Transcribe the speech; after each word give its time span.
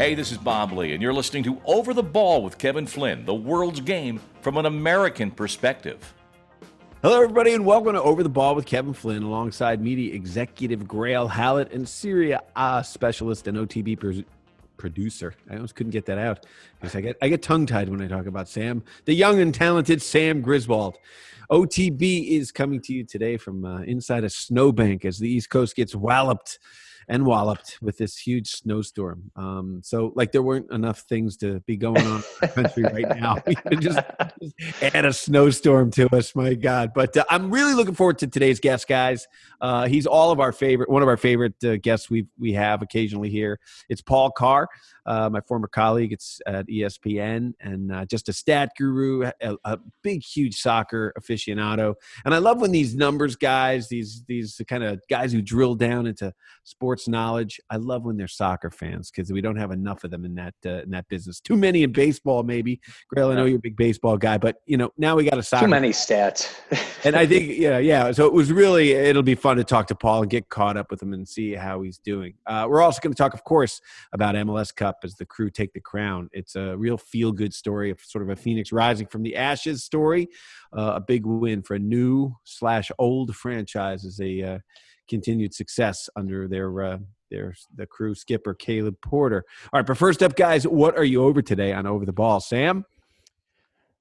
Hey, 0.00 0.14
this 0.14 0.32
is 0.32 0.38
Bob 0.38 0.72
Lee, 0.72 0.94
and 0.94 1.02
you're 1.02 1.12
listening 1.12 1.42
to 1.42 1.60
Over 1.66 1.92
the 1.92 2.02
Ball 2.02 2.42
with 2.42 2.56
Kevin 2.56 2.86
Flynn, 2.86 3.26
the 3.26 3.34
world's 3.34 3.82
game 3.82 4.18
from 4.40 4.56
an 4.56 4.64
American 4.64 5.30
perspective. 5.30 6.14
Hello, 7.02 7.20
everybody, 7.20 7.52
and 7.52 7.66
welcome 7.66 7.92
to 7.92 8.02
Over 8.02 8.22
the 8.22 8.30
Ball 8.30 8.54
with 8.54 8.64
Kevin 8.64 8.94
Flynn, 8.94 9.22
alongside 9.22 9.82
media 9.82 10.14
executive 10.14 10.84
Grayle 10.84 11.28
Hallett 11.28 11.70
and 11.72 11.86
Serie 11.86 12.34
A 12.56 12.82
specialist 12.82 13.46
and 13.46 13.58
OTB 13.58 14.00
pr- 14.00 14.26
producer. 14.78 15.34
I 15.50 15.56
almost 15.56 15.74
couldn't 15.74 15.92
get 15.92 16.06
that 16.06 16.16
out 16.16 16.46
because 16.80 16.96
I 16.96 17.02
get 17.02 17.18
I 17.20 17.28
get 17.28 17.42
tongue 17.42 17.66
tied 17.66 17.90
when 17.90 18.00
I 18.00 18.08
talk 18.08 18.24
about 18.24 18.48
Sam, 18.48 18.82
the 19.04 19.12
young 19.12 19.38
and 19.38 19.54
talented 19.54 20.00
Sam 20.00 20.40
Griswold. 20.40 20.96
OTB 21.50 22.38
is 22.38 22.52
coming 22.52 22.80
to 22.84 22.94
you 22.94 23.04
today 23.04 23.36
from 23.36 23.66
uh, 23.66 23.82
inside 23.82 24.24
a 24.24 24.30
snowbank 24.30 25.04
as 25.04 25.18
the 25.18 25.28
East 25.28 25.50
Coast 25.50 25.76
gets 25.76 25.94
walloped 25.94 26.58
and 27.10 27.26
walloped 27.26 27.76
with 27.82 27.98
this 27.98 28.16
huge 28.16 28.48
snowstorm. 28.52 29.32
Um, 29.34 29.80
so, 29.82 30.12
like, 30.14 30.30
there 30.30 30.42
weren't 30.42 30.70
enough 30.70 31.00
things 31.00 31.36
to 31.38 31.58
be 31.66 31.76
going 31.76 32.06
on 32.06 32.18
in 32.18 32.22
the 32.40 32.48
country 32.48 32.84
right 32.84 33.20
now. 33.20 33.36
just, 33.80 33.98
just, 34.40 34.82
add 34.94 35.04
a 35.04 35.12
snowstorm 35.12 35.90
to 35.90 36.08
us, 36.16 36.36
my 36.36 36.54
God. 36.54 36.92
But 36.94 37.16
uh, 37.16 37.24
I'm 37.28 37.50
really 37.50 37.74
looking 37.74 37.94
forward 37.94 38.18
to 38.18 38.28
today's 38.28 38.60
guest, 38.60 38.86
guys. 38.86 39.26
Uh, 39.60 39.88
he's 39.88 40.06
all 40.06 40.30
of 40.30 40.38
our 40.38 40.52
favorite, 40.52 40.88
one 40.88 41.02
of 41.02 41.08
our 41.08 41.16
favorite 41.16 41.62
uh, 41.64 41.76
guests 41.78 42.08
we 42.08 42.26
we 42.38 42.52
have 42.52 42.80
occasionally 42.80 43.28
here. 43.28 43.58
It's 43.88 44.00
Paul 44.00 44.30
Carr, 44.30 44.68
uh, 45.06 45.28
my 45.30 45.40
former 45.40 45.68
colleague. 45.68 46.12
It's 46.12 46.40
at 46.46 46.66
ESPN 46.68 47.52
and 47.60 47.92
uh, 47.92 48.04
just 48.06 48.28
a 48.28 48.32
stat 48.32 48.72
guru, 48.78 49.30
a, 49.40 49.56
a 49.64 49.78
big, 50.02 50.22
huge 50.22 50.56
soccer 50.56 51.12
aficionado. 51.18 51.94
And 52.24 52.34
I 52.34 52.38
love 52.38 52.60
when 52.60 52.72
these 52.72 52.94
numbers 52.94 53.36
guys, 53.36 53.88
these 53.88 54.24
these 54.26 54.60
kind 54.68 54.84
of 54.84 55.00
guys 55.08 55.32
who 55.32 55.42
drill 55.42 55.74
down 55.74 56.06
into 56.06 56.32
sports 56.64 57.08
knowledge. 57.08 57.60
I 57.70 57.76
love 57.76 58.04
when 58.04 58.16
they're 58.16 58.28
soccer 58.28 58.70
fans 58.70 59.10
because 59.10 59.32
we 59.32 59.40
don't 59.40 59.56
have 59.56 59.70
enough 59.70 60.04
of 60.04 60.10
them 60.10 60.24
in 60.24 60.34
that 60.36 60.54
uh, 60.64 60.82
in 60.82 60.90
that 60.90 61.08
business. 61.08 61.40
Too 61.40 61.56
many 61.56 61.82
in 61.82 61.92
baseball, 61.92 62.42
maybe. 62.42 62.80
Grayle, 63.14 63.32
I 63.32 63.34
know 63.34 63.44
you're 63.44 63.58
a 63.58 63.60
big 63.60 63.76
baseball 63.76 64.16
guy, 64.16 64.38
but 64.38 64.56
you 64.66 64.76
know 64.76 64.92
now 64.96 65.16
we 65.16 65.24
got 65.24 65.38
a 65.38 65.42
soccer. 65.42 65.66
Too 65.66 65.70
many 65.70 65.90
stats. 65.90 66.54
and 67.04 67.16
I 67.16 67.26
think 67.26 67.56
yeah, 67.56 67.78
yeah. 67.78 68.12
So 68.12 68.26
it 68.26 68.32
was 68.32 68.52
really 68.52 68.92
it'll 68.92 69.22
be 69.22 69.34
fun 69.34 69.56
to 69.56 69.64
talk 69.64 69.86
to 69.88 69.94
Paul 69.94 70.22
and 70.22 70.30
get 70.30 70.48
caught 70.48 70.76
up 70.76 70.90
with 70.90 71.02
him 71.02 71.12
and 71.12 71.28
see 71.28 71.54
how 71.54 71.82
he's 71.82 71.98
doing. 71.98 72.34
Uh, 72.46 72.66
we're 72.68 72.82
also 72.82 73.00
going 73.00 73.12
to 73.12 73.16
talk, 73.16 73.34
of 73.34 73.44
course, 73.44 73.80
about 74.12 74.34
MLS 74.34 74.74
Cup 74.74 74.99
as 75.04 75.14
the 75.16 75.26
crew 75.26 75.50
take 75.50 75.72
the 75.72 75.80
crown. 75.80 76.28
It's 76.32 76.56
a 76.56 76.76
real 76.76 76.96
feel 76.96 77.32
good 77.32 77.54
story 77.54 77.90
of 77.90 78.00
sort 78.00 78.22
of 78.22 78.30
a 78.30 78.36
phoenix 78.36 78.72
rising 78.72 79.06
from 79.06 79.22
the 79.22 79.36
ashes 79.36 79.84
story. 79.84 80.28
Uh, 80.76 80.92
a 80.96 81.00
big 81.00 81.26
win 81.26 81.62
for 81.62 81.74
a 81.74 81.78
new 81.78 82.34
slash 82.44 82.90
old 82.98 83.34
franchise 83.34 84.04
as 84.04 84.20
a 84.20 84.42
uh, 84.42 84.58
continued 85.08 85.52
success 85.52 86.08
under 86.16 86.48
their 86.48 86.82
uh, 86.82 86.98
their 87.30 87.54
the 87.76 87.86
crew 87.86 88.14
skipper 88.14 88.54
Caleb 88.54 88.96
Porter. 89.02 89.44
All 89.72 89.80
right, 89.80 89.86
but 89.86 89.96
first 89.96 90.22
up, 90.22 90.36
guys, 90.36 90.66
what 90.66 90.96
are 90.96 91.04
you 91.04 91.22
over 91.22 91.42
today 91.42 91.72
on 91.72 91.86
Over 91.86 92.04
the 92.04 92.12
Ball, 92.12 92.40
Sam? 92.40 92.84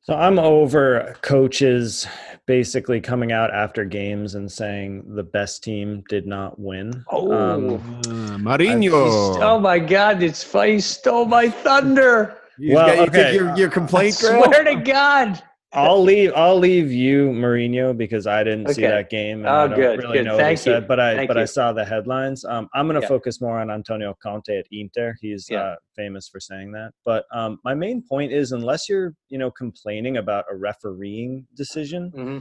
So 0.02 0.16
I'm 0.16 0.40
over 0.40 1.16
coaches 1.22 2.08
basically 2.48 3.00
coming 3.00 3.32
out 3.32 3.54
after 3.54 3.86
games 3.86 4.36
and 4.36 4.52
saying 4.52 5.04
the 5.14 5.24
best 5.24 5.64
team 5.64 6.04
did 6.10 6.26
not 6.26 6.60
win. 6.60 7.06
Oh, 7.12 7.32
um, 7.32 7.76
uh, 7.76 8.38
Mourinho! 8.38 9.40
Oh 9.42 9.60
my 9.60 9.78
God! 9.78 10.24
It's 10.24 10.44
funny. 10.44 10.80
Stole 10.80 11.26
my 11.26 11.50
thunder. 11.50 12.38
You 12.58 12.76
well, 12.76 12.88
got, 12.88 12.98
you 12.98 13.04
okay. 13.04 13.34
your, 13.36 13.56
your 13.56 13.70
complaint, 13.70 14.16
I 14.24 14.42
swear 14.42 14.64
to 14.64 14.76
God. 14.84 15.44
I'll 15.72 16.02
leave. 16.02 16.32
I'll 16.36 16.58
leave 16.58 16.92
you, 16.92 17.30
Mourinho, 17.30 17.96
because 17.96 18.26
I 18.26 18.44
didn't 18.44 18.66
okay. 18.66 18.74
see 18.74 18.82
that 18.82 19.10
game. 19.12 19.46
oh, 19.46 19.68
good. 19.68 20.00
Really 20.00 20.18
good. 20.20 20.26
know 20.26 20.32
Thank 20.38 20.58
what 20.58 20.66
you. 20.66 20.72
said, 20.74 20.88
but 20.88 21.00
I 21.00 21.16
Thank 21.16 21.28
but 21.28 21.38
you. 21.38 21.44
I 21.44 21.46
saw 21.46 21.72
the 21.74 21.86
headlines. 21.86 22.44
Um, 22.44 22.68
I'm 22.74 22.88
going 22.88 22.96
to 22.96 23.02
Yeah. 23.04 23.08
focus 23.08 23.40
more 23.40 23.60
on 23.60 23.70
Antonio 23.70 24.16
Conte 24.24 24.50
at 24.58 24.66
Inter. 24.72 25.16
He's 25.22 25.48
Yeah. 25.50 25.62
uh, 25.62 25.76
famous 25.96 26.28
for 26.28 26.40
saying 26.40 26.72
that. 26.72 26.94
But 27.06 27.26
um, 27.32 27.60
my 27.64 27.76
main 27.76 28.02
point 28.02 28.32
is, 28.32 28.52
unless 28.52 28.90
you're 28.90 29.14
you 29.30 29.38
know 29.38 29.52
complaining 29.52 30.18
about 30.18 30.46
a 30.52 30.56
refereeing 30.56 31.46
decision, 31.56 32.12
Mhm. 32.16 32.38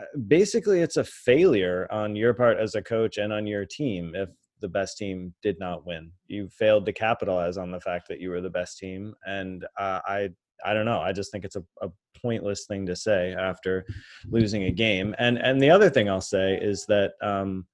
uh, 0.00 0.04
basically 0.26 0.80
it's 0.80 0.96
a 0.96 1.04
failure 1.04 1.86
on 1.90 2.16
your 2.16 2.32
part 2.32 2.56
as 2.58 2.74
a 2.74 2.82
coach 2.82 3.18
and 3.18 3.30
on 3.32 3.46
your 3.46 3.66
team 3.66 4.14
if 4.14 4.30
the 4.60 4.68
best 4.68 4.96
team 4.96 5.34
did 5.42 5.58
not 5.58 5.84
win. 5.86 6.10
You 6.28 6.48
failed 6.48 6.86
to 6.86 6.92
capitalize 6.94 7.58
on 7.58 7.70
the 7.70 7.80
fact 7.80 8.08
that 8.08 8.20
you 8.20 8.30
were 8.30 8.40
the 8.40 8.48
best 8.48 8.78
team, 8.78 9.14
and 9.26 9.64
uh, 9.78 10.00
I 10.06 10.30
I 10.64 10.74
don't 10.74 10.84
know. 10.86 11.00
I 11.00 11.12
just 11.12 11.30
think 11.30 11.44
it's 11.44 11.56
a, 11.56 11.64
a 11.82 11.88
pointless 12.20 12.66
thing 12.66 12.86
to 12.86 12.96
say 12.96 13.34
after 13.34 13.84
losing 14.30 14.64
a 14.64 14.70
game. 14.70 15.14
And 15.18 15.38
and 15.38 15.60
the 15.60 15.70
other 15.70 15.90
thing 15.90 16.08
I'll 16.08 16.20
say 16.20 16.58
is 16.60 16.86
that 16.86 17.12
um, 17.20 17.66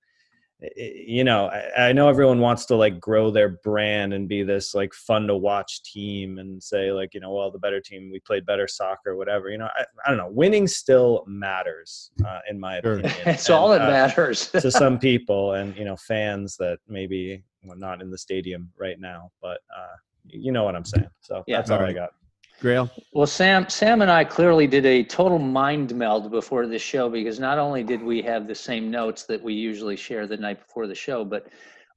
you 0.77 1.25
know 1.25 1.47
I, 1.47 1.89
I 1.89 1.93
know 1.93 2.09
everyone 2.11 2.39
wants 2.41 2.67
to 2.67 2.77
like 2.77 3.01
grow 3.01 3.31
their 3.31 3.49
brand 3.49 4.13
and 4.13 4.29
be 4.29 4.43
this 4.43 4.75
like 4.75 4.93
fun 4.93 5.27
to 5.29 5.37
watch 5.37 5.83
team 5.83 6.39
and 6.39 6.63
say 6.63 6.93
like 6.93 7.15
you 7.15 7.21
know 7.21 7.33
well 7.33 7.51
the 7.51 7.59
better 7.59 7.81
team 7.81 8.11
we 8.13 8.21
played 8.21 8.45
better 8.45 8.69
soccer 8.69 9.17
whatever 9.17 9.49
you 9.49 9.57
know 9.57 9.69
I, 9.75 9.85
I 10.05 10.09
don't 10.11 10.19
know 10.19 10.29
winning 10.31 10.67
still 10.67 11.25
matters 11.27 12.11
uh, 12.27 12.41
in 12.51 12.61
my 12.61 12.77
opinion 12.77 13.11
It's 13.27 13.49
And, 13.49 13.57
all 13.57 13.71
that 13.71 13.81
uh, 13.83 13.89
matters. 13.91 14.51
to 14.51 14.71
some 14.83 14.99
people 14.99 15.55
and 15.55 15.75
you 15.77 15.87
know 15.87 15.97
fans 15.97 16.57
that 16.59 16.79
maybe 16.87 17.43
well, 17.65 17.79
not 17.79 18.03
in 18.03 18.11
the 18.11 18.19
stadium 18.19 18.71
right 18.79 19.01
now 19.01 19.31
but 19.41 19.61
uh, 19.75 19.97
you 20.27 20.53
know 20.53 20.65
what 20.65 20.77
i'm 20.77 20.85
saying 20.85 21.09
so 21.23 21.43
Yeah. 21.47 21.57
that's 21.57 21.71
all 21.71 21.81
i 21.81 21.93
got 21.95 22.11
Grayle. 22.61 22.91
Well, 23.13 23.27
Sam, 23.27 23.69
Sam 23.71 24.03
and 24.03 24.11
I 24.11 24.23
clearly 24.23 24.67
did 24.67 24.85
a 24.85 25.03
total 25.03 25.39
mind 25.39 25.95
meld 25.95 26.31
before 26.31 26.67
this 26.67 26.83
show 26.83 27.09
because 27.09 27.41
not 27.41 27.59
only 27.59 27.83
did 27.83 28.03
we 28.03 28.21
have 28.23 28.47
the 28.47 28.55
same 28.55 28.91
notes 28.91 29.25
that 29.25 29.43
we 29.43 29.55
usually 29.55 29.97
share 29.97 30.27
the 30.27 30.37
night 30.37 30.61
before 30.61 30.87
the 30.87 30.95
show, 30.95 31.25
but 31.25 31.47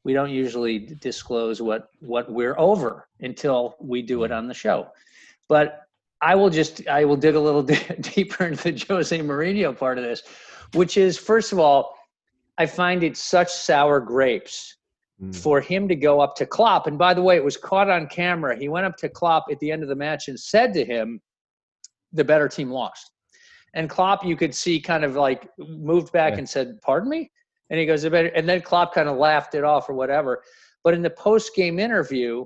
we 0.05 0.13
don't 0.13 0.29
usually 0.29 0.79
disclose 0.79 1.61
what 1.61 1.89
what 1.99 2.31
we're 2.31 2.57
over 2.57 3.07
until 3.19 3.75
we 3.79 4.01
do 4.01 4.23
it 4.23 4.31
on 4.31 4.47
the 4.47 4.53
show. 4.53 4.87
But 5.49 5.81
I 6.21 6.35
will 6.35 6.49
just 6.49 6.87
I 6.87 7.03
will 7.03 7.17
dig 7.17 7.35
a 7.35 7.39
little 7.39 7.63
di- 7.73 7.95
deeper 7.99 8.45
into 8.45 8.71
the 8.71 8.85
Jose 8.87 9.19
Mourinho 9.19 9.77
part 9.77 9.97
of 9.97 10.05
this, 10.05 10.23
which 10.73 10.95
is 10.95 11.17
first 11.17 11.51
of 11.51 11.59
all, 11.59 11.97
I 12.57 12.67
find 12.67 13.03
it 13.03 13.17
such 13.17 13.51
sour 13.51 13.99
grapes 13.99 14.77
Mm. 15.23 15.35
for 15.35 15.61
him 15.61 15.87
to 15.87 15.95
go 15.95 16.19
up 16.19 16.35
to 16.35 16.45
Klopp. 16.45 16.87
And 16.87 16.97
by 16.97 17.13
the 17.13 17.21
way, 17.21 17.35
it 17.35 17.43
was 17.43 17.57
caught 17.57 17.89
on 17.89 18.07
camera. 18.07 18.57
He 18.57 18.67
went 18.69 18.85
up 18.85 18.97
to 18.97 19.09
Klopp 19.09 19.45
at 19.51 19.59
the 19.59 19.71
end 19.71 19.83
of 19.83 19.89
the 19.89 19.95
match 19.95 20.27
and 20.27 20.39
said 20.39 20.73
to 20.73 20.83
him, 20.85 21.21
"The 22.11 22.23
better 22.23 22.47
team 22.47 22.71
lost." 22.71 23.11
And 23.73 23.89
Klopp, 23.89 24.23
you 24.23 24.35
could 24.35 24.53
see, 24.53 24.79
kind 24.79 25.03
of 25.03 25.15
like 25.15 25.49
moved 25.57 26.11
back 26.13 26.33
Yeah. 26.33 26.39
and 26.39 26.49
said, 26.49 26.81
"Pardon 26.81 27.09
me." 27.09 27.31
And 27.69 27.79
he 27.79 27.85
goes, 27.85 28.03
"The 28.03 28.09
better." 28.09 28.27
And 28.29 28.47
then 28.47 28.61
Klopp 28.61 28.93
kind 28.93 29.09
of 29.09 29.17
laughed 29.17 29.55
it 29.55 29.63
off 29.63 29.89
or 29.89 29.93
whatever. 29.93 30.43
But 30.83 30.93
in 30.93 31.01
the 31.01 31.09
post-game 31.09 31.79
interview, 31.79 32.45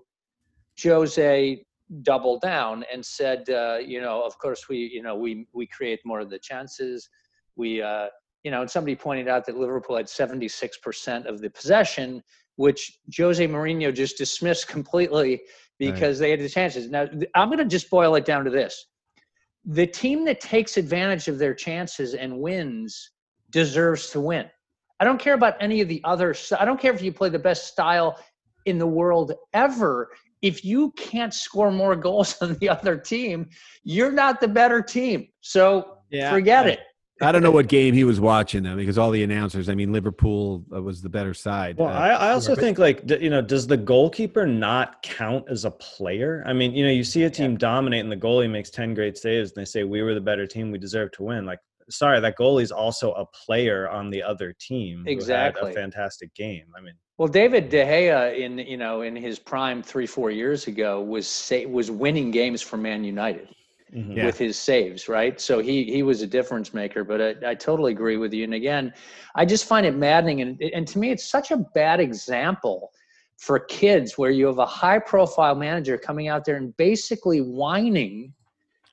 Jose 0.81 1.63
doubled 2.03 2.41
down 2.41 2.83
and 2.91 3.03
said, 3.05 3.49
uh, 3.49 3.79
"You 3.83 4.01
know, 4.01 4.21
of 4.23 4.37
course 4.39 4.69
we, 4.69 4.77
you 4.77 5.01
know, 5.01 5.15
we 5.15 5.47
we 5.53 5.67
create 5.67 5.99
more 6.05 6.19
of 6.19 6.29
the 6.29 6.39
chances. 6.39 7.09
We." 7.55 7.81
Uh, 7.81 8.07
you 8.43 8.51
know, 8.51 8.61
and 8.61 8.71
somebody 8.71 8.95
pointed 8.95 9.27
out 9.27 9.45
that 9.45 9.57
Liverpool 9.57 9.97
had 9.97 10.07
76% 10.07 11.25
of 11.25 11.41
the 11.41 11.49
possession, 11.49 12.23
which 12.57 12.99
Jose 13.17 13.45
Mourinho 13.47 13.93
just 13.93 14.17
dismissed 14.17 14.67
completely 14.77 15.41
because 15.79 16.19
they 16.19 16.31
had 16.31 16.39
the 16.41 16.49
chances. 16.49 16.89
Now, 16.89 17.07
I'm 17.35 17.49
going 17.49 17.59
to 17.59 17.65
just 17.65 17.89
boil 17.89 18.15
it 18.15 18.25
down 18.25 18.43
to 18.45 18.51
this 18.51 18.87
the 19.67 19.85
team 19.85 20.23
that 20.25 20.39
takes 20.39 20.77
advantage 20.77 21.27
of 21.27 21.37
their 21.37 21.53
chances 21.53 22.13
and 22.13 22.39
wins 22.39 23.11
deserves 23.49 24.09
to 24.11 24.19
win. 24.21 24.45
I 24.99 25.05
don't 25.05 25.19
care 25.19 25.33
about 25.33 25.55
any 25.59 25.81
of 25.81 25.89
the 25.89 26.01
other, 26.05 26.33
I 26.57 26.65
don't 26.65 26.79
care 26.79 26.93
if 26.93 27.01
you 27.01 27.11
play 27.11 27.29
the 27.29 27.37
best 27.37 27.67
style 27.67 28.17
in 28.65 28.77
the 28.77 28.87
world 28.87 29.33
ever. 29.53 30.09
If 30.41 30.63
you 30.63 30.91
can't 30.91 31.33
score 31.33 31.69
more 31.69 31.95
goals 32.07 32.39
than 32.39 32.57
the 32.59 32.69
other 32.69 32.97
team, 32.97 33.49
you're 33.83 34.11
not 34.11 34.39
the 34.39 34.47
better 34.47 34.81
team. 34.81 35.27
So 35.41 35.97
Yeah, 36.09 36.31
forget 36.33 36.65
I- 36.65 36.69
it. 36.69 36.79
I 37.21 37.31
don't 37.31 37.41
know 37.41 37.51
what 37.51 37.67
game 37.67 37.93
he 37.95 38.03
was 38.03 38.19
watching 38.19 38.63
though, 38.63 38.75
because 38.75 38.97
all 38.97 39.09
the 39.11 39.23
announcers. 39.23 39.69
I 39.69 39.75
mean, 39.75 39.91
Liverpool 39.91 40.63
uh, 40.73 40.81
was 40.81 41.01
the 41.01 41.09
better 41.09 41.33
side. 41.33 41.77
Well, 41.77 41.89
Uh, 41.89 41.91
I, 41.93 42.09
I 42.09 42.31
also 42.31 42.55
think 42.55 42.77
like 42.77 43.09
you 43.09 43.29
know, 43.29 43.41
does 43.41 43.65
the 43.65 43.77
goalkeeper 43.77 44.45
not 44.45 45.01
count 45.01 45.45
as 45.49 45.65
a 45.65 45.71
player? 45.71 46.43
I 46.45 46.53
mean, 46.53 46.73
you 46.73 46.85
know, 46.85 46.91
you 46.91 47.03
see 47.03 47.23
a 47.23 47.29
team 47.29 47.57
dominate 47.57 48.01
and 48.01 48.11
the 48.11 48.17
goalie 48.17 48.49
makes 48.49 48.69
ten 48.69 48.93
great 48.93 49.17
saves, 49.17 49.51
and 49.51 49.57
they 49.61 49.65
say 49.65 49.83
we 49.83 50.01
were 50.03 50.13
the 50.13 50.21
better 50.21 50.45
team, 50.45 50.69
we 50.71 50.77
deserve 50.77 51.11
to 51.13 51.23
win. 51.23 51.45
Like, 51.45 51.59
sorry, 51.89 52.19
that 52.19 52.37
goalie's 52.37 52.71
also 52.71 53.13
a 53.13 53.25
player 53.25 53.89
on 53.89 54.09
the 54.11 54.21
other 54.21 54.53
team. 54.59 54.99
who 54.99 55.03
had 55.05 55.11
Exactly. 55.11 55.71
a 55.71 55.73
fantastic 55.73 56.33
game. 56.35 56.65
I 56.77 56.81
mean, 56.81 56.93
Well, 57.17 57.27
David 57.29 57.69
De 57.69 57.83
Gea 57.83 58.37
in 58.37 58.59
you 58.59 58.77
know 58.77 59.01
in 59.01 59.15
his 59.15 59.39
prime 59.39 59.81
three 59.81 60.05
four 60.05 60.29
years 60.29 60.67
ago 60.67 61.01
was 61.01 61.27
sa- 61.27 61.67
was 61.67 61.89
winning 61.89 62.29
games 62.29 62.61
for 62.61 62.77
Man 62.77 63.03
United 63.03 63.47
mhm. 63.93 64.25
With 64.25 64.37
his 64.37 64.57
saves, 64.57 65.07
right? 65.07 65.39
So 65.39 65.59
he 65.59 65.85
he 65.85 66.03
was 66.03 66.21
a 66.21 66.27
difference 66.27 66.73
maker. 66.73 67.03
But 67.03 67.21
I, 67.21 67.51
I 67.51 67.55
totally 67.55 67.91
agree 67.91 68.17
with 68.17 68.33
you. 68.33 68.43
And 68.43 68.53
again, 68.53 68.93
I 69.35 69.45
just 69.45 69.65
find 69.65 69.85
it 69.85 69.95
maddening, 69.95 70.41
and 70.41 70.61
and 70.61 70.87
to 70.87 70.99
me, 70.99 71.11
it's 71.11 71.25
such 71.25 71.51
a 71.51 71.57
bad 71.73 71.99
example 71.99 72.91
for 73.37 73.59
kids 73.59 74.17
where 74.17 74.31
you 74.31 74.47
have 74.47 74.57
a 74.57 74.65
high 74.65 74.99
profile 74.99 75.55
manager 75.55 75.97
coming 75.97 76.27
out 76.27 76.43
there 76.43 76.55
and 76.55 76.75
basically 76.77 77.39
whining 77.39 78.33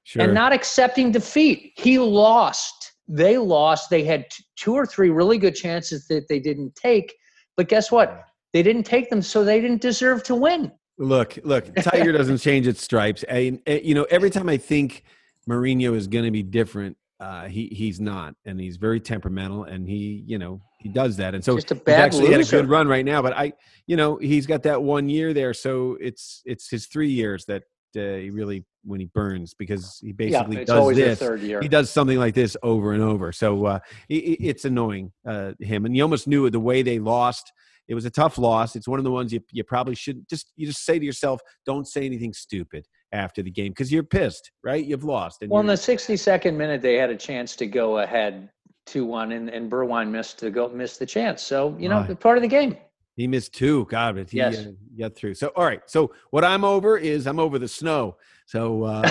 sure. 0.05 0.23
and 0.23 0.35
not 0.35 0.53
accepting 0.53 1.11
defeat. 1.11 1.73
He 1.77 1.99
lost. 1.99 2.93
They 3.09 3.39
lost. 3.39 3.91
They 3.91 4.05
had 4.05 4.31
t- 4.31 4.45
two 4.57 4.75
or 4.75 4.87
three 4.87 5.11
really 5.11 5.39
good 5.39 5.55
chances 5.55 6.07
that 6.09 6.29
they 6.29 6.39
didn't 6.39 6.75
take. 6.77 7.15
But 7.57 7.69
guess 7.69 7.91
what? 7.91 8.25
They 8.53 8.63
didn't 8.63 8.85
take 8.85 9.11
them, 9.11 9.23
so 9.23 9.45
they 9.45 9.61
didn't 9.61 9.81
deserve 9.81 10.23
to 10.25 10.35
win. 10.35 10.73
Look, 10.99 11.39
look, 11.45 11.75
Tiger 11.77 12.13
doesn't 12.19 12.39
change 12.39 12.67
its 12.67 12.83
stripes. 12.83 13.23
And, 13.25 13.61
you 13.67 13.95
know, 13.95 14.05
every 14.11 14.31
time 14.31 14.49
I 14.49 14.57
think 14.57 15.03
Mourinho 15.49 15.95
is 15.95 16.07
going 16.07 16.25
to 16.25 16.31
be 16.31 16.43
different, 16.43 16.97
uh, 17.21 17.45
he 17.47 17.69
he's 17.69 18.01
not, 18.01 18.35
and 18.45 18.61
he's 18.61 18.77
very 18.77 18.99
temperamental, 19.01 19.65
and 19.65 19.89
he 19.89 20.25
you 20.27 20.37
know 20.37 20.61
he 20.81 20.89
does 20.89 21.17
that, 21.17 21.33
and 21.35 21.45
so 21.45 21.55
Just 21.55 21.71
a 21.71 21.75
he's 21.75 21.85
bad 21.85 22.01
actually 22.01 22.33
had 22.33 22.41
a 22.41 22.45
good 22.45 22.69
run 22.69 22.89
right 22.89 23.05
now. 23.05 23.23
But 23.23 23.35
I, 23.37 23.53
you 23.87 23.97
know, 23.97 24.17
he's 24.17 24.47
got 24.47 24.65
that 24.65 24.83
one 24.83 25.09
year 25.09 25.33
there, 25.33 25.55
so 25.55 25.97
it's 26.01 26.43
it's 26.45 26.69
his 26.69 26.87
three 26.87 27.09
years 27.11 27.45
that 27.47 27.63
uh, 27.97 28.17
he 28.17 28.31
really 28.31 28.65
when 28.83 28.99
he 28.99 29.07
burns 29.07 29.55
because 29.55 29.99
he 30.03 30.13
basically 30.13 30.57
it's 30.59 30.71
does 30.71 30.97
this. 30.97 31.19
third 31.21 31.41
year. 31.41 31.63
He 31.63 31.69
does 31.69 31.89
something 31.89 32.19
like 32.19 32.35
this 32.35 32.57
over 32.65 32.93
and 32.93 33.03
over, 33.03 33.31
so 33.33 33.65
uh, 33.65 33.79
it, 34.09 34.17
it- 34.17 34.45
it's 34.49 34.65
annoying 34.65 35.13
uh, 35.27 35.53
him, 35.61 35.87
and 35.87 35.97
you 35.97 36.03
almost 36.03 36.27
knew 36.27 36.45
it 36.47 36.51
the 36.51 36.61
way 36.61 36.83
they 36.83 36.99
lost. 36.99 37.53
It 37.89 37.95
was 37.95 38.05
a 38.05 38.11
tough 38.11 38.39
loss. 38.39 38.77
It's 38.77 38.89
one 38.89 38.99
of 38.99 39.05
the 39.05 39.11
ones 39.11 39.33
you 39.33 39.41
you 39.53 39.65
probably 39.65 39.95
should 39.95 40.29
just 40.29 40.53
you 40.57 40.67
just 40.67 40.85
say 40.85 40.99
to 40.99 41.05
yourself, 41.05 41.41
don't 41.67 41.87
say 41.87 42.05
anything 42.07 42.33
stupid 42.33 42.87
after 43.13 43.43
the 43.43 43.51
game 43.51 43.73
because 43.73 43.93
you're 43.93 44.03
pissed, 44.03 44.51
right? 44.63 44.85
You've 44.85 45.05
lost. 45.05 45.43
And 45.43 45.51
Well, 45.51 45.61
in 45.61 45.67
the 45.67 45.75
62nd 45.75 46.55
minute, 46.57 46.83
they 46.83 46.95
had 46.95 47.11
a 47.11 47.17
chance 47.17 47.55
to 47.57 47.67
go 47.67 47.99
ahead 47.99 48.49
two 48.87 49.05
one, 49.05 49.33
and 49.33 49.49
and 49.49 49.71
Bergwijn 49.71 50.11
missed 50.11 50.41
the 50.41 50.51
go 50.51 50.69
missed 50.69 50.99
the 50.99 51.07
chance. 51.07 51.43
So 51.43 51.77
you 51.79 51.89
know, 51.89 52.01
Right. 52.01 52.21
part 52.21 52.39
of 52.39 52.43
the 52.43 52.49
game. 52.49 52.77
He 53.17 53.29
missed 53.29 53.55
two. 53.55 53.87
God, 53.87 54.17
but 54.17 54.29
he 54.31 54.39
Yes. 54.39 54.67
uh, 54.67 54.73
got 54.99 55.15
through. 55.15 55.35
So, 55.35 55.49
all 55.57 55.65
right. 55.65 55.81
So, 55.87 56.13
what 56.31 56.45
I'm 56.45 56.65
over 56.65 56.99
is 56.99 57.27
I'm 57.29 57.39
over 57.39 57.59
the 57.61 57.69
snow. 57.69 58.17
So, 58.47 58.85
uh, 58.85 59.09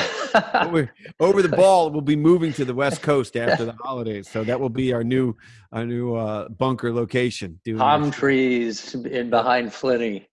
over, 0.54 0.94
over 1.20 1.42
the 1.42 1.50
ball, 1.50 1.90
we'll 1.90 2.02
be 2.02 2.16
moving 2.16 2.54
to 2.54 2.66
the 2.66 2.74
West 2.74 3.02
Coast 3.02 3.36
after 3.38 3.66
the 3.66 3.74
holidays. 3.74 4.30
So 4.30 4.44
that 4.44 4.60
will 4.60 4.70
be 4.70 4.94
our 4.94 5.04
new, 5.04 5.36
our 5.72 5.86
new 5.86 6.16
uh, 6.16 6.50
bunker 6.50 6.94
location. 6.94 7.60
Doing 7.66 7.80
Palm 7.80 8.12
trees 8.12 8.94
in 8.96 9.30
behind 9.30 9.74
Flinty. 9.74 10.28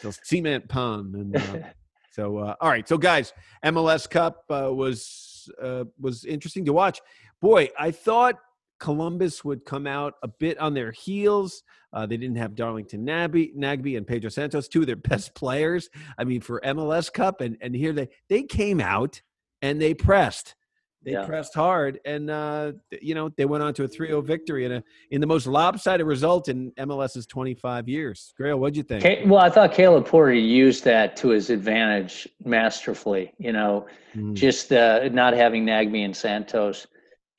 so 0.00 0.10
cement 0.22 0.68
pond. 0.68 1.14
And 1.14 1.36
uh, 1.36 1.68
so, 2.12 2.38
uh, 2.38 2.54
all 2.60 2.68
right. 2.68 2.86
So, 2.86 2.98
guys, 2.98 3.32
MLS 3.64 4.08
Cup 4.08 4.44
uh, 4.50 4.70
was 4.72 5.50
uh, 5.60 5.84
was 6.00 6.24
interesting 6.24 6.64
to 6.66 6.72
watch. 6.72 7.00
Boy, 7.40 7.70
I 7.78 7.90
thought 7.90 8.36
Columbus 8.82 9.44
would 9.44 9.64
come 9.64 9.86
out 9.86 10.14
a 10.24 10.28
bit 10.28 10.58
on 10.58 10.74
their 10.74 10.90
heels. 10.90 11.62
Uh, 11.92 12.04
they 12.04 12.16
didn't 12.16 12.36
have 12.36 12.56
Darlington 12.56 13.06
Nagbe, 13.06 13.54
Nagbe 13.56 13.96
and 13.96 14.04
Pedro 14.04 14.28
Santos, 14.28 14.66
two 14.66 14.80
of 14.80 14.86
their 14.88 14.96
best 15.10 15.34
players. 15.36 15.88
I 16.18 16.24
mean, 16.24 16.40
for 16.40 16.60
MLS 16.64 17.12
Cup, 17.12 17.40
and 17.40 17.56
and 17.60 17.76
here 17.76 17.92
they 17.92 18.08
they 18.28 18.42
came 18.42 18.80
out 18.80 19.22
and 19.62 19.80
they 19.80 19.94
pressed. 19.94 20.56
They 21.04 21.12
Yeah. 21.12 21.24
pressed 21.26 21.54
hard, 21.54 22.00
and 22.04 22.28
uh, 22.28 22.72
you 23.00 23.14
know 23.14 23.28
they 23.36 23.44
went 23.44 23.62
on 23.62 23.72
to 23.74 23.84
a 23.84 23.88
3-0 23.88 24.24
victory 24.24 24.64
in 24.64 24.72
a 24.72 24.82
in 25.12 25.20
the 25.20 25.26
most 25.28 25.46
lopsided 25.46 26.04
result 26.06 26.48
in 26.48 26.72
MLS's 26.76 27.26
25 27.26 27.88
years. 27.88 28.34
Grayle, 28.40 28.58
what'd 28.58 28.76
you 28.76 28.82
think? 28.82 29.04
Well, 29.30 29.40
I 29.40 29.50
thought 29.50 29.72
Caleb 29.72 30.06
Porter 30.06 30.32
used 30.32 30.82
that 30.84 31.16
to 31.18 31.28
his 31.28 31.50
advantage 31.50 32.26
masterfully. 32.44 33.32
You 33.38 33.52
know, 33.52 33.86
Mm. 34.16 34.34
just 34.34 34.72
uh, 34.72 35.08
not 35.10 35.32
having 35.34 35.64
Nagbe 35.64 36.04
and 36.04 36.14
Santos, 36.14 36.86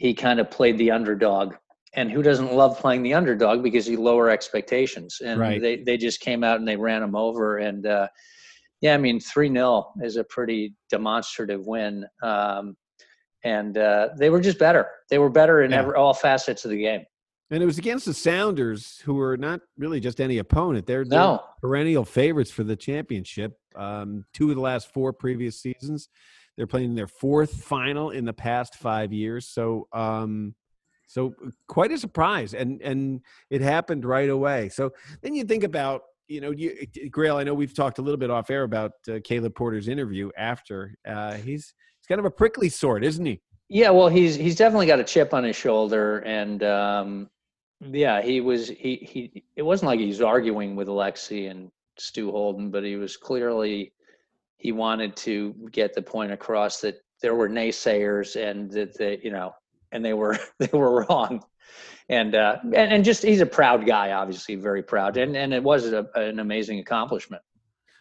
he 0.04 0.14
kind 0.14 0.42
of 0.42 0.52
played 0.52 0.78
the 0.78 0.92
underdog. 0.92 1.56
And 1.94 2.12
who 2.12 2.22
doesn't 2.22 2.52
love 2.52 2.78
playing 2.78 3.04
the 3.04 3.14
underdog 3.14 3.64
because 3.64 3.88
you 3.88 4.02
lower 4.02 4.30
expectations? 4.30 5.22
And 5.24 5.40
Right. 5.40 5.62
they, 5.62 5.78
they 5.78 5.96
just 5.96 6.20
came 6.20 6.44
out 6.44 6.60
and 6.60 6.68
they 6.68 6.76
ran 6.76 7.02
him 7.02 7.16
over. 7.16 7.60
And 7.60 7.86
uh, 7.86 8.10
yeah, 8.82 8.96
I 8.96 8.98
mean, 8.98 9.22
3 9.22 9.50
0 9.54 9.94
is 10.02 10.18
a 10.18 10.26
pretty 10.26 10.76
demonstrative 10.90 11.66
win. 11.68 12.06
Um, 12.22 12.76
and 13.46 13.78
uh, 13.78 14.10
they 14.18 14.30
were 14.30 14.42
just 14.42 14.60
better. 14.60 14.88
They 15.10 15.20
were 15.20 15.30
better 15.30 15.62
in 15.62 15.72
Yeah. 15.72 15.80
every, 15.80 15.96
all 15.96 16.14
facets 16.14 16.66
of 16.66 16.72
the 16.72 16.82
game. 16.82 17.04
And 17.50 17.64
it 17.64 17.66
was 17.66 17.78
against 17.78 18.06
the 18.06 18.14
Sounders, 18.14 19.00
who 19.06 19.22
are 19.22 19.38
not 19.38 19.62
really 19.78 20.02
just 20.02 20.20
any 20.20 20.40
opponent. 20.40 20.86
They're, 20.86 21.06
they're 21.06 21.20
No, 21.20 21.44
perennial 21.62 22.04
favorites 22.04 22.52
for 22.52 22.64
the 22.66 22.76
championship. 22.76 23.58
Um, 23.78 24.26
two 24.34 24.50
of 24.50 24.56
the 24.56 24.62
last 24.62 24.92
four 24.94 25.14
previous 25.14 25.62
seasons, 25.62 26.10
they're 26.58 26.68
playing 26.68 26.96
their 26.96 27.08
fourth 27.08 27.64
final 27.64 28.12
in 28.12 28.26
the 28.26 28.34
past 28.34 28.76
five 28.76 29.12
years. 29.12 29.48
So, 29.48 29.88
um, 29.94 30.56
so 31.08 31.34
quite 31.68 31.92
a 31.92 31.98
surprise, 31.98 32.54
and 32.54 32.82
and 32.82 33.22
it 33.50 33.62
happened 33.62 34.06
right 34.06 34.30
away. 34.30 34.70
So 34.70 34.92
then 35.22 35.34
you 35.36 35.44
think 35.44 35.64
about, 35.64 36.02
you 36.28 36.42
know, 36.42 36.52
you, 36.52 36.76
Grayle. 37.10 37.36
I 37.36 37.44
know 37.44 37.54
we've 37.54 37.74
talked 37.74 38.00
a 38.00 38.02
little 38.02 38.18
bit 38.18 38.30
off 38.30 38.50
air 38.50 38.64
about 38.64 38.94
uh, 39.08 39.20
Caleb 39.24 39.56
Porter's 39.56 39.88
interview 39.88 40.32
after. 40.38 40.96
Uh, 41.08 41.34
he's 41.34 41.74
he's 42.00 42.08
kind 42.08 42.20
of 42.20 42.26
a 42.26 42.32
prickly 42.32 42.70
sort, 42.70 43.04
isn't 43.04 43.26
he? 43.26 43.42
Yeah, 43.70 43.92
well, 43.92 44.08
he's 44.08 44.36
he's 44.36 44.56
definitely 44.56 44.88
got 44.88 45.00
a 45.00 45.04
chip 45.04 45.34
on 45.34 45.44
his 45.44 45.56
shoulder, 45.56 46.20
and 46.20 46.64
um, 46.64 47.30
yeah, 47.80 48.22
he 48.22 48.42
was 48.42 48.70
he 48.70 48.96
he. 48.96 49.44
It 49.56 49.64
wasn't 49.64 49.88
like 49.88 50.00
he 50.00 50.08
was 50.08 50.22
arguing 50.22 50.76
with 50.76 50.88
Alexi 50.88 51.50
and 51.50 51.72
Stu 52.00 52.32
Holden, 52.32 52.72
but 52.72 52.84
he 52.84 52.96
was 52.96 53.18
clearly 53.18 53.94
he 54.63 54.71
wanted 54.71 55.13
to 55.18 55.54
get 55.71 55.94
the 55.94 56.01
point 56.01 56.31
across 56.31 56.80
that 56.80 56.95
there 57.21 57.36
were 57.36 57.50
naysayers 57.50 58.36
and 58.42 58.71
that 58.71 58.98
they 58.98 59.19
you 59.21 59.30
know 59.30 59.54
and 59.92 60.04
they 60.04 60.13
were 60.13 60.39
they 60.60 60.69
were 60.71 61.06
wrong, 61.06 61.44
and 62.10 62.33
uh, 62.33 62.56
and 62.63 62.94
and 62.94 63.06
just 63.06 63.21
he's 63.21 63.42
a 63.42 63.45
proud 63.45 63.86
guy, 63.86 64.13
obviously 64.13 64.56
very 64.56 64.81
proud, 64.81 65.18
and 65.18 65.36
and 65.36 65.54
it 65.54 65.62
was 65.62 65.92
a, 65.92 66.07
an 66.15 66.39
amazing 66.39 66.80
accomplishment. 66.80 67.44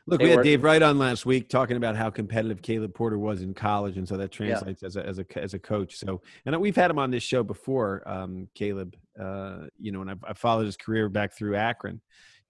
Look, 0.07 0.19
They 0.19 0.25
we 0.25 0.31
had 0.31 0.39
were- 0.39 0.43
Dave 0.45 0.65
Wright 0.65 0.83
on 0.83 0.99
last 0.99 1.27
week 1.27 1.49
talking 1.49 1.77
about 1.77 1.95
how 1.97 2.11
competitive 2.11 2.63
Caleb 2.63 2.95
Porter 2.95 3.19
was 3.19 3.43
in 3.43 3.55
college, 3.55 3.99
and 3.99 4.09
so 4.09 4.17
that 4.17 4.31
translates 4.31 4.85
as 4.85 4.97
a 4.97 5.07
as 5.07 5.19
a 5.19 5.27
as 5.37 5.55
a 5.55 5.59
coach. 5.59 5.97
So, 5.97 6.23
and 6.47 6.57
we've 6.61 6.77
had 6.77 6.91
him 6.91 6.99
on 6.99 7.11
this 7.11 7.25
show 7.25 7.43
before, 7.43 8.03
um, 8.07 8.49
Caleb. 8.55 8.95
Uh, 9.21 9.67
you 9.79 9.93
know, 9.93 10.01
and 10.01 10.11
I've, 10.11 10.25
I 10.27 10.33
followed 10.33 10.65
his 10.65 10.77
career 10.77 11.09
back 11.09 11.37
through 11.37 11.57
Akron. 11.57 12.01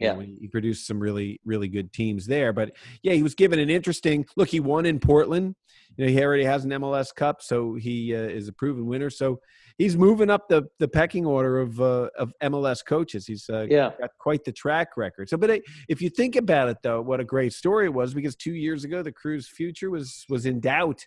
You 0.02 0.08
Yeah. 0.08 0.14
know, 0.14 0.20
he 0.40 0.48
produced 0.48 0.86
some 0.86 0.98
really 0.98 1.40
really 1.44 1.68
good 1.68 1.92
teams 1.92 2.26
there. 2.26 2.52
But 2.52 2.72
yeah, 3.02 3.12
he 3.12 3.22
was 3.22 3.34
given 3.34 3.58
an 3.58 3.70
interesting 3.70 4.26
look. 4.36 4.48
He 4.48 4.60
won 4.60 4.84
in 4.86 4.98
Portland. 4.98 5.54
You 5.96 6.06
know, 6.06 6.10
he 6.12 6.22
already 6.24 6.44
has 6.44 6.64
an 6.64 6.70
MLS 6.72 7.14
Cup, 7.14 7.42
so 7.42 7.74
he 7.74 8.14
uh, 8.14 8.18
is 8.22 8.48
a 8.48 8.52
proven 8.52 8.86
winner. 8.86 9.10
So 9.10 9.40
he's 9.78 9.96
moving 9.96 10.30
up 10.30 10.48
the 10.48 10.64
the 10.78 10.88
pecking 10.88 11.24
order 11.26 11.60
of 11.60 11.80
uh, 11.80 12.08
of 12.18 12.32
MLS 12.42 12.84
coaches. 12.84 13.26
He's 13.26 13.48
uh, 13.48 13.66
Yeah, 13.70 13.90
got 14.00 14.10
quite 14.18 14.44
the 14.44 14.52
track 14.52 14.96
record. 14.96 15.28
So, 15.28 15.36
but 15.36 15.50
it, 15.50 15.62
if 15.88 16.02
you 16.02 16.08
think 16.10 16.34
about 16.36 16.68
it, 16.68 16.78
though, 16.82 17.00
what 17.02 17.20
a 17.20 17.24
great 17.24 17.52
story 17.52 17.86
it 17.86 17.94
was 17.94 18.12
because 18.14 18.34
two 18.34 18.54
years 18.54 18.84
ago 18.84 19.02
the 19.02 19.12
Crew's 19.12 19.48
future 19.48 19.90
was 19.90 20.24
was 20.28 20.46
in 20.46 20.60
doubt. 20.60 21.06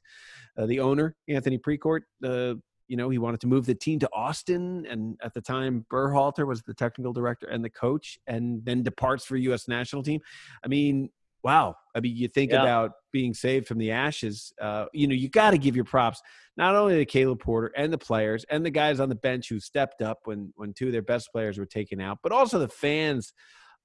Uh, 0.57 0.65
the 0.67 0.79
owner, 0.79 1.15
Anthony 1.27 1.57
Precourt, 1.57 2.01
uh, 2.23 2.53
you 2.87 2.97
know, 2.97 3.09
he 3.09 3.17
wanted 3.17 3.39
to 3.41 3.47
move 3.47 3.65
the 3.65 3.75
team 3.75 3.99
to 3.99 4.09
Austin, 4.13 4.85
and 4.89 5.17
at 5.23 5.33
the 5.33 5.41
time, 5.41 5.85
Berhalter 5.91 6.45
was 6.47 6.61
the 6.63 6.73
technical 6.73 7.13
director 7.13 7.47
and 7.47 7.63
the 7.63 7.69
coach, 7.69 8.17
and 8.27 8.63
then 8.65 8.83
departs 8.83 9.25
for 9.25 9.35
U.S. 9.37 9.67
national 9.67 10.03
team. 10.03 10.21
I 10.63 10.67
mean. 10.67 11.09
Wow. 11.43 11.75
I 11.93 11.99
mean, 11.99 12.15
you 12.17 12.27
think 12.27 12.51
Yeah. 12.51 12.63
about 12.63 12.93
being 13.13 13.35
saved 13.35 13.67
from 13.67 13.77
the 13.77 13.91
ashes. 13.91 14.51
Uh, 14.59 14.85
you 14.93 15.05
know, 15.05 15.13
you 15.13 15.29
got 15.29 15.51
to 15.51 15.59
give 15.59 15.75
your 15.75 15.85
props 15.85 16.19
not 16.57 16.75
only 16.75 16.95
to 16.95 17.05
Caleb 17.05 17.39
Porter 17.39 17.71
and 17.77 17.93
the 17.93 17.99
players 17.99 18.45
and 18.49 18.65
the 18.65 18.71
guys 18.71 18.99
on 18.99 19.09
the 19.09 19.15
bench 19.15 19.47
who 19.49 19.59
stepped 19.59 20.01
up 20.01 20.21
when 20.23 20.51
when 20.55 20.73
two 20.73 20.87
of 20.87 20.91
their 20.91 21.03
best 21.03 21.31
players 21.31 21.59
were 21.59 21.67
taken 21.67 22.01
out, 22.01 22.17
but 22.23 22.31
also 22.31 22.57
the 22.57 22.67
fans 22.67 23.31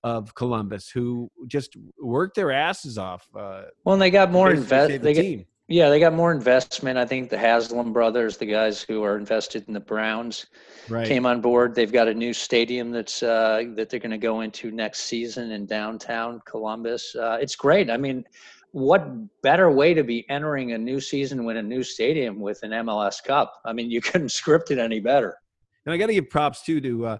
of 0.02 0.34
Columbus 0.34 0.88
who 0.88 1.30
just 1.48 1.76
worked 2.02 2.34
their 2.34 2.50
asses 2.50 2.96
off. 2.96 3.28
Uh, 3.36 3.64
well, 3.84 3.92
and 3.92 4.00
they 4.00 4.10
got 4.10 4.30
more 4.32 4.50
invested. 4.50 4.94
invest. 4.94 5.02
They 5.02 5.12
the 5.12 5.14
get, 5.14 5.22
team. 5.22 5.44
Yeah, 5.70 5.88
they 5.88 6.00
got 6.00 6.14
more 6.14 6.32
investment. 6.32 6.98
I 6.98 7.06
think 7.06 7.30
the 7.30 7.38
Haslam 7.38 7.92
brothers, 7.92 8.36
the 8.36 8.46
guys 8.46 8.82
who 8.82 9.04
are 9.04 9.16
invested 9.16 9.64
in 9.68 9.72
the 9.74 9.80
Browns, 9.80 10.46
Right. 10.88 11.06
came 11.06 11.24
on 11.24 11.40
board. 11.40 11.76
They've 11.76 11.92
got 11.92 12.08
a 12.08 12.14
new 12.14 12.32
stadium 12.32 12.90
that's 12.90 13.22
uh, 13.22 13.62
that 13.76 13.88
they're 13.88 14.00
going 14.00 14.10
to 14.10 14.18
go 14.18 14.40
into 14.40 14.72
next 14.72 15.02
season 15.02 15.52
in 15.52 15.66
downtown 15.66 16.42
Columbus. 16.44 17.14
Uh, 17.14 17.38
it's 17.40 17.54
great. 17.54 17.88
I 17.88 17.96
mean, 17.96 18.24
what 18.72 19.06
better 19.42 19.70
way 19.70 19.94
to 19.94 20.02
be 20.02 20.28
entering 20.28 20.72
a 20.72 20.78
new 20.78 21.00
season 21.00 21.44
with 21.44 21.56
a 21.56 21.62
new 21.62 21.84
stadium 21.84 22.40
with 22.40 22.60
an 22.64 22.72
MLS 22.72 23.22
Cup? 23.22 23.60
I 23.64 23.72
mean, 23.72 23.92
you 23.92 24.00
couldn't 24.08 24.30
script 24.30 24.72
it 24.72 24.78
any 24.78 24.98
better. 24.98 25.36
And 25.86 25.92
I 25.92 25.96
got 25.98 26.08
to 26.08 26.14
give 26.14 26.28
props 26.28 26.62
too 26.62 26.80
to 26.80 27.06
uh, 27.06 27.18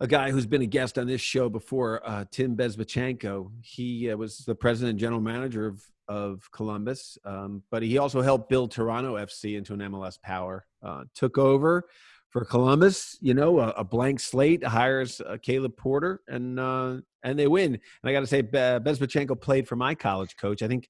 a 0.00 0.08
guy 0.08 0.32
who's 0.32 0.46
been 0.46 0.62
a 0.62 0.66
guest 0.66 0.98
on 0.98 1.06
this 1.06 1.20
show 1.20 1.48
before, 1.48 2.02
uh, 2.04 2.24
Tim 2.32 2.56
Bezbatchenko. 2.56 3.52
He 3.62 4.10
uh, 4.10 4.16
was 4.16 4.38
the 4.38 4.56
president 4.56 4.90
and 4.90 4.98
general 4.98 5.20
manager 5.20 5.66
of 5.68 5.80
of 6.08 6.48
Columbus, 6.52 7.18
um, 7.24 7.62
but 7.70 7.82
he 7.82 7.98
also 7.98 8.22
helped 8.22 8.48
build 8.48 8.70
Toronto 8.70 9.16
FC 9.16 9.56
into 9.56 9.74
an 9.74 9.80
MLS 9.80 10.20
power. 10.20 10.66
Uh, 10.82 11.04
took 11.14 11.38
over 11.38 11.84
for 12.30 12.44
Columbus, 12.44 13.16
you 13.20 13.34
know, 13.34 13.60
a, 13.60 13.68
a 13.70 13.84
blank 13.84 14.20
slate 14.20 14.62
hires 14.64 15.20
uh, 15.20 15.36
Caleb 15.42 15.76
Porter, 15.76 16.20
and 16.28 16.60
uh, 16.60 16.96
and 17.22 17.38
they 17.38 17.46
win. 17.46 17.74
And 17.74 17.80
I 18.04 18.12
got 18.12 18.20
to 18.20 18.26
say, 18.26 18.42
Be- 18.42 18.58
Bezbatchenko 18.58 19.40
played 19.40 19.66
for 19.66 19.76
my 19.76 19.94
college 19.94 20.36
coach. 20.36 20.62
I 20.62 20.68
think 20.68 20.88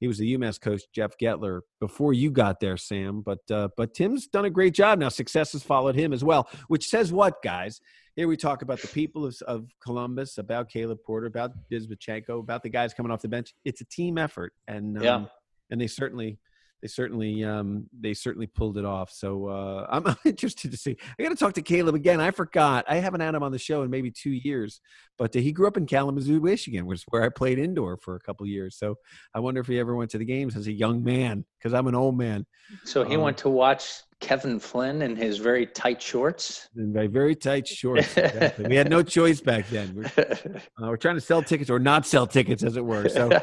he 0.00 0.08
was 0.08 0.18
the 0.18 0.34
UMass 0.36 0.60
coach, 0.60 0.82
Jeff 0.94 1.12
Gettler, 1.22 1.60
before 1.78 2.12
you 2.12 2.30
got 2.30 2.58
there, 2.58 2.76
Sam. 2.76 3.20
But 3.20 3.38
uh, 3.50 3.68
but 3.76 3.94
Tim's 3.94 4.26
done 4.26 4.46
a 4.46 4.50
great 4.50 4.74
job 4.74 4.98
now. 4.98 5.10
Success 5.10 5.52
has 5.52 5.62
followed 5.62 5.94
him 5.94 6.12
as 6.12 6.24
well, 6.24 6.48
which 6.68 6.88
says 6.88 7.12
what, 7.12 7.42
guys? 7.42 7.80
Here 8.16 8.26
we 8.26 8.36
talk 8.36 8.62
about 8.62 8.80
the 8.80 8.88
people 8.88 9.24
of, 9.24 9.36
of 9.46 9.66
Columbus, 9.82 10.38
about 10.38 10.68
Caleb 10.68 10.98
Porter, 11.06 11.26
about 11.26 11.52
Bezbatchenko, 11.70 12.40
about 12.40 12.62
the 12.62 12.68
guys 12.68 12.92
coming 12.92 13.12
off 13.12 13.22
the 13.22 13.28
bench. 13.28 13.54
It's 13.64 13.80
a 13.82 13.84
team 13.84 14.18
effort, 14.18 14.52
and 14.66 14.96
um, 14.98 15.04
Yeah. 15.04 15.24
and 15.70 15.80
they 15.80 15.86
certainly 15.86 16.38
they 16.82 16.88
certainly 16.88 17.44
um, 17.44 17.86
they 17.98 18.14
certainly 18.14 18.46
pulled 18.46 18.78
it 18.78 18.84
off. 18.84 19.10
So 19.10 19.48
uh, 19.48 19.86
I'm, 19.90 20.06
I'm 20.06 20.16
interested 20.24 20.70
to 20.70 20.76
see. 20.76 20.96
I 21.18 21.22
got 21.22 21.28
to 21.30 21.36
talk 21.36 21.52
to 21.54 21.62
Caleb 21.62 21.94
again. 21.94 22.20
I 22.20 22.30
forgot. 22.30 22.84
I 22.88 22.96
haven't 22.96 23.20
had 23.20 23.34
him 23.34 23.42
on 23.42 23.52
the 23.52 23.58
show 23.58 23.82
in 23.82 23.90
maybe 23.90 24.10
two 24.10 24.30
years, 24.30 24.80
but 25.18 25.34
uh, 25.36 25.40
he 25.40 25.52
grew 25.52 25.66
up 25.66 25.76
in 25.76 25.86
Kalamazoo, 25.86 26.40
Michigan, 26.40 26.86
which 26.86 27.00
is 27.00 27.04
where 27.08 27.22
I 27.22 27.28
played 27.28 27.58
indoor 27.58 27.96
for 27.96 28.16
a 28.16 28.20
couple 28.20 28.46
years. 28.46 28.76
So 28.78 28.96
I 29.34 29.40
wonder 29.40 29.60
if 29.60 29.66
he 29.66 29.78
ever 29.78 29.94
went 29.94 30.10
to 30.12 30.18
the 30.18 30.24
games 30.24 30.56
as 30.56 30.66
a 30.66 30.72
young 30.72 31.02
man 31.04 31.44
because 31.58 31.74
I'm 31.74 31.86
an 31.86 31.94
old 31.94 32.16
man. 32.16 32.46
So 32.84 33.04
he 33.04 33.16
Um, 33.16 33.22
went 33.22 33.38
to 33.38 33.50
watch 33.50 33.88
Kevin 34.20 34.60
Flynn 34.60 35.02
in 35.02 35.16
his 35.16 35.38
very 35.38 35.66
tight 35.66 36.00
shorts. 36.00 36.68
In 36.76 36.92
very, 36.92 37.06
very 37.06 37.34
tight 37.34 37.66
shorts. 37.66 38.16
Exactly. 38.20 38.66
we 38.68 38.76
had 38.76 38.90
no 38.90 39.02
choice 39.02 39.40
back 39.40 39.66
then. 39.68 39.94
We're, 39.94 40.24
uh, 40.24 40.88
we're 40.88 40.96
trying 40.96 41.14
to 41.14 41.20
sell 41.20 41.42
tickets 41.42 41.70
or 41.70 41.78
not 41.78 42.06
sell 42.06 42.26
tickets, 42.26 42.62
as 42.62 42.76
it 42.76 42.84
were. 42.84 43.08
So. 43.08 43.30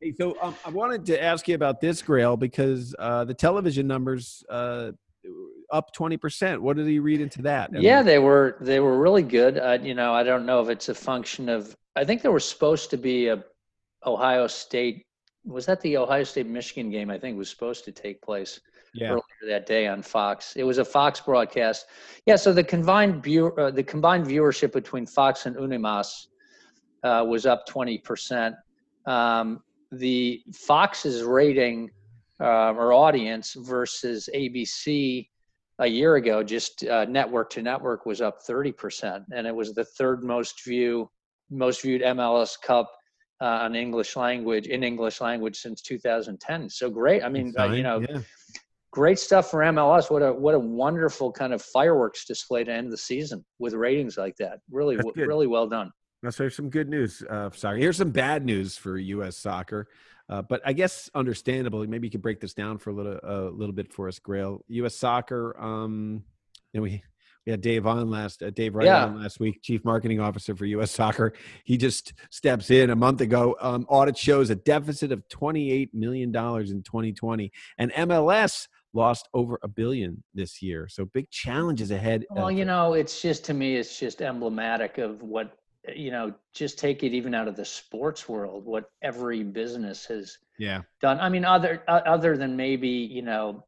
Hey, 0.00 0.12
so 0.18 0.36
um, 0.42 0.56
I 0.64 0.70
wanted 0.70 1.06
to 1.06 1.22
ask 1.22 1.46
you 1.46 1.54
about 1.54 1.80
this, 1.80 2.02
Grayle, 2.02 2.36
because 2.36 2.92
uh, 2.98 3.24
the 3.24 3.34
television 3.34 3.86
numbers 3.86 4.42
uh, 4.50 4.90
up 5.70 5.92
twenty 5.92 6.16
percent. 6.16 6.60
What 6.60 6.76
did 6.76 6.88
you 6.88 7.02
read 7.02 7.20
into 7.20 7.42
that? 7.42 7.70
I 7.72 7.78
yeah, 7.78 7.98
mean, 7.98 8.06
they 8.06 8.18
were 8.18 8.56
they 8.60 8.80
were 8.80 8.98
really 8.98 9.22
good. 9.22 9.58
Uh, 9.58 9.78
you 9.80 9.94
know, 9.94 10.12
I 10.12 10.24
don't 10.24 10.44
know 10.44 10.60
if 10.60 10.68
it's 10.68 10.88
a 10.88 10.94
function 10.94 11.48
of. 11.48 11.76
I 11.94 12.04
think 12.04 12.20
there 12.20 12.32
was 12.32 12.44
supposed 12.44 12.90
to 12.90 12.96
be 12.96 13.28
a 13.28 13.44
Ohio 14.04 14.48
State. 14.48 15.06
Was 15.44 15.66
that 15.66 15.80
the 15.82 15.98
Ohio 15.98 16.24
State 16.24 16.48
Michigan 16.48 16.90
game? 16.90 17.08
I 17.08 17.16
think 17.16 17.38
was 17.38 17.48
supposed 17.48 17.84
to 17.84 17.92
take 17.92 18.20
place 18.22 18.58
yeah, 18.94 19.10
earlier 19.10 19.22
that 19.48 19.66
day 19.66 19.86
on 19.86 20.02
Fox. 20.02 20.54
It 20.56 20.64
was 20.64 20.78
a 20.78 20.84
Fox 20.84 21.20
broadcast. 21.20 21.86
Yeah, 22.26 22.36
so 22.36 22.52
the 22.52 22.64
combined 22.64 23.22
view, 23.22 23.52
uh, 23.52 23.70
the 23.70 23.82
combined 23.82 24.26
viewership 24.26 24.72
between 24.72 25.06
Fox 25.06 25.46
and 25.46 25.56
UniMás 25.56 26.26
uh, 27.02 27.24
was 27.26 27.46
up 27.46 27.66
twenty 27.66 27.98
percent. 27.98 28.54
Um, 29.06 29.62
the 29.90 30.42
Fox's 30.54 31.22
rating 31.22 31.90
uh, 32.40 32.72
or 32.72 32.92
audience 32.92 33.54
versus 33.58 34.28
ABC 34.34 35.28
a 35.78 35.86
year 35.86 36.16
ago, 36.16 36.42
just 36.42 36.84
uh, 36.84 37.04
network 37.06 37.50
to 37.50 37.62
network, 37.62 38.04
was 38.04 38.20
up 38.20 38.42
thirty 38.42 38.72
percent, 38.72 39.24
and 39.34 39.46
it 39.46 39.54
was 39.54 39.72
the 39.72 39.84
third 39.84 40.22
most 40.22 40.64
view, 40.64 41.10
most 41.50 41.82
viewed 41.82 42.02
MLS 42.02 42.60
Cup. 42.60 42.90
Uh, 43.40 43.64
on 43.64 43.74
English 43.74 44.14
language 44.14 44.68
in 44.68 44.84
English 44.84 45.20
language 45.20 45.56
since 45.56 45.82
2010. 45.82 46.70
So 46.70 46.88
great. 46.88 47.24
I 47.24 47.28
mean, 47.28 47.52
uh, 47.58 47.72
you 47.72 47.82
know, 47.82 47.98
yeah. 47.98 48.20
Great 48.92 49.18
stuff 49.18 49.50
for 49.50 49.60
MLS. 49.60 50.10
What 50.10 50.20
a 50.22 50.32
what 50.32 50.54
a 50.54 50.58
wonderful 50.58 51.32
kind 51.32 51.54
of 51.54 51.62
fireworks 51.62 52.26
display 52.26 52.62
to 52.62 52.70
end 52.72 52.92
the 52.92 52.96
season 52.98 53.42
with 53.58 53.72
ratings 53.72 54.18
like 54.18 54.36
that. 54.36 54.58
Really, 54.70 54.96
good. 54.96 55.16
really 55.16 55.46
well 55.46 55.66
done. 55.66 55.90
Let's 56.22 56.36
hear 56.36 56.50
some 56.50 56.68
good 56.68 56.88
news. 56.88 57.22
Uh, 57.28 57.50
sorry, 57.54 57.80
here's 57.80 57.96
some 57.96 58.10
bad 58.10 58.44
news 58.44 58.76
for 58.76 58.98
U.S. 58.98 59.36
soccer, 59.38 59.88
uh, 60.28 60.42
but 60.42 60.60
I 60.64 60.72
guess 60.74 61.10
understandable. 61.14 61.84
maybe 61.86 62.06
you 62.06 62.10
could 62.12 62.22
break 62.22 62.38
this 62.38 62.52
down 62.54 62.76
for 62.78 62.90
a 62.90 62.92
little 62.92 63.18
a 63.22 63.50
little 63.50 63.74
bit 63.74 63.92
for 63.92 64.08
us, 64.08 64.18
Grayle. 64.18 64.60
U.S. 64.68 64.94
soccer. 64.94 65.58
Um, 65.58 66.22
you 66.74 66.80
know, 66.80 66.82
we 66.82 67.02
we 67.46 67.50
had 67.50 67.60
Dave 67.62 67.86
on 67.86 68.10
last 68.10 68.42
uh, 68.42 68.50
Dave 68.50 68.74
Wright 68.74 68.86
Yeah. 68.86 69.06
on 69.06 69.22
last 69.22 69.40
week, 69.40 69.62
chief 69.62 69.84
marketing 69.86 70.20
officer 70.20 70.54
for 70.54 70.66
U.S. 70.66 70.90
Soccer. 70.92 71.32
He 71.64 71.76
just 71.76 72.12
steps 72.30 72.70
in 72.70 72.90
a 72.90 72.94
month 72.96 73.20
ago. 73.22 73.56
Um, 73.60 73.84
audit 73.88 74.16
shows 74.18 74.50
a 74.50 74.54
deficit 74.54 75.10
of 75.12 75.26
28 75.28 75.94
million 75.94 76.30
dollars 76.30 76.70
in 76.70 76.82
2020, 76.82 77.50
and 77.78 77.90
MLS 77.94 78.68
lost 78.94 79.28
over 79.34 79.58
a 79.62 79.68
billion 79.68 80.22
this 80.34 80.62
year. 80.62 80.88
So 80.88 81.04
big 81.04 81.30
challenges 81.30 81.90
ahead. 81.90 82.24
Well, 82.30 82.50
you 82.50 82.64
know, 82.64 82.94
it's 82.94 83.20
just 83.20 83.44
to 83.46 83.54
me, 83.54 83.76
it's 83.76 83.98
just 83.98 84.22
emblematic 84.22 84.98
of 84.98 85.22
what 85.22 85.56
you 85.94 86.10
know. 86.10 86.34
Just 86.52 86.78
take 86.78 87.02
it 87.02 87.12
even 87.12 87.34
out 87.34 87.48
of 87.48 87.56
the 87.56 87.64
sports 87.64 88.28
world, 88.28 88.64
what 88.64 88.90
every 89.02 89.42
business 89.42 90.06
has 90.06 90.38
yeah, 90.58 90.82
done. 91.00 91.18
I 91.20 91.28
mean, 91.28 91.44
other 91.44 91.82
uh, 91.88 92.02
other 92.06 92.36
than 92.36 92.56
maybe 92.56 92.88
you 92.88 93.22
know, 93.22 93.64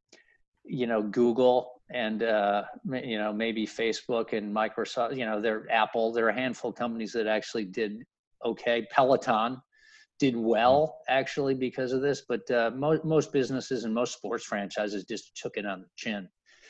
you 0.64 0.86
know, 0.86 1.02
Google 1.02 1.80
and 1.90 2.22
uh, 2.22 2.64
you 3.02 3.18
know 3.18 3.32
maybe 3.32 3.66
Facebook 3.66 4.32
and 4.32 4.54
Microsoft. 4.54 5.16
You 5.16 5.26
know, 5.26 5.40
they're 5.40 5.70
Apple. 5.70 6.12
There 6.12 6.26
are 6.26 6.30
a 6.30 6.34
handful 6.34 6.70
of 6.70 6.76
companies 6.76 7.12
that 7.12 7.26
actually 7.26 7.64
did 7.64 8.04
okay. 8.44 8.86
Peloton 8.90 9.60
did 10.18 10.36
well 10.36 11.00
actually 11.08 11.54
because 11.54 11.92
of 11.92 12.00
this, 12.00 12.22
but 12.28 12.48
uh, 12.50 12.70
most 12.74 13.04
most 13.04 13.32
businesses 13.32 13.84
and 13.84 13.92
most 13.92 14.14
sports 14.14 14.44
franchises 14.44 15.04
just 15.04 15.36
took 15.36 15.56
it 15.56 15.66
on 15.66 15.80
the 15.82 15.88
chin. 15.96 16.28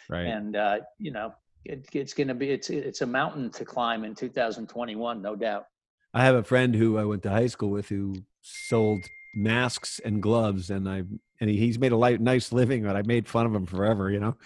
right. 0.08 0.26
And 0.26 0.56
uh, 0.56 0.78
you 0.98 1.12
know, 1.12 1.32
it, 1.64 1.86
it's 1.92 2.14
going 2.14 2.28
to 2.28 2.34
be 2.34 2.50
it's 2.50 2.70
it's 2.70 3.00
a 3.02 3.06
mountain 3.06 3.50
to 3.50 3.64
climb 3.64 4.04
in 4.04 4.14
2021, 4.14 5.22
no 5.22 5.36
doubt. 5.36 5.64
I 6.12 6.24
have 6.24 6.36
a 6.36 6.44
friend 6.44 6.74
who 6.74 6.96
I 6.96 7.04
went 7.04 7.22
to 7.24 7.30
high 7.30 7.48
school 7.48 7.70
with 7.70 7.88
who 7.88 8.14
sold 8.42 9.00
masks 9.34 10.00
and 10.04 10.22
gloves, 10.22 10.70
and 10.70 10.88
I 10.88 11.02
and 11.40 11.50
he, 11.50 11.56
he's 11.56 11.78
made 11.78 11.92
a 11.92 11.96
light, 11.96 12.20
nice 12.20 12.52
living, 12.52 12.84
but 12.84 12.96
I 12.96 13.02
made 13.02 13.28
fun 13.28 13.46
of 13.46 13.54
him 13.54 13.66
forever, 13.66 14.10
you 14.10 14.20
know. 14.20 14.36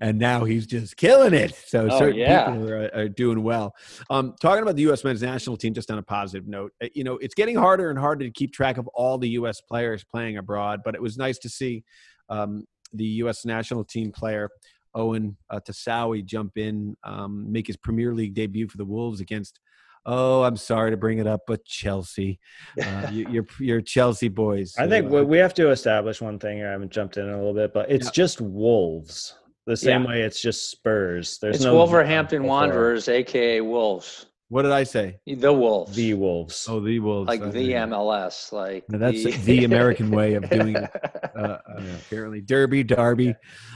And 0.00 0.18
now 0.18 0.44
he's 0.44 0.66
just 0.66 0.96
killing 0.96 1.34
it. 1.34 1.54
So 1.66 1.88
Oh, 1.90 1.98
certain 1.98 2.16
yeah. 2.18 2.46
people 2.50 2.68
are, 2.70 2.90
are 2.94 3.08
doing 3.08 3.42
well. 3.42 3.74
Um, 4.10 4.34
talking 4.40 4.62
about 4.62 4.76
the 4.76 4.82
U.S. 4.82 5.04
men's 5.04 5.22
national 5.22 5.56
team, 5.56 5.74
just 5.74 5.90
on 5.90 5.98
a 5.98 6.02
positive 6.02 6.46
note, 6.48 6.72
uh, 6.82 6.88
you 6.94 7.04
know, 7.04 7.14
it's 7.18 7.34
getting 7.34 7.56
harder 7.56 7.90
and 7.90 7.98
harder 7.98 8.24
to 8.24 8.30
keep 8.30 8.52
track 8.52 8.78
of 8.78 8.86
all 8.88 9.18
the 9.18 9.28
U.S. 9.30 9.60
players 9.60 10.04
playing 10.04 10.36
abroad. 10.36 10.80
But 10.84 10.94
it 10.94 11.02
was 11.02 11.16
nice 11.16 11.38
to 11.38 11.48
see 11.48 11.84
um, 12.28 12.64
the 12.92 13.04
U.S. 13.22 13.44
national 13.44 13.84
team 13.84 14.12
player 14.12 14.50
Owen 14.94 15.36
uh, 15.50 15.60
Tasawi 15.60 16.24
jump 16.24 16.56
in, 16.56 16.96
um, 17.04 17.52
make 17.52 17.66
his 17.66 17.76
Premier 17.76 18.14
League 18.14 18.32
debut 18.34 18.66
for 18.68 18.78
the 18.78 18.84
Wolves 18.84 19.20
against. 19.20 19.60
Oh, 20.08 20.44
I'm 20.44 20.56
sorry 20.56 20.92
to 20.92 20.96
bring 20.96 21.18
it 21.18 21.26
up, 21.26 21.40
but 21.48 21.64
Chelsea, 21.64 22.38
uh, 22.82 23.08
you, 23.10 23.26
you're 23.28 23.46
you're 23.58 23.80
Chelsea 23.80 24.28
boys. 24.28 24.72
I 24.78 24.86
think 24.86 25.06
uh, 25.06 25.16
we 25.16 25.22
we 25.24 25.38
have 25.38 25.52
to 25.54 25.70
establish 25.70 26.20
one 26.22 26.38
thing 26.38 26.58
here. 26.58 26.68
I 26.68 26.72
haven't 26.72 26.92
jumped 26.92 27.16
in 27.16 27.28
a 27.28 27.36
little 27.36 27.52
bit, 27.52 27.74
but 27.74 27.90
it's 27.90 28.06
Yeah. 28.06 28.12
just 28.12 28.40
Wolves. 28.40 29.34
The 29.66 29.76
same 29.76 30.02
Yeah. 30.02 30.08
way 30.08 30.22
it's 30.22 30.40
just 30.40 30.70
Spurs. 30.70 31.38
There's 31.38 31.56
it's 31.56 31.64
no 31.64 31.74
Wolverhampton 31.74 32.44
Wanderers, 32.44 33.08
aka 33.08 33.60
Wolves, 33.60 34.26
what 34.48 34.62
did 34.62 34.70
I 34.70 34.84
say? 34.84 35.18
the 35.26 35.52
Wolves, 35.52 35.96
The 35.96 36.14
Wolves. 36.14 36.66
Oh, 36.68 36.78
the 36.78 37.00
Wolves. 37.00 37.26
like 37.26 37.40
uh, 37.40 37.50
the 37.50 37.62
yeah. 37.62 37.84
MLS, 37.86 38.52
like 38.52 38.88
No, 38.88 38.98
that's 38.98 39.24
the 39.44 39.64
American 39.64 40.10
way 40.10 40.34
of 40.34 40.48
doing 40.48 40.76
it. 40.76 40.90
uh, 41.36 41.38
uh, 41.38 41.58
apparently 42.06 42.40
Derby, 42.40 42.84
Derby. 42.84 43.34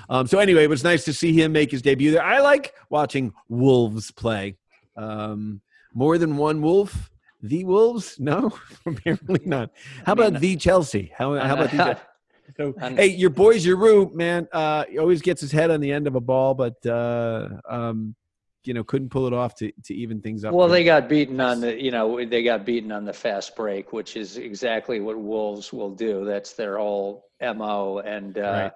Um, 0.09 0.29
so 0.29 0.39
anyway, 0.39 0.63
it 0.63 0.71
was 0.71 0.85
nice 0.85 1.05
to 1.07 1.13
see 1.13 1.33
him 1.33 1.51
make 1.53 1.73
his 1.73 1.83
debut 1.83 2.13
there. 2.13 2.23
I 2.23 2.39
like 2.39 2.73
watching 2.89 3.33
Wolves 3.49 4.13
play. 4.13 4.57
Um, 4.97 5.61
more 5.93 6.19
than 6.19 6.37
one 6.37 6.63
Wolf. 6.63 7.11
The 7.43 7.65
Wolves? 7.65 8.21
No, 8.21 8.53
apparently 8.87 9.41
not. 9.45 9.71
How 10.05 10.13
I 10.13 10.15
mean, 10.15 10.27
about 10.29 10.41
the 10.41 10.57
Chelsea? 10.57 11.11
How, 11.17 11.35
how 11.37 11.55
about 11.55 11.71
the? 11.71 11.99
So, 12.57 12.75
I'm- 12.81 12.97
hey, 12.97 13.09
your 13.09 13.31
boy 13.31 13.57
Giroud, 13.59 14.13
man, 14.15 14.49
uh, 14.53 14.85
he 14.89 14.99
always 14.99 15.23
gets 15.23 15.41
his 15.41 15.53
head 15.53 15.71
on 15.71 15.81
the 15.81 15.93
end 15.93 16.07
of 16.07 16.15
a 16.15 16.21
ball, 16.21 16.55
but 16.55 16.85
uh, 16.87 17.49
um, 17.69 18.15
you 18.65 18.75
know, 18.75 18.85
couldn't 18.85 19.09
pull 19.09 19.27
it 19.27 19.33
off 19.33 19.55
to, 19.57 19.73
to 19.85 19.95
even 19.95 20.21
things 20.21 20.45
up. 20.45 20.53
Well, 20.53 20.69
they 20.69 20.85
got 20.85 21.09
beaten 21.09 21.41
on 21.41 21.61
the, 21.61 21.81
you 21.83 21.91
know, 21.91 22.23
they 22.25 22.43
got 22.43 22.67
beaten 22.67 22.93
on 22.93 23.05
the 23.05 23.13
fast 23.13 23.57
break, 23.57 23.93
which 23.93 24.17
is 24.17 24.37
exactly 24.37 25.01
what 25.01 25.19
Wolves 25.19 25.73
will 25.73 25.91
do. 25.95 26.25
That's 26.25 26.53
their 26.53 26.77
whole 26.79 27.27
mo. 27.41 28.01
And 28.05 28.37
uh, 28.37 28.41
Right. 28.43 28.73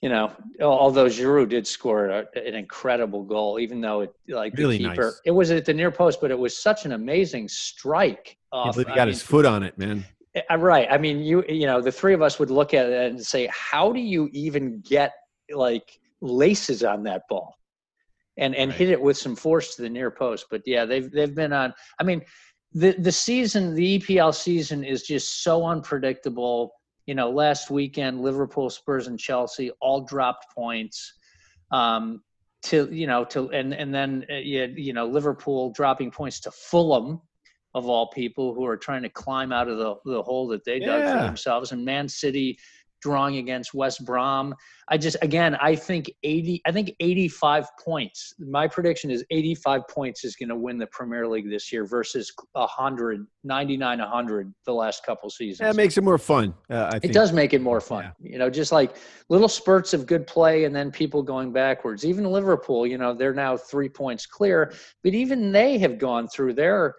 you 0.00 0.08
know, 0.08 0.32
although 0.62 1.06
Giroud 1.06 1.50
did 1.50 1.66
score 1.66 2.06
a, 2.08 2.26
an 2.36 2.54
incredible 2.54 3.22
goal, 3.22 3.58
even 3.58 3.80
though 3.80 4.00
it 4.02 4.14
like 4.28 4.56
Really 4.56 4.78
the 4.78 4.84
keeper, 4.84 5.04
nice. 5.04 5.20
it 5.24 5.30
was 5.30 5.50
at 5.50 5.64
the 5.66 5.74
near 5.74 5.90
post, 5.90 6.20
but 6.20 6.30
it 6.30 6.38
was 6.38 6.56
such 6.56 6.86
an 6.86 6.92
amazing 6.92 7.48
strike. 7.48 8.38
Off, 8.52 8.76
he 8.76 8.82
I 8.86 8.94
got 8.94 8.98
mean, 8.98 9.08
his 9.08 9.22
foot 9.22 9.44
on 9.44 9.62
it, 9.62 9.76
man. 9.76 10.04
Uh, 10.50 10.58
Right. 10.58 10.88
I 10.90 10.98
mean, 10.98 11.20
you 11.20 11.44
you 11.48 11.66
know, 11.66 11.80
the 11.80 11.92
three 11.92 12.14
of 12.14 12.22
us 12.22 12.38
would 12.38 12.50
look 12.50 12.74
at 12.74 12.86
it 12.86 13.10
and 13.12 13.24
say, 13.24 13.48
how 13.52 13.92
do 13.92 14.00
you 14.00 14.28
even 14.32 14.80
get 14.80 15.12
like 15.50 15.98
laces 16.20 16.82
on 16.82 17.02
that 17.04 17.22
ball, 17.28 17.54
and 18.36 18.54
and 18.54 18.70
Right. 18.70 18.78
hit 18.78 18.90
it 18.90 19.00
with 19.00 19.16
some 19.16 19.36
force 19.36 19.76
to 19.76 19.82
the 19.82 19.88
near 19.88 20.10
post? 20.10 20.46
But 20.50 20.62
yeah, 20.66 20.84
they've 20.84 21.10
they've 21.10 21.34
been 21.34 21.52
on. 21.52 21.74
I 22.00 22.04
mean, 22.04 22.22
the 22.72 22.92
the 22.98 23.12
season, 23.12 23.74
the 23.74 23.98
EPL 23.98 24.34
season 24.34 24.84
is 24.84 25.02
just 25.02 25.42
so 25.42 25.64
unpredictable. 25.64 26.72
You 27.06 27.14
know, 27.14 27.30
last 27.30 27.70
weekend, 27.70 28.20
Liverpool, 28.20 28.68
Spurs, 28.68 29.06
and 29.06 29.18
Chelsea 29.18 29.70
all 29.80 30.00
dropped 30.00 30.46
points. 30.54 31.12
Um, 31.70 32.22
to 32.64 32.88
you 32.92 33.06
know, 33.06 33.24
to 33.26 33.50
and 33.50 33.72
and 33.72 33.94
then 33.94 34.26
uh, 34.30 34.34
you, 34.34 34.64
you 34.76 34.92
know, 34.92 35.06
Liverpool 35.06 35.70
dropping 35.70 36.10
points 36.10 36.40
to 36.40 36.50
Fulham 36.50 37.20
of 37.76 37.90
all 37.90 38.08
people 38.08 38.54
who 38.54 38.64
are 38.64 38.76
trying 38.76 39.02
to 39.02 39.10
climb 39.10 39.52
out 39.52 39.68
of 39.68 39.76
the, 39.76 39.94
the 40.10 40.22
hole 40.22 40.48
that 40.48 40.64
they 40.64 40.80
dug 40.80 41.02
for 41.02 41.22
themselves. 41.22 41.72
And 41.72 41.84
man 41.84 42.08
city 42.08 42.58
drawing 43.02 43.36
against 43.36 43.74
west 43.74 44.04
brom. 44.04 44.54
I 44.88 44.96
just 44.96 45.16
again 45.20 45.56
i 45.56 45.74
think 45.74 46.10
80 46.22 46.62
i 46.64 46.70
think 46.70 46.92
85 47.00 47.66
points 47.84 48.34
my 48.38 48.68
prediction 48.68 49.10
is 49.10 49.24
85 49.30 49.82
points 49.88 50.24
is 50.24 50.36
going 50.36 50.48
to 50.48 50.54
win 50.54 50.78
the 50.78 50.86
premier 50.86 51.26
league 51.26 51.50
this 51.50 51.72
year 51.72 51.84
versus 51.84 52.32
100 52.52 53.26
99 53.42 53.98
100 53.98 54.54
the 54.64 54.72
last 54.72 55.04
couple 55.04 55.28
seasons. 55.28 55.58
That 55.58 55.76
makes 55.76 55.96
it 55.96 56.04
more 56.04 56.18
fun. 56.18 56.54
Uh, 56.70 56.90
I 56.92 56.96
it 57.02 57.12
does 57.12 57.32
make 57.32 57.52
it 57.52 57.60
more 57.60 57.80
fun. 57.80 58.12
You 58.20 58.38
know 58.38 58.48
just 58.48 58.70
like 58.70 58.96
little 59.28 59.48
spurts 59.48 59.92
of 59.92 60.06
good 60.06 60.26
play 60.26 60.64
and 60.64 60.74
then 60.74 60.92
people 60.92 61.22
going 61.22 61.52
backwards. 61.52 62.04
Even 62.04 62.24
liverpool 62.24 62.86
you 62.86 62.96
know 62.96 63.12
they're 63.12 63.34
now 63.34 63.56
three 63.56 63.88
points 63.88 64.24
clear 64.24 64.72
but 65.02 65.14
even 65.14 65.50
they 65.50 65.78
have 65.78 65.98
gone 65.98 66.28
through 66.28 66.54
their 66.54 66.94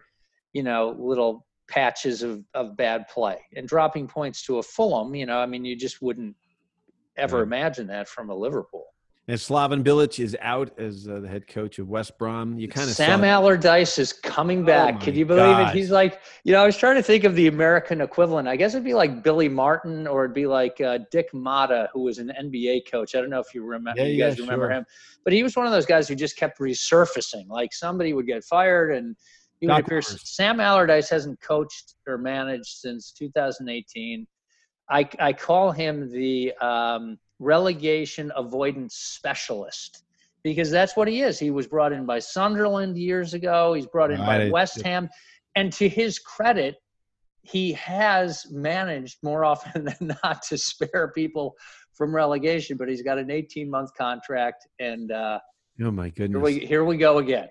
you 0.54 0.64
know 0.64 0.96
little 0.98 1.46
patches 1.70 2.24
of, 2.24 2.44
of 2.54 2.78
bad 2.78 3.08
play 3.10 3.38
and 3.56 3.68
dropping 3.68 4.08
points 4.08 4.42
to 4.42 4.60
a 4.60 4.64
fulham 4.64 5.14
you 5.14 5.26
know 5.26 5.38
i 5.38 5.46
mean 5.46 5.66
you 5.66 5.76
just 5.76 6.02
wouldn't 6.02 6.36
ever 7.18 7.42
imagine 7.42 7.88
that 7.88 8.08
from 8.08 8.30
a 8.30 8.36
Liverpool. 8.36 8.86
And 9.30 9.38
Slaven 9.38 9.84
Bilic 9.84 10.24
is 10.24 10.38
out 10.40 10.80
as 10.80 11.06
uh, 11.06 11.20
the 11.20 11.28
head 11.28 11.48
coach 11.48 11.80
of 11.80 11.90
West 11.90 12.18
Brom. 12.18 12.58
You 12.58 12.70
kind 12.70 12.90
of 12.90 12.96
Sam 12.96 13.26
Allardyce 13.26 13.98
is 13.98 14.14
coming 14.14 14.64
back. 14.64 14.96
Oh 14.96 15.04
Can 15.04 15.16
you 15.16 15.26
believe 15.26 15.58
God. 15.58 15.76
it? 15.76 15.78
He's 15.78 15.92
like, 15.92 16.22
you 16.46 16.54
know, 16.54 16.64
I 16.64 16.66
was 16.66 16.78
trying 16.78 16.96
to 16.96 17.04
think 17.04 17.26
of 17.26 17.36
the 17.36 17.48
American 17.48 18.00
equivalent. 18.00 18.48
I 18.48 18.56
guess 18.56 18.74
it'd 18.74 18.86
be 18.86 18.94
like 18.94 19.24
Billy 19.24 19.50
Martin 19.50 20.08
or 20.08 20.24
it'd 20.24 20.34
be 20.34 20.48
like 20.48 20.80
uh, 20.80 21.00
Dick 21.12 21.34
Motta, 21.34 21.90
who 21.92 22.04
was 22.04 22.20
an 22.20 22.32
NBA 22.42 22.90
coach. 22.90 23.16
I 23.16 23.20
don't 23.20 23.30
know 23.30 23.42
if 23.42 23.54
you 23.54 23.66
remember. 23.66 24.00
Yeah, 24.02 24.08
you 24.08 24.18
yeah, 24.18 24.30
guys 24.30 24.40
remember 24.40 24.68
sure. 24.68 24.78
him, 24.78 24.86
but 25.26 25.34
he 25.34 25.44
was 25.44 25.58
one 25.58 25.66
of 25.66 25.74
those 25.74 25.86
guys 25.86 26.08
who 26.08 26.16
just 26.16 26.38
kept 26.38 26.60
resurfacing. 26.60 27.50
Like 27.50 27.74
somebody 27.74 28.14
would 28.14 28.28
get 28.28 28.46
fired 28.46 28.96
and 28.96 29.14
Doc. 29.66 29.86
Sam 30.02 30.60
Allardyce 30.60 31.10
hasn't 31.10 31.42
coached 31.42 31.96
or 32.08 32.18
managed 32.18 32.68
since 32.68 33.12
2018. 33.12 34.28
I, 34.90 35.10
I 35.20 35.34
call 35.34 35.72
him 35.72 36.12
the 36.12 36.54
um, 36.62 37.18
relegation 37.40 38.32
avoidance 38.36 38.96
specialist 38.96 40.04
because 40.44 40.72
that's 40.72 40.96
what 40.96 41.08
he 41.08 41.22
is. 41.22 41.40
He 41.40 41.52
was 41.52 41.68
brought 41.68 41.92
in 41.92 42.06
by 42.06 42.20
Sunderland 42.20 42.98
years 42.98 43.34
ago. 43.34 43.74
He's 43.74 43.88
brought 43.88 44.12
in 44.12 44.18
by 44.18 44.50
West 44.50 44.82
Ham, 44.84 45.10
and 45.56 45.74
to 45.74 45.90
his 45.90 46.20
credit, 46.20 46.76
he 47.42 47.74
has 47.74 48.46
managed 48.52 49.18
more 49.24 49.44
often 49.44 49.86
than 50.00 50.16
not 50.24 50.42
to 50.44 50.58
spare 50.58 51.12
people 51.14 51.56
from 51.94 52.16
relegation. 52.16 52.78
But 52.78 52.88
he's 52.90 53.02
got 53.02 53.18
an 53.18 53.28
18-month 53.28 53.92
contract, 53.98 54.68
and 54.80 55.12
uh, 55.12 55.40
Oh 55.82 55.92
my 55.92 56.06
here 56.06 56.14
goodness. 56.28 56.44
we 56.44 56.60
here 56.60 56.86
we 56.86 56.98
go 56.98 57.18
again. 57.18 57.50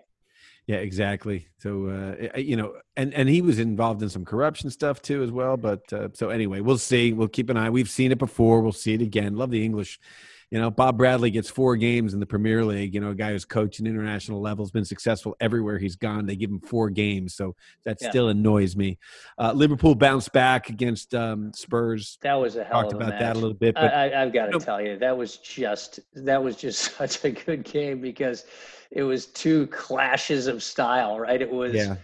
Yeah, 0.66 0.76
exactly. 0.78 1.46
So 1.58 1.86
uh, 2.34 2.38
you 2.38 2.56
know, 2.56 2.74
and 2.96 3.14
and 3.14 3.28
he 3.28 3.40
was 3.40 3.60
involved 3.60 4.02
in 4.02 4.08
some 4.08 4.24
corruption 4.24 4.68
stuff 4.70 5.00
too 5.00 5.22
as 5.22 5.30
well. 5.30 5.56
But 5.56 5.92
uh, 5.92 6.08
so 6.12 6.30
anyway, 6.30 6.60
we'll 6.60 6.78
see. 6.78 7.12
We'll 7.12 7.28
keep 7.28 7.50
an 7.50 7.56
eye. 7.56 7.70
We've 7.70 7.88
seen 7.88 8.10
it 8.10 8.18
before. 8.18 8.60
We'll 8.60 8.72
see 8.72 8.94
it 8.94 9.02
again. 9.02 9.36
Love 9.36 9.50
the 9.50 9.64
English. 9.64 10.00
You 10.50 10.60
know, 10.60 10.70
Bob 10.70 10.96
Bradley 10.96 11.30
gets 11.32 11.50
four 11.50 11.76
games 11.76 12.14
in 12.14 12.20
the 12.20 12.26
Premier 12.26 12.64
League. 12.64 12.94
You 12.94 13.00
know, 13.00 13.10
a 13.10 13.14
guy 13.16 13.32
who's 13.32 13.44
coached 13.44 13.80
at 13.80 13.86
international 13.86 14.40
levels, 14.40 14.70
been 14.70 14.84
successful 14.84 15.36
everywhere 15.40 15.76
he's 15.78 15.96
gone. 15.96 16.24
They 16.26 16.36
give 16.36 16.50
him 16.50 16.60
four 16.60 16.88
games, 16.88 17.34
so 17.34 17.56
that 17.84 18.00
Yeah. 18.00 18.10
still 18.10 18.28
annoys 18.28 18.76
me. 18.76 18.98
Uh, 19.38 19.52
Liverpool 19.52 19.96
bounced 19.96 20.32
back 20.32 20.70
against 20.70 21.14
um, 21.16 21.52
Spurs. 21.52 22.18
That 22.22 22.34
was 22.34 22.54
a 22.54 22.62
hell 22.62 22.82
Talked 22.82 22.92
of 22.92 23.00
a 23.00 23.02
about 23.02 23.08
match. 23.14 23.20
that 23.20 23.32
a 23.36 23.40
little 23.40 23.54
bit, 23.54 23.74
but 23.74 23.92
I, 23.92 24.22
I've 24.22 24.32
got 24.32 24.46
to 24.46 24.52
Nope. 24.52 24.62
tell 24.64 24.80
you, 24.80 24.98
that 24.98 25.16
was 25.18 25.36
just 25.38 25.98
that 26.14 26.42
was 26.42 26.56
just 26.56 26.78
such 26.96 27.24
a 27.24 27.30
good 27.30 27.64
game 27.64 28.00
because 28.00 28.44
it 28.92 29.02
was 29.02 29.26
two 29.26 29.66
clashes 29.66 30.46
of 30.46 30.62
style, 30.62 31.18
right? 31.18 31.42
It 31.42 31.50
was, 31.50 31.74
yeah, 31.74 31.96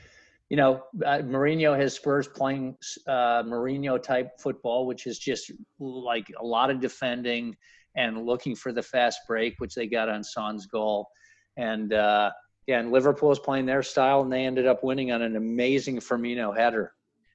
you 0.51 0.57
know, 0.57 0.83
uh, 1.07 1.19
Mourinho 1.19 1.79
has 1.79 1.95
Spurs 1.95 2.27
playing 2.27 2.77
uh, 3.07 3.45
Mourinho 3.45 4.03
type 4.03 4.33
football, 4.41 4.87
which 4.87 5.07
is 5.07 5.17
just 5.19 5.53
like 5.79 6.27
a 6.41 6.45
lot 6.45 6.71
of 6.71 6.81
defending 6.81 7.57
and 7.95 8.25
looking 8.25 8.55
for 8.55 8.73
the 8.73 8.83
fast 8.83 9.21
break, 9.27 9.55
which 9.59 9.75
they 9.75 9.87
got 9.87 10.09
on 10.09 10.25
Son's 10.25 10.67
goal, 10.67 11.09
and 11.57 11.93
uh, 11.93 12.31
yeah, 12.67 12.81
and 12.81 12.93
Liverpool 12.93 13.31
is 13.33 13.39
playing 13.39 13.67
their 13.67 13.83
style, 13.83 14.23
and 14.23 14.33
they 14.33 14.45
ended 14.45 14.67
up 14.67 14.85
winning 14.85 15.13
on 15.13 15.23
an 15.23 15.37
amazing 15.37 15.99
Firmino 15.99 16.57
header. 16.57 16.93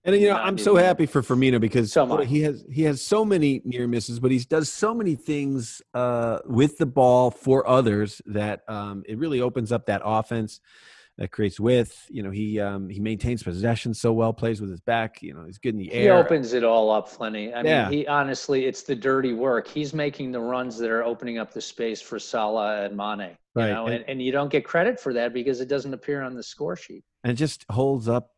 And 0.07 0.15
you 0.15 0.29
know, 0.29 0.37
I'm 0.37 0.57
so 0.57 0.77
happy 0.77 1.05
for 1.05 1.21
Firmino 1.21 1.59
because 1.59 1.91
So 1.91 2.17
he 2.19 2.41
has 2.43 2.63
he 2.71 2.83
has 2.83 3.01
so 3.01 3.25
many 3.25 3.61
near 3.65 3.87
misses, 3.87 4.21
but 4.21 4.31
he 4.31 4.39
does 4.39 4.71
so 4.71 4.93
many 4.93 5.15
things 5.15 5.81
uh, 5.93 6.39
with 6.45 6.77
the 6.77 6.85
ball 6.85 7.29
for 7.29 7.67
others 7.67 8.21
that 8.25 8.61
um, 8.69 9.03
it 9.05 9.17
really 9.17 9.41
opens 9.41 9.71
up 9.71 9.87
that 9.87 10.01
offense 10.05 10.61
that 11.17 11.31
creates 11.31 11.59
width. 11.59 12.05
You 12.09 12.21
know, 12.23 12.29
he 12.31 12.59
um, 12.59 12.89
he 12.89 12.99
maintains 12.99 13.41
possession 13.43 13.93
so 13.93 14.13
well, 14.13 14.33
plays 14.33 14.61
with 14.61 14.69
his 14.69 14.79
back. 14.81 15.21
You 15.23 15.33
know, 15.33 15.45
he's 15.45 15.57
good 15.57 15.73
in 15.73 15.79
the 15.79 15.91
air. 15.91 16.01
He 16.03 16.09
opens 16.09 16.53
it 16.53 16.63
all 16.63 16.91
up, 16.91 17.09
Flinny. 17.09 17.53
I 17.55 17.63
Yeah. 17.63 17.89
mean, 17.89 17.99
he 17.99 18.07
honestly, 18.07 18.65
it's 18.65 18.83
the 18.83 18.95
dirty 18.95 19.33
work. 19.33 19.67
He's 19.67 19.93
making 19.93 20.31
the 20.31 20.39
runs 20.39 20.77
that 20.77 20.89
are 20.91 21.03
opening 21.03 21.37
up 21.39 21.51
the 21.53 21.61
space 21.61 22.01
for 22.01 22.19
Salah 22.19 22.83
and 22.85 22.95
Mane. 22.95 23.19
You 23.55 23.63
Right, 23.63 23.71
know, 23.71 23.85
and- 23.87 23.95
and, 23.95 24.05
and 24.07 24.21
you 24.21 24.31
don't 24.31 24.51
get 24.51 24.63
credit 24.63 24.99
for 24.99 25.13
that 25.13 25.33
because 25.33 25.59
it 25.61 25.67
doesn't 25.67 25.93
appear 25.93 26.21
on 26.21 26.35
the 26.35 26.43
score 26.43 26.75
sheet. 26.75 27.03
and 27.23 27.35
just 27.35 27.65
holds 27.69 28.07
up 28.07 28.31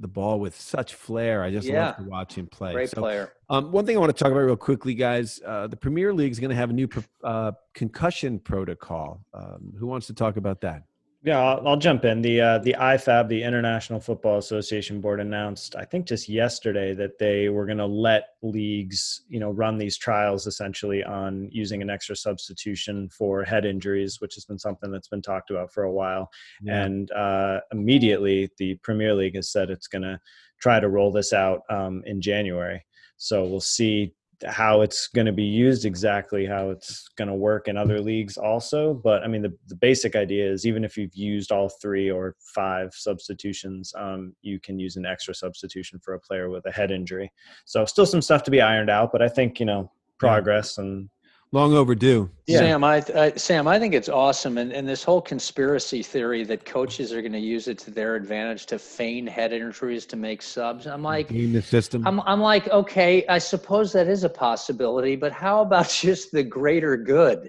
the 0.00 0.08
ball 0.08 0.40
with 0.40 0.60
such 0.60 0.94
flair. 0.94 1.44
I 1.44 1.52
just 1.52 1.68
Yeah. 1.68 1.86
love 1.86 1.96
to 1.98 2.02
watch 2.02 2.34
him 2.34 2.48
play. 2.48 2.72
Great 2.72 2.90
So, 2.90 3.00
player. 3.00 3.32
Um, 3.48 3.70
one 3.70 3.86
thing 3.86 3.96
I 3.96 4.00
want 4.00 4.10
to 4.14 4.20
talk 4.24 4.32
about 4.32 4.40
real 4.40 4.56
quickly, 4.56 4.92
guys. 4.94 5.40
Uh, 5.46 5.68
the 5.68 5.76
Premier 5.76 6.12
League 6.12 6.32
is 6.32 6.40
going 6.40 6.50
to 6.50 6.56
have 6.56 6.70
a 6.70 6.72
new 6.72 6.88
pro- 6.88 7.04
uh, 7.22 7.52
concussion 7.74 8.40
protocol. 8.40 9.24
Um, 9.32 9.72
who 9.78 9.86
wants 9.86 10.08
to 10.08 10.12
talk 10.14 10.36
about 10.36 10.60
that? 10.62 10.82
Yeah, 11.24 11.42
I'll, 11.42 11.68
I'll 11.68 11.76
jump 11.78 12.04
in. 12.04 12.20
The 12.20 12.38
uh, 12.38 12.58
the 12.58 12.76
IFAB, 12.78 13.28
the 13.28 13.42
International 13.42 13.98
Football 13.98 14.36
Association 14.36 15.00
Board, 15.00 15.20
announced 15.20 15.74
I 15.74 15.86
think 15.86 16.06
just 16.06 16.28
yesterday 16.28 16.92
that 16.92 17.18
they 17.18 17.48
were 17.48 17.64
going 17.64 17.78
to 17.78 17.86
let 17.86 18.24
leagues, 18.42 19.22
you 19.26 19.40
know, 19.40 19.50
run 19.50 19.78
these 19.78 19.96
trials 19.96 20.46
essentially 20.46 21.02
on 21.02 21.48
using 21.50 21.80
an 21.80 21.88
extra 21.88 22.14
substitution 22.14 23.08
for 23.08 23.42
head 23.42 23.64
injuries, 23.64 24.20
which 24.20 24.34
has 24.34 24.44
been 24.44 24.58
something 24.58 24.92
that's 24.92 25.08
been 25.08 25.22
talked 25.22 25.50
about 25.50 25.72
for 25.72 25.84
a 25.84 25.92
while. 25.92 26.28
And 26.66 27.10
uh, 27.12 27.60
immediately, 27.72 28.50
the 28.58 28.74
Premier 28.82 29.14
League 29.14 29.36
has 29.36 29.50
said 29.50 29.70
it's 29.70 29.88
going 29.88 30.02
to 30.02 30.20
try 30.60 30.78
to 30.78 30.90
roll 30.90 31.10
this 31.10 31.32
out 31.32 31.62
um, 31.70 32.02
in 32.04 32.20
January. 32.20 32.84
So 33.16 33.46
we'll 33.46 33.60
see 33.60 34.12
how 34.46 34.80
it's 34.80 35.08
going 35.08 35.26
to 35.26 35.32
be 35.32 35.44
used 35.44 35.84
exactly 35.84 36.46
how 36.46 36.70
it's 36.70 37.08
going 37.16 37.28
to 37.28 37.34
work 37.34 37.68
in 37.68 37.76
other 37.76 38.00
leagues 38.00 38.36
also 38.36 38.94
but 38.94 39.22
i 39.22 39.26
mean 39.26 39.42
the, 39.42 39.52
the 39.68 39.76
basic 39.76 40.16
idea 40.16 40.50
is 40.50 40.66
even 40.66 40.84
if 40.84 40.96
you've 40.96 41.14
used 41.14 41.52
all 41.52 41.68
three 41.68 42.10
or 42.10 42.34
five 42.38 42.92
substitutions 42.94 43.92
um, 43.96 44.34
you 44.42 44.58
can 44.60 44.78
use 44.78 44.96
an 44.96 45.06
extra 45.06 45.34
substitution 45.34 45.98
for 45.98 46.14
a 46.14 46.20
player 46.20 46.50
with 46.50 46.66
a 46.66 46.70
head 46.70 46.90
injury. 46.90 47.30
So 47.64 47.84
still 47.84 48.06
some 48.06 48.22
stuff 48.22 48.42
to 48.44 48.50
be 48.50 48.60
ironed 48.60 48.90
out 48.90 49.12
but 49.12 49.22
i 49.22 49.28
think 49.28 49.60
you 49.60 49.66
know 49.66 49.90
progress 50.18 50.78
and 50.78 51.08
long 51.54 51.72
overdue. 51.72 52.28
Yeah. 52.46 52.58
Sam, 52.58 52.84
I, 52.84 53.02
I 53.14 53.30
Sam, 53.36 53.68
I 53.68 53.78
think 53.78 53.94
it's 53.94 54.08
awesome, 54.08 54.58
and 54.58 54.72
and 54.72 54.86
this 54.86 55.04
whole 55.04 55.22
conspiracy 55.22 56.02
theory 56.02 56.44
that 56.44 56.64
coaches 56.64 57.12
are 57.12 57.22
going 57.22 57.32
to 57.32 57.38
use 57.38 57.68
it 57.68 57.78
to 57.78 57.90
their 57.92 58.16
advantage 58.16 58.66
to 58.66 58.78
feign 58.78 59.26
head 59.26 59.52
injuries 59.52 60.04
to 60.06 60.16
make 60.16 60.42
subs. 60.42 60.86
I'm 60.86 61.02
like, 61.02 61.28
Game 61.28 61.52
the 61.52 61.62
system. 61.62 62.06
I'm, 62.06 62.20
I'm 62.22 62.40
like, 62.40 62.68
okay, 62.68 63.24
I 63.28 63.38
suppose 63.38 63.92
that 63.92 64.08
is 64.08 64.24
a 64.24 64.28
possibility, 64.28 65.14
but 65.16 65.32
how 65.32 65.62
about 65.62 65.88
just 66.02 66.32
the 66.32 66.42
greater 66.42 66.96
good, 66.96 67.48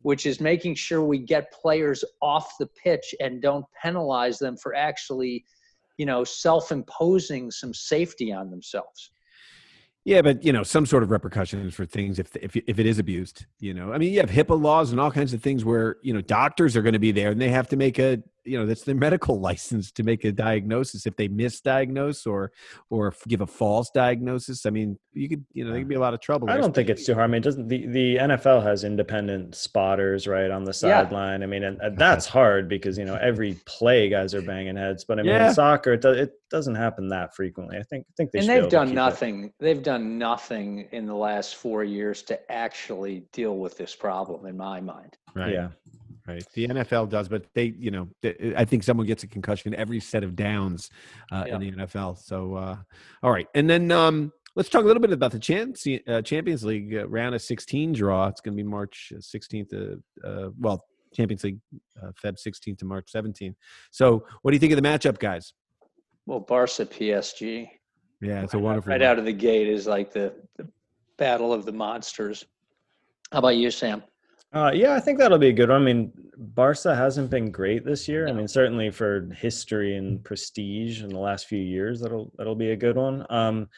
which 0.00 0.24
is 0.24 0.40
making 0.40 0.74
sure 0.74 1.04
we 1.04 1.18
get 1.18 1.52
players 1.52 2.04
off 2.22 2.54
the 2.58 2.66
pitch 2.66 3.14
and 3.20 3.42
don't 3.42 3.66
penalize 3.80 4.38
them 4.38 4.56
for 4.56 4.74
actually, 4.74 5.44
you 5.98 6.06
know, 6.06 6.24
self-imposing 6.24 7.50
some 7.50 7.74
safety 7.74 8.32
on 8.32 8.50
themselves. 8.50 9.10
Yeah, 10.04 10.20
but 10.22 10.42
you 10.42 10.52
know, 10.52 10.64
some 10.64 10.84
sort 10.84 11.04
of 11.04 11.10
repercussions 11.10 11.74
for 11.74 11.86
things 11.86 12.18
if 12.18 12.34
if 12.36 12.56
if 12.56 12.78
it 12.78 12.86
is 12.86 12.98
abused. 12.98 13.46
You 13.60 13.72
know, 13.72 13.92
I 13.92 13.98
mean, 13.98 14.12
you 14.12 14.20
have 14.20 14.30
HIPAA 14.30 14.60
laws 14.60 14.90
and 14.90 15.00
all 15.00 15.12
kinds 15.12 15.32
of 15.32 15.40
things 15.40 15.64
where 15.64 15.96
you 16.02 16.12
know 16.12 16.20
doctors 16.20 16.76
are 16.76 16.82
going 16.82 16.94
to 16.94 16.98
be 16.98 17.12
there 17.12 17.30
and 17.30 17.40
they 17.40 17.50
have 17.50 17.68
to 17.68 17.76
make 17.76 17.98
a 17.98 18.20
you 18.44 18.58
know 18.58 18.66
that's 18.66 18.82
their 18.84 18.94
medical 19.08 19.40
license 19.40 19.90
to 19.92 20.02
make 20.02 20.24
a 20.24 20.32
diagnosis 20.32 21.06
if 21.06 21.16
they 21.16 21.28
misdiagnose 21.28 22.26
or 22.26 22.52
or 22.90 23.14
give 23.28 23.40
a 23.40 23.46
false 23.46 23.90
diagnosis. 23.94 24.66
I 24.66 24.70
mean, 24.70 24.98
you 25.12 25.28
could 25.28 25.44
you 25.52 25.64
know 25.64 25.70
there 25.72 25.80
could 25.80 25.88
be 25.88 25.94
a 25.94 26.00
lot 26.00 26.14
of 26.14 26.20
trouble. 26.20 26.50
I 26.50 26.56
don't 26.56 26.74
think 26.74 26.88
it's 26.88 27.04
too 27.06 27.14
hard. 27.14 27.24
I 27.24 27.26
mean, 27.28 27.38
it 27.40 27.44
doesn't 27.44 27.68
the, 27.68 27.86
the 27.86 28.16
NFL 28.16 28.62
has 28.62 28.84
independent 28.84 29.54
spotters 29.54 30.26
right 30.26 30.50
on 30.50 30.64
the 30.64 30.70
Yeah. 30.82 31.02
sideline? 31.02 31.42
I 31.42 31.46
mean, 31.46 31.62
and, 31.64 31.80
and 31.80 31.96
that's 32.06 32.26
hard 32.26 32.68
because 32.68 32.98
you 32.98 33.04
know 33.04 33.16
every 33.16 33.54
play 33.66 34.08
guys 34.08 34.34
are 34.34 34.42
banging 34.42 34.76
heads. 34.76 35.04
But 35.04 35.18
I 35.18 35.22
mean, 35.22 35.32
Yeah. 35.32 35.48
in 35.48 35.54
soccer, 35.54 35.92
it, 35.94 36.02
do, 36.02 36.10
it 36.10 36.32
doesn't 36.50 36.74
happen 36.74 37.08
that 37.08 37.34
frequently. 37.34 37.78
I 37.78 37.82
think 37.84 38.04
I 38.08 38.12
think 38.16 38.30
they 38.32 38.40
and 38.40 38.48
they've 38.48 38.68
done 38.68 38.88
keep 38.88 38.92
it. 38.92 38.96
nothing. 38.96 39.52
They've 39.60 39.82
done 39.82 40.18
nothing 40.18 40.88
in 40.92 41.06
the 41.06 41.14
last 41.14 41.56
four 41.56 41.84
years 41.84 42.22
to 42.24 42.52
actually 42.52 43.24
deal 43.32 43.56
with 43.58 43.76
this 43.78 43.94
problem, 43.94 44.46
in 44.46 44.56
my 44.56 44.80
mind. 44.80 45.16
right. 45.34 45.52
Yeah, 45.54 45.68
Right. 46.32 46.44
The 46.54 46.68
NFL 46.68 47.08
does, 47.10 47.28
but 47.28 47.44
they, 47.54 47.74
you 47.78 47.90
know, 47.90 48.08
th- 48.22 48.54
I 48.56 48.64
think 48.64 48.82
someone 48.82 49.06
gets 49.06 49.22
a 49.22 49.26
concussion 49.26 49.74
every 49.74 50.00
set 50.00 50.24
of 50.24 50.34
downs 50.34 50.90
uh, 51.30 51.44
Yeah. 51.46 51.54
in 51.56 51.60
the 51.60 51.72
NFL. 51.72 52.18
So, 52.18 52.54
uh, 52.54 52.76
all 53.22 53.30
right. 53.30 53.46
And 53.54 53.68
then 53.68 53.90
um, 53.92 54.32
let's 54.56 54.68
talk 54.68 54.82
a 54.84 54.86
little 54.86 55.00
bit 55.02 55.12
about 55.12 55.32
the 55.32 55.38
Champions, 55.38 55.86
uh, 56.08 56.22
Champions 56.22 56.64
League 56.64 56.94
uh, 56.94 57.06
round 57.08 57.34
of 57.34 57.42
16 57.42 57.92
draw. 57.92 58.28
It's 58.28 58.40
going 58.40 58.56
to 58.56 58.62
be 58.62 58.68
March 58.68 59.12
16th 59.18 59.68
to, 59.70 60.02
uh, 60.24 60.48
well, 60.58 60.84
Champions 61.14 61.44
League, 61.44 61.58
uh, 62.02 62.12
Feb 62.22 62.36
16th 62.42 62.78
to 62.78 62.84
March 62.86 63.10
17th. 63.14 63.54
So, 63.90 64.24
what 64.40 64.50
do 64.50 64.54
you 64.56 64.60
think 64.60 64.72
of 64.72 64.82
the 64.82 64.88
matchup, 64.88 65.18
guys? 65.18 65.52
Well, 66.24 66.40
Barca 66.40 66.86
PSG. 66.86 67.68
Yeah, 68.22 68.42
it's 68.42 68.54
a 68.54 68.58
wonderful. 68.58 68.90
right 68.92 69.02
out 69.02 69.18
of 69.18 69.24
the 69.24 69.32
gate 69.32 69.68
is 69.68 69.86
like 69.86 70.12
the, 70.12 70.32
the 70.56 70.68
battle 71.18 71.52
of 71.52 71.66
the 71.66 71.72
monsters. 71.72 72.46
How 73.32 73.40
about 73.40 73.56
you, 73.56 73.70
Sam? 73.70 74.02
Uh, 74.52 74.70
yeah, 74.74 74.94
I 74.94 75.00
think 75.00 75.18
that'll 75.18 75.38
be 75.38 75.48
a 75.48 75.52
good 75.52 75.68
one. 75.70 75.82
I 75.82 75.84
mean, 75.84 76.12
Barca 76.36 76.94
hasn't 76.94 77.30
been 77.30 77.50
great 77.50 77.84
this 77.84 78.08
year. 78.08 78.28
I 78.28 78.32
mean, 78.32 78.48
certainly 78.48 78.90
for 78.90 79.28
history 79.34 79.96
and 79.96 80.22
prestige 80.24 81.02
in 81.02 81.08
the 81.10 81.18
last 81.18 81.46
few 81.46 81.60
years, 81.60 82.00
that'll 82.00 82.32
that'll 82.36 82.54
be 82.54 82.70
a 82.72 82.76
good 82.76 82.96
one. 82.96 83.24
Um, 83.30 83.68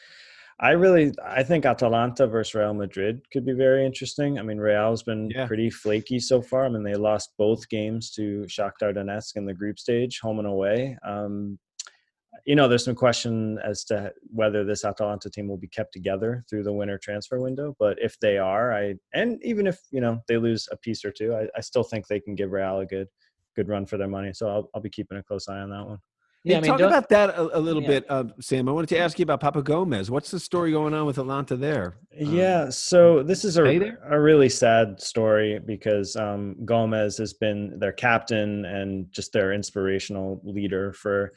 I 0.59 0.71
really, 0.71 1.11
I 1.21 1.43
think 1.43 1.65
Atalanta 1.65 2.27
versus 2.27 2.55
Real 2.55 2.73
Madrid 2.73 3.21
could 3.31 3.45
be 3.45 3.51
very 3.51 3.85
interesting. 3.85 4.39
I 4.39 4.41
mean, 4.41 4.57
Real's 4.57 5.03
been 5.03 5.29
Yeah. 5.29 5.47
pretty 5.47 5.69
flaky 5.69 6.17
so 6.17 6.41
far. 6.41 6.65
I 6.65 6.69
mean, 6.69 6.83
they 6.83 6.95
lost 6.95 7.33
both 7.37 7.67
games 7.67 8.09
to 8.11 8.45
Shakhtar 8.47 8.95
Donetsk 8.95 9.35
in 9.35 9.45
the 9.45 9.53
group 9.53 9.77
stage, 9.79 10.19
home 10.21 10.39
and 10.39 10.47
away. 10.47 10.97
Um, 11.03 11.59
you 12.45 12.55
know, 12.55 12.67
there's 12.67 12.85
some 12.85 12.95
question 12.95 13.57
as 13.63 13.83
to 13.85 14.13
whether 14.31 14.63
this 14.63 14.85
Atalanta 14.85 15.29
team 15.29 15.47
will 15.47 15.57
be 15.57 15.67
kept 15.67 15.91
together 15.91 16.45
through 16.47 16.63
the 16.63 16.71
winter 16.71 16.99
transfer 16.99 17.39
window. 17.39 17.75
But 17.79 17.97
if 17.99 18.19
they 18.19 18.37
are, 18.37 18.71
I 18.71 18.95
and 19.13 19.43
even 19.43 19.65
if 19.65 19.79
you 19.91 19.99
know 19.99 20.21
they 20.27 20.37
lose 20.37 20.67
a 20.71 20.77
piece 20.77 21.03
or 21.03 21.11
two, 21.11 21.33
I, 21.33 21.47
I 21.57 21.61
still 21.61 21.83
think 21.83 22.07
they 22.07 22.19
can 22.19 22.35
give 22.35 22.51
Real 22.51 22.79
a 22.79 22.85
good 22.85 23.07
good 23.55 23.67
run 23.67 23.85
for 23.85 23.97
their 23.97 24.07
money. 24.07 24.31
So 24.33 24.47
I'll 24.47 24.69
I'll 24.75 24.81
be 24.81 24.91
keeping 24.91 25.17
a 25.17 25.23
close 25.23 25.47
eye 25.47 25.59
on 25.59 25.71
that 25.71 25.85
one. 25.85 25.99
Yeah, 26.43 26.57
I 26.57 26.61
mean, 26.61 26.69
talk 26.69 26.81
about 26.81 27.09
that 27.09 27.31
a, 27.31 27.57
a 27.57 27.59
little 27.59 27.81
yeah. 27.81 27.87
bit, 27.87 28.05
uh, 28.07 28.25
Sam. 28.39 28.69
I 28.69 28.71
wanted 28.71 28.89
to 28.89 28.99
ask 28.99 29.17
you 29.17 29.23
about 29.23 29.41
Papu 29.41 29.63
Gomez. 29.63 30.11
What's 30.11 30.29
the 30.29 30.39
story 30.39 30.71
going 30.71 30.93
on 30.93 31.07
with 31.07 31.17
Atalanta 31.17 31.55
there? 31.55 31.97
Um, 32.21 32.35
yeah, 32.35 32.69
so 32.69 33.23
this 33.23 33.43
is 33.43 33.57
a, 33.57 33.63
a 34.07 34.19
really 34.19 34.49
sad 34.49 35.01
story 35.01 35.57
because 35.57 36.15
um, 36.15 36.55
Gomez 36.63 37.17
has 37.17 37.33
been 37.33 37.79
their 37.79 37.93
captain 37.93 38.63
and 38.65 39.11
just 39.11 39.33
their 39.33 39.53
inspirational 39.53 40.39
leader 40.43 40.93
for 40.93 41.33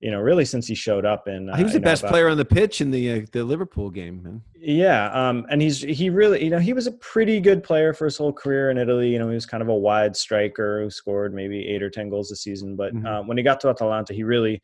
you 0.00 0.10
know, 0.10 0.20
really 0.20 0.44
since 0.44 0.66
he 0.66 0.74
showed 0.74 1.04
up. 1.04 1.26
And 1.26 1.50
uh, 1.50 1.56
he 1.56 1.64
was 1.64 1.72
the 1.72 1.80
best 1.80 2.02
about, 2.02 2.12
player 2.12 2.28
on 2.28 2.36
the 2.36 2.44
pitch 2.44 2.80
in 2.80 2.90
the 2.90 3.12
uh, 3.12 3.26
the 3.32 3.44
Liverpool 3.44 3.90
game. 3.90 4.22
Man. 4.22 4.42
Yeah, 4.54 5.10
um, 5.12 5.46
and 5.50 5.62
he's 5.62 5.80
he 5.80 6.10
really 6.10 6.44
you 6.44 6.50
know 6.50 6.58
he 6.58 6.72
was 6.72 6.86
a 6.86 6.92
pretty 6.92 7.40
good 7.40 7.62
player 7.62 7.92
for 7.92 8.04
his 8.04 8.16
whole 8.16 8.32
career 8.32 8.70
in 8.70 8.78
Italy. 8.78 9.08
You 9.10 9.18
know, 9.18 9.28
he 9.28 9.34
was 9.34 9.46
kind 9.46 9.62
of 9.62 9.68
a 9.68 9.74
wide 9.74 10.16
striker 10.16 10.82
who 10.82 10.90
scored 10.90 11.34
maybe 11.34 11.66
eight 11.66 11.82
or 11.82 11.90
ten 11.90 12.10
goals 12.10 12.30
a 12.30 12.36
season. 12.36 12.76
But 12.76 12.94
mm-hmm. 12.94 13.06
uh, 13.06 13.22
when 13.22 13.36
he 13.36 13.42
got 13.42 13.60
to 13.60 13.68
Atalanta, 13.68 14.12
he 14.12 14.22
really 14.22 14.62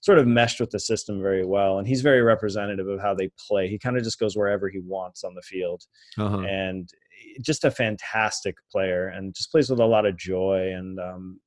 sort 0.00 0.18
of 0.18 0.26
meshed 0.26 0.60
with 0.60 0.70
the 0.70 0.78
system 0.78 1.20
very 1.20 1.44
well 1.44 1.78
and 1.78 1.88
he's 1.88 2.02
very 2.02 2.22
representative 2.22 2.86
of 2.86 3.00
how 3.00 3.14
they 3.14 3.28
play 3.48 3.66
he 3.66 3.78
kind 3.78 3.96
of 3.96 4.04
just 4.04 4.20
goes 4.20 4.36
wherever 4.36 4.68
he 4.68 4.78
wants 4.78 5.24
on 5.24 5.34
the 5.34 5.42
field 5.42 5.82
uh-huh. 6.18 6.40
and 6.40 6.90
just 7.40 7.64
a 7.64 7.70
fantastic 7.70 8.56
player 8.70 9.08
and 9.08 9.34
just 9.34 9.50
plays 9.50 9.70
with 9.70 9.80
a 9.80 9.84
lot 9.84 10.06
of 10.06 10.16
joy 10.16 10.72
and 10.76 11.00
um, 11.00 11.40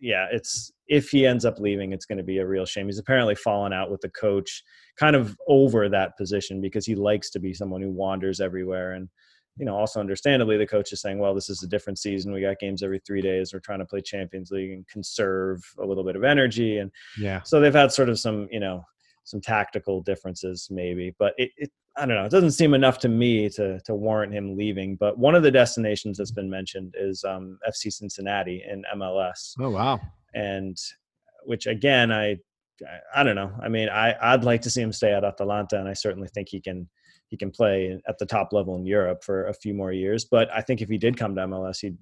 yeah, 0.00 0.26
it's 0.32 0.72
if 0.88 1.10
he 1.10 1.26
ends 1.26 1.44
up 1.44 1.58
leaving, 1.58 1.92
it's 1.92 2.06
going 2.06 2.18
to 2.18 2.24
be 2.24 2.38
a 2.38 2.46
real 2.46 2.64
shame. 2.64 2.86
He's 2.86 2.98
apparently 2.98 3.34
fallen 3.34 3.72
out 3.72 3.90
with 3.90 4.00
the 4.00 4.08
coach, 4.08 4.62
kind 4.98 5.14
of 5.14 5.36
over 5.46 5.88
that 5.88 6.16
position 6.16 6.60
because 6.60 6.86
he 6.86 6.94
likes 6.94 7.30
to 7.30 7.38
be 7.38 7.54
someone 7.54 7.82
who 7.82 7.90
wanders 7.90 8.40
everywhere. 8.40 8.92
And 8.92 9.08
you 9.56 9.66
know, 9.66 9.76
also 9.76 10.00
understandably, 10.00 10.56
the 10.56 10.66
coach 10.66 10.92
is 10.92 11.02
saying, 11.02 11.18
"Well, 11.18 11.34
this 11.34 11.50
is 11.50 11.62
a 11.62 11.68
different 11.68 11.98
season. 11.98 12.32
We 12.32 12.40
got 12.40 12.58
games 12.58 12.82
every 12.82 13.00
three 13.06 13.20
days. 13.20 13.52
We're 13.52 13.60
trying 13.60 13.80
to 13.80 13.84
play 13.84 14.00
Champions 14.00 14.50
League 14.50 14.72
and 14.72 14.88
conserve 14.88 15.62
a 15.78 15.84
little 15.84 16.04
bit 16.04 16.16
of 16.16 16.24
energy." 16.24 16.78
And 16.78 16.90
yeah, 17.18 17.42
so 17.42 17.60
they've 17.60 17.74
had 17.74 17.92
sort 17.92 18.08
of 18.08 18.18
some, 18.18 18.48
you 18.50 18.60
know, 18.60 18.84
some 19.24 19.40
tactical 19.40 20.02
differences 20.02 20.68
maybe, 20.70 21.14
but 21.18 21.34
it, 21.38 21.50
it 21.56 21.70
I 21.96 22.06
don't 22.06 22.16
know. 22.16 22.24
It 22.24 22.30
doesn't 22.30 22.52
seem 22.52 22.72
enough 22.72 22.98
to 23.00 23.08
me 23.08 23.48
to 23.50 23.80
to 23.80 23.94
warrant 23.94 24.32
him 24.32 24.56
leaving. 24.56 24.96
But 24.96 25.18
one 25.18 25.34
of 25.34 25.42
the 25.42 25.50
destinations 25.50 26.18
that's 26.18 26.30
been 26.30 26.48
mentioned 26.48 26.94
is 26.98 27.24
um, 27.24 27.58
FC 27.68 27.92
Cincinnati 27.92 28.62
in 28.68 28.84
MLS. 28.96 29.54
Oh 29.58 29.70
wow! 29.70 30.00
And 30.34 30.76
which 31.44 31.66
again, 31.66 32.12
I 32.12 32.38
I 33.14 33.22
don't 33.22 33.36
know. 33.36 33.52
I 33.62 33.68
mean, 33.68 33.88
I 33.88 34.14
I'd 34.20 34.44
like 34.44 34.62
to 34.62 34.70
see 34.70 34.80
him 34.80 34.92
stay 34.92 35.12
at 35.12 35.24
Atalanta, 35.24 35.78
and 35.78 35.88
I 35.88 35.92
certainly 35.92 36.28
think 36.28 36.48
he 36.48 36.60
can 36.60 36.88
he 37.28 37.36
can 37.36 37.50
play 37.50 38.00
at 38.08 38.18
the 38.18 38.26
top 38.26 38.52
level 38.52 38.76
in 38.76 38.86
Europe 38.86 39.22
for 39.22 39.46
a 39.46 39.54
few 39.54 39.74
more 39.74 39.92
years. 39.92 40.24
But 40.24 40.48
I 40.52 40.62
think 40.62 40.80
if 40.80 40.88
he 40.88 40.98
did 40.98 41.16
come 41.16 41.34
to 41.36 41.42
MLS, 41.42 41.80
he'd 41.80 41.98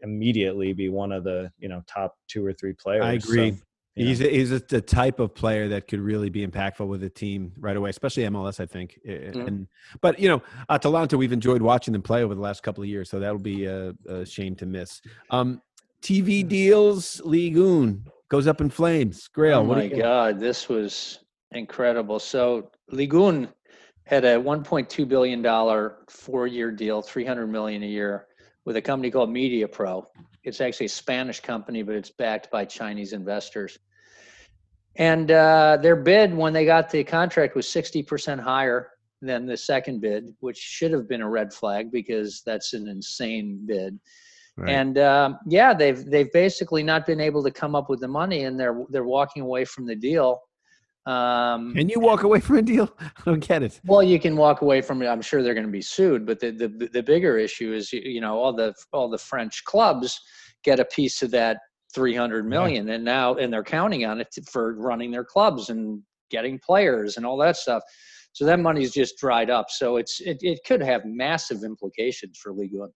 immediately 0.00 0.72
be 0.72 0.88
one 0.88 1.12
of 1.12 1.24
the 1.24 1.50
you 1.58 1.68
know 1.68 1.82
top 1.86 2.16
two 2.28 2.44
or 2.46 2.52
three 2.52 2.72
players. 2.72 3.04
I 3.04 3.12
agree. 3.14 3.52
So, 3.52 3.56
He's 3.94 4.22
a, 4.22 4.28
he's 4.28 4.52
a, 4.52 4.58
the 4.58 4.80
type 4.80 5.20
of 5.20 5.34
player 5.34 5.68
that 5.68 5.86
could 5.86 6.00
really 6.00 6.30
be 6.30 6.46
impactful 6.46 6.86
with 6.86 7.02
a 7.04 7.10
team 7.10 7.52
right 7.58 7.76
away, 7.76 7.90
especially 7.90 8.22
MLS. 8.24 8.58
I 8.58 8.64
think. 8.64 8.98
Mm-hmm. 9.06 9.40
And 9.40 9.66
but 10.00 10.18
you 10.18 10.28
know, 10.28 10.42
Atalanta, 10.70 11.18
we've 11.18 11.32
enjoyed 11.32 11.60
watching 11.60 11.92
them 11.92 12.00
play 12.02 12.24
over 12.24 12.34
the 12.34 12.40
last 12.40 12.62
couple 12.62 12.82
of 12.82 12.88
years, 12.88 13.10
so 13.10 13.20
that'll 13.20 13.38
be 13.38 13.66
a, 13.66 13.92
a 14.08 14.24
shame 14.24 14.56
to 14.56 14.66
miss. 14.66 15.02
Um, 15.30 15.60
TV 16.02 16.46
deals, 16.46 17.20
Ligue 17.24 17.58
1 17.58 18.04
goes 18.28 18.46
up 18.46 18.60
in 18.60 18.70
flames. 18.70 19.28
Grayle. 19.34 19.58
Oh 19.58 19.64
my 19.64 19.86
God, 19.86 20.40
this 20.40 20.68
was 20.68 21.20
incredible. 21.52 22.18
So 22.18 22.70
Ligue 22.90 23.12
1 23.12 23.48
had 24.04 24.24
a 24.24 24.36
1.2 24.36 25.06
billion 25.06 25.42
dollar 25.42 25.98
four 26.08 26.46
year 26.46 26.72
deal, 26.72 27.02
300 27.02 27.46
million 27.46 27.82
a 27.82 27.86
year, 27.86 28.26
with 28.64 28.76
a 28.76 28.82
company 28.82 29.10
called 29.10 29.30
Media 29.30 29.66
Pro 29.66 30.06
it's 30.44 30.60
actually 30.60 30.86
a 30.86 30.90
Spanish 30.90 31.40
company, 31.40 31.82
but 31.82 31.94
it's 31.94 32.10
backed 32.10 32.50
by 32.50 32.64
Chinese 32.64 33.12
investors. 33.12 33.78
And 34.96 35.30
uh, 35.30 35.78
their 35.80 35.96
bid 35.96 36.34
when 36.34 36.52
they 36.52 36.64
got 36.64 36.90
the 36.90 37.04
contract 37.04 37.54
was 37.54 37.66
60% 37.66 38.40
higher 38.40 38.90
than 39.22 39.46
the 39.46 39.56
second 39.56 40.00
bid, 40.00 40.34
which 40.40 40.58
should 40.58 40.92
have 40.92 41.08
been 41.08 41.22
a 41.22 41.28
red 41.28 41.52
flag 41.52 41.92
because 41.92 42.42
that's 42.44 42.74
an 42.74 42.88
insane 42.88 43.62
bid. 43.64 43.98
Right. 44.56 44.70
And 44.70 44.98
um, 44.98 45.38
yeah, 45.46 45.72
they've 45.72 46.04
they've 46.04 46.30
basically 46.30 46.82
not 46.82 47.06
been 47.06 47.20
able 47.20 47.42
to 47.42 47.50
come 47.50 47.74
up 47.74 47.88
with 47.88 48.00
the 48.00 48.08
money, 48.08 48.44
and 48.44 48.60
they're 48.60 48.84
they're 48.90 49.04
walking 49.04 49.42
away 49.42 49.64
from 49.64 49.86
the 49.86 49.96
deal. 49.96 50.42
Um, 51.04 51.74
can 51.74 51.88
you 51.88 51.98
walk 51.98 52.22
away 52.22 52.38
from 52.38 52.58
a 52.58 52.62
deal? 52.62 52.94
I 53.00 53.10
don't 53.24 53.40
get 53.46 53.62
it. 53.62 53.80
Well, 53.84 54.02
you 54.02 54.20
can 54.20 54.36
walk 54.36 54.62
away 54.62 54.80
from 54.82 55.02
it. 55.02 55.06
I'm 55.06 55.22
sure 55.22 55.42
they're 55.42 55.54
going 55.54 55.66
to 55.66 55.72
be 55.72 55.82
sued, 55.82 56.24
but 56.24 56.38
the, 56.38 56.52
the 56.52 56.88
the 56.92 57.02
bigger 57.02 57.38
issue 57.38 57.72
is 57.72 57.92
you 57.92 58.20
know 58.20 58.38
all 58.38 58.52
the 58.52 58.72
all 58.92 59.08
the 59.08 59.18
French 59.18 59.64
clubs 59.64 60.20
get 60.62 60.78
a 60.78 60.84
piece 60.84 61.22
of 61.22 61.32
that 61.32 61.58
300 61.92 62.46
million, 62.46 62.86
yeah. 62.86 62.94
and 62.94 63.04
now 63.04 63.34
and 63.34 63.52
they're 63.52 63.64
counting 63.64 64.04
on 64.04 64.20
it 64.20 64.30
to, 64.32 64.42
for 64.42 64.74
running 64.74 65.10
their 65.10 65.24
clubs 65.24 65.70
and 65.70 66.00
getting 66.30 66.58
players 66.58 67.16
and 67.16 67.26
all 67.26 67.36
that 67.38 67.56
stuff. 67.56 67.82
So 68.32 68.46
that 68.46 68.60
money's 68.60 68.92
just 68.92 69.18
dried 69.18 69.50
up. 69.50 69.66
So 69.70 69.96
it's 69.96 70.20
it, 70.20 70.38
it 70.40 70.60
could 70.66 70.82
have 70.82 71.04
massive 71.04 71.64
implications 71.64 72.38
for 72.38 72.52
League 72.52 72.74
One. 72.74 72.90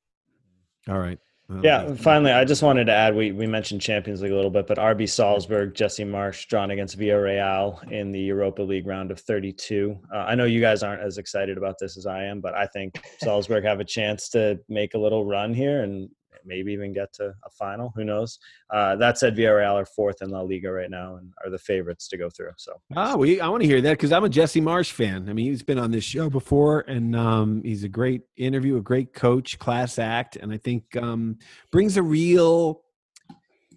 All 0.89 0.99
right. 0.99 1.19
Yeah, 1.63 1.95
finally, 1.95 2.33
I 2.33 2.45
just 2.45 2.63
wanted 2.63 2.87
to 2.87 2.93
add 2.93 3.15
we, 3.15 3.31
we 3.31 3.47
mentioned 3.47 3.81
Champions 3.81 4.21
League 4.21 4.33
a 4.33 4.35
little 4.35 4.51
bit, 4.51 4.67
but 4.67 4.79
RB 4.79 5.09
Salzburg, 5.09 5.75
Jesse 5.75 6.05
Marsch 6.05 6.47
drawn 6.49 6.73
against 6.73 6.99
Villarreal 6.99 7.89
in 7.93 8.11
the 8.11 8.19
Europa 8.19 8.63
League 8.63 8.87
round 8.87 9.13
of 9.13 9.21
32. 9.21 9.97
Uh, 10.13 10.19
I 10.19 10.35
know 10.35 10.45
you 10.45 10.61
guys 10.61 10.83
aren't 10.83 11.03
as 11.03 11.19
excited 11.19 11.57
about 11.57 11.77
this 11.79 11.97
as 11.97 12.05
I 12.05 12.25
am, 12.25 12.41
but 12.41 12.55
I 12.55 12.67
think 12.67 13.01
Salzburg 13.21 13.65
have 13.65 13.79
a 13.79 13.85
chance 13.85 14.29
to 14.31 14.59
make 14.69 14.95
a 14.95 14.99
little 14.99 15.25
run 15.25 15.55
here 15.55 15.85
and 15.85 16.09
maybe 16.47 16.73
even 16.73 16.93
get 16.93 17.13
to 17.15 17.35
a 17.45 17.51
final. 17.51 17.93
Who 17.97 18.05
knows? 18.05 18.39
Uh, 18.71 18.97
that 18.97 19.19
said, 19.19 19.37
Villarreal 19.37 19.75
are 19.75 19.85
fourth 19.85 20.23
in 20.23 20.31
La 20.31 20.41
Liga 20.41 20.71
right 20.71 20.91
now 20.91 21.17
and 21.17 21.33
are 21.45 21.51
the 21.51 21.59
favorites 21.59 22.09
to 22.09 22.17
go 22.17 22.31
through. 22.31 22.53
So, 22.57 22.81
ah, 22.95 23.17
we 23.17 23.41
I 23.41 23.49
want 23.49 23.63
to 23.63 23.69
hear 23.69 23.81
that 23.81 23.93
because 23.93 24.13
I'm 24.13 24.25
a 24.25 24.29
Jesse 24.29 24.61
Marsch 24.61 24.93
fan. 24.93 25.29
I 25.29 25.33
mean, 25.33 25.47
he's 25.47 25.63
been 25.63 25.79
on 25.79 25.91
this 25.91 26.05
show 26.05 26.31
before, 26.31 26.81
and 26.81 27.15
um, 27.17 27.63
he's 27.65 27.85
a 27.85 27.89
great 27.89 28.23
interview, 28.37 28.77
a 28.77 28.83
great 28.83 29.13
coach, 29.13 29.59
class 29.59 29.99
act, 29.99 30.37
and 30.37 30.53
I 30.53 30.59
think 30.59 30.97
um, 30.97 31.39
brings 31.71 31.97
a 31.97 32.03
real 32.03 32.83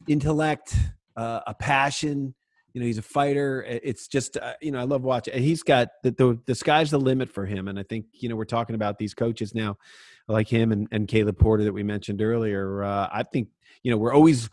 intellect, 0.07 0.75
uh, 1.15 1.41
a 1.47 1.53
passion. 1.53 2.35
You 2.73 2.81
know, 2.81 2.87
he's 2.87 2.97
a 2.97 3.03
fighter. 3.03 3.63
It's 3.67 4.07
just, 4.07 4.37
uh, 4.37 4.53
you 4.61 4.71
know, 4.71 4.79
I 4.79 4.83
love 4.83 5.03
watching. 5.03 5.33
and 5.33 5.43
He's 5.43 5.63
got 5.63 5.89
the, 6.03 6.11
the 6.11 6.39
the 6.45 6.55
sky's 6.55 6.91
the 6.91 6.99
limit 6.99 7.29
for 7.29 7.45
him, 7.45 7.67
and 7.67 7.79
I 7.79 7.83
think 7.83 8.05
you 8.13 8.29
know 8.29 8.35
we're 8.35 8.45
talking 8.45 8.75
about 8.75 8.97
these 8.97 9.13
coaches 9.13 9.55
now 9.55 9.77
like 10.29 10.47
him 10.47 10.71
and, 10.71 10.87
and 10.91 11.07
Caleb 11.07 11.37
Porter 11.37 11.63
that 11.63 11.73
we 11.73 11.83
mentioned 11.83 12.21
earlier. 12.21 12.83
Uh, 12.83 13.09
I 13.11 13.23
think, 13.23 13.49
you 13.83 13.91
know, 13.91 13.97
we're 13.97 14.13
always 14.13 14.49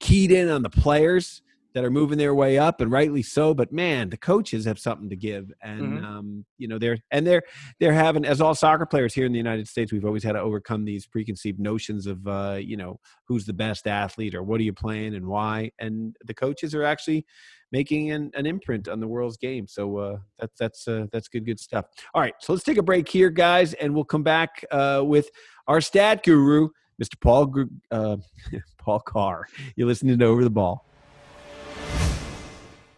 keyed 0.00 0.32
in 0.32 0.50
on 0.50 0.62
the 0.62 0.70
players 0.70 1.42
that 1.74 1.84
are 1.84 1.90
moving 1.90 2.18
their 2.18 2.34
way 2.34 2.58
up 2.58 2.80
and 2.80 2.90
rightly 2.90 3.22
so 3.22 3.54
but 3.54 3.72
man 3.72 4.10
the 4.10 4.16
coaches 4.16 4.64
have 4.64 4.78
something 4.78 5.08
to 5.08 5.16
give 5.16 5.52
and 5.62 5.82
mm-hmm. 5.82 6.04
um, 6.04 6.44
you 6.58 6.68
know 6.68 6.78
they're 6.78 6.98
and 7.10 7.26
they're 7.26 7.42
they're 7.78 7.92
having 7.92 8.24
as 8.24 8.40
all 8.40 8.54
soccer 8.54 8.86
players 8.86 9.14
here 9.14 9.26
in 9.26 9.32
the 9.32 9.38
united 9.38 9.68
states 9.68 9.92
we've 9.92 10.04
always 10.04 10.24
had 10.24 10.32
to 10.32 10.40
overcome 10.40 10.84
these 10.84 11.06
preconceived 11.06 11.58
notions 11.58 12.06
of 12.06 12.26
uh, 12.26 12.58
you 12.60 12.76
know 12.76 12.98
who's 13.24 13.46
the 13.46 13.52
best 13.52 13.86
athlete 13.86 14.34
or 14.34 14.42
what 14.42 14.60
are 14.60 14.64
you 14.64 14.72
playing 14.72 15.14
and 15.14 15.26
why 15.26 15.70
and 15.78 16.16
the 16.24 16.34
coaches 16.34 16.74
are 16.74 16.84
actually 16.84 17.24
making 17.72 18.10
an, 18.10 18.30
an 18.34 18.46
imprint 18.46 18.88
on 18.88 19.00
the 19.00 19.06
world's 19.06 19.36
game. 19.36 19.66
So 19.66 19.96
uh, 19.98 20.18
that's 20.38 20.58
that's 20.58 20.88
uh, 20.88 21.06
that's 21.12 21.28
good 21.28 21.46
good 21.46 21.60
stuff. 21.60 21.86
All 22.14 22.20
right, 22.20 22.34
so 22.40 22.52
let's 22.52 22.64
take 22.64 22.78
a 22.78 22.82
break 22.82 23.08
here, 23.08 23.30
guys, 23.30 23.74
and 23.74 23.94
we'll 23.94 24.04
come 24.04 24.22
back 24.22 24.64
uh, 24.70 25.02
with 25.04 25.30
our 25.66 25.80
stat 25.80 26.24
guru, 26.24 26.68
Mr. 27.02 27.20
Paul 27.20 27.66
uh, 27.90 28.16
Paul 28.78 29.00
Carr. 29.00 29.46
You're 29.76 29.88
listening 29.88 30.18
to 30.18 30.24
Over 30.24 30.44
the 30.44 30.50
Ball. 30.50 30.84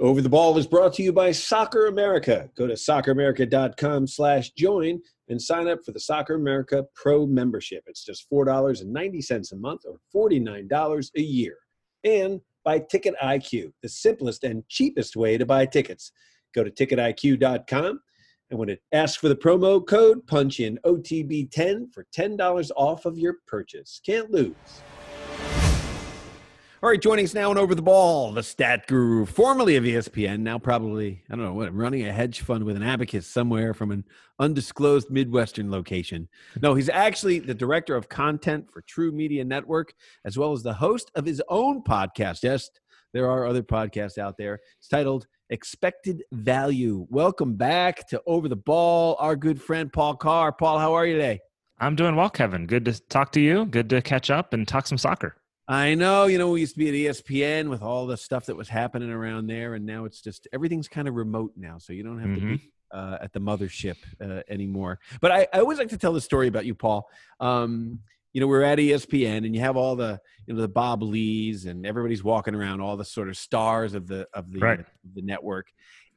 Over 0.02 0.20
the 0.20 0.28
Ball 0.28 0.58
is 0.58 0.66
brought 0.66 0.94
to 0.94 1.02
you 1.04 1.12
by 1.12 1.30
Soccer 1.30 1.86
America. 1.86 2.50
Go 2.56 2.66
to 2.66 2.72
socceramerica.com 2.72 4.08
slash 4.08 4.50
join 4.50 5.00
and 5.28 5.40
sign 5.40 5.68
up 5.68 5.84
for 5.84 5.92
the 5.92 6.00
Soccer 6.00 6.34
America 6.34 6.84
Pro 6.96 7.24
membership. 7.24 7.84
It's 7.86 8.04
just 8.04 8.28
$4.90 8.28 9.52
a 9.52 9.56
month 9.56 9.82
or 9.86 10.00
$49 10.12 11.10
a 11.16 11.20
year. 11.22 11.56
And 12.02 12.40
by 12.64 12.80
Ticket 12.80 13.14
IQ, 13.22 13.74
the 13.80 13.88
simplest 13.88 14.42
and 14.42 14.68
cheapest 14.68 15.14
way 15.14 15.38
to 15.38 15.46
buy 15.46 15.66
tickets. 15.66 16.10
Go 16.52 16.64
to 16.64 16.70
ticketiq.com 16.72 18.00
and 18.50 18.58
when 18.58 18.70
it 18.70 18.82
asks 18.92 19.16
for 19.16 19.28
the 19.28 19.36
promo 19.36 19.86
code, 19.86 20.26
punch 20.26 20.58
in 20.58 20.80
OTB10 20.84 21.94
for 21.94 22.06
$10 22.12 22.70
off 22.76 23.06
of 23.06 23.18
your 23.18 23.36
purchase. 23.46 24.00
Can't 24.04 24.32
lose. 24.32 24.56
All 26.82 26.90
right, 26.90 27.00
joining 27.00 27.24
us 27.24 27.32
now 27.32 27.48
and 27.48 27.60
over 27.60 27.76
the 27.76 27.80
ball, 27.80 28.32
the 28.32 28.42
stat 28.42 28.88
guru, 28.88 29.24
formerly 29.24 29.76
of 29.76 29.84
ESPN, 29.84 30.40
now 30.40 30.58
probably, 30.58 31.22
I 31.30 31.36
don't 31.36 31.44
know 31.44 31.54
what, 31.54 31.72
running 31.72 32.04
a 32.04 32.12
hedge 32.12 32.40
fund 32.40 32.64
with 32.64 32.74
an 32.74 32.82
abacus 32.82 33.24
somewhere 33.24 33.72
from 33.72 33.92
an 33.92 34.04
undisclosed 34.40 35.08
Midwestern 35.08 35.70
location. 35.70 36.28
No, 36.60 36.74
he's 36.74 36.88
actually 36.88 37.38
the 37.38 37.54
director 37.54 37.94
of 37.94 38.08
content 38.08 38.68
for 38.68 38.82
TruMedia 38.82 39.46
Network, 39.46 39.94
as 40.24 40.36
well 40.36 40.50
as 40.50 40.64
the 40.64 40.74
host 40.74 41.12
of 41.14 41.24
his 41.24 41.40
own 41.48 41.84
podcast. 41.84 42.40
Yes, 42.42 42.68
There 43.12 43.30
are 43.30 43.46
other 43.46 43.62
podcasts 43.62 44.18
out 44.18 44.36
there. 44.36 44.58
It's 44.80 44.88
titled 44.88 45.28
Expected 45.50 46.24
Value. 46.32 47.06
Welcome 47.10 47.54
back 47.54 48.08
to 48.08 48.20
Over 48.26 48.48
the 48.48 48.56
Ball, 48.56 49.16
our 49.20 49.36
good 49.36 49.62
friend 49.62 49.92
Paul 49.92 50.16
Carr. 50.16 50.50
Paul, 50.50 50.80
how 50.80 50.94
are 50.94 51.06
you 51.06 51.14
today? 51.14 51.38
I'm 51.78 51.94
doing 51.94 52.16
well, 52.16 52.30
Kevin. 52.30 52.66
Good 52.66 52.86
to 52.86 53.00
talk 53.06 53.30
to 53.32 53.40
you. 53.40 53.66
Good 53.66 53.88
to 53.90 54.02
catch 54.02 54.30
up 54.30 54.52
and 54.52 54.66
talk 54.66 54.88
some 54.88 54.98
soccer. 54.98 55.36
I 55.72 55.94
know, 55.94 56.26
you 56.26 56.36
know, 56.36 56.50
we 56.50 56.60
used 56.60 56.74
to 56.74 56.78
be 56.78 57.06
at 57.06 57.16
ESPN 57.16 57.70
with 57.70 57.80
all 57.80 58.06
the 58.06 58.18
stuff 58.18 58.44
that 58.44 58.54
was 58.54 58.68
happening 58.68 59.08
around 59.08 59.46
there, 59.46 59.72
and 59.72 59.86
now 59.86 60.04
it's 60.04 60.20
just 60.20 60.46
everything's 60.52 60.86
kind 60.86 61.08
of 61.08 61.14
remote 61.14 61.52
now, 61.56 61.78
so 61.78 61.94
you 61.94 62.02
don't 62.02 62.18
have 62.18 62.28
mm-hmm. 62.28 62.50
to 62.50 62.58
be 62.58 62.72
uh, 62.90 63.16
at 63.22 63.32
the 63.32 63.40
mothership 63.40 63.96
uh, 64.22 64.42
anymore. 64.50 64.98
But 65.22 65.32
I, 65.32 65.46
I, 65.50 65.60
always 65.60 65.78
like 65.78 65.88
to 65.88 65.96
tell 65.96 66.12
the 66.12 66.20
story 66.20 66.46
about 66.46 66.66
you, 66.66 66.74
Paul. 66.74 67.08
Um, 67.40 68.00
you 68.34 68.42
know, 68.42 68.48
we're 68.48 68.60
at 68.60 68.78
ESPN, 68.78 69.46
and 69.46 69.54
you 69.54 69.62
have 69.62 69.78
all 69.78 69.96
the 69.96 70.20
you 70.46 70.52
know 70.52 70.60
the 70.60 70.68
Bob 70.68 71.02
Lees, 71.02 71.64
and 71.64 71.86
everybody's 71.86 72.22
walking 72.22 72.54
around, 72.54 72.82
all 72.82 72.98
the 72.98 73.04
sort 73.06 73.30
of 73.30 73.38
stars 73.38 73.94
of 73.94 74.06
the 74.06 74.26
of 74.34 74.52
the 74.52 74.58
right. 74.58 74.80
the 75.14 75.22
network. 75.22 75.68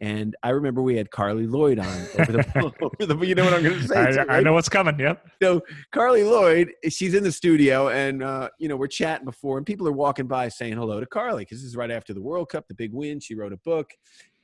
And 0.01 0.35
I 0.43 0.49
remember 0.49 0.81
we 0.81 0.97
had 0.97 1.09
Carly 1.09 1.47
Lloyd 1.47 1.79
on 1.79 1.87
over 2.19 2.31
the, 2.31 2.73
over 2.81 3.13
the 3.13 3.25
you 3.25 3.33
know 3.33 3.45
what 3.45 3.53
I'm 3.53 3.63
going 3.63 3.79
to 3.79 3.87
say. 3.87 4.01
I, 4.01 4.11
too, 4.11 4.17
right? 4.17 4.29
I, 4.29 4.39
know 4.41 4.53
what's 4.53 4.69
coming. 4.69 4.99
Yep. 4.99 5.25
So 5.41 5.61
Carly 5.91 6.23
Lloyd, 6.23 6.73
she's 6.89 7.13
in 7.13 7.23
the 7.23 7.31
studio, 7.31 7.89
and 7.89 8.21
uh, 8.21 8.49
you 8.59 8.67
know 8.67 8.75
we're 8.75 8.87
chatting 8.87 9.25
before, 9.25 9.57
and 9.57 9.65
people 9.65 9.87
are 9.87 9.93
walking 9.93 10.27
by 10.27 10.49
saying 10.49 10.73
hello 10.73 10.99
to 10.99 11.05
Carly 11.05 11.43
because 11.43 11.59
this 11.59 11.67
is 11.67 11.75
right 11.75 11.91
after 11.91 12.13
the 12.13 12.21
World 12.21 12.49
Cup, 12.49 12.67
the 12.67 12.75
big 12.75 12.93
win. 12.93 13.19
She 13.19 13.35
wrote 13.35 13.53
a 13.53 13.57
book, 13.57 13.91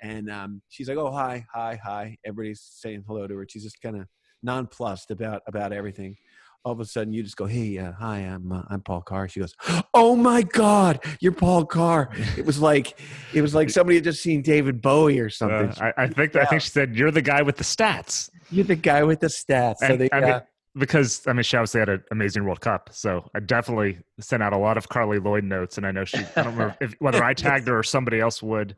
and 0.01 0.29
um, 0.31 0.61
she's 0.69 0.87
like, 0.87 0.97
"Oh 0.97 1.11
hi, 1.11 1.45
hi, 1.53 1.79
hi." 1.83 2.17
Everybody's 2.25 2.61
saying 2.61 3.03
hello 3.05 3.27
to 3.27 3.35
her. 3.35 3.45
She's 3.49 3.63
just 3.63 3.81
kind 3.81 3.97
of 3.97 4.07
nonplussed 4.43 5.11
about 5.11 5.41
about 5.47 5.73
everything 5.73 6.15
all 6.63 6.73
of 6.73 6.79
a 6.79 6.85
sudden 6.85 7.13
you 7.13 7.23
just 7.23 7.37
go, 7.37 7.45
"Hey, 7.45 7.77
uh, 7.77 7.91
hi, 7.93 8.19
I'm 8.19 8.51
uh, 8.51 8.63
I'm 8.69 8.81
Paul 8.81 9.01
Carr." 9.01 9.27
She 9.27 9.39
goes, 9.39 9.55
"Oh 9.93 10.15
my 10.15 10.43
God, 10.43 11.03
you're 11.19 11.31
Paul 11.31 11.65
Carr!" 11.65 12.09
It 12.37 12.45
was 12.45 12.59
like 12.59 12.99
it 13.33 13.41
was 13.41 13.55
like 13.55 13.69
somebody 13.69 13.95
had 13.95 14.03
just 14.03 14.21
seen 14.21 14.41
David 14.41 14.81
Bowie 14.81 15.19
or 15.19 15.29
something. 15.29 15.69
Uh, 15.69 15.91
I, 15.97 16.03
I, 16.03 16.07
think 16.07 16.35
I 16.35 16.45
think 16.45 16.61
she 16.61 16.69
said, 16.69 16.95
"You're 16.95 17.11
the 17.11 17.21
guy 17.21 17.41
with 17.41 17.57
the 17.57 17.63
stats." 17.63 18.29
You're 18.51 18.65
the 18.65 18.75
guy 18.75 19.03
with 19.03 19.21
the 19.21 19.27
stats. 19.27 19.77
And, 19.81 19.93
so 19.93 19.97
they, 19.97 20.09
I 20.11 20.19
mean, 20.19 20.29
uh, 20.29 20.41
because 20.75 21.25
I 21.27 21.33
mean, 21.33 21.43
she 21.43 21.57
obviously 21.57 21.79
had 21.79 21.89
an 21.89 22.03
amazing 22.11 22.43
World 22.43 22.61
Cup, 22.61 22.89
so 22.91 23.29
I 23.33 23.39
definitely 23.39 23.99
sent 24.19 24.43
out 24.43 24.53
a 24.53 24.57
lot 24.57 24.77
of 24.77 24.87
Carly 24.89 25.19
Lloyd 25.19 25.43
notes, 25.43 25.77
and 25.77 25.87
I 25.87 25.91
know 25.91 26.05
she. 26.05 26.19
I 26.35 26.43
don't 26.43 26.53
remember 26.53 26.77
if, 26.79 26.93
whether 26.99 27.23
I 27.23 27.33
tagged 27.33 27.67
her 27.67 27.79
or 27.79 27.83
somebody 27.83 28.19
else 28.19 28.43
would. 28.43 28.75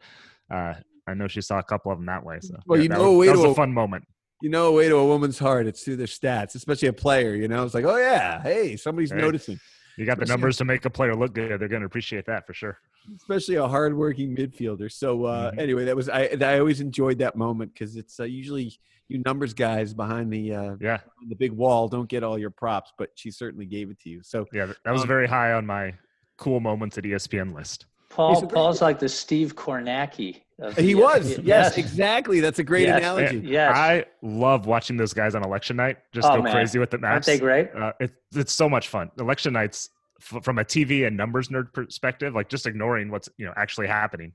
Uh, 0.50 0.76
I 1.06 1.16
know 1.16 1.28
she 1.28 1.42
saw 1.42 1.60
a 1.60 1.64
couple 1.64 1.92
of 1.92 1.98
them 1.98 2.06
that 2.06 2.24
way. 2.24 2.40
So 2.42 2.56
well, 2.66 2.78
yeah, 2.78 2.84
you 2.84 2.90
know, 2.90 3.12
was, 3.14 3.28
that 3.28 3.36
was 3.36 3.46
a 3.46 3.56
fun 3.56 3.74
moment 3.74 4.06
you 4.44 4.50
know 4.50 4.68
a 4.68 4.72
way 4.74 4.90
to 4.90 4.98
a 4.98 5.08
woman's 5.08 5.40
heart. 5.40 5.68
It's 5.68 5.84
through 5.84 5.96
their 5.96 6.06
stats, 6.06 6.54
especially 6.56 6.90
a 6.90 6.94
player. 6.94 7.34
You 7.34 7.48
know, 7.48 7.64
it's 7.64 7.74
like, 7.74 7.86
oh 7.86 7.96
yeah, 7.96 8.42
hey, 8.42 8.76
somebody's 8.76 9.12
hey, 9.12 9.18
noticing. 9.18 9.58
You 9.96 10.06
got 10.06 10.20
the 10.20 10.26
numbers 10.26 10.58
to 10.58 10.66
make 10.66 10.84
a 10.84 10.90
player 10.90 11.16
look 11.16 11.34
good. 11.34 11.62
They're 11.62 11.70
going 11.70 11.82
to 11.82 11.86
appreciate 11.86 12.26
that 12.26 12.46
for 12.46 12.54
sure. 12.54 12.78
Especially 13.16 13.56
a 13.56 13.68
hardworking 13.68 14.36
midfielder. 14.36 14.92
So 14.92 15.24
uh, 15.24 15.52
mm-hmm. 15.52 15.60
anyway, 15.60 15.86
that 15.86 15.96
was 15.96 16.10
I. 16.10 16.36
I 16.42 16.60
always 16.60 16.82
enjoyed 16.82 17.20
that 17.20 17.38
moment 17.38 17.74
because 17.74 17.96
it's 17.96 18.20
uh, 18.20 18.26
usually 18.26 18.78
you 19.08 19.22
numbers 19.26 19.54
guys 19.54 19.94
behind 19.94 20.34
the 20.34 20.54
uh, 20.54 20.76
yeah 20.82 21.00
the 21.30 21.36
big 21.36 21.54
wall 21.54 21.88
don't 21.88 22.10
get 22.10 22.22
all 22.22 22.38
your 22.38 22.50
props, 22.50 22.92
but 22.98 23.12
she 23.16 23.32
certainly 23.32 23.66
gave 23.66 23.90
it 23.92 24.00
to 24.02 24.10
you. 24.10 24.24
So 24.24 24.46
yeah, 24.52 24.66
that 24.84 24.92
was 24.92 25.04
um, 25.04 25.08
very 25.08 25.28
high 25.28 25.54
on 25.54 25.66
my 25.66 25.94
cool 26.38 26.60
moments 26.60 26.98
at 26.98 27.06
ESPN 27.06 27.56
list. 27.56 27.86
Paul 28.14 28.46
Paul's 28.48 28.82
like 28.82 29.00
the 29.00 29.10
Steve 29.10 29.56
Kornacki 29.56 30.42
he 30.78 30.96
was. 30.96 31.30
Yes, 31.30 31.40
yes, 31.44 31.78
exactly. 31.78 32.40
That's 32.40 32.60
a 32.60 32.64
great 32.64 32.88
yes. 32.88 33.00
analogy. 33.00 33.40
Yes. 33.40 33.76
I 33.76 34.06
love 34.22 34.66
watching 34.66 34.98
those 34.98 35.14
guys 35.14 35.36
on 35.36 35.44
election 35.44 35.76
night 35.76 35.98
just 36.14 36.28
oh, 36.28 36.38
go 36.38 36.44
man. 36.44 36.54
crazy 36.54 36.80
with 36.80 36.92
the 36.92 36.98
maps. 36.98 37.28
Aren't 37.28 37.40
they 37.40 37.40
great? 37.40 37.70
Uh, 37.76 37.94
it, 38.00 38.12
it's 38.36 38.54
so 38.54 38.70
much 38.70 38.88
fun. 38.88 39.10
Election 39.20 39.54
nights 39.54 39.90
from 40.20 40.60
a 40.60 40.64
TV 40.64 41.06
and 41.06 41.18
numbers 41.18 41.50
nerd 41.50 41.74
perspective, 41.74 42.34
like 42.34 42.48
just 42.48 42.66
ignoring 42.66 43.12
what's 43.12 43.28
you 43.38 43.46
know 43.46 43.54
actually 43.58 43.88
happening, 43.88 44.32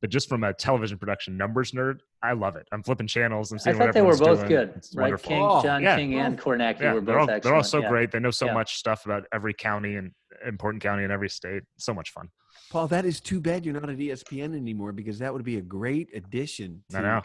but 0.00 0.10
just 0.10 0.28
from 0.28 0.42
a 0.42 0.52
television 0.52 0.98
production 0.98 1.36
numbers 1.36 1.72
nerd, 1.72 2.00
I 2.22 2.32
love 2.32 2.56
it. 2.56 2.66
I'm 2.72 2.82
flipping 2.82 3.06
channels. 3.06 3.52
I'm 3.52 3.58
seeing. 3.58 3.76
I 3.76 3.78
thought 3.78 3.94
they 3.94 4.02
were 4.02 4.16
both 4.16 4.38
doing. 4.38 4.48
good. 4.48 4.72
It's 4.74 4.96
right, 4.96 5.04
wonderful. 5.04 5.28
King, 5.28 5.42
oh, 5.42 5.62
John 5.62 5.82
yeah. 5.82 5.96
King 5.96 6.14
and 6.14 6.38
Kornacki 6.38 6.80
yeah, 6.80 6.94
were 6.94 7.00
both 7.00 7.06
they're 7.06 7.18
all, 7.20 7.24
excellent. 7.24 7.42
They're 7.44 7.54
all 7.54 7.62
so 7.62 7.82
yeah. 7.82 7.88
great. 7.88 8.10
They 8.10 8.18
know 8.18 8.30
so 8.30 8.52
much 8.52 8.78
stuff 8.78 9.04
about 9.04 9.24
every 9.32 9.54
county 9.54 9.94
and 9.94 10.10
important 10.44 10.82
county 10.82 11.04
in 11.04 11.12
every 11.12 11.28
state. 11.28 11.62
So 11.76 11.94
much 11.94 12.10
fun. 12.10 12.30
Paul, 12.70 12.88
that 12.88 13.04
is 13.04 13.20
too 13.20 13.40
bad 13.40 13.64
you're 13.64 13.78
not 13.78 13.88
at 13.88 13.96
ESPN 13.96 14.54
anymore 14.54 14.92
because 14.92 15.18
that 15.20 15.32
would 15.32 15.44
be 15.44 15.56
a 15.56 15.62
great 15.62 16.08
addition 16.14 16.82
to, 16.90 16.98
I 16.98 17.00
know. 17.00 17.22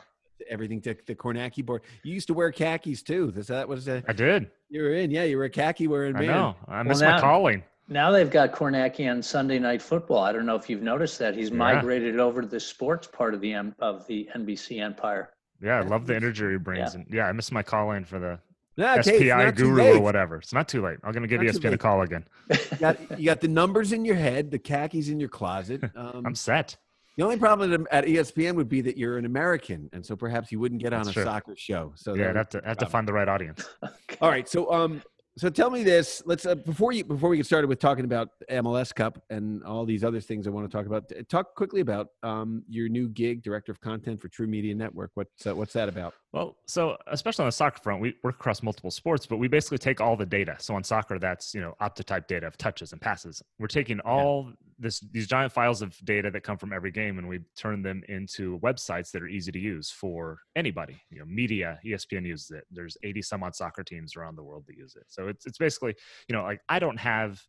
everything 0.50 0.82
to 0.82 0.96
the 1.06 1.16
Kornacki 1.16 1.66
board. 1.66 1.82
You 2.04 2.14
used 2.14 2.28
to 2.28 2.34
wear 2.34 2.52
khakis 2.52 3.02
too. 3.04 3.34
Is 3.36 3.48
that 3.48 3.68
was 3.68 3.88
a, 3.88 4.04
I 4.08 4.14
did. 4.14 4.50
You 4.70 4.84
were 4.84 4.94
in, 4.94 5.12
yeah. 5.12 5.24
You 5.24 5.38
were 5.38 5.46
a 5.46 5.50
khaki 5.50 5.88
wearing 5.88 6.14
man. 6.14 6.30
I 6.30 6.34
know. 6.34 6.56
I 6.68 6.84
miss 6.84 7.02
well, 7.02 7.12
now, 7.12 7.16
my 7.16 7.22
calling. 7.22 7.64
Now 7.90 8.12
they've 8.12 8.30
got 8.30 8.54
Kornacki 8.54 9.10
on 9.12 9.22
Sunday 9.22 9.60
Night 9.60 9.82
Football. 9.82 10.24
I 10.24 10.32
don't 10.32 10.46
know 10.46 10.56
if 10.56 10.70
you've 10.70 10.82
noticed 10.82 11.20
that 11.20 11.36
he's 11.36 11.50
yeah. 11.50 11.58
migrated 11.58 12.20
over 12.20 12.42
to 12.42 12.48
the 12.48 12.60
sports 12.60 13.08
part 13.08 13.34
of 13.34 13.42
the 13.42 13.56
of 13.80 14.08
the 14.08 14.30
NBC 14.36 14.82
empire. 14.82 15.32
Yeah, 15.62 15.80
I 15.80 15.82
love 15.82 16.08
the 16.08 16.16
energy 16.16 16.50
he 16.50 16.58
brings, 16.58 16.94
yeah. 16.94 17.02
and 17.02 17.08
yeah, 17.10 17.26
I 17.26 17.32
miss 17.32 17.52
my 17.52 17.64
calling 17.64 18.04
for 18.06 18.20
the 18.20 18.40
no, 18.78 19.02
SPI 19.02 19.52
guru 19.52 19.96
or 19.96 20.00
whatever. 20.00 20.38
It's 20.38 20.54
not 20.54 20.68
too 20.68 20.82
late. 20.82 20.98
I'm 21.04 21.12
going 21.12 21.22
to 21.24 21.28
give 21.28 21.42
not 21.42 21.54
ESPN 21.54 21.74
a 21.74 21.78
call 21.78 22.02
again. 22.02 22.26
You 22.50 22.78
got, 22.80 23.20
you 23.20 23.26
got, 23.26 23.42
the 23.42 23.48
numbers 23.48 23.92
in 23.92 24.04
your 24.04 24.16
head, 24.16 24.52
the 24.52 24.60
khakis 24.60 25.10
in 25.10 25.20
your 25.20 25.30
closet. 25.30 25.82
Um, 25.96 26.26
I'm 26.26 26.36
set. 26.36 26.76
The 27.18 27.24
only 27.24 27.38
problem 27.38 27.88
at 27.92 28.06
ESPN 28.06 28.56
would 28.56 28.68
be 28.68 28.82
that 28.82 28.98
you're 28.98 29.18
an 29.18 29.26
American, 29.26 29.90
and 29.94 30.04
so 30.04 30.16
perhaps 30.16 30.52
you 30.52 30.60
wouldn't 30.60 30.82
get 30.82 30.90
That's 30.90 31.08
on 31.08 31.12
a 31.12 31.14
true. 31.14 31.24
soccer 31.24 31.56
show. 31.56 31.94
So 31.96 32.16
yeah, 32.16 32.30
I'd 32.30 32.36
have 32.36 32.50
to 32.50 32.62
have 32.66 32.78
to 32.78 32.88
find 32.88 33.08
the 33.08 33.14
right 33.14 33.28
audience. 33.28 33.64
All 34.22 34.30
right, 34.30 34.50
so 34.50 34.74
um, 34.74 35.04
so 35.38 35.50
tell 35.50 35.72
me 35.72 35.84
this. 35.84 36.22
Let's 36.26 36.46
uh, 36.46 36.54
before 36.56 36.92
you 36.92 37.04
before 37.04 37.30
we 37.30 37.38
get 37.38 37.46
started 37.48 37.68
with 37.68 37.80
talking 37.80 38.06
about 38.06 38.30
MLS 38.52 38.94
Cup 38.94 39.20
and 39.32 39.64
all 39.64 39.84
these 39.84 40.04
other 40.04 40.22
things 40.22 40.46
I 40.46 40.52
want 40.52 40.70
to 40.70 40.78
talk 40.78 40.86
about. 40.86 41.12
Talk 41.28 41.56
quickly 41.56 41.82
about 41.82 42.10
um, 42.22 42.64
your 42.70 42.88
new 42.88 43.10
gig, 43.10 43.42
director 43.42 43.72
of 43.72 43.82
content 43.82 44.22
for 44.22 44.30
TruMedia 44.30 44.76
Network. 44.76 45.12
What's 45.16 45.48
uh, 45.48 45.56
what's 45.56 45.74
that 45.74 45.90
about? 45.90 46.14
Well, 46.34 46.58
so 46.68 46.98
especially 47.08 47.44
on 47.44 47.48
the 47.48 47.54
soccer 47.54 47.80
front, 47.82 48.02
we 48.02 48.16
work 48.24 48.36
across 48.36 48.62
multiple 48.62 48.92
sports, 48.92 49.26
but 49.26 49.38
we 49.38 49.48
basically 49.48 49.80
take 49.80 50.02
all 50.02 50.16
the 50.16 50.26
data. 50.26 50.56
So 50.60 50.76
on 50.76 50.84
soccer, 50.84 51.18
that's 51.18 51.54
you 51.56 51.62
know 51.62 51.74
optotype 51.80 52.28
data 52.28 52.46
of 52.46 52.58
touches 52.58 52.92
and 52.92 53.02
passes. 53.02 53.42
We're 53.58 53.68
taking 53.68 54.00
all 54.02 54.46
yeah. 54.48 54.54
this 54.78 55.00
these 55.12 55.28
giant 55.28 55.52
files 55.52 55.82
of 55.82 55.98
data 56.06 56.30
that 56.30 56.42
come 56.42 56.58
from 56.58 56.74
every 56.74 56.92
game, 56.92 57.18
and 57.18 57.28
we 57.28 57.40
turn 57.58 57.82
them 57.82 58.04
into 58.08 58.60
websites 58.60 59.10
that 59.12 59.24
are 59.24 59.28
easy 59.28 59.52
to 59.52 59.60
use 59.60 59.90
for 59.90 60.40
anybody. 60.56 61.02
You 61.10 61.20
know, 61.20 61.26
media, 61.26 61.80
ESPN 61.84 62.26
uses 62.26 62.52
it. 62.52 62.66
There's 62.70 62.98
80 63.04 63.24
some 63.24 63.42
odd 63.42 63.56
soccer 63.56 63.84
teams 63.84 64.16
around 64.16 64.36
the 64.36 64.44
world 64.44 64.66
that 64.68 64.78
use 64.78 64.96
it. 64.96 65.06
So 65.08 65.23
so 65.24 65.30
it's 65.30 65.46
it's 65.46 65.58
basically 65.58 65.96
you 66.30 66.36
know 66.36 66.44
like 66.44 66.62
I 66.70 66.80
don't 66.80 67.00
have 67.00 67.42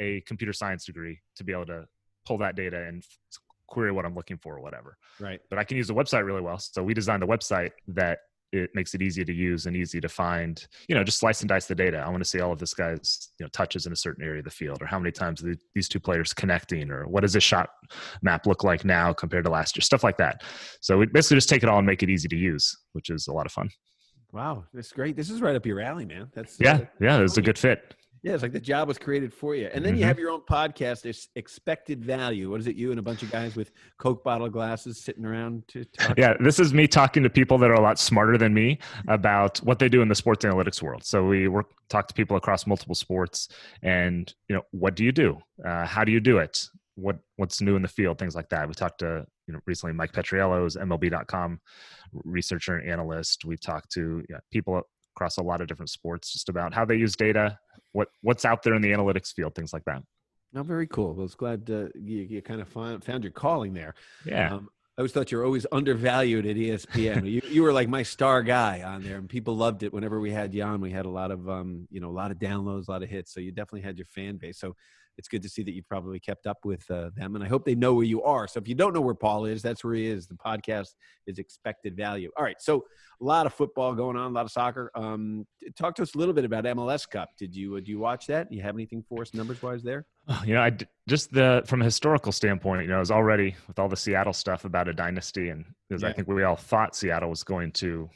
a 0.00 0.20
computer 0.22 0.52
science 0.52 0.84
degree 0.84 1.20
to 1.36 1.44
be 1.44 1.52
able 1.52 1.66
to 1.66 1.84
pull 2.26 2.38
that 2.38 2.56
data 2.56 2.84
and 2.86 3.04
query 3.68 3.92
what 3.92 4.04
I'm 4.04 4.14
looking 4.14 4.38
for 4.38 4.56
or 4.56 4.60
whatever. 4.60 4.96
Right. 5.20 5.40
But 5.48 5.58
I 5.58 5.64
can 5.64 5.76
use 5.76 5.86
the 5.86 5.94
website 5.94 6.24
really 6.24 6.40
well. 6.40 6.58
So 6.58 6.82
we 6.82 6.94
designed 6.94 7.22
the 7.22 7.26
website 7.26 7.70
that 7.88 8.18
it 8.52 8.70
makes 8.74 8.94
it 8.94 9.02
easy 9.02 9.24
to 9.24 9.32
use 9.32 9.66
and 9.66 9.76
easy 9.76 10.00
to 10.00 10.08
find 10.08 10.66
you 10.88 10.94
know 10.96 11.04
just 11.04 11.20
slice 11.20 11.40
and 11.40 11.48
dice 11.48 11.66
the 11.66 11.74
data 11.74 11.98
i 11.98 12.08
want 12.08 12.20
to 12.20 12.28
see 12.28 12.40
all 12.40 12.50
of 12.50 12.58
this 12.58 12.74
guy's 12.74 13.28
you 13.38 13.44
know 13.44 13.50
touches 13.50 13.86
in 13.86 13.92
a 13.92 13.96
certain 13.96 14.24
area 14.24 14.40
of 14.40 14.44
the 14.44 14.50
field 14.50 14.82
or 14.82 14.86
how 14.86 14.98
many 14.98 15.12
times 15.12 15.40
the, 15.40 15.56
these 15.72 15.88
two 15.88 16.00
players 16.00 16.34
connecting 16.34 16.90
or 16.90 17.06
what 17.06 17.20
does 17.20 17.32
this 17.32 17.44
shot 17.44 17.70
map 18.22 18.48
look 18.48 18.64
like 18.64 18.84
now 18.84 19.12
compared 19.12 19.44
to 19.44 19.50
last 19.50 19.76
year 19.76 19.82
stuff 19.82 20.02
like 20.02 20.16
that 20.16 20.42
so 20.80 20.98
we 20.98 21.06
basically 21.06 21.36
just 21.36 21.48
take 21.48 21.62
it 21.62 21.68
all 21.68 21.78
and 21.78 21.86
make 21.86 22.02
it 22.02 22.10
easy 22.10 22.26
to 22.26 22.36
use 22.36 22.76
which 22.92 23.08
is 23.08 23.28
a 23.28 23.32
lot 23.32 23.46
of 23.46 23.52
fun 23.52 23.68
Wow, 24.32 24.64
that's 24.72 24.92
great. 24.92 25.16
This 25.16 25.30
is 25.30 25.40
right 25.40 25.56
up 25.56 25.66
your 25.66 25.80
alley, 25.80 26.04
man. 26.04 26.30
That's 26.34 26.58
yeah, 26.60 26.74
uh, 26.74 26.84
yeah. 27.00 27.20
It's 27.20 27.36
a 27.36 27.42
good 27.42 27.58
fit. 27.58 27.94
Yeah, 28.22 28.34
it's 28.34 28.42
like 28.42 28.52
the 28.52 28.60
job 28.60 28.86
was 28.86 28.98
created 28.98 29.32
for 29.32 29.54
you. 29.54 29.70
And 29.72 29.82
then 29.82 29.94
mm-hmm. 29.94 30.00
you 30.00 30.04
have 30.04 30.18
your 30.18 30.30
own 30.30 30.42
podcast, 30.42 31.06
it's 31.06 31.28
Expected 31.36 32.04
Value. 32.04 32.50
What 32.50 32.60
is 32.60 32.66
it, 32.66 32.76
you 32.76 32.90
and 32.90 33.00
a 33.00 33.02
bunch 33.02 33.22
of 33.22 33.30
guys 33.30 33.56
with 33.56 33.72
Coke 33.96 34.22
bottle 34.22 34.50
glasses 34.50 35.02
sitting 35.02 35.24
around 35.24 35.66
to 35.68 35.86
talk? 35.86 36.18
Yeah, 36.18 36.34
this 36.38 36.58
is 36.58 36.74
me 36.74 36.86
talking 36.86 37.22
to 37.22 37.30
people 37.30 37.56
that 37.56 37.70
are 37.70 37.74
a 37.74 37.80
lot 37.80 37.98
smarter 37.98 38.36
than 38.36 38.52
me 38.52 38.78
about 39.08 39.56
what 39.58 39.78
they 39.78 39.88
do 39.88 40.02
in 40.02 40.08
the 40.08 40.14
sports 40.14 40.44
analytics 40.44 40.82
world. 40.82 41.02
So 41.02 41.24
we 41.24 41.48
work, 41.48 41.70
talk 41.88 42.08
to 42.08 42.14
people 42.14 42.36
across 42.36 42.66
multiple 42.66 42.94
sports 42.94 43.48
and, 43.82 44.32
you 44.48 44.54
know, 44.54 44.62
what 44.72 44.96
do 44.96 45.04
you 45.04 45.12
do? 45.12 45.38
Uh, 45.64 45.86
how 45.86 46.04
do 46.04 46.12
you 46.12 46.20
do 46.20 46.36
it? 46.36 46.68
What 47.00 47.18
What's 47.36 47.60
new 47.60 47.76
in 47.76 47.82
the 47.82 47.88
field? 47.88 48.18
Things 48.18 48.34
like 48.34 48.48
that. 48.50 48.68
We 48.68 48.74
talked 48.74 49.00
to, 49.00 49.26
you 49.46 49.54
know, 49.54 49.60
recently 49.66 49.94
Mike 49.94 50.12
Petriello's 50.12 50.76
MLB.com 50.76 51.60
researcher 52.24 52.76
and 52.76 52.90
analyst. 52.90 53.44
We've 53.44 53.60
talked 53.60 53.90
to 53.92 54.00
you 54.00 54.34
know, 54.34 54.40
people 54.52 54.82
across 55.16 55.38
a 55.38 55.42
lot 55.42 55.60
of 55.60 55.66
different 55.66 55.90
sports 55.90 56.32
just 56.32 56.48
about 56.48 56.72
how 56.74 56.84
they 56.84 56.96
use 56.96 57.16
data, 57.16 57.58
what 57.92 58.08
what's 58.22 58.44
out 58.44 58.62
there 58.62 58.74
in 58.74 58.82
the 58.82 58.90
analytics 58.90 59.32
field, 59.32 59.54
things 59.54 59.72
like 59.72 59.84
that. 59.84 60.02
No, 60.52 60.62
very 60.62 60.86
cool. 60.86 61.14
I 61.16 61.22
was 61.22 61.34
glad 61.34 61.70
uh, 61.70 61.88
you, 61.94 62.22
you 62.22 62.42
kind 62.42 62.60
of 62.60 62.68
find, 62.68 63.02
found 63.04 63.22
your 63.22 63.32
calling 63.32 63.72
there. 63.72 63.94
Yeah. 64.24 64.54
Um, 64.54 64.68
I 64.98 65.02
always 65.02 65.12
thought 65.12 65.30
you 65.30 65.38
were 65.38 65.44
always 65.44 65.64
undervalued 65.70 66.44
at 66.44 66.56
ESPN. 66.56 67.30
you, 67.30 67.40
you 67.48 67.62
were 67.62 67.72
like 67.72 67.88
my 67.88 68.02
star 68.02 68.42
guy 68.42 68.82
on 68.82 69.02
there, 69.02 69.16
and 69.16 69.28
people 69.28 69.56
loved 69.56 69.82
it. 69.82 69.92
Whenever 69.92 70.20
we 70.20 70.30
had 70.30 70.52
you 70.52 70.62
on, 70.62 70.80
we 70.80 70.90
had 70.90 71.06
a 71.06 71.10
lot 71.10 71.30
of 71.30 71.48
um, 71.48 71.86
you 71.90 72.00
know, 72.00 72.10
a 72.10 72.12
lot 72.12 72.30
of 72.30 72.38
downloads, 72.38 72.88
a 72.88 72.90
lot 72.90 73.02
of 73.02 73.08
hits. 73.08 73.32
So 73.32 73.40
you 73.40 73.52
definitely 73.52 73.82
had 73.82 73.96
your 73.96 74.06
fan 74.06 74.36
base. 74.36 74.58
So 74.58 74.74
it's 75.20 75.28
good 75.28 75.42
to 75.42 75.50
see 75.50 75.62
that 75.62 75.72
you've 75.74 75.86
probably 75.86 76.18
kept 76.18 76.46
up 76.46 76.64
with 76.64 76.90
uh, 76.90 77.10
them, 77.14 77.34
and 77.34 77.44
I 77.44 77.46
hope 77.46 77.66
they 77.66 77.74
know 77.74 77.92
where 77.92 78.06
you 78.06 78.22
are. 78.22 78.48
So 78.48 78.58
if 78.58 78.66
you 78.66 78.74
don't 78.74 78.94
know 78.94 79.02
where 79.02 79.14
Paul 79.14 79.44
is, 79.44 79.60
that's 79.60 79.84
where 79.84 79.92
he 79.92 80.06
is. 80.06 80.26
The 80.26 80.34
podcast 80.34 80.94
is 81.26 81.38
expected 81.38 81.94
value. 81.94 82.30
All 82.38 82.42
right, 82.42 82.56
so 82.58 82.86
a 83.20 83.24
lot 83.24 83.44
of 83.44 83.52
football 83.52 83.94
going 83.94 84.16
on, 84.16 84.30
a 84.30 84.34
lot 84.34 84.46
of 84.46 84.50
soccer. 84.50 84.90
Um, 84.94 85.46
talk 85.78 85.94
to 85.96 86.02
us 86.02 86.14
a 86.14 86.18
little 86.18 86.32
bit 86.32 86.46
about 86.46 86.64
MLS 86.64 87.06
Cup. 87.08 87.28
Did 87.38 87.54
you 87.54 87.76
uh, 87.76 87.80
do 87.80 87.90
you 87.90 87.98
watch 87.98 88.26
that? 88.28 88.48
Do 88.48 88.56
you 88.56 88.62
have 88.62 88.74
anything 88.74 89.04
for 89.06 89.20
us 89.20 89.34
numbers 89.34 89.62
wise 89.62 89.82
there? 89.82 90.06
You 90.46 90.54
know, 90.54 90.62
I 90.62 90.72
just 91.06 91.32
the 91.32 91.62
from 91.66 91.82
a 91.82 91.84
historical 91.84 92.32
standpoint, 92.32 92.82
you 92.84 92.88
know, 92.88 92.96
I 92.96 93.00
was 93.00 93.10
already 93.10 93.56
with 93.68 93.78
all 93.78 93.88
the 93.88 93.96
Seattle 93.96 94.32
stuff 94.32 94.64
about 94.64 94.88
a 94.88 94.94
dynasty, 94.94 95.50
and 95.50 95.66
because 95.88 96.02
Yeah. 96.02 96.08
I 96.08 96.12
think 96.14 96.28
we 96.28 96.44
all 96.44 96.56
thought 96.56 96.96
Seattle 96.96 97.28
was 97.28 97.44
going 97.44 97.72
to 97.72 98.08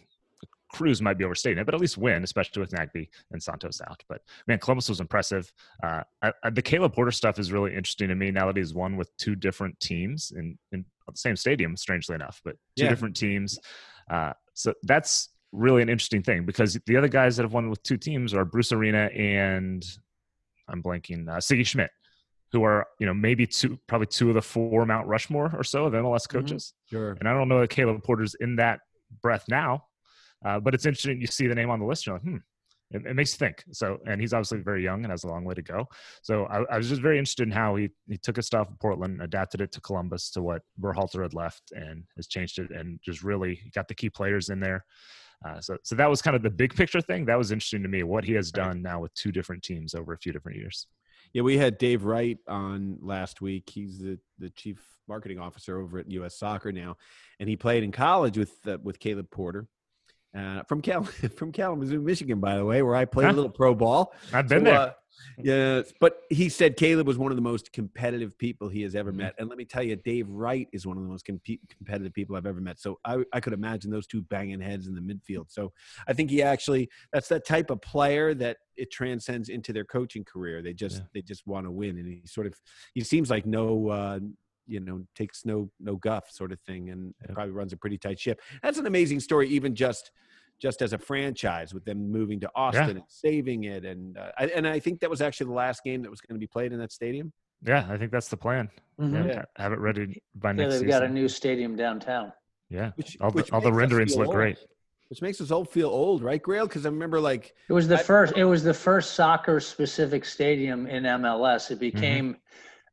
cruise 0.74 1.00
might 1.00 1.18
be 1.18 1.24
overstating 1.24 1.58
it, 1.58 1.64
but 1.66 1.74
at 1.74 1.80
least 1.80 1.96
win, 1.96 2.24
especially 2.24 2.60
with 2.60 2.70
Nagbe 2.72 3.08
and 3.30 3.42
Santos 3.42 3.80
out. 3.88 4.02
But 4.08 4.22
man, 4.46 4.58
Columbus 4.58 4.88
was 4.88 5.00
impressive. 5.00 5.52
Uh, 5.82 6.02
I, 6.22 6.32
I, 6.42 6.50
the 6.50 6.62
Caleb 6.62 6.94
Porter 6.94 7.10
stuff 7.12 7.38
is 7.38 7.52
really 7.52 7.74
interesting 7.74 8.08
to 8.08 8.14
me 8.14 8.30
now 8.30 8.46
that 8.46 8.56
he's 8.56 8.74
won 8.74 8.96
with 8.96 9.16
two 9.16 9.34
different 9.36 9.78
teams 9.80 10.32
in, 10.36 10.58
in 10.72 10.84
the 11.06 11.12
same 11.16 11.36
stadium, 11.36 11.76
strangely 11.76 12.14
enough, 12.14 12.40
but 12.44 12.56
two 12.76 12.84
Yeah. 12.84 12.90
different 12.90 13.16
teams. 13.16 13.58
Uh, 14.10 14.32
so 14.54 14.72
that's 14.82 15.30
really 15.52 15.82
an 15.82 15.88
interesting 15.88 16.22
thing 16.22 16.44
because 16.44 16.76
the 16.86 16.96
other 16.96 17.08
guys 17.08 17.36
that 17.36 17.44
have 17.44 17.52
won 17.52 17.70
with 17.70 17.82
two 17.84 17.96
teams 17.96 18.34
are 18.34 18.44
Bruce 18.44 18.72
Arena 18.72 19.06
and 19.14 19.84
I'm 20.68 20.82
blanking, 20.82 21.28
uh, 21.28 21.36
Sigi 21.38 21.64
Schmid, 21.66 21.90
who 22.52 22.64
are 22.64 22.86
you 22.98 23.06
know 23.06 23.14
maybe 23.14 23.46
two, 23.46 23.78
probably 23.86 24.06
two 24.08 24.28
of 24.28 24.34
the 24.34 24.42
four 24.42 24.84
Mount 24.86 25.06
Rushmore 25.06 25.52
or 25.56 25.62
so 25.62 25.84
of 25.86 25.92
MLS 25.92 26.28
coaches. 26.28 26.72
Sure. 26.90 27.12
And 27.20 27.28
I 27.28 27.32
don't 27.32 27.48
know 27.48 27.60
that 27.60 27.70
Caleb 27.70 28.02
Porter's 28.02 28.34
in 28.34 28.56
that 28.56 28.80
breath 29.22 29.44
now, 29.48 29.84
uh, 30.44 30.60
but 30.60 30.74
it's 30.74 30.86
interesting. 30.86 31.20
You 31.20 31.26
see 31.26 31.46
the 31.46 31.54
name 31.54 31.70
on 31.70 31.80
the 31.80 31.86
list, 31.86 32.06
you're 32.06 32.16
like, 32.16 32.22
hmm, 32.22 32.36
it, 32.90 33.06
it 33.06 33.14
makes 33.14 33.32
you 33.32 33.38
think. 33.38 33.64
So, 33.72 33.98
and 34.06 34.20
he's 34.20 34.32
obviously 34.32 34.58
very 34.58 34.82
young 34.82 35.04
and 35.04 35.10
has 35.10 35.24
a 35.24 35.28
long 35.28 35.44
way 35.44 35.54
to 35.54 35.62
go. 35.62 35.86
So, 36.22 36.44
I, 36.46 36.64
I 36.74 36.76
was 36.76 36.88
just 36.88 37.02
very 37.02 37.18
interested 37.18 37.46
in 37.46 37.52
how 37.52 37.76
he 37.76 37.90
he 38.08 38.16
took 38.16 38.36
his 38.36 38.46
stuff 38.46 38.68
in 38.68 38.76
Portland, 38.76 39.22
adapted 39.22 39.60
it 39.60 39.72
to 39.72 39.80
Columbus 39.80 40.30
to 40.30 40.42
what 40.42 40.62
Berhalter 40.80 41.22
had 41.22 41.34
left, 41.34 41.72
and 41.72 42.04
has 42.16 42.26
changed 42.26 42.58
it, 42.58 42.70
and 42.70 43.00
just 43.02 43.22
really 43.22 43.60
got 43.74 43.88
the 43.88 43.94
key 43.94 44.10
players 44.10 44.48
in 44.48 44.60
there. 44.60 44.84
Uh, 45.44 45.60
so, 45.60 45.76
so 45.82 45.94
that 45.94 46.08
was 46.08 46.22
kind 46.22 46.36
of 46.36 46.42
the 46.42 46.50
big 46.50 46.74
picture 46.74 47.00
thing. 47.00 47.26
That 47.26 47.36
was 47.36 47.52
interesting 47.52 47.82
to 47.82 47.88
me 47.88 48.02
what 48.02 48.24
he 48.24 48.32
has 48.32 48.50
done 48.50 48.80
now 48.80 49.00
with 49.00 49.12
two 49.14 49.30
different 49.30 49.62
teams 49.62 49.94
over 49.94 50.14
a 50.14 50.18
few 50.18 50.32
different 50.32 50.56
years. 50.56 50.86
Yeah, 51.34 51.42
we 51.42 51.58
had 51.58 51.78
Dave 51.78 52.04
Wright 52.04 52.38
on 52.48 52.96
last 53.02 53.40
week. 53.40 53.68
He's 53.68 53.98
the, 53.98 54.18
the 54.38 54.50
chief 54.50 54.80
marketing 55.08 55.38
officer 55.38 55.80
over 55.80 55.98
at 55.98 56.10
U.S. 56.12 56.38
Soccer 56.38 56.70
now, 56.72 56.96
and 57.40 57.48
he 57.48 57.56
played 57.56 57.82
in 57.82 57.92
college 57.92 58.38
with 58.38 58.54
uh, 58.66 58.78
with 58.82 59.00
Caleb 59.00 59.30
Porter 59.30 59.66
uh, 60.34 60.62
from 60.64 60.80
Cal 60.82 61.04
from 61.36 61.52
Kalamazoo, 61.52 62.00
Michigan, 62.00 62.40
by 62.40 62.56
the 62.56 62.64
way, 62.64 62.82
where 62.82 62.96
I 62.96 63.04
played 63.04 63.26
Huh? 63.26 63.32
a 63.32 63.36
little 63.36 63.50
pro 63.50 63.74
ball. 63.74 64.12
I've 64.32 64.48
been 64.48 64.60
So, 64.60 64.64
there. 64.64 64.74
uh, 64.78 64.90
yeah, 65.38 65.82
but 66.00 66.22
he 66.28 66.48
said 66.48 66.76
Caleb 66.76 67.06
was 67.06 67.16
one 67.18 67.30
of 67.30 67.36
the 67.36 67.42
most 67.42 67.72
competitive 67.72 68.36
people 68.36 68.68
he 68.68 68.82
has 68.82 68.94
ever 68.96 69.12
Mhm. 69.12 69.16
met, 69.16 69.34
and 69.38 69.48
let 69.48 69.56
me 69.56 69.64
tell 69.64 69.82
you, 69.82 69.94
Dave 69.96 70.28
Wright 70.28 70.68
is 70.72 70.86
one 70.86 70.96
of 70.96 71.02
the 71.04 71.08
most 71.08 71.24
compe- 71.26 71.60
competitive 71.76 72.12
people 72.12 72.34
I've 72.36 72.46
ever 72.46 72.60
met. 72.60 72.78
So 72.80 72.98
I, 73.04 73.24
I 73.32 73.40
could 73.40 73.52
imagine 73.52 73.90
those 73.90 74.06
two 74.08 74.22
banging 74.22 74.60
heads 74.60 74.86
in 74.88 74.94
the 74.94 75.00
midfield. 75.00 75.50
So 75.50 75.72
I 76.08 76.12
think 76.14 76.30
he 76.30 76.42
actually 76.42 76.88
that's 77.12 77.28
that 77.28 77.46
type 77.46 77.70
of 77.70 77.80
player 77.80 78.34
that 78.34 78.58
it 78.76 78.90
transcends 78.90 79.48
into 79.48 79.72
their 79.72 79.84
coaching 79.84 80.24
career. 80.24 80.62
They 80.62 80.72
just 80.74 80.96
Yeah. 80.96 81.06
they 81.14 81.22
just 81.22 81.46
want 81.46 81.66
to 81.66 81.70
win, 81.70 81.96
and 81.98 82.08
he 82.08 82.22
sort 82.26 82.46
of 82.48 82.54
he 82.92 83.00
seems 83.02 83.30
like 83.30 83.46
no. 83.46 83.88
Uh, 83.88 84.18
you 84.66 84.80
know, 84.80 85.04
takes 85.14 85.44
no 85.44 85.70
no 85.80 85.96
guff 85.96 86.30
sort 86.30 86.52
of 86.52 86.60
thing, 86.60 86.90
and 86.90 87.14
Yeah. 87.26 87.34
probably 87.34 87.52
runs 87.52 87.72
a 87.72 87.76
pretty 87.76 87.98
tight 87.98 88.18
ship. 88.18 88.40
That's 88.62 88.78
an 88.78 88.86
amazing 88.86 89.20
story, 89.20 89.48
even 89.48 89.74
just 89.74 90.10
just 90.60 90.82
as 90.82 90.92
a 90.92 90.98
franchise 90.98 91.74
with 91.74 91.84
them 91.84 92.10
moving 92.10 92.38
to 92.40 92.50
Austin 92.54 92.90
and 92.90 93.02
saving 93.08 93.64
it. 93.64 93.84
And 93.84 94.16
uh, 94.16 94.30
I, 94.38 94.46
and 94.46 94.66
I 94.68 94.78
think 94.78 95.00
that 95.00 95.10
was 95.10 95.20
actually 95.20 95.46
the 95.46 95.52
last 95.54 95.82
game 95.82 96.00
that 96.02 96.10
was 96.10 96.20
going 96.20 96.36
to 96.36 96.40
be 96.40 96.46
played 96.46 96.72
in 96.72 96.78
that 96.78 96.92
stadium. 96.92 97.32
Yeah, 97.66 97.84
I 97.90 97.96
think 97.98 98.12
that's 98.12 98.28
the 98.28 98.36
plan. 98.36 98.70
Mhm. 99.00 99.12
Yeah, 99.12 99.26
Yeah. 99.26 99.42
have 99.56 99.72
it 99.72 99.80
ready 99.80 100.22
by 100.36 100.50
Yeah, 100.50 100.52
next 100.54 100.74
they've 100.74 100.80
season. 100.82 100.88
got 100.88 101.02
a 101.02 101.08
new 101.08 101.28
stadium 101.28 101.74
downtown. 101.76 102.32
yeah, 102.70 102.92
Which, 102.94 103.16
all 103.20 103.30
the, 103.32 103.46
all 103.52 103.60
the 103.60 103.72
renderings 103.72 104.16
look 104.16 104.28
old. 104.28 104.36
great. 104.36 104.58
Which 105.10 105.20
makes 105.20 105.40
us 105.40 105.50
all 105.50 105.64
feel 105.64 105.88
old, 105.88 106.22
right, 106.22 106.40
Grayle? 106.42 106.66
Because 106.68 106.86
I 106.86 106.88
remember 106.88 107.20
like 107.20 107.52
It 107.68 107.72
was 107.72 107.88
the 107.88 107.98
I- 107.98 108.02
first. 108.02 108.34
It 108.36 108.44
was 108.44 108.62
the 108.62 108.72
first 108.74 109.14
soccer 109.14 109.58
specific 109.60 110.24
stadium 110.24 110.86
in 110.86 111.02
MLS. 111.04 111.64
Mm-hmm. 111.64 111.72
It 111.74 111.78
became. 111.80 112.36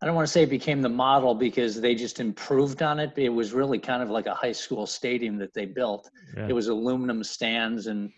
I 0.02 0.08
don't 0.08 0.16
want 0.16 0.28
to 0.28 0.32
say 0.32 0.44
it 0.44 0.50
became 0.50 0.82
the 0.82 0.90
model 0.90 1.36
because 1.36 1.80
they 1.80 1.94
just 1.94 2.20
improved 2.20 2.82
on 2.82 3.00
it. 3.00 3.14
It 3.18 3.30
was 3.30 3.54
really 3.54 3.78
kind 3.78 4.02
of 4.02 4.10
like 4.10 4.26
a 4.26 4.34
high 4.34 4.52
school 4.52 4.88
stadium 4.88 5.38
that 5.38 5.54
they 5.54 5.66
built. 5.66 6.10
Yeah. 6.36 6.48
It 6.50 6.54
was 6.54 6.70
aluminum 6.70 7.24
stands 7.24 7.86
and, 7.86 8.12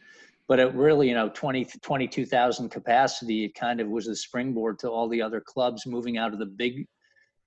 but 0.48 0.60
it 0.60 0.74
really, 0.74 1.10
you 1.10 1.14
know, 1.14 1.30
20, 1.30 1.66
22,000 1.82 2.70
capacity. 2.70 3.44
It 3.44 3.56
kind 3.56 3.82
of 3.82 3.90
was 3.90 4.06
the 4.06 4.16
springboard 4.16 4.80
to 4.80 4.90
all 4.90 5.10
the 5.10 5.22
other 5.22 5.42
clubs 5.42 5.86
moving 5.86 6.18
out 6.18 6.32
of 6.32 6.40
the 6.40 6.46
big 6.46 6.86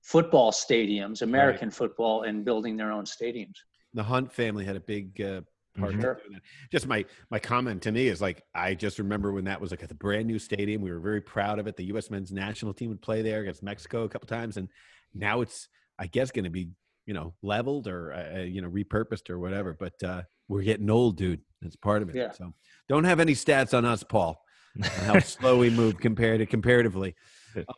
football 0.03 0.53
stadiums, 0.53 1.23
American 1.23 1.71
football, 1.71 2.23
and 2.23 2.45
building 2.45 2.77
their 2.77 2.93
own 2.93 3.05
stadiums. 3.05 3.57
the 3.95 4.03
Hunt 4.03 4.31
family 4.31 4.65
had 4.65 4.77
a 4.77 4.81
big 4.81 5.21
uh, 5.21 5.41
part 5.77 5.93
in 5.93 6.01
Sure. 6.01 6.15
doing 6.15 6.33
that. 6.35 6.43
Just 6.71 6.87
my 6.87 7.05
my 7.31 7.39
comment 7.39 7.83
to 7.83 7.93
me 7.93 8.09
is 8.09 8.21
like 8.21 8.43
I 8.55 8.75
just 8.75 8.99
remember 8.99 9.33
when 9.33 9.45
that 9.45 9.61
was 9.61 9.71
like 9.71 9.83
at 9.83 9.89
the 9.89 9.95
brand 9.95 10.27
new 10.27 10.39
stadium. 10.39 10.83
We 10.83 10.91
were 10.91 11.01
very 11.01 11.21
proud 11.21 11.59
of 11.59 11.67
it. 11.67 11.77
The 11.77 11.85
U.S. 11.87 12.11
men's 12.11 12.33
national 12.33 12.75
team 12.75 12.89
would 12.91 13.03
play 13.03 13.23
there 13.23 13.41
against 13.41 13.63
Mexico 13.63 14.05
a 14.05 14.09
couple 14.09 14.27
times, 14.29 14.57
and 14.57 14.69
now 15.15 15.41
it's 15.41 15.69
I 15.99 16.07
guess 16.07 16.31
going 16.31 16.45
to 16.45 16.51
be 16.51 16.71
you 17.07 17.15
know 17.15 17.35
leveled 17.43 17.87
or 17.89 18.13
uh, 18.13 18.39
uh, 18.41 18.43
you 18.43 18.61
know 18.63 18.69
repurposed 18.69 19.31
or 19.31 19.39
whatever. 19.39 19.77
But 19.79 20.03
uh, 20.03 20.23
we're 20.49 20.63
getting 20.63 20.91
old, 20.91 21.17
dude. 21.17 21.41
That's 21.63 21.77
part 21.77 22.03
of 22.03 22.09
it. 22.11 22.17
Yeah. 22.17 22.33
So 22.33 22.53
don't 22.89 23.05
have 23.05 23.21
any 23.21 23.35
stats 23.35 23.77
on 23.77 23.85
us, 23.85 24.03
Paul. 24.03 24.41
how 24.83 25.19
slow 25.21 25.59
we 25.59 25.71
move 25.71 25.99
compared 25.99 26.41
to 26.41 26.47
comparatively. 26.47 27.15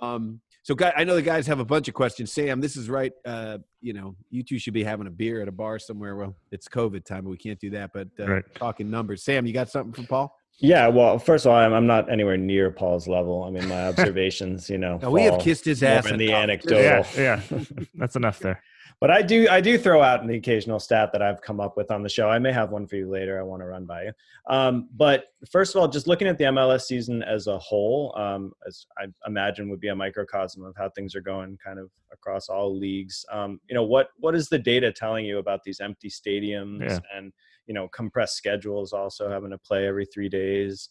Um, 0.01 0.41
so, 0.69 0.75
guy, 0.75 0.93
I 0.95 1.05
know 1.05 1.15
the 1.15 1.23
guys 1.23 1.47
have 1.47 1.61
a 1.61 1.65
bunch 1.65 1.89
of 1.89 1.95
questions. 1.95 2.31
Sam, 2.31 2.61
this 2.61 2.77
is 2.77 2.91
right. 2.91 3.15
Uh, 3.25 3.57
you 3.81 3.95
know, 3.95 4.15
you 4.29 4.43
two 4.43 4.59
should 4.59 4.75
be 4.75 4.85
having 4.85 5.07
a 5.07 5.11
beer 5.11 5.41
at 5.41 5.49
a 5.49 5.51
bar 5.51 5.79
somewhere. 5.79 6.15
Well, 6.15 6.37
it's 6.53 6.69
COVID 6.69 7.07
time, 7.07 7.25
but 7.25 7.31
we 7.31 7.39
can't 7.39 7.59
do 7.59 7.71
that. 7.71 7.91
But 7.95 8.09
uh, 8.21 8.31
Right. 8.31 8.45
talking 8.55 8.91
numbers, 8.91 9.23
Sam, 9.25 9.47
you 9.47 9.55
got 9.55 9.71
something 9.71 9.95
for 10.05 10.07
Paul? 10.07 10.39
Yeah, 10.59 10.89
well, 10.89 11.19
first 11.19 11.47
of 11.47 11.53
all, 11.53 11.57
I'm, 11.59 11.73
I'm 11.73 11.87
not 11.87 12.13
anywhere 12.13 12.37
near 12.37 12.71
Paul's 12.71 13.09
level. 13.09 13.45
I 13.45 13.51
mean, 13.51 13.67
my 13.67 13.87
observations, 13.89 14.69
you 14.69 14.77
know, 14.77 14.99
No, 15.01 15.11
we 15.11 15.23
have 15.23 15.41
kissed 15.41 15.65
his 15.65 15.83
ass. 15.83 16.05
in 16.11 16.19
the 16.19 16.27
enough. 16.27 16.43
anecdotal. 16.43 16.83
yeah, 16.83 17.07
yeah, 17.17 17.41
that's 17.95 18.17
enough 18.17 18.39
there. 18.41 18.63
But 19.01 19.13
I 19.13 19.23
do 19.23 19.47
I 19.49 19.61
do 19.61 19.79
throw 19.79 20.03
out 20.03 20.27
the 20.27 20.35
occasional 20.37 20.81
stat 20.81 21.11
that 21.13 21.23
I've 21.23 21.41
come 21.41 21.61
up 21.61 21.77
with 21.77 21.91
on 21.93 22.03
the 22.03 22.09
show. 22.09 22.29
I 22.29 22.41
may 22.41 22.53
have 22.53 22.71
one 22.71 22.87
for 22.87 22.97
you 22.97 23.09
later. 23.09 23.39
I 23.39 23.43
want 23.45 23.63
to 23.63 23.67
run 23.67 23.85
by 23.85 24.05
you. 24.05 24.13
Um, 24.51 24.89
but 24.97 25.27
first 25.53 25.75
of 25.75 25.81
all, 25.81 25.87
just 25.87 26.09
looking 26.09 26.27
at 26.27 26.37
the 26.37 26.45
MLS 26.45 26.83
season 26.83 27.23
as 27.23 27.47
a 27.47 27.59
whole, 27.59 28.13
um, 28.19 28.53
as 28.67 28.87
I 28.99 29.07
imagine 29.27 29.69
would 29.69 29.79
be 29.81 29.89
a 29.89 29.95
microcosm 29.95 30.65
of 30.65 30.75
how 30.77 30.89
things 30.91 31.15
are 31.15 31.21
going, 31.21 31.57
kind 31.65 31.79
of 31.79 31.91
across 32.13 32.49
all 32.49 32.77
leagues. 32.77 33.25
Um, 33.31 33.61
you 33.69 33.75
know, 33.75 33.85
what 33.85 34.09
what 34.17 34.35
is 34.35 34.49
the 34.49 34.59
data 34.59 34.91
telling 34.91 35.25
you 35.25 35.39
about 35.39 35.63
these 35.63 35.79
empty 35.81 36.09
stadiums 36.11 36.81
Yeah. 36.81 36.99
and 37.17 37.33
you 37.69 37.75
know 37.75 37.87
compressed 37.89 38.35
schedules, 38.37 38.93
also 38.93 39.31
having 39.31 39.51
to 39.51 39.59
play 39.59 39.87
every 39.87 40.07
three 40.07 40.29
days? 40.29 40.89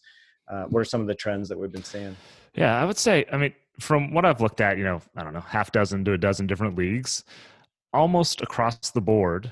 Uh, 0.50 0.64
what 0.70 0.80
are 0.80 0.84
some 0.84 1.02
of 1.02 1.06
the 1.08 1.14
trends 1.14 1.46
that 1.50 1.58
we've 1.58 1.72
been 1.72 1.84
seeing? 1.84 2.16
Yeah, 2.54 2.80
I 2.80 2.86
would 2.86 2.96
say, 2.96 3.26
I 3.30 3.36
mean, 3.36 3.52
from 3.80 4.14
what 4.14 4.24
I've 4.24 4.40
looked 4.40 4.62
at, 4.62 4.78
you 4.78 4.84
know, 4.84 5.02
I 5.14 5.22
don't 5.22 5.34
know, 5.34 5.40
half 5.42 5.72
dozen 5.72 6.06
to 6.06 6.14
a 6.14 6.18
dozen 6.18 6.46
different 6.46 6.74
leagues, 6.74 7.22
almost 7.92 8.40
across 8.40 8.90
the 8.90 9.00
board, 9.00 9.50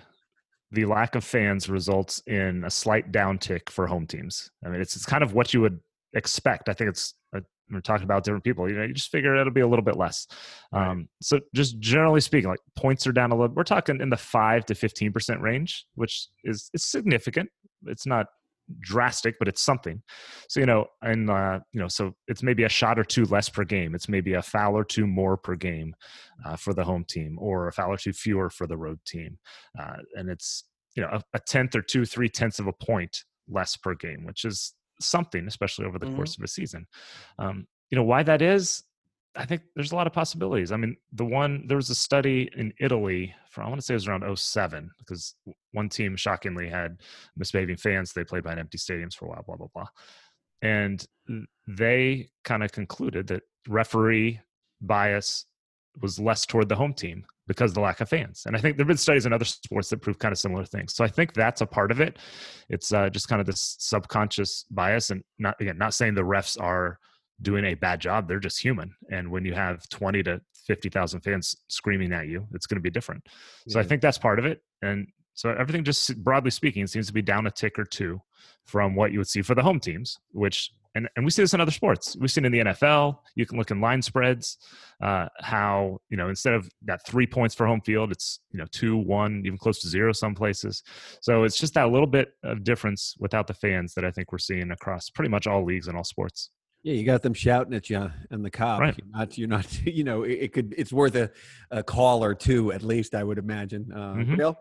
the 0.72 0.84
lack 0.84 1.14
of 1.14 1.24
fans 1.24 1.68
results 1.68 2.22
in 2.26 2.64
a 2.64 2.70
slight 2.70 3.12
downtick 3.12 3.70
for 3.70 3.86
home 3.86 4.06
teams. 4.06 4.50
I 4.64 4.68
mean, 4.68 4.80
it's 4.80 4.96
it's 4.96 5.06
kind 5.06 5.22
of 5.22 5.32
what 5.32 5.54
you 5.54 5.60
would 5.60 5.80
expect. 6.14 6.68
I 6.68 6.72
think 6.72 6.90
it's 6.90 7.14
uh, 7.34 7.40
we're 7.70 7.80
talking 7.80 8.04
about 8.04 8.24
different 8.24 8.44
people. 8.44 8.68
You 8.68 8.76
know, 8.76 8.84
you 8.84 8.94
just 8.94 9.10
figure 9.10 9.36
it'll 9.36 9.52
be 9.52 9.60
a 9.60 9.66
little 9.66 9.84
bit 9.84 9.96
less. 9.96 10.26
Right. 10.72 10.90
Um, 10.90 11.08
so 11.20 11.40
just 11.54 11.78
generally 11.78 12.20
speaking, 12.20 12.50
like 12.50 12.60
points 12.76 13.06
are 13.06 13.12
down 13.12 13.32
a 13.32 13.36
little. 13.36 13.54
We're 13.54 13.64
talking 13.64 14.00
in 14.00 14.10
the 14.10 14.16
five 14.16 14.66
to 14.66 14.74
fifteen 14.74 15.12
percent 15.12 15.40
range, 15.40 15.86
which 15.94 16.28
is 16.44 16.70
is 16.74 16.84
significant. 16.84 17.48
It's 17.86 18.06
not 18.06 18.26
drastic, 18.80 19.36
but 19.38 19.48
it's 19.48 19.62
something. 19.62 20.02
So 20.48 20.60
you 20.60 20.66
know, 20.66 20.86
and 21.02 21.30
uh, 21.30 21.60
you 21.72 21.80
know, 21.80 21.88
so 21.88 22.14
it's 22.28 22.42
maybe 22.42 22.64
a 22.64 22.68
shot 22.68 22.98
or 22.98 23.04
two 23.04 23.24
less 23.26 23.48
per 23.48 23.64
game. 23.64 23.94
It's 23.94 24.08
maybe 24.08 24.34
a 24.34 24.42
foul 24.42 24.76
or 24.76 24.84
two 24.84 25.06
more 25.06 25.36
per 25.36 25.54
game 25.54 25.94
uh, 26.44 26.56
for 26.56 26.74
the 26.74 26.84
home 26.84 27.04
team, 27.04 27.38
or 27.40 27.68
a 27.68 27.72
foul 27.72 27.92
or 27.92 27.96
two 27.96 28.12
fewer 28.12 28.50
for 28.50 28.66
the 28.66 28.76
road 28.76 28.98
team. 29.06 29.38
Uh, 29.78 29.96
and 30.14 30.28
it's 30.28 30.64
you 30.94 31.02
know 31.02 31.08
a, 31.12 31.22
a 31.34 31.40
tenth 31.40 31.74
or 31.74 31.82
two, 31.82 32.04
three 32.04 32.28
tenths 32.28 32.58
of 32.58 32.66
a 32.66 32.72
point 32.72 33.24
less 33.48 33.76
per 33.76 33.94
game, 33.94 34.24
which 34.24 34.44
is 34.44 34.74
something, 35.00 35.46
especially 35.46 35.84
over 35.86 35.98
the 35.98 36.06
Mhm. 36.06 36.16
course 36.16 36.36
of 36.36 36.42
a 36.44 36.48
season. 36.48 36.86
Um, 37.38 37.66
you 37.90 37.96
know 37.96 38.04
why 38.04 38.22
that 38.24 38.42
is? 38.42 38.82
I 39.36 39.44
think 39.44 39.62
there's 39.74 39.92
a 39.92 39.96
lot 39.96 40.06
of 40.06 40.12
possibilities. 40.12 40.72
I 40.72 40.76
mean, 40.76 40.96
the 41.12 41.24
one 41.24 41.66
there 41.66 41.76
was 41.76 41.90
a 41.90 41.94
study 41.94 42.48
in 42.56 42.72
Italy 42.80 43.34
for 43.50 43.62
I 43.62 43.68
want 43.68 43.80
to 43.80 43.84
say 43.84 43.94
it 43.94 43.96
was 43.96 44.08
around 44.08 44.38
07 44.38 44.90
because 44.98 45.34
one 45.72 45.88
team 45.88 46.16
shockingly 46.16 46.68
had 46.68 47.00
misbehaving 47.36 47.76
fans. 47.76 48.12
They 48.12 48.24
played 48.24 48.42
behind 48.42 48.60
empty 48.60 48.78
stadiums 48.78 49.14
for 49.14 49.26
a 49.26 49.28
while, 49.28 49.44
blah 49.46 49.56
blah 49.56 49.68
blah, 49.74 49.88
and 50.62 51.04
they 51.68 52.28
kind 52.44 52.62
of 52.62 52.72
concluded 52.72 53.26
that 53.28 53.42
referee 53.68 54.40
bias 54.80 55.46
was 56.00 56.18
less 56.18 56.44
toward 56.44 56.68
the 56.68 56.76
home 56.76 56.92
team 56.92 57.24
because 57.46 57.72
the 57.72 57.80
lack 57.80 58.00
of 58.00 58.08
fans. 58.08 58.42
And 58.46 58.56
I 58.56 58.60
think 58.60 58.76
there've 58.76 58.88
been 58.88 58.96
studies 58.96 59.24
in 59.24 59.32
other 59.32 59.44
sports 59.44 59.88
that 59.90 60.02
prove 60.02 60.18
kind 60.18 60.32
of 60.32 60.38
similar 60.38 60.64
things. 60.64 60.94
So 60.94 61.04
I 61.04 61.08
think 61.08 61.32
that's 61.32 61.60
a 61.60 61.66
part 61.66 61.90
of 61.90 62.00
it. 62.00 62.18
It's 62.68 62.92
uh, 62.92 63.08
just 63.08 63.28
kind 63.28 63.40
of 63.40 63.46
this 63.46 63.76
subconscious 63.78 64.64
bias, 64.70 65.10
and 65.10 65.22
not 65.38 65.56
again, 65.60 65.78
not 65.78 65.94
saying 65.94 66.14
the 66.14 66.22
refs 66.22 66.60
are 66.60 66.98
doing 67.42 67.64
a 67.64 67.74
bad 67.74 68.00
job. 68.00 68.28
They're 68.28 68.40
just 68.40 68.60
human. 68.60 68.94
And 69.10 69.30
when 69.30 69.44
you 69.44 69.54
have 69.54 69.88
20 69.88 70.22
to 70.24 70.40
50,000 70.66 71.20
fans 71.20 71.56
screaming 71.68 72.12
at 72.12 72.28
you, 72.28 72.46
it's 72.52 72.66
going 72.66 72.76
to 72.76 72.82
be 72.82 72.90
different. 72.90 73.24
So 73.68 73.78
I 73.78 73.82
think 73.82 74.02
that's 74.02 74.18
part 74.18 74.38
of 74.38 74.46
it. 74.46 74.62
And 74.82 75.06
so 75.34 75.50
everything, 75.50 75.84
just 75.84 76.16
broadly 76.24 76.50
speaking, 76.50 76.86
seems 76.86 77.06
to 77.08 77.12
be 77.12 77.22
down 77.22 77.46
a 77.46 77.50
tick 77.50 77.78
or 77.78 77.84
two 77.84 78.20
from 78.64 78.94
what 78.94 79.12
you 79.12 79.18
would 79.18 79.28
see 79.28 79.42
for 79.42 79.54
the 79.54 79.62
home 79.62 79.78
teams, 79.78 80.18
which, 80.32 80.70
and, 80.94 81.10
and 81.14 81.26
we 81.26 81.30
see 81.30 81.42
this 81.42 81.52
in 81.52 81.60
other 81.60 81.70
sports. 81.70 82.16
We've 82.18 82.30
seen 82.30 82.46
in 82.46 82.52
the 82.52 82.60
NFL, 82.60 83.18
you 83.34 83.44
can 83.44 83.58
look 83.58 83.70
in 83.70 83.82
line 83.82 84.00
spreads, 84.00 84.56
uh, 85.02 85.28
how, 85.40 85.98
you 86.08 86.16
know, 86.16 86.30
instead 86.30 86.54
of 86.54 86.70
that 86.86 87.06
three 87.06 87.26
points 87.26 87.54
for 87.54 87.66
home 87.66 87.82
field, 87.82 88.12
it's, 88.12 88.40
you 88.50 88.58
know, 88.58 88.64
two, 88.72 88.96
one, 88.96 89.42
even 89.44 89.58
close 89.58 89.78
to 89.80 89.88
zero 89.88 90.12
some 90.12 90.34
places. 90.34 90.82
So 91.20 91.44
it's 91.44 91.58
just 91.58 91.74
that 91.74 91.90
little 91.90 92.06
bit 92.06 92.32
of 92.42 92.64
difference 92.64 93.14
without 93.18 93.46
the 93.46 93.54
fans 93.54 93.92
that 93.92 94.06
I 94.06 94.10
think 94.10 94.32
we're 94.32 94.38
seeing 94.38 94.70
across 94.70 95.10
pretty 95.10 95.28
much 95.28 95.46
all 95.46 95.66
leagues 95.66 95.86
and 95.86 95.98
all 95.98 96.04
sports. 96.04 96.50
Yeah, 96.82 96.94
you 96.94 97.04
got 97.04 97.22
them 97.22 97.34
shouting 97.34 97.74
at 97.74 97.90
you 97.90 98.10
on 98.30 98.42
the 98.42 98.50
cop. 98.50 98.80
Right. 98.80 98.96
You're 98.96 99.08
not, 99.18 99.38
you're 99.38 99.48
not, 99.48 99.82
you 99.86 100.04
know, 100.04 100.22
it, 100.22 100.32
it 100.32 100.52
could, 100.52 100.74
it's 100.78 100.92
worth 100.92 101.16
a, 101.16 101.30
a 101.70 101.82
call 101.82 102.22
or 102.24 102.34
two 102.34 102.72
at 102.72 102.82
least, 102.82 103.14
I 103.14 103.24
would 103.24 103.38
imagine. 103.38 103.90
Uh, 103.92 104.14
Mhm. 104.14 104.36
Bill? 104.36 104.58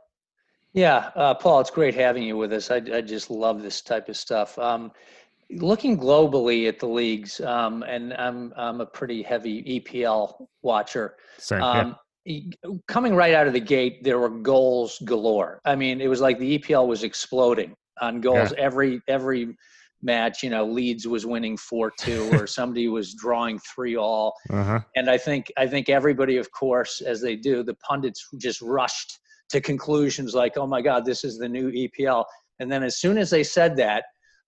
Yeah, 0.74 1.12
uh, 1.16 1.34
Paul, 1.36 1.62
it's 1.62 1.70
great 1.72 1.96
having 1.96 2.24
you 2.24 2.36
with 2.36 2.52
us. 2.52 2.70
I, 2.70 2.78
I 2.94 3.00
just 3.02 3.30
love 3.30 3.62
this 3.62 3.82
type 3.82 4.10
of 4.10 4.18
stuff. 4.18 4.60
Um, 4.60 4.92
looking 5.50 5.98
globally 5.98 6.68
at 6.68 6.80
the 6.80 6.88
leagues, 6.88 7.40
um, 7.40 7.82
and 7.84 8.14
I'm 8.16 8.52
I'm 8.58 8.82
a 8.82 8.86
pretty 8.86 9.24
heavy 9.24 9.64
EPL 9.80 10.48
watcher. 10.64 11.16
Same. 11.38 11.62
Um, 11.62 11.96
e- 12.26 12.52
Coming 12.90 13.16
right 13.16 13.34
out 13.34 13.48
of 13.48 13.54
the 13.54 13.60
gate, 13.62 14.04
there 14.04 14.20
were 14.20 14.28
goals 14.30 15.00
galore. 15.06 15.62
I 15.64 15.76
mean, 15.78 16.02
it 16.02 16.08
was 16.10 16.20
like 16.20 16.40
the 16.40 16.60
EPL 16.60 16.88
was 16.88 17.04
exploding 17.06 17.74
on 18.02 18.20
goals 18.20 18.52
every 18.58 19.02
every 19.08 19.56
match. 20.06 20.44
You 20.44 20.50
know, 20.52 20.66
Leeds 20.66 21.08
was 21.08 21.26
winning 21.26 21.58
four 21.58 21.92
two, 22.00 22.30
or 22.40 22.48
somebody 22.48 22.88
was 22.88 23.14
drawing 23.16 23.60
three 23.60 23.96
all 23.98 24.34
Uh-huh. 24.50 24.80
and 24.96 25.10
I 25.10 25.18
think 25.18 25.52
I 25.58 25.68
think 25.68 25.90
everybody, 25.90 26.38
of 26.38 26.50
course, 26.52 27.02
as 27.02 27.22
they 27.22 27.36
do, 27.36 27.64
the 27.64 27.76
pundits 27.90 28.26
just 28.38 28.62
rushed 28.62 29.20
to 29.50 29.60
conclusions 29.62 30.34
like, 30.34 30.54
"Oh 30.58 30.68
my 30.68 30.82
God, 30.82 31.04
this 31.06 31.24
is 31.24 31.38
the 31.38 31.50
new 31.50 31.72
EPL." 31.72 32.24
And 32.60 32.72
then 32.72 32.84
as 32.84 33.00
soon 33.02 33.18
as 33.18 33.30
they 33.30 33.44
said 33.44 33.76
that, 33.78 34.04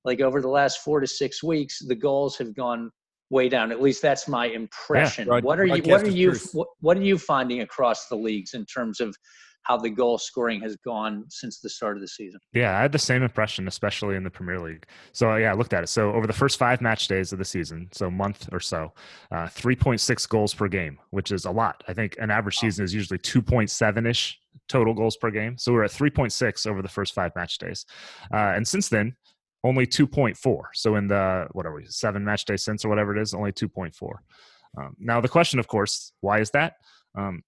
like 0.06 0.22
over 0.22 0.40
the 0.42 0.48
last 0.48 0.80
four 0.80 1.00
to 1.02 1.08
six 1.08 1.44
weeks, 1.44 1.80
the 1.86 1.96
goals 1.96 2.38
have 2.38 2.56
gone 2.56 2.90
way 3.30 3.50
down. 3.50 3.72
At 3.74 3.82
least 3.82 4.02
that's 4.02 4.26
my 4.28 4.46
impression. 4.46 5.26
broad- 5.28 5.44
what 5.44 5.60
are 5.60 5.66
you 5.66 5.82
What 5.84 6.04
are 6.04 6.10
you 6.10 6.34
what, 6.54 6.68
what 6.80 6.96
are 6.98 7.04
you 7.04 7.18
finding 7.18 7.60
across 7.62 8.08
the 8.08 8.16
leagues 8.16 8.54
in 8.54 8.66
terms 8.66 9.02
of 9.02 9.16
how 9.68 9.76
the 9.76 9.90
goal 9.90 10.18
scoring 10.18 10.62
has 10.62 10.78
gone 10.78 11.26
since 11.30 11.60
the 11.60 11.70
start 11.70 11.98
of 11.98 12.02
the 12.02 12.08
season? 12.08 12.40
Yeah, 12.54 12.78
I 12.78 12.82
had 12.82 12.94
the 12.94 13.00
same 13.00 13.22
impression, 13.22 13.68
especially 13.68 14.16
in 14.16 14.24
the 14.24 14.30
Premier 14.30 14.60
League. 14.60 14.86
So 15.12 15.36
yeah, 15.36 15.52
I 15.52 15.56
looked 15.56 15.74
at 15.74 15.84
it. 15.84 15.88
So 15.88 16.14
over 16.14 16.26
the 16.26 16.34
first 16.34 16.58
five 16.58 16.80
match 16.80 17.10
days 17.10 17.34
of 17.34 17.40
the 17.40 17.46
season, 17.46 17.90
so 17.92 18.10
month 18.10 18.48
or 18.54 18.62
so, 18.62 18.94
uh, 19.32 19.48
3.6 19.48 20.30
goals 20.30 20.54
per 20.54 20.70
game, 20.70 20.98
which 21.10 21.34
is 21.34 21.44
a 21.44 21.52
lot. 21.52 21.84
I 21.88 21.94
think 21.94 22.16
an 22.18 22.32
average 22.32 22.58
season 22.58 22.86
is 22.86 22.94
usually 22.94 23.20
2.7 23.20 24.10
ish 24.10 24.40
total 24.70 24.94
goals 24.94 25.18
per 25.18 25.32
game. 25.32 25.58
So 25.58 25.74
we're 25.74 25.84
at 25.84 25.92
3.6 25.92 26.66
over 26.66 26.82
the 26.82 26.88
first 26.88 27.14
five 27.14 27.36
match 27.36 27.58
days, 27.58 27.86
uh, 28.34 28.54
and 28.56 28.66
since 28.66 28.88
then, 28.88 29.16
only 29.66 29.86
2.4. 29.86 30.62
So 30.74 30.96
in 30.96 31.08
the 31.08 31.48
what 31.52 31.66
are 31.66 31.74
we 31.74 31.86
seven 31.88 32.24
match 32.24 32.46
days 32.46 32.64
since 32.64 32.86
or 32.86 32.90
whatever 32.90 33.16
it 33.16 33.22
is, 33.22 33.34
only 33.34 33.52
2.4. 33.52 33.92
Um, 34.78 34.96
now 34.98 35.20
the 35.20 35.28
question, 35.28 35.60
of 35.60 35.68
course, 35.68 36.14
why 36.22 36.40
is 36.40 36.52
that? 36.52 36.76
Um, 37.18 37.44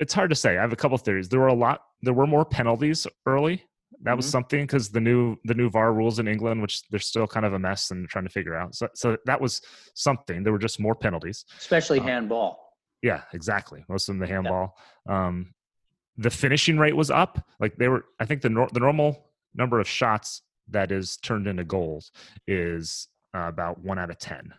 it's 0.00 0.14
hard 0.14 0.30
to 0.30 0.36
say. 0.36 0.56
I 0.58 0.60
have 0.60 0.72
a 0.72 0.76
couple 0.76 0.96
theories. 0.98 1.28
There 1.28 1.40
were 1.40 1.48
a 1.48 1.54
lot. 1.54 1.82
There 2.02 2.14
were 2.14 2.26
more 2.26 2.44
penalties 2.44 3.06
early. 3.26 3.64
That 4.02 4.16
was 4.16 4.26
Mhm. 4.26 4.30
something 4.30 4.60
because 4.62 4.90
the 4.90 5.00
new 5.00 5.36
the 5.44 5.54
new 5.54 5.68
VAR 5.70 5.92
rules 5.92 6.18
in 6.18 6.28
England, 6.28 6.62
which 6.62 6.86
they're 6.88 7.00
still 7.00 7.26
kind 7.26 7.44
of 7.44 7.52
a 7.52 7.58
mess 7.58 7.90
and 7.90 8.08
trying 8.08 8.24
to 8.24 8.30
figure 8.30 8.54
out. 8.54 8.74
So 8.74 8.88
so 8.94 9.16
that 9.26 9.40
was 9.40 9.60
something. 9.94 10.42
There 10.44 10.52
were 10.52 10.58
just 10.58 10.78
more 10.78 10.94
penalties. 10.94 11.44
Especially 11.58 11.98
Uh, 11.98 12.04
handball. 12.04 12.76
Yeah, 13.02 13.22
exactly. 13.32 13.84
Most 13.88 14.08
of 14.08 14.14
them 14.14 14.20
the 14.20 14.26
handball. 14.32 14.76
Um, 15.08 15.54
the 16.16 16.30
finishing 16.30 16.78
rate 16.78 16.96
was 16.96 17.10
up. 17.10 17.44
Like 17.60 17.76
they 17.76 17.88
were. 17.88 18.04
I 18.20 18.24
think 18.24 18.42
the 18.42 18.50
nor- 18.50 18.68
the 18.72 18.80
normal 18.80 19.32
number 19.54 19.80
of 19.80 19.88
shots 19.88 20.42
that 20.68 20.92
is 20.92 21.16
turned 21.16 21.46
into 21.48 21.64
goals 21.64 22.12
is 22.46 23.08
uh, 23.34 23.48
about 23.48 23.80
one 23.80 23.98
out 23.98 24.10
of 24.10 24.18
ten. 24.18 24.52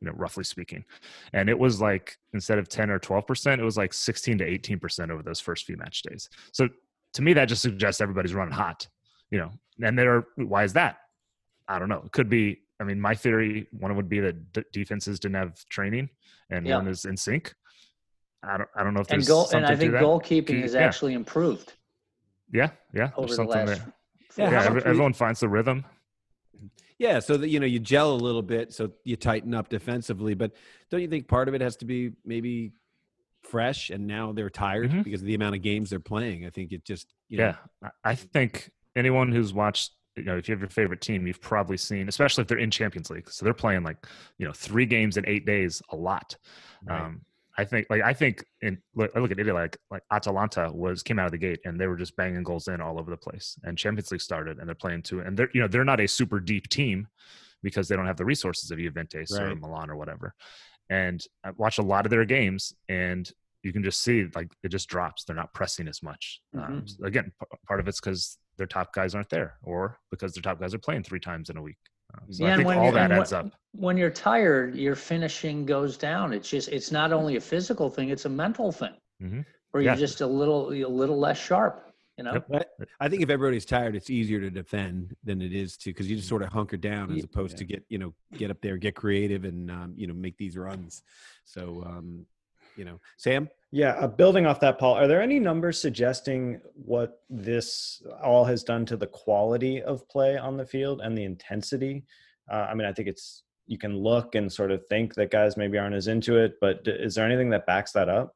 You 0.00 0.06
know, 0.06 0.12
roughly 0.16 0.44
speaking, 0.44 0.84
and 1.32 1.48
it 1.48 1.58
was 1.58 1.80
like 1.80 2.16
instead 2.32 2.58
of 2.58 2.68
ten 2.68 2.88
or 2.88 2.98
twelve 3.00 3.26
percent, 3.26 3.60
it 3.60 3.64
was 3.64 3.76
like 3.76 3.92
sixteen 3.92 4.38
to 4.38 4.44
eighteen 4.44 4.78
percent 4.78 5.10
over 5.10 5.22
those 5.24 5.40
first 5.40 5.64
few 5.64 5.76
match 5.76 6.02
days. 6.02 6.28
So 6.52 6.68
to 7.14 7.22
me, 7.22 7.32
that 7.32 7.46
just 7.46 7.62
suggests 7.62 8.00
everybody's 8.00 8.32
running 8.34 8.54
hot. 8.54 8.86
You 9.30 9.38
know, 9.38 9.50
and 9.82 9.98
they're 9.98 10.24
why 10.36 10.62
is 10.64 10.72
that? 10.74 10.98
I 11.66 11.78
don't 11.80 11.88
know. 11.88 12.02
It 12.06 12.12
could 12.12 12.28
be. 12.28 12.60
I 12.80 12.84
mean, 12.84 13.00
my 13.00 13.14
theory 13.16 13.66
one 13.72 13.96
would 13.96 14.08
be 14.08 14.20
that 14.20 14.52
d- 14.52 14.62
defenses 14.72 15.18
didn't 15.18 15.34
have 15.34 15.54
training, 15.68 16.10
and 16.48 16.64
Yeah. 16.64 16.76
one 16.76 16.86
is 16.86 17.04
in 17.04 17.16
sync. 17.16 17.52
I 18.44 18.56
don't. 18.56 18.68
I 18.76 18.84
don't 18.84 18.94
know 18.94 19.00
if 19.00 19.10
And 19.10 19.18
there's 19.20 19.26
goal 19.26 19.46
something 19.46 19.56
and 19.64 19.66
I 19.66 19.70
to 19.70 19.76
think 19.76 19.92
that. 19.94 20.02
goalkeeping 20.02 20.62
has 20.62 20.74
Yeah. 20.74 20.80
actually 20.82 21.14
improved 21.14 21.74
Yeah, 22.52 22.70
yeah. 22.94 23.10
over 23.16 23.26
There's 23.26 23.36
the 23.38 23.44
last. 23.44 23.66
there. 23.66 23.92
Yeah, 24.36 24.50
Yeah, 24.52 24.64
every- 24.64 24.84
everyone 24.84 25.12
finds 25.12 25.40
the 25.40 25.48
rhythm. 25.48 25.84
Yeah, 26.98 27.20
so 27.20 27.36
that 27.36 27.48
you 27.48 27.60
know 27.60 27.66
you 27.66 27.78
gel 27.78 28.12
a 28.12 28.16
little 28.16 28.42
bit, 28.42 28.72
so 28.72 28.90
you 29.04 29.16
tighten 29.16 29.54
up 29.54 29.68
defensively. 29.68 30.34
But 30.34 30.52
don't 30.90 31.00
you 31.00 31.08
think 31.08 31.28
part 31.28 31.48
of 31.48 31.54
it 31.54 31.60
has 31.60 31.76
to 31.78 31.84
be 31.84 32.12
maybe 32.24 32.72
fresh, 33.42 33.90
and 33.90 34.06
now 34.06 34.32
they're 34.32 34.50
tired 34.50 34.90
Mhm. 34.90 35.04
because 35.04 35.20
of 35.20 35.26
the 35.26 35.34
amount 35.34 35.54
of 35.54 35.62
games 35.62 35.90
they're 35.90 36.00
playing? 36.00 36.44
I 36.44 36.50
think 36.50 36.72
it 36.72 36.84
just 36.84 37.14
you 37.28 37.38
know, 37.38 37.44
Yeah, 37.82 37.90
I- 38.04 38.10
I 38.10 38.14
think 38.14 38.70
anyone 38.96 39.30
who's 39.30 39.52
watched, 39.54 39.92
you 40.16 40.24
know, 40.24 40.36
if 40.38 40.48
you 40.48 40.52
have 40.54 40.60
your 40.60 40.70
favorite 40.70 41.00
team, 41.00 41.26
you've 41.26 41.40
probably 41.40 41.76
seen, 41.76 42.08
especially 42.08 42.42
if 42.42 42.48
they're 42.48 42.58
in 42.58 42.70
Champions 42.70 43.10
League, 43.10 43.30
so 43.30 43.44
they're 43.44 43.54
playing 43.54 43.84
like, 43.84 44.04
you 44.38 44.46
know, 44.46 44.52
three 44.52 44.86
games 44.86 45.16
in 45.16 45.24
eight 45.28 45.44
days, 45.46 45.80
a 45.90 45.96
lot. 45.96 46.36
Right. 46.84 47.00
Um, 47.02 47.20
I 47.58 47.64
think, 47.64 47.88
like, 47.90 48.02
I 48.02 48.14
think, 48.14 48.44
in 48.62 48.78
look, 48.94 49.10
I 49.14 49.18
look 49.18 49.32
at 49.32 49.38
Italy, 49.38 49.52
like, 49.52 49.76
like 49.90 50.02
Atalanta 50.12 50.70
was 50.72 51.02
came 51.02 51.18
out 51.18 51.26
of 51.26 51.32
the 51.32 51.38
gate 51.38 51.58
and 51.64 51.78
they 51.78 51.88
were 51.88 51.96
just 51.96 52.16
banging 52.16 52.44
goals 52.44 52.68
in 52.68 52.80
all 52.80 52.98
over 52.98 53.10
the 53.10 53.16
place. 53.16 53.58
And 53.64 53.76
Champions 53.76 54.12
League 54.12 54.20
started, 54.20 54.58
and 54.58 54.68
they're 54.68 54.74
playing 54.76 55.02
two, 55.02 55.20
and 55.20 55.36
they're, 55.36 55.50
you 55.52 55.60
know, 55.60 55.66
they're 55.66 55.84
not 55.84 56.00
a 56.00 56.06
super 56.06 56.38
deep 56.38 56.68
team 56.68 57.08
because 57.62 57.88
they 57.88 57.96
don't 57.96 58.06
have 58.06 58.16
the 58.16 58.24
resources 58.24 58.70
of 58.70 58.78
Juventus 58.78 59.32
or 59.32 59.54
Milan 59.60 59.90
or 59.90 59.96
whatever. 59.96 60.34
And 60.88 61.22
I 61.44 61.50
watched 61.50 61.80
a 61.80 61.82
lot 61.82 62.06
of 62.06 62.10
their 62.10 62.24
games, 62.24 62.72
and 62.88 63.30
you 63.64 63.72
can 63.72 63.82
just 63.82 64.00
see 64.02 64.26
like 64.36 64.52
it 64.62 64.68
just 64.68 64.88
drops. 64.88 65.24
They're 65.24 65.34
not 65.34 65.52
pressing 65.52 65.88
as 65.88 66.00
much. 66.02 66.40
Um, 66.56 66.86
so 66.86 67.04
again, 67.04 67.32
p- 67.40 67.58
part 67.66 67.80
of 67.80 67.88
it's 67.88 68.00
because 68.00 68.38
their 68.56 68.68
top 68.68 68.94
guys 68.94 69.14
aren't 69.16 69.30
there, 69.30 69.58
or 69.64 69.98
because 70.12 70.32
their 70.32 70.42
top 70.42 70.60
guys 70.60 70.74
are 70.74 70.78
playing 70.78 71.02
three 71.02 71.20
times 71.20 71.50
in 71.50 71.56
a 71.56 71.62
week. 71.62 71.78
Um, 72.14 72.32
so 72.32 72.44
Yeah, 72.44 72.52
I 72.52 72.56
think 72.56 72.66
when 72.68 72.78
all 72.78 72.86
you- 72.86 72.92
that 72.92 73.10
and 73.10 73.20
adds 73.20 73.32
when- 73.32 73.46
up. 73.46 73.52
when 73.72 73.96
you're 73.96 74.10
tired, 74.10 74.74
your 74.76 74.94
finishing 74.94 75.66
goes 75.66 75.96
down. 75.96 76.32
It's 76.32 76.48
just 76.48 76.68
it's 76.70 76.90
not 76.90 77.12
only 77.12 77.36
a 77.36 77.40
physical 77.40 77.90
thing; 77.90 78.08
it's 78.08 78.24
a 78.24 78.28
mental 78.30 78.72
thing. 78.72 78.94
Mhm. 79.22 79.44
Where 79.72 79.82
you're 79.82 79.94
just 79.96 80.20
a 80.22 80.26
little 80.26 80.72
a 80.72 80.88
little 80.88 81.18
less 81.18 81.38
sharp. 81.38 81.84
You 82.16 82.24
know. 82.24 82.32
Yep. 82.34 82.46
But 82.48 82.70
I 82.98 83.08
think 83.08 83.22
if 83.22 83.30
everybody's 83.30 83.64
tired, 83.66 83.94
it's 83.94 84.10
easier 84.10 84.40
to 84.40 84.50
defend 84.50 85.14
than 85.22 85.40
it 85.40 85.52
is 85.52 85.76
to 85.78 85.90
because 85.90 86.10
you 86.10 86.16
just 86.16 86.28
sort 86.28 86.42
of 86.42 86.48
hunker 86.48 86.76
down 86.76 87.10
as 87.10 87.18
Ye- 87.18 87.22
opposed 87.24 87.58
to 87.58 87.64
get 87.64 87.84
you 87.88 87.98
know 87.98 88.14
get 88.32 88.50
up 88.50 88.60
there, 88.60 88.76
get 88.76 88.94
creative, 88.96 89.44
and 89.44 89.70
um, 89.70 89.94
you 89.96 90.06
know 90.06 90.14
make 90.14 90.36
these 90.36 90.56
runs. 90.56 91.02
So 91.44 91.84
um, 91.84 92.26
you 92.76 92.84
know, 92.84 93.00
Sam. 93.18 93.48
Yeah, 93.70 93.90
uh, 93.92 94.06
building 94.06 94.46
off 94.46 94.60
that, 94.60 94.78
Paul, 94.78 94.94
are 94.94 95.06
there 95.06 95.20
any 95.20 95.38
numbers 95.38 95.80
suggesting 95.80 96.60
what 96.74 97.20
this 97.28 98.00
all 98.22 98.44
has 98.46 98.64
done 98.64 98.86
to 98.86 98.96
the 98.96 99.06
quality 99.06 99.82
of 99.82 100.08
play 100.08 100.38
on 100.38 100.56
the 100.56 100.64
field 100.64 101.00
and 101.02 101.16
the 101.16 101.24
intensity? 101.24 102.04
Uh, 102.50 102.66
I 102.70 102.74
mean, 102.74 102.86
I 102.86 102.92
think 102.92 103.08
it's 103.08 103.42
you 103.66 103.76
can 103.76 103.94
look 103.98 104.34
and 104.34 104.50
sort 104.50 104.70
of 104.70 104.86
think 104.86 105.14
that 105.16 105.30
guys 105.30 105.58
maybe 105.58 105.76
aren't 105.76 105.94
as 105.94 106.08
into 106.08 106.38
it, 106.38 106.54
but 106.62 106.84
d- 106.84 106.92
is 106.92 107.14
there 107.14 107.26
anything 107.26 107.50
that 107.50 107.66
backs 107.66 107.92
that 107.92 108.08
up? 108.08 108.34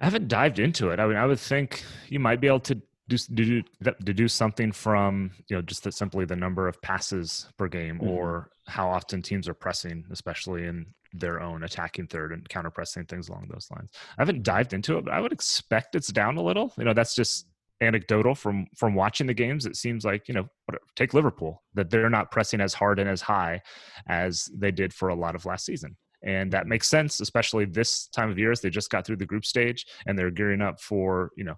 I 0.00 0.04
haven't 0.06 0.28
dived 0.28 0.58
into 0.58 0.88
it. 0.88 0.98
I 0.98 1.06
mean, 1.06 1.18
I 1.18 1.26
would 1.26 1.38
think 1.40 1.84
you 2.08 2.18
might 2.18 2.40
be 2.40 2.46
able 2.46 2.60
to 2.60 2.80
do 3.08 3.18
do 3.34 3.62
to 3.82 4.14
do 4.14 4.28
something 4.28 4.72
from 4.72 5.32
you 5.48 5.56
know 5.56 5.62
just 5.62 5.84
the, 5.84 5.92
simply 5.92 6.24
the 6.24 6.36
number 6.36 6.66
of 6.68 6.80
passes 6.80 7.48
per 7.58 7.68
game, 7.68 7.98
Mhm. 7.98 8.06
or 8.08 8.50
how 8.66 8.88
often 8.88 9.20
teams 9.20 9.46
are 9.46 9.52
pressing, 9.54 10.06
especially 10.10 10.64
in 10.64 10.86
their 11.12 11.40
own 11.40 11.64
attacking 11.64 12.06
third 12.06 12.32
and 12.32 12.48
counter 12.48 12.70
pressing 12.70 13.04
things 13.04 13.28
along 13.28 13.48
those 13.50 13.68
lines. 13.74 13.90
I 14.18 14.22
haven't 14.22 14.42
dived 14.42 14.72
into 14.72 14.98
it, 14.98 15.04
but 15.04 15.14
I 15.14 15.20
would 15.20 15.32
expect 15.32 15.94
it's 15.94 16.12
down 16.12 16.36
a 16.36 16.42
little. 16.42 16.72
You 16.78 16.84
know, 16.84 16.94
that's 16.94 17.14
just 17.14 17.46
anecdotal 17.82 18.34
from 18.34 18.66
from 18.76 18.94
watching 18.94 19.26
the 19.26 19.34
games. 19.34 19.66
It 19.66 19.76
seems 19.76 20.04
like 20.04 20.28
you 20.28 20.34
know, 20.34 20.48
take 20.96 21.14
Liverpool 21.14 21.62
that 21.74 21.90
they're 21.90 22.10
not 22.10 22.30
pressing 22.30 22.60
as 22.60 22.74
hard 22.74 22.98
and 22.98 23.08
as 23.08 23.20
high 23.20 23.60
as 24.08 24.48
they 24.54 24.70
did 24.70 24.92
for 24.92 25.08
a 25.08 25.14
lot 25.14 25.34
of 25.34 25.46
last 25.46 25.64
season. 25.64 25.96
And 26.22 26.52
that 26.52 26.66
makes 26.66 26.88
sense, 26.88 27.20
especially 27.20 27.64
this 27.64 28.06
time 28.08 28.30
of 28.30 28.38
year 28.38 28.52
as 28.52 28.60
they 28.60 28.70
just 28.70 28.90
got 28.90 29.06
through 29.06 29.16
the 29.16 29.26
group 29.26 29.44
stage 29.44 29.86
and 30.06 30.18
they're 30.18 30.30
gearing 30.30 30.60
up 30.60 30.78
for, 30.80 31.30
you 31.36 31.44
know, 31.44 31.54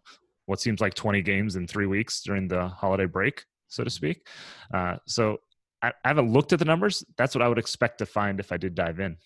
what 0.47 0.61
seems 0.61 0.81
like 0.81 0.95
20 0.95 1.21
games 1.23 1.57
in 1.57 1.67
three 1.67 1.87
weeks 1.87 2.23
during 2.23 2.47
the 2.47 2.69
holiday 2.69 3.07
break, 3.07 3.45
so 3.69 3.83
to 3.83 3.91
speak. 3.91 4.27
Uh, 4.73 4.97
so 5.07 5.39
I, 5.83 5.89
I 6.05 6.09
haven't 6.09 6.33
looked 6.33 6.53
at 6.53 6.59
the 6.59 6.65
numbers. 6.65 7.05
That's 7.17 7.35
what 7.35 7.43
I 7.43 7.49
would 7.49 7.59
expect 7.59 7.99
to 7.99 8.07
find 8.07 8.39
if 8.39 8.53
I 8.53 8.57
did 8.57 8.75
dive 8.75 9.01
in. 9.01 9.17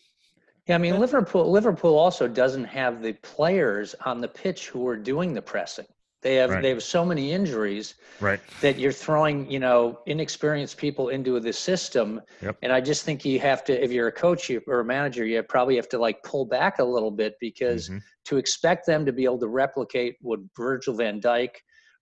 Yeah, 0.66 0.74
I 0.74 0.78
mean 0.78 0.98
Liverpool. 0.98 1.50
Liverpool 1.50 1.96
also 1.96 2.26
doesn't 2.26 2.64
have 2.64 3.00
the 3.02 3.12
players 3.14 3.94
on 4.04 4.20
the 4.20 4.28
pitch 4.28 4.68
who 4.68 4.86
are 4.88 4.96
doing 4.96 5.32
the 5.32 5.42
pressing. 5.42 5.86
They 6.22 6.36
have 6.36 6.50
Right. 6.50 6.62
they 6.62 6.70
have 6.70 6.82
so 6.82 7.04
many 7.04 7.30
injuries 7.30 7.94
Right. 8.20 8.40
that 8.60 8.76
you're 8.78 8.90
throwing, 8.90 9.48
you 9.48 9.60
know, 9.60 10.00
inexperienced 10.06 10.76
people 10.76 11.10
into 11.10 11.38
the 11.38 11.52
system. 11.52 12.20
Yep. 12.42 12.56
And 12.62 12.72
I 12.72 12.80
just 12.80 13.04
think 13.04 13.24
you 13.24 13.38
have 13.40 13.62
to, 13.64 13.84
if 13.84 13.92
you're 13.92 14.08
a 14.08 14.12
coach 14.12 14.48
you- 14.50 14.62
or 14.66 14.80
a 14.80 14.84
manager, 14.84 15.24
you 15.24 15.40
probably 15.44 15.76
have 15.76 15.88
to 15.90 15.98
like 15.98 16.22
pull 16.24 16.44
back 16.44 16.80
a 16.80 16.84
little 16.84 17.12
bit 17.12 17.36
because 17.38 17.88
Mhm. 17.88 18.00
to 18.24 18.38
expect 18.38 18.86
them 18.86 19.06
to 19.06 19.12
be 19.12 19.24
able 19.24 19.38
to 19.38 19.46
replicate 19.48 20.16
what 20.20 20.40
Virgil 20.56 20.94
van 20.94 21.20
Dijk 21.20 21.50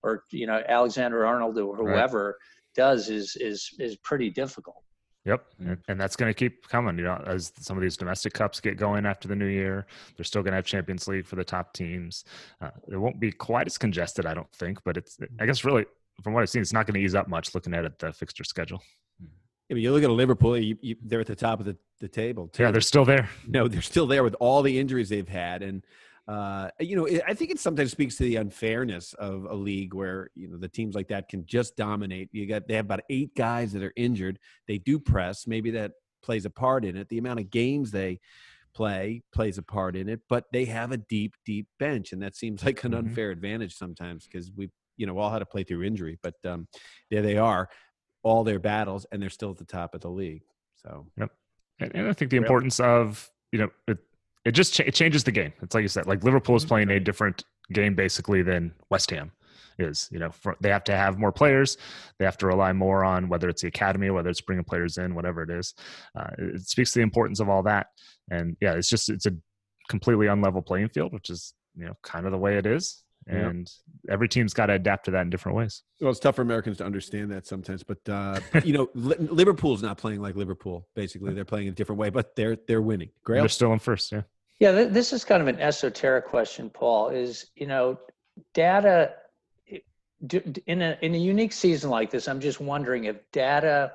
or 0.03 0.25
you 0.31 0.47
know 0.47 0.63
Alexander 0.67 1.27
Arnold 1.27 1.59
or 1.59 1.75
Right. 1.77 1.93
whoever 1.93 2.39
does 2.75 3.11
is 3.11 3.37
is 3.41 3.69
is 3.79 3.97
pretty 3.97 4.31
difficult. 4.31 4.84
Yep, 5.25 5.45
Mm. 5.63 5.69
and, 5.69 5.79
and 5.89 6.01
that's 6.01 6.17
going 6.17 6.29
to 6.31 6.35
keep 6.35 6.69
coming. 6.69 6.99
You 6.99 7.05
know, 7.05 7.23
as 7.27 7.53
some 7.59 7.77
of 7.79 7.83
these 7.83 7.97
domestic 7.97 8.35
cups 8.35 8.61
get 8.61 8.77
going 8.77 9.07
after 9.07 9.27
the 9.27 9.35
new 9.37 9.47
year, 9.47 9.87
they're 10.17 10.25
still 10.25 10.43
going 10.43 10.53
to 10.53 10.57
have 10.57 10.67
Champions 10.67 11.09
League 11.09 11.27
for 11.27 11.37
the 11.37 11.45
top 11.45 11.73
teams. 11.73 12.25
Uh, 12.61 12.71
it 12.89 12.97
won't 12.97 13.19
be 13.19 13.33
quite 13.33 13.67
as 13.67 13.79
congested, 13.79 14.27
I 14.27 14.35
don't 14.35 14.53
think, 14.53 14.85
but 14.85 14.97
it's. 14.99 15.19
I 15.41 15.47
guess 15.47 15.65
really, 15.65 15.87
from 16.23 16.35
what 16.35 16.43
I've 16.43 16.51
seen, 16.51 16.61
it's 16.63 16.73
not 16.75 16.87
going 16.87 17.01
to 17.01 17.05
ease 17.05 17.15
up 17.15 17.27
much. 17.29 17.55
Looking 17.55 17.73
at 17.75 17.85
it, 17.87 17.99
the 17.99 18.13
fixture 18.13 18.45
schedule. 18.45 18.83
Yeah, 19.21 19.27
but 19.77 19.79
you 19.79 19.93
look 19.93 20.03
at 20.05 20.11
Liverpool; 20.11 20.59
you, 20.59 20.77
you, 20.83 20.97
they're 21.03 21.21
at 21.21 21.27
the 21.27 21.35
top 21.35 21.59
of 21.59 21.65
the, 21.65 21.77
the 22.01 22.09
table. 22.09 22.49
Too. 22.49 22.65
Yeah, 22.65 22.71
they're 22.71 22.83
still 22.83 23.07
there. 23.07 23.31
no, 23.49 23.67
they're 23.67 23.81
still 23.81 24.07
there 24.07 24.23
with 24.23 24.37
all 24.41 24.61
the 24.61 24.79
injuries 24.79 25.09
they've 25.09 25.27
had, 25.27 25.63
and 25.63 25.83
uh, 26.27 26.71
you 26.81 26.97
know, 26.97 27.05
it, 27.05 27.23
I 27.27 27.35
think 27.35 27.51
it 27.51 27.61
sometimes 27.61 27.91
speaks 27.91 28.17
to 28.17 28.23
the 28.23 28.37
unfairness 28.37 29.13
of 29.15 29.45
a 29.45 29.55
league 29.55 29.93
where 29.95 30.31
you 30.35 30.49
know 30.49 30.57
the 30.57 30.69
teams 30.69 30.95
like 30.95 31.09
that 31.09 31.29
can 31.29 31.45
just 31.45 31.77
dominate. 31.77 32.31
You 32.33 32.47
got 32.47 32.67
they 32.67 32.75
have 32.75 32.87
about 32.87 33.03
eight 33.11 33.35
guys 33.35 33.73
that 33.73 33.83
are 33.83 33.93
injured. 33.97 34.39
They 34.67 34.79
do 34.79 34.99
press. 34.99 35.47
Maybe 35.47 35.71
that 35.73 35.93
plays 36.23 36.47
a 36.47 36.51
part 36.51 36.85
in 36.85 36.97
it. 36.97 37.09
The 37.11 37.19
amount 37.19 37.41
of 37.41 37.51
games 37.51 37.91
they 37.91 38.21
play 38.75 39.23
plays 39.35 39.59
a 39.59 39.63
part 39.63 39.97
in 39.97 40.09
it, 40.09 40.21
but 40.29 40.45
they 40.53 40.65
have 40.65 40.93
a 40.93 40.97
deep, 40.97 41.35
deep 41.45 41.69
bench, 41.79 42.13
and 42.13 42.23
that 42.23 42.35
seems 42.37 42.63
like 42.65 42.83
an 42.85 42.93
Mhm. 42.93 42.99
unfair 42.99 43.31
advantage 43.31 43.77
sometimes 43.77 44.25
because 44.27 44.51
we, 44.57 44.71
you 44.97 45.07
know, 45.07 45.19
all 45.19 45.31
had 45.31 45.41
to 45.41 45.47
play 45.47 45.63
through 45.63 45.83
injury. 45.83 46.19
But 46.23 46.35
um, 46.47 46.67
there 47.11 47.23
they 47.23 47.37
are, 47.37 47.69
all 48.23 48.45
their 48.45 48.59
battles, 48.59 49.05
and 49.13 49.21
they're 49.21 49.29
still 49.31 49.51
at 49.51 49.59
the 49.59 49.65
top 49.67 49.95
of 49.95 50.01
the 50.01 50.11
league. 50.11 50.43
So 50.77 51.07
And, 51.19 51.95
and 51.95 52.09
I 52.09 52.13
think 52.15 52.31
the 52.31 52.37
importance 52.39 52.81
of 52.81 53.31
you 53.53 53.59
know 53.59 53.69
it, 53.89 53.99
it 54.45 54.53
just 54.53 54.75
cha- 54.75 54.85
it 54.85 54.95
changes 54.95 55.25
the 55.25 55.33
game. 55.33 55.53
It's 55.63 55.75
like 55.75 55.83
you 55.83 55.89
said, 55.89 56.07
like 56.07 56.23
Liverpool 56.25 56.57
is 56.57 56.65
playing 56.65 56.91
a 56.91 57.01
different 57.01 57.45
game 57.73 57.95
basically 57.95 58.43
than 58.43 58.73
West 58.91 59.11
Ham 59.11 59.33
is. 59.79 60.09
You 60.13 60.19
know, 60.19 60.31
for, 60.31 60.57
they 60.61 60.69
have 60.69 60.85
to 60.85 60.97
have 60.97 61.19
more 61.19 61.33
players. 61.33 61.77
They 62.19 62.25
have 62.25 62.39
to 62.39 62.47
rely 62.47 62.73
more 62.73 63.05
on 63.05 63.29
whether 63.29 63.49
it's 63.49 63.63
the 63.63 63.69
academy, 63.69 64.11
whether 64.11 64.31
it's 64.31 64.41
bringing 64.41 64.65
players 64.65 64.99
in, 64.99 65.15
whatever 65.15 65.43
it 65.43 65.51
is. 65.51 65.75
Uh, 66.19 66.31
it 66.39 66.55
it 66.57 66.69
speaks 66.69 66.93
to 66.93 66.99
the 67.01 67.03
importance 67.03 67.41
of 67.41 67.49
all 67.49 67.63
that. 67.65 67.89
And 68.31 68.57
yeah, 68.61 68.75
it's 68.75 68.89
just 68.89 69.09
it's 69.09 69.27
a 69.27 69.33
completely 69.89 70.27
unlevel 70.27 70.65
playing 70.65 70.89
field, 70.89 71.13
which 71.13 71.31
is 71.31 71.55
you 71.77 71.87
know 71.87 71.95
kind 72.03 72.27
of 72.27 72.33
the 72.33 72.39
way 72.39 72.57
it 72.57 72.67
is. 72.67 73.03
Yeah. 73.27 73.49
And 73.49 73.71
every 74.11 74.29
team's 74.29 74.53
got 74.53 74.67
to 74.67 74.75
adapt 74.75 75.07
to 75.07 75.11
that 75.13 75.23
in 75.23 75.31
different 75.31 75.57
ways. 75.57 75.83
Well, 75.99 76.11
it's 76.11 76.21
tough 76.21 76.37
for 76.37 76.43
Americans 76.43 76.77
to 76.79 76.85
understand 76.85 77.31
that 77.31 77.47
sometimes, 77.47 77.83
but 77.83 78.07
uh, 78.07 78.41
you 78.63 78.75
know, 78.75 78.91
Li- 78.95 79.17
Liverpool's 79.19 79.83
not 79.83 79.97
playing 79.97 80.21
like 80.21 80.37
Liverpool. 80.37 80.87
Basically, 80.95 81.33
they're 81.33 81.47
playing 81.47 81.69
a 81.69 81.73
different 81.73 81.99
way, 81.99 82.11
but 82.11 82.37
they're 82.37 82.59
they're 82.69 82.83
winning. 82.83 83.11
Grayle, 83.27 83.41
They're 83.41 83.49
still 83.49 83.73
in 83.73 83.79
first. 83.79 84.13
Yeah. 84.13 84.23
Yeah, 84.61 84.73
th- 84.73 84.91
this 84.93 85.13
is 85.13 85.25
kind 85.25 85.43
of 85.43 85.49
an 85.49 85.61
esoteric 85.61 86.27
question, 86.27 86.71
Paul. 86.71 87.09
Is 87.09 87.47
you 87.57 87.67
know, 87.67 87.99
data 88.55 89.15
i- 89.73 89.83
d- 90.27 90.39
d- 90.41 90.63
in 90.67 90.83
a 90.83 90.97
in 91.03 91.15
a 91.15 91.19
unique 91.19 91.53
season 91.53 91.91
like 91.91 92.11
this? 92.11 92.29
I'm 92.29 92.41
just 92.41 92.61
wondering 92.61 93.05
if 93.05 93.17
data 93.33 93.93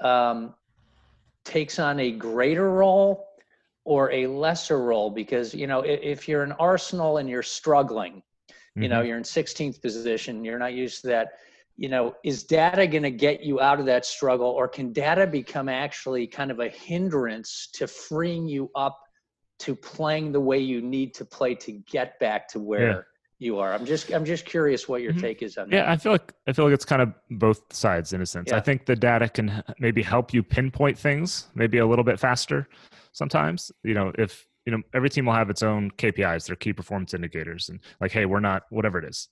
um, 0.00 0.54
takes 1.44 1.78
on 1.78 2.00
a 2.00 2.10
greater 2.10 2.70
role 2.70 3.28
or 3.84 4.10
a 4.12 4.26
lesser 4.26 4.82
role 4.82 5.10
because 5.10 5.54
you 5.54 5.66
know 5.66 5.82
i- 5.82 5.86
if 5.86 6.26
you're 6.28 6.42
an 6.42 6.52
Arsenal 6.52 7.18
and 7.18 7.28
you're 7.28 7.42
struggling, 7.42 8.22
you 8.74 8.88
know 8.88 9.02
Mhm. 9.02 9.06
you're 9.06 9.18
in 9.18 9.24
16th 9.24 9.82
position, 9.82 10.44
you're 10.44 10.58
not 10.58 10.72
used 10.72 11.02
to 11.02 11.08
that. 11.08 11.32
You 11.76 11.88
know, 11.88 12.14
is 12.22 12.44
data 12.44 12.86
going 12.86 13.02
to 13.02 13.10
get 13.10 13.40
you 13.42 13.60
out 13.60 13.80
of 13.80 13.86
that 13.86 14.06
struggle, 14.06 14.46
or 14.46 14.68
can 14.68 14.92
data 14.92 15.26
become 15.26 15.68
actually 15.68 16.26
kind 16.26 16.50
of 16.52 16.60
a 16.60 16.68
hindrance 16.68 17.68
to 17.74 17.86
freeing 17.88 18.46
you 18.48 18.70
up 18.76 18.98
to 19.64 19.74
playing 19.74 20.32
the 20.32 20.40
way 20.40 20.58
you 20.58 20.80
need 20.82 21.14
to 21.14 21.24
play 21.24 21.54
to 21.56 21.72
get 21.72 22.18
back 22.20 22.48
to 22.48 22.58
where 22.58 23.06
you 23.38 23.58
are? 23.58 23.72
I'm 23.74 23.84
just 23.84 24.12
I'm 24.12 24.24
just 24.24 24.44
curious 24.44 24.88
what 24.88 25.02
your 25.02 25.12
Mhm. 25.12 25.20
take 25.20 25.42
is 25.42 25.56
on 25.58 25.70
Yeah, 25.70 25.82
that. 25.82 25.88
I 25.88 25.96
feel 25.96 26.12
like 26.12 26.32
I 26.46 26.52
feel 26.52 26.64
like 26.66 26.74
it's 26.74 26.84
kind 26.84 27.02
of 27.02 27.12
both 27.30 27.60
sides 27.72 28.12
in 28.12 28.20
a 28.20 28.26
sense. 28.26 28.52
I 28.52 28.60
think 28.60 28.86
the 28.86 28.96
data 28.96 29.28
can 29.28 29.62
maybe 29.78 30.02
help 30.02 30.32
you 30.34 30.42
pinpoint 30.42 30.98
things 30.98 31.48
maybe 31.54 31.78
a 31.78 31.86
little 31.86 32.04
bit 32.04 32.20
faster 32.20 32.68
sometimes. 33.12 33.72
You 33.82 33.94
know, 33.94 34.12
if 34.18 34.46
you 34.66 34.72
know 34.72 34.82
every 34.94 35.10
team 35.10 35.26
will 35.26 35.34
have 35.34 35.50
its 35.50 35.62
own 35.62 35.90
KPIs, 35.92 36.46
their 36.46 36.56
key 36.56 36.72
performance 36.72 37.14
indicators, 37.14 37.68
and 37.68 37.80
like, 38.00 38.12
hey, 38.12 38.24
we're 38.26 38.40
not 38.40 38.62
whatever 38.70 38.98
it 38.98 39.04
is, 39.04 39.28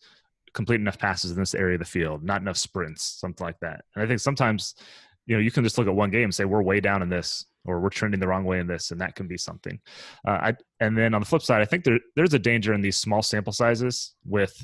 complete 0.53 0.81
enough 0.81 0.99
passes 0.99 1.31
in 1.31 1.39
this 1.39 1.55
area 1.55 1.75
of 1.75 1.81
the 1.81 1.85
field, 1.87 2.23
not 2.23 2.41
enough 2.43 2.59
sprints, 2.59 3.03
something 3.05 3.45
like 3.45 3.61
that. 3.61 3.85
And 3.95 4.05
I 4.05 4.07
think 4.07 4.21
sometimes, 4.21 4.75
you 5.27 5.35
know, 5.37 5.41
you 5.41 5.51
can 5.51 5.65
just 5.65 5.79
look 5.79 5.87
at 5.87 5.95
one 5.95 6.11
game 6.11 6.25
and 6.25 6.35
say 6.35 6.45
we're 6.45 6.63
way 6.63 6.81
down 6.81 7.01
in 7.03 7.09
this, 7.09 7.47
or 7.65 7.81
we're 7.81 7.91
trending 7.91 8.21
the 8.21 8.27
wrong 8.27 8.45
way 8.45 8.59
in 8.59 8.67
this, 8.67 8.91
and 8.91 9.01
that 9.01 9.15
can 9.15 9.27
be 9.27 9.39
something. 9.39 9.81
Uh, 10.27 10.31
I 10.31 10.55
and 10.81 10.97
then 10.97 11.15
on 11.15 11.21
the 11.21 11.27
flip 11.27 11.43
side, 11.43 11.63
I 11.63 11.65
think 11.65 11.85
there 11.85 11.99
there's 12.17 12.35
a 12.35 12.39
danger 12.39 12.73
in 12.75 12.81
these 12.81 12.97
small 12.97 13.23
sample 13.23 13.53
sizes 13.53 14.15
with 14.25 14.55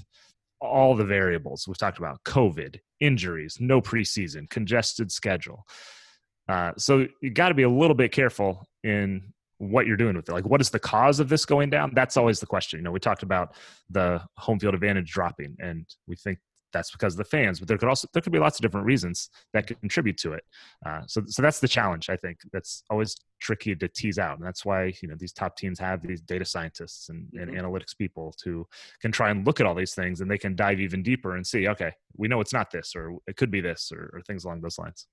all 0.61 0.95
the 0.95 1.05
variables. 1.05 1.67
We've 1.67 1.79
talked 1.79 1.99
about 1.99 2.23
covid 2.25 2.81
injuries 3.01 3.59
no 3.61 3.81
preseason 3.81 4.49
congested 4.51 5.13
schedule. 5.13 5.65
Uh, 6.49 6.73
so 6.77 7.07
you 7.21 7.31
got 7.31 7.49
to 7.49 7.55
be 7.55 7.63
a 7.63 7.69
little 7.69 7.95
bit 7.95 8.11
careful 8.11 8.67
in 8.83 9.33
what 9.59 9.87
you're 9.87 9.97
doing 9.97 10.17
with 10.17 10.29
it. 10.29 10.33
Like 10.33 10.47
what 10.47 10.61
is 10.61 10.71
the 10.71 10.79
cause 10.79 11.21
of 11.21 11.29
this 11.29 11.45
going 11.45 11.71
down? 11.71 11.93
That's 11.95 12.17
always 12.17 12.41
the 12.41 12.47
question. 12.47 12.79
You 12.79 12.85
know 12.85 12.91
we 12.91 13.01
talked 13.01 13.23
about 13.23 13.55
the 13.91 14.21
home 14.37 14.59
field 14.59 14.75
advantage 14.75 15.13
dropping 15.13 15.57
and 15.61 15.87
we 16.07 16.17
think 16.17 16.39
that's 16.73 16.91
because 16.91 17.15
of 17.15 17.19
the 17.19 17.25
fans 17.25 17.59
but 17.59 17.69
there 17.69 17.79
could 17.79 17.89
also 17.89 18.09
there 18.13 18.23
could 18.23 18.33
be 18.33 18.39
lots 18.39 18.59
of 18.59 18.63
different 18.63 18.87
reasons 18.87 19.31
that 19.53 19.67
could 19.67 19.81
contribute 19.81 20.17
to 20.17 20.33
it 20.33 20.45
uh, 20.87 21.01
so 21.07 21.23
so 21.27 21.43
that's 21.43 21.61
the 21.61 21.69
challenge 21.69 22.09
i 22.11 22.17
think 22.17 22.39
that's 22.53 22.83
always 22.91 23.17
tricky 23.41 23.75
to 23.75 23.89
tease 23.89 24.19
out 24.19 24.37
and 24.39 24.47
that's 24.47 24.65
why 24.65 24.93
you 25.03 25.09
know 25.09 25.15
these 25.19 25.33
top 25.33 25.57
teams 25.57 25.79
have 25.79 26.03
these 26.03 26.21
data 26.21 26.45
scientists 26.45 27.09
and, 27.09 27.29
and 27.35 27.51
Mhm. 27.51 27.61
analytics 27.61 27.97
people 27.97 28.35
to 28.43 28.67
can 29.01 29.13
try 29.13 29.31
and 29.31 29.47
look 29.47 29.61
at 29.61 29.67
all 29.67 29.75
these 29.75 29.95
things 29.95 30.21
and 30.21 30.31
they 30.31 30.39
can 30.39 30.55
dive 30.57 30.81
even 30.81 31.03
deeper 31.03 31.37
and 31.37 31.47
see 31.47 31.69
okay 31.69 31.93
we 32.17 32.29
know 32.29 32.41
it's 32.41 32.53
not 32.53 32.71
this 32.71 32.95
or 32.97 33.17
it 33.27 33.37
could 33.37 33.51
be 33.51 33.61
this 33.61 33.91
or, 33.93 34.11
or 34.13 34.21
things 34.23 34.45
along 34.45 34.61
those 34.61 34.79
lines 34.79 35.07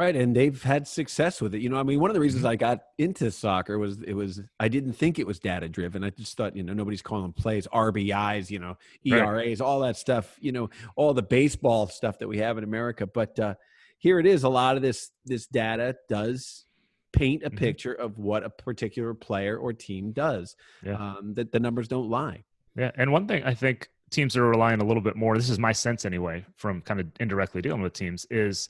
right? 0.00 0.16
And 0.16 0.34
they've 0.34 0.62
had 0.62 0.88
success 0.88 1.42
with 1.42 1.54
it. 1.54 1.60
You 1.60 1.68
know, 1.68 1.76
I 1.78 1.82
mean, 1.82 2.00
one 2.00 2.08
of 2.08 2.14
the 2.14 2.20
reasons 2.20 2.44
Mhm. 2.44 2.48
I 2.48 2.56
got 2.56 2.80
into 2.96 3.30
soccer 3.30 3.78
was 3.78 4.00
it 4.00 4.14
was 4.14 4.40
I 4.58 4.68
didn't 4.68 4.94
think 4.94 5.18
it 5.18 5.26
was 5.26 5.38
data 5.38 5.68
driven. 5.68 6.02
I 6.02 6.08
just 6.08 6.36
thought, 6.38 6.56
you 6.56 6.62
know, 6.62 6.72
nobody's 6.72 7.02
calling 7.02 7.34
plays 7.34 7.66
RBIs, 7.70 8.50
you 8.50 8.58
know, 8.58 8.78
Right. 9.06 9.20
ERAs, 9.20 9.60
all 9.60 9.80
that 9.80 9.96
stuff. 9.96 10.38
You 10.40 10.52
know, 10.52 10.70
all 10.96 11.12
the 11.12 11.22
baseball 11.22 11.86
stuff 11.86 12.18
that 12.20 12.28
we 12.28 12.38
have 12.38 12.56
in 12.56 12.64
America. 12.64 13.06
But 13.06 13.38
uh, 13.38 13.56
here 13.98 14.18
it 14.18 14.24
is. 14.24 14.42
A 14.42 14.48
lot 14.48 14.76
of 14.76 14.82
this 14.82 15.10
this 15.26 15.46
data 15.46 15.96
does 16.08 16.64
paint 17.12 17.42
a 17.42 17.50
Mhm. 17.50 17.56
picture 17.58 17.92
of 17.92 18.18
what 18.18 18.42
a 18.42 18.48
particular 18.48 19.12
player 19.12 19.58
or 19.58 19.74
team 19.74 20.12
does. 20.12 20.56
Yeah. 20.82 20.94
Um, 20.94 21.34
that 21.34 21.52
the 21.52 21.60
numbers 21.60 21.88
don't 21.88 22.08
lie. 22.08 22.44
Yeah, 22.74 22.90
and 22.94 23.12
one 23.12 23.26
thing 23.28 23.42
I 23.44 23.52
think 23.52 23.90
teams 24.10 24.34
are 24.36 24.48
relying 24.48 24.80
a 24.80 24.84
little 24.84 25.02
bit 25.02 25.14
more. 25.16 25.36
This 25.36 25.50
is 25.50 25.58
my 25.58 25.72
sense 25.72 26.04
anyway, 26.06 26.46
from 26.56 26.80
kind 26.80 27.00
of 27.00 27.08
indirectly 27.20 27.60
dealing 27.60 27.82
with 27.82 27.92
teams, 27.92 28.26
is 28.30 28.68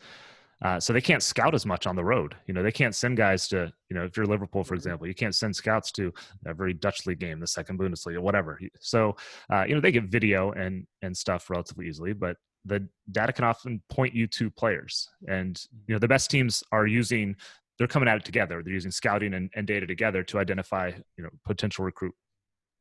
uh, 0.62 0.78
so 0.78 0.92
they 0.92 1.00
can't 1.00 1.22
scout 1.22 1.54
as 1.54 1.64
much 1.64 1.86
on 1.86 1.96
the 1.96 2.04
road. 2.04 2.36
You 2.46 2.54
know, 2.54 2.62
they 2.62 2.72
can't 2.72 2.94
send 2.94 3.16
guys 3.16 3.48
to. 3.48 3.72
You 3.88 3.96
know, 3.96 4.04
if 4.04 4.16
you're 4.16 4.26
Liverpool, 4.26 4.62
for 4.62 4.74
example, 4.74 5.06
you 5.06 5.14
can't 5.14 5.34
send 5.34 5.56
scouts 5.56 5.90
to 5.92 6.12
every 6.46 6.74
Dutch 6.74 7.06
league 7.06 7.18
game, 7.18 7.40
the 7.40 7.46
second 7.46 7.78
Bundesliga, 7.78 8.18
whatever. 8.18 8.60
So, 8.80 9.16
uh, 9.52 9.64
you 9.66 9.74
know, 9.74 9.80
they 9.80 9.92
get 9.92 10.04
video 10.04 10.52
and 10.52 10.86
and 11.02 11.16
stuff 11.16 11.50
relatively 11.50 11.88
easily, 11.88 12.12
but 12.12 12.36
the 12.64 12.86
data 13.10 13.32
can 13.32 13.44
often 13.44 13.82
point 13.88 14.14
you 14.14 14.26
to 14.26 14.50
players, 14.50 15.08
and 15.28 15.60
you 15.86 15.94
know, 15.94 15.98
the 15.98 16.08
best 16.08 16.30
teams 16.30 16.62
are 16.72 16.86
using. 16.86 17.36
They're 17.78 17.88
coming 17.88 18.10
at 18.10 18.18
it 18.18 18.26
together. 18.26 18.62
They're 18.62 18.74
using 18.74 18.90
scouting 18.90 19.32
and, 19.32 19.48
and 19.54 19.66
data 19.66 19.86
together 19.86 20.22
to 20.24 20.38
identify, 20.38 20.92
you 21.16 21.24
know, 21.24 21.30
potential 21.46 21.82
recruit 21.82 22.14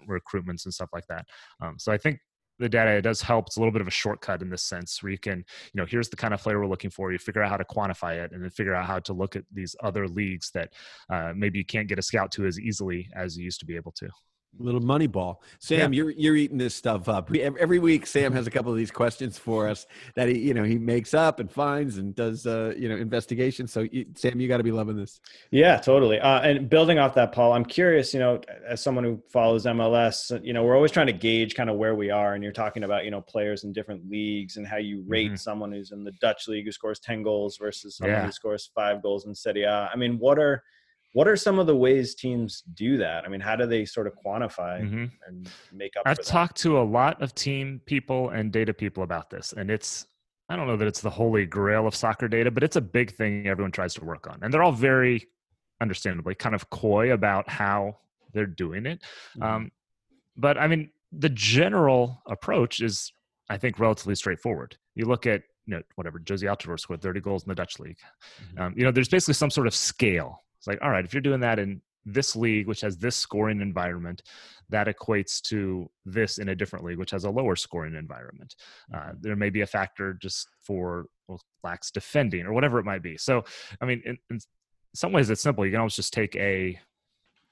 recruitments 0.09 0.65
and 0.65 0.73
stuff 0.73 0.89
like 0.91 1.07
that. 1.07 1.25
Um, 1.61 1.75
so 1.79 1.91
I 1.91 1.97
think 1.97 2.19
the 2.59 2.69
data 2.69 2.91
it 2.91 3.01
does 3.01 3.21
help. 3.21 3.47
It's 3.47 3.57
a 3.57 3.59
little 3.59 3.71
bit 3.71 3.81
of 3.81 3.87
a 3.87 3.91
shortcut 3.91 4.41
in 4.41 4.49
this 4.49 4.63
sense 4.63 5.01
where 5.01 5.11
you 5.11 5.17
can, 5.17 5.37
you 5.37 5.81
know, 5.81 5.85
here's 5.85 6.09
the 6.09 6.15
kind 6.15 6.33
of 6.33 6.41
player 6.41 6.59
we're 6.59 6.67
looking 6.67 6.89
for. 6.89 7.11
You 7.11 7.17
figure 7.17 7.41
out 7.41 7.49
how 7.49 7.57
to 7.57 7.65
quantify 7.65 8.23
it 8.23 8.31
and 8.31 8.43
then 8.43 8.49
figure 8.49 8.75
out 8.75 8.85
how 8.85 8.99
to 8.99 9.13
look 9.13 9.35
at 9.35 9.43
these 9.51 9.75
other 9.81 10.07
leagues 10.07 10.51
that 10.51 10.73
uh, 11.09 11.33
maybe 11.35 11.57
you 11.57 11.65
can't 11.65 11.87
get 11.87 11.99
a 11.99 12.03
scout 12.03 12.31
to 12.33 12.45
as 12.45 12.59
easily 12.59 13.09
as 13.15 13.37
you 13.37 13.45
used 13.45 13.59
to 13.61 13.65
be 13.65 13.75
able 13.75 13.93
to. 13.93 14.09
Little 14.57 14.81
money 14.81 15.07
ball. 15.07 15.41
Sam, 15.59 15.93
you're 15.93 16.09
you're 16.09 16.35
eating 16.35 16.57
this 16.57 16.73
stuff 16.75 17.07
up. 17.07 17.29
We, 17.29 17.41
every 17.41 17.77
week, 17.79 18.05
Sam 18.07 18.33
has 18.33 18.45
a 18.47 18.51
couple 18.51 18.71
of 18.71 18.77
these 18.77 18.89
questions 18.91 19.37
for 19.37 19.69
us 19.69 19.85
that 20.15 20.27
he 20.27 20.39
you 20.39 20.53
know 20.53 20.63
he 20.63 20.77
makes 20.77 21.13
up 21.13 21.39
and 21.39 21.49
finds 21.49 21.97
and 21.97 22.13
does 22.15 22.45
uh, 22.47 22.73
you 22.75 22.89
know 22.89 22.95
investigations. 22.97 23.71
So 23.71 23.81
you, 23.91 24.07
Sam, 24.15 24.41
you 24.41 24.47
got 24.49 24.57
to 24.57 24.63
be 24.63 24.71
loving 24.71 24.97
this. 24.97 25.21
Yeah, 25.51 25.77
totally. 25.77 26.19
Uh, 26.19 26.41
and 26.41 26.67
building 26.69 26.97
off 26.99 27.13
that, 27.13 27.31
Paul, 27.31 27.53
I'm 27.53 27.63
curious. 27.63 28.11
You 28.13 28.19
know, 28.19 28.41
as 28.67 28.81
someone 28.81 29.03
who 29.05 29.21
follows 29.29 29.65
MLS, 29.65 30.43
you 30.43 30.51
know, 30.51 30.63
we're 30.63 30.75
always 30.75 30.91
trying 30.91 31.07
to 31.07 31.13
gauge 31.13 31.53
kind 31.55 31.69
of 31.69 31.77
where 31.77 31.95
we 31.95 32.09
are. 32.09 32.33
And 32.33 32.43
you're 32.43 32.51
talking 32.51 32.83
about 32.83 33.05
you 33.05 33.11
know 33.11 33.21
players 33.21 33.63
in 33.63 33.71
different 33.71 34.09
leagues 34.09 34.57
and 34.57 34.67
how 34.67 34.77
you 34.77 35.03
rate 35.07 35.31
Mhm. 35.33 35.39
someone 35.39 35.71
who's 35.71 35.91
in 35.91 36.03
the 36.03 36.11
Dutch 36.19 36.47
league 36.47 36.65
who 36.65 36.71
scores 36.71 36.99
ten 36.99 37.21
goals 37.23 37.55
versus 37.57 37.95
someone 37.97 38.17
Yeah. 38.17 38.25
who 38.25 38.31
scores 38.31 38.69
five 38.75 39.01
goals 39.03 39.25
in 39.27 39.35
Serie 39.35 39.63
A. 39.63 39.89
I 39.93 39.95
mean, 39.95 40.17
what 40.17 40.39
are 40.39 40.63
what 41.13 41.27
are 41.27 41.35
some 41.35 41.57
of 41.59 41.67
the 41.67 41.75
ways 41.75 42.15
teams 42.15 42.61
do 42.73 42.97
that? 42.97 43.25
I 43.25 43.27
mean, 43.29 43.39
how 43.41 43.55
do 43.55 43.65
they 43.65 43.85
sort 43.85 44.07
of 44.07 44.13
quantify 44.23 44.81
Mhm. 44.81 45.11
and 45.27 45.49
make 45.71 45.95
up? 45.97 46.03
I've 46.05 46.23
talked 46.23 46.57
to 46.57 46.79
a 46.79 46.83
lot 46.83 47.21
of 47.21 47.33
team 47.35 47.81
people 47.85 48.29
and 48.29 48.51
data 48.51 48.73
people 48.73 49.03
about 49.03 49.29
this, 49.29 49.53
and 49.53 49.69
it's 49.71 50.05
I 50.51 50.55
don't 50.55 50.65
know 50.65 50.77
that 50.77 50.87
it's 50.87 51.01
the 51.01 51.11
holy 51.11 51.45
grail 51.45 51.85
of 51.85 51.93
soccer 51.93 52.27
data, 52.27 52.49
but 52.49 52.63
it's 52.63 52.75
a 52.75 52.81
big 52.81 53.11
thing 53.11 53.45
everyone 53.47 53.71
tries 53.71 53.93
to 53.95 54.03
work 54.03 54.27
on, 54.27 54.39
and 54.41 54.51
they're 54.51 54.63
all 54.63 54.71
very 54.71 55.27
understandably 55.79 56.33
kind 56.33 56.55
of 56.55 56.69
coy 56.71 57.13
about 57.13 57.47
how 57.47 57.99
they're 58.33 58.47
doing 58.47 58.85
it. 58.87 59.03
Mhm. 59.37 59.43
Um, 59.43 59.71
but 60.35 60.57
I 60.57 60.67
mean, 60.67 60.91
the 61.11 61.29
general 61.29 62.21
approach 62.25 62.81
is, 62.81 63.13
I 63.49 63.57
think, 63.57 63.77
relatively 63.79 64.15
straightforward. 64.15 64.75
You 64.95 65.05
look 65.05 65.25
at 65.27 65.43
you 65.65 65.75
know 65.75 65.83
whatever 65.95 66.19
Jozy 66.19 66.49
Altidore 66.49 66.79
scored 66.79 67.01
30 67.03 67.19
goals 67.21 67.43
in 67.43 67.49
the 67.49 67.55
Dutch 67.55 67.79
league. 67.79 67.99
Mhm. 68.55 68.59
Um, 68.59 68.73
you 68.75 68.83
know, 68.83 68.91
there's 68.91 69.07
basically 69.09 69.35
some 69.35 69.51
sort 69.51 69.67
of 69.67 69.75
scale. 69.75 70.43
Like, 70.69 70.79
all 70.83 70.91
right, 70.91 71.03
if 71.03 71.13
you're 71.15 71.21
doing 71.21 71.39
that 71.39 71.57
in 71.57 71.81
this 72.05 72.35
league, 72.35 72.67
which 72.67 72.81
has 72.81 72.95
this 72.95 73.15
scoring 73.15 73.59
environment, 73.59 74.21
that 74.69 74.85
equates 74.85 75.41
to 75.41 75.89
this 76.05 76.37
in 76.37 76.49
a 76.49 76.55
different 76.55 76.85
league, 76.85 76.99
which 76.99 77.09
has 77.09 77.23
a 77.23 77.29
lower 77.29 77.55
scoring 77.55 77.95
environment. 77.95 78.55
Uh, 78.93 79.13
there 79.19 79.35
may 79.35 79.49
be 79.49 79.61
a 79.61 79.65
factor 79.65 80.13
just 80.13 80.47
for 80.61 81.05
well, 81.27 81.41
lax 81.63 81.89
defending 81.89 82.45
or 82.45 82.53
whatever 82.53 82.77
it 82.77 82.85
might 82.85 83.01
be. 83.01 83.17
So, 83.17 83.43
I 83.81 83.85
mean, 83.85 84.03
in, 84.05 84.17
in 84.29 84.39
some 84.93 85.11
ways, 85.11 85.31
it's 85.31 85.41
simple. 85.41 85.65
You 85.65 85.71
can 85.71 85.79
always 85.79 85.95
just 85.95 86.13
take 86.13 86.35
a 86.35 86.79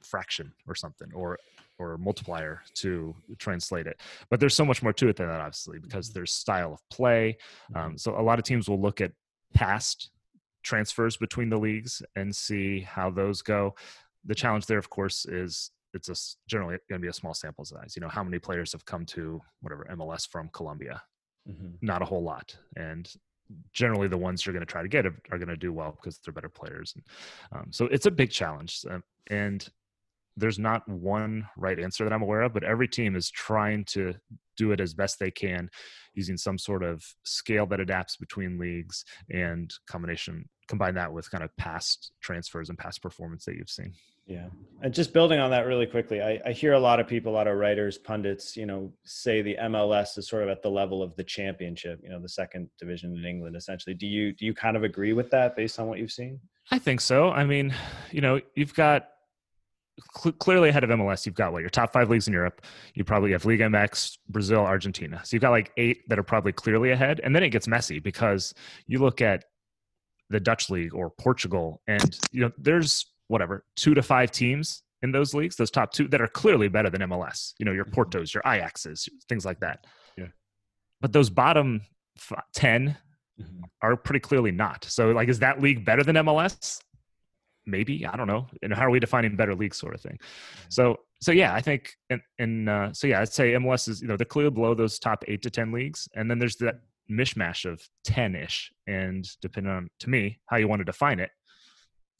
fraction 0.03 0.53
or 0.67 0.75
something, 0.75 1.11
or 1.13 1.39
or 1.79 1.97
multiplier 1.97 2.61
to 2.75 3.15
translate 3.39 3.87
it. 3.87 3.99
But 4.29 4.39
there's 4.39 4.55
so 4.55 4.65
much 4.65 4.83
more 4.83 4.93
to 4.93 5.09
it 5.09 5.15
than 5.15 5.27
that, 5.27 5.41
obviously, 5.41 5.79
because 5.79 6.11
there's 6.11 6.33
style 6.33 6.73
of 6.73 6.79
play. 6.89 7.37
Um, 7.75 7.97
so 7.97 8.19
a 8.19 8.21
lot 8.21 8.39
of 8.39 8.45
teams 8.45 8.69
will 8.69 8.81
look 8.81 9.01
at 9.01 9.11
past 9.53 10.11
transfers 10.67 11.17
between 11.17 11.49
the 11.49 11.57
leagues 11.57 12.01
and 12.15 12.35
see 12.35 12.81
how 12.81 13.09
those 13.09 13.41
go. 13.41 13.73
The 14.25 14.35
challenge 14.35 14.65
there, 14.65 14.77
of 14.77 14.89
course, 14.89 15.25
is 15.25 15.71
it's 15.93 16.09
a 16.09 16.15
generally 16.47 16.77
going 16.89 17.01
to 17.01 17.05
be 17.05 17.09
a 17.09 17.13
small 17.13 17.33
sample 17.33 17.65
size. 17.65 17.93
You 17.95 18.01
know, 18.01 18.09
how 18.09 18.23
many 18.23 18.39
players 18.39 18.73
have 18.73 18.85
come 18.85 19.05
to 19.07 19.41
whatever 19.61 19.87
MLS 19.91 20.27
from 20.27 20.49
Colombia? 20.49 21.01
Mhm. 21.49 21.77
Not 21.81 22.01
a 22.01 22.05
whole 22.05 22.23
lot, 22.23 22.57
and 22.75 23.09
generally 23.71 24.09
the 24.09 24.17
ones 24.17 24.45
you're 24.45 24.51
going 24.53 24.65
to 24.67 24.71
try 24.71 24.81
to 24.81 24.89
get 24.89 25.05
are, 25.05 25.15
are 25.31 25.37
going 25.37 25.47
to 25.47 25.55
do 25.55 25.71
well 25.71 25.91
because 25.91 26.19
they're 26.19 26.33
better 26.33 26.49
players. 26.49 26.93
And, 26.95 27.03
um, 27.53 27.71
so 27.71 27.85
it's 27.85 28.05
a 28.05 28.11
big 28.11 28.29
challenge, 28.29 28.83
um, 28.89 29.03
and 29.27 29.65
there's 30.37 30.59
not 30.59 30.87
one 30.87 31.47
right 31.57 31.79
answer 31.79 32.03
that 32.03 32.13
I'm 32.13 32.21
aware 32.21 32.41
of, 32.41 32.53
but 32.53 32.63
every 32.63 32.87
team 32.87 33.15
is 33.15 33.29
trying 33.29 33.83
to 33.85 34.13
do 34.55 34.71
it 34.71 34.79
as 34.79 34.93
best 34.93 35.19
they 35.19 35.31
can 35.31 35.69
using 36.13 36.37
some 36.37 36.57
sort 36.57 36.83
of 36.83 37.03
scale 37.23 37.65
that 37.67 37.79
adapts 37.79 38.17
between 38.17 38.59
leagues 38.59 39.03
and 39.29 39.71
combination 39.87 40.47
combine 40.67 40.95
that 40.95 41.11
with 41.11 41.31
kind 41.31 41.43
of 41.43 41.55
past 41.57 42.11
transfers 42.21 42.69
and 42.69 42.77
past 42.77 43.01
performance 43.01 43.45
that 43.45 43.55
you've 43.55 43.69
seen. 43.69 43.93
Yeah. 44.25 44.47
And 44.81 44.93
just 44.93 45.13
building 45.13 45.39
on 45.39 45.51
that 45.51 45.65
really 45.65 45.85
quickly, 45.85 46.21
I, 46.21 46.41
I 46.45 46.51
hear 46.51 46.73
a 46.73 46.79
lot 46.79 46.99
of 46.99 47.07
people, 47.07 47.31
a 47.31 47.35
lot 47.35 47.47
of 47.47 47.57
writers, 47.57 47.97
pundits, 47.97 48.57
you 48.57 48.65
know, 48.65 48.91
say 49.05 49.41
the 49.41 49.55
MLS 49.61 50.17
is 50.17 50.27
sort 50.27 50.43
of 50.43 50.49
at 50.49 50.61
the 50.61 50.69
level 50.69 51.01
of 51.01 51.15
the 51.15 51.23
championship, 51.23 52.01
you 52.03 52.09
know, 52.09 52.21
the 52.21 52.27
second 52.27 52.69
division 52.77 53.15
in 53.15 53.25
England, 53.25 53.55
essentially. 53.55 53.95
Do 53.95 54.05
you 54.05 54.33
do 54.33 54.45
you 54.45 54.53
kind 54.53 54.75
of 54.75 54.83
agree 54.83 55.13
with 55.13 55.29
that 55.31 55.55
based 55.55 55.79
on 55.79 55.87
what 55.87 55.99
you've 55.99 56.11
seen? 56.11 56.41
I 56.71 56.79
think 56.79 56.99
so. 56.99 57.29
I 57.29 57.45
mean, 57.45 57.73
you 58.11 58.19
know, 58.19 58.41
you've 58.53 58.73
got 58.73 59.07
cl- 60.15 60.33
clearly 60.33 60.69
ahead 60.69 60.83
of 60.83 60.89
MLS, 60.89 61.25
you've 61.25 61.35
got 61.35 61.51
what 61.53 61.61
your 61.61 61.69
top 61.69 61.93
five 61.93 62.09
leagues 62.09 62.27
in 62.27 62.33
Europe. 62.33 62.61
You 62.93 63.03
probably 63.03 63.31
have 63.31 63.45
Liga 63.45 63.65
MX, 63.65 64.17
Brazil, 64.29 64.61
Argentina. 64.61 65.21
So 65.23 65.35
you've 65.35 65.41
got 65.41 65.51
like 65.51 65.71
eight 65.77 66.07
that 66.09 66.19
are 66.19 66.23
probably 66.23 66.51
clearly 66.51 66.91
ahead. 66.91 67.21
And 67.23 67.35
then 67.35 67.43
it 67.43 67.49
gets 67.49 67.67
messy 67.67 67.99
because 67.99 68.53
you 68.87 68.99
look 68.99 69.21
at 69.21 69.45
the 70.29 70.39
Dutch 70.39 70.69
league 70.69 70.93
or 70.93 71.09
Portugal, 71.09 71.81
and 71.87 72.17
you 72.31 72.41
know, 72.41 72.51
there's 72.57 73.05
whatever 73.27 73.65
two 73.75 73.93
to 73.93 74.01
five 74.01 74.31
teams 74.31 74.83
in 75.01 75.11
those 75.11 75.33
leagues, 75.33 75.55
those 75.55 75.71
top 75.71 75.91
two 75.91 76.07
that 76.09 76.21
are 76.21 76.27
clearly 76.27 76.67
better 76.67 76.89
than 76.89 77.01
MLS. 77.01 77.53
You 77.59 77.65
know, 77.65 77.71
your 77.71 77.85
mm-hmm. 77.85 77.99
Portos, 77.99 78.33
your 78.33 78.43
Ajaxes, 78.43 79.07
things 79.29 79.45
like 79.45 79.59
that. 79.61 79.85
Yeah. 80.17 80.27
But 81.01 81.13
those 81.13 81.29
bottom 81.29 81.81
f- 82.17 82.43
ten 82.53 82.97
mm-hmm. 83.39 83.63
are 83.81 83.95
pretty 83.95 84.19
clearly 84.19 84.51
not. 84.51 84.85
So, 84.85 85.11
like, 85.11 85.29
is 85.29 85.39
that 85.39 85.61
league 85.61 85.85
better 85.85 86.03
than 86.03 86.15
MLS? 86.17 86.81
Maybe 87.67 88.05
I 88.05 88.15
don't 88.15 88.27
know. 88.27 88.47
And 88.63 88.73
how 88.73 88.85
are 88.85 88.89
we 88.89 88.99
defining 88.99 89.35
better 89.35 89.53
league 89.53 89.75
sort 89.75 89.93
of 89.93 90.01
thing? 90.01 90.17
So, 90.69 91.01
so 91.21 91.31
yeah, 91.31 91.53
I 91.53 91.61
think, 91.61 91.93
and, 92.09 92.21
and 92.39 92.69
uh, 92.69 92.93
so 92.93 93.07
yeah, 93.07 93.21
I'd 93.21 93.33
say 93.33 93.51
MLS 93.53 93.87
is 93.89 94.01
you 94.01 94.07
know 94.07 94.17
they're 94.17 94.25
clearly 94.25 94.51
below 94.51 94.73
those 94.73 94.97
top 94.97 95.23
eight 95.27 95.41
to 95.43 95.49
ten 95.49 95.71
leagues, 95.71 96.07
and 96.15 96.31
then 96.31 96.39
there's 96.39 96.55
that 96.57 96.79
mishmash 97.11 97.69
of 97.69 97.87
ten 98.03 98.35
ish, 98.35 98.71
and 98.87 99.27
depending 99.41 99.71
on 99.71 99.89
to 99.99 100.09
me 100.09 100.39
how 100.47 100.57
you 100.57 100.67
want 100.67 100.79
to 100.79 100.85
define 100.85 101.19
it, 101.19 101.29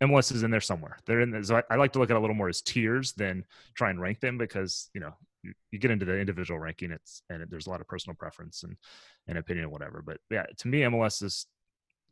MLS 0.03 0.31
is 0.33 0.43
in 0.43 0.51
there 0.51 0.61
somewhere. 0.61 0.97
They're 1.05 1.21
in. 1.21 1.43
So 1.43 1.57
I, 1.57 1.63
I 1.71 1.75
like 1.75 1.93
to 1.93 1.99
look 1.99 2.09
at 2.09 2.15
it 2.15 2.17
a 2.17 2.21
little 2.21 2.35
more 2.35 2.49
as 2.49 2.61
tiers 2.61 3.13
than 3.13 3.45
try 3.75 3.89
and 3.89 3.99
rank 3.99 4.19
them 4.19 4.37
because 4.37 4.89
you 4.93 5.01
know 5.01 5.13
you, 5.43 5.53
you 5.71 5.79
get 5.79 5.91
into 5.91 6.05
the 6.05 6.19
individual 6.19 6.59
ranking, 6.59 6.91
it's 6.91 7.21
and 7.29 7.41
it, 7.41 7.49
there's 7.49 7.67
a 7.67 7.69
lot 7.69 7.81
of 7.81 7.87
personal 7.87 8.15
preference 8.15 8.63
and 8.63 8.75
and 9.27 9.37
opinion 9.37 9.71
whatever. 9.71 10.03
But 10.05 10.17
yeah, 10.29 10.45
to 10.57 10.67
me, 10.67 10.81
MLS 10.81 11.23
is 11.23 11.47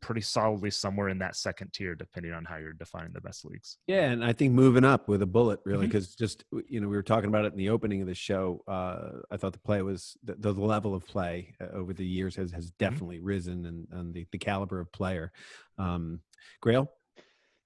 pretty 0.00 0.20
solidly 0.20 0.70
somewhere 0.70 1.08
in 1.08 1.18
that 1.18 1.36
second 1.36 1.72
tier, 1.72 1.94
depending 1.94 2.32
on 2.32 2.44
how 2.44 2.56
you're 2.56 2.72
defining 2.72 3.12
the 3.12 3.20
best 3.20 3.44
leagues. 3.44 3.78
Yeah, 3.86 4.10
and 4.10 4.24
I 4.24 4.32
think 4.32 4.52
moving 4.52 4.84
up 4.84 5.08
with 5.08 5.22
a 5.22 5.26
bullet, 5.26 5.60
really, 5.64 5.86
because 5.86 6.14
just 6.14 6.44
you 6.68 6.80
know 6.80 6.88
we 6.88 6.96
were 6.96 7.02
talking 7.02 7.28
about 7.28 7.44
it 7.44 7.52
in 7.52 7.58
the 7.58 7.70
opening 7.70 8.00
of 8.02 8.06
the 8.06 8.14
show. 8.14 8.62
Uh, 8.68 9.20
I 9.30 9.36
thought 9.36 9.52
the 9.52 9.58
play 9.58 9.82
was 9.82 10.16
the, 10.24 10.34
the 10.34 10.52
level 10.52 10.94
of 10.94 11.06
play 11.06 11.54
uh, 11.60 11.68
over 11.74 11.92
the 11.92 12.06
years 12.06 12.36
has 12.36 12.50
has 12.52 12.70
definitely 12.72 13.20
risen, 13.20 13.66
and, 13.66 13.88
and 13.92 14.14
the 14.14 14.26
the 14.32 14.38
caliber 14.38 14.80
of 14.80 14.90
player. 14.92 15.32
Um, 15.78 16.20
Grayle, 16.64 16.88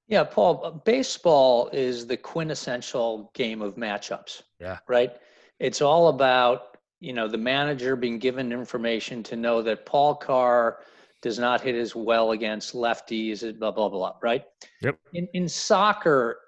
Yeah, 0.08 0.24
Paul, 0.24 0.62
uh, 0.64 0.70
baseball 0.70 1.70
is 1.72 2.06
the 2.06 2.16
quintessential 2.16 3.30
game 3.34 3.62
of 3.62 3.76
matchups. 3.76 4.42
Yeah. 4.58 4.78
Right? 4.88 5.12
It's 5.58 5.80
all 5.80 6.08
about, 6.08 6.78
you 7.00 7.12
know, 7.12 7.28
the 7.28 7.38
manager 7.38 7.96
being 7.96 8.18
given 8.18 8.52
information 8.52 9.22
to 9.24 9.36
know 9.36 9.62
that 9.62 9.86
Paul 9.86 10.14
Carr 10.14 10.80
does 11.22 11.38
not 11.38 11.60
hit 11.60 11.74
as 11.74 11.94
well 11.94 12.30
against 12.32 12.74
lefties, 12.74 13.58
blah, 13.58 13.70
blah, 13.70 13.88
blah, 13.88 14.14
right? 14.22 14.44
Yep. 14.82 14.98
In, 15.12 15.28
in 15.34 15.48
soccer, 15.48 16.38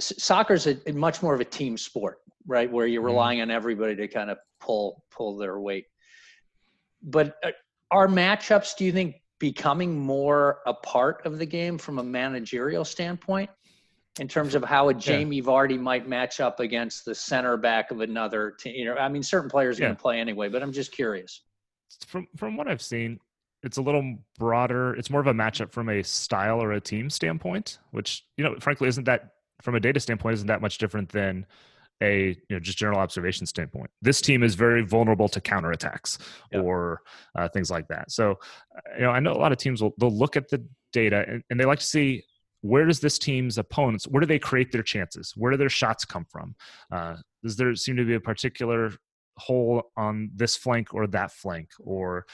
soccer 0.00 0.54
is 0.54 0.68
much 0.94 1.22
more 1.22 1.34
of 1.34 1.40
a 1.40 1.44
team 1.44 1.78
sport, 1.78 2.18
right? 2.46 2.70
Where 2.70 2.86
you're 2.86 3.02
Mhm. 3.02 3.06
relying 3.06 3.40
on 3.40 3.50
everybody 3.50 3.94
to 3.96 4.08
kind 4.08 4.30
of 4.30 4.38
pull, 4.60 5.04
pull 5.10 5.36
their 5.36 5.60
weight. 5.60 5.86
But 7.02 7.36
uh, 7.44 7.52
are 7.90 8.08
matchups, 8.08 8.76
do 8.76 8.84
you 8.84 8.92
think, 8.92 9.16
becoming 9.38 9.96
more 9.98 10.60
a 10.66 10.74
part 10.74 11.24
of 11.24 11.38
the 11.38 11.46
game 11.46 11.78
from 11.78 11.98
a 11.98 12.02
managerial 12.02 12.84
standpoint 12.84 13.50
in 14.18 14.26
terms 14.26 14.54
of 14.54 14.64
how 14.64 14.88
a 14.88 14.94
Jamie 14.94 15.42
Vardy 15.42 15.78
might 15.78 16.08
match 16.08 16.40
up 16.40 16.58
against 16.58 17.04
the 17.04 17.14
center 17.14 17.56
back 17.56 17.90
of 17.90 18.00
another 18.00 18.52
team? 18.52 18.74
You 18.74 18.86
know, 18.86 18.96
I 18.96 19.08
mean, 19.08 19.22
certain 19.22 19.50
players 19.50 19.78
are 19.78 19.82
Yeah. 19.82 19.88
going 19.88 19.96
to 19.96 20.02
play 20.02 20.18
anyway, 20.18 20.48
but 20.48 20.62
I'm 20.62 20.72
just 20.72 20.90
curious. 20.90 21.42
From 22.06 22.26
from 22.36 22.56
what 22.56 22.66
I've 22.66 22.82
seen, 22.82 23.20
it's 23.66 23.76
a 23.78 23.82
little 23.82 24.16
broader. 24.38 24.94
It's 24.94 25.10
more 25.10 25.20
of 25.20 25.26
a 25.26 25.34
matchup 25.34 25.72
from 25.72 25.88
a 25.88 26.02
style 26.02 26.62
or 26.62 26.72
a 26.72 26.80
team 26.80 27.10
standpoint, 27.10 27.78
which 27.90 28.24
you 28.36 28.44
know, 28.44 28.54
frankly, 28.60 28.88
isn't 28.88 29.04
that 29.04 29.32
from 29.62 29.74
a 29.74 29.80
data 29.80 29.98
standpoint 30.00 30.34
isn't 30.34 30.46
that 30.46 30.62
much 30.62 30.78
different 30.78 31.08
than 31.10 31.44
a 32.02 32.28
you 32.28 32.36
know 32.50 32.60
just 32.60 32.78
general 32.78 33.00
observation 33.00 33.44
standpoint. 33.46 33.90
This 34.02 34.20
team 34.20 34.42
is 34.42 34.54
very 34.54 34.82
vulnerable 34.82 35.28
to 35.30 35.40
counterattacks 35.40 36.18
Yeah. 36.52 36.60
or 36.60 37.02
uh, 37.34 37.48
things 37.48 37.70
like 37.70 37.88
that. 37.88 38.12
So, 38.12 38.38
uh, 38.76 38.80
you 38.96 39.02
know, 39.02 39.10
I 39.10 39.18
know 39.20 39.32
a 39.32 39.40
lot 39.44 39.52
of 39.52 39.58
teams 39.58 39.82
will 39.82 39.94
they'll 39.98 40.16
look 40.16 40.36
at 40.36 40.48
the 40.48 40.64
data 40.92 41.24
and, 41.26 41.42
and 41.50 41.58
they 41.58 41.64
like 41.64 41.80
to 41.80 41.86
see 41.86 42.22
where 42.60 42.86
does 42.86 43.00
this 43.00 43.18
team's 43.18 43.58
opponents 43.58 44.06
where 44.06 44.20
do 44.20 44.26
they 44.26 44.38
create 44.38 44.72
their 44.72 44.82
chances 44.82 45.32
where 45.36 45.50
do 45.52 45.58
their 45.58 45.68
shots 45.68 46.04
come 46.04 46.24
from 46.24 46.54
uh, 46.90 47.16
does 47.42 47.56
there 47.56 47.74
seem 47.74 47.96
to 47.96 48.04
be 48.04 48.14
a 48.14 48.20
particular 48.20 48.92
hole 49.36 49.82
on 49.96 50.30
this 50.34 50.56
flank 50.56 50.94
or 50.94 51.06
that 51.06 51.30
flank 51.30 51.68
or 51.78 52.24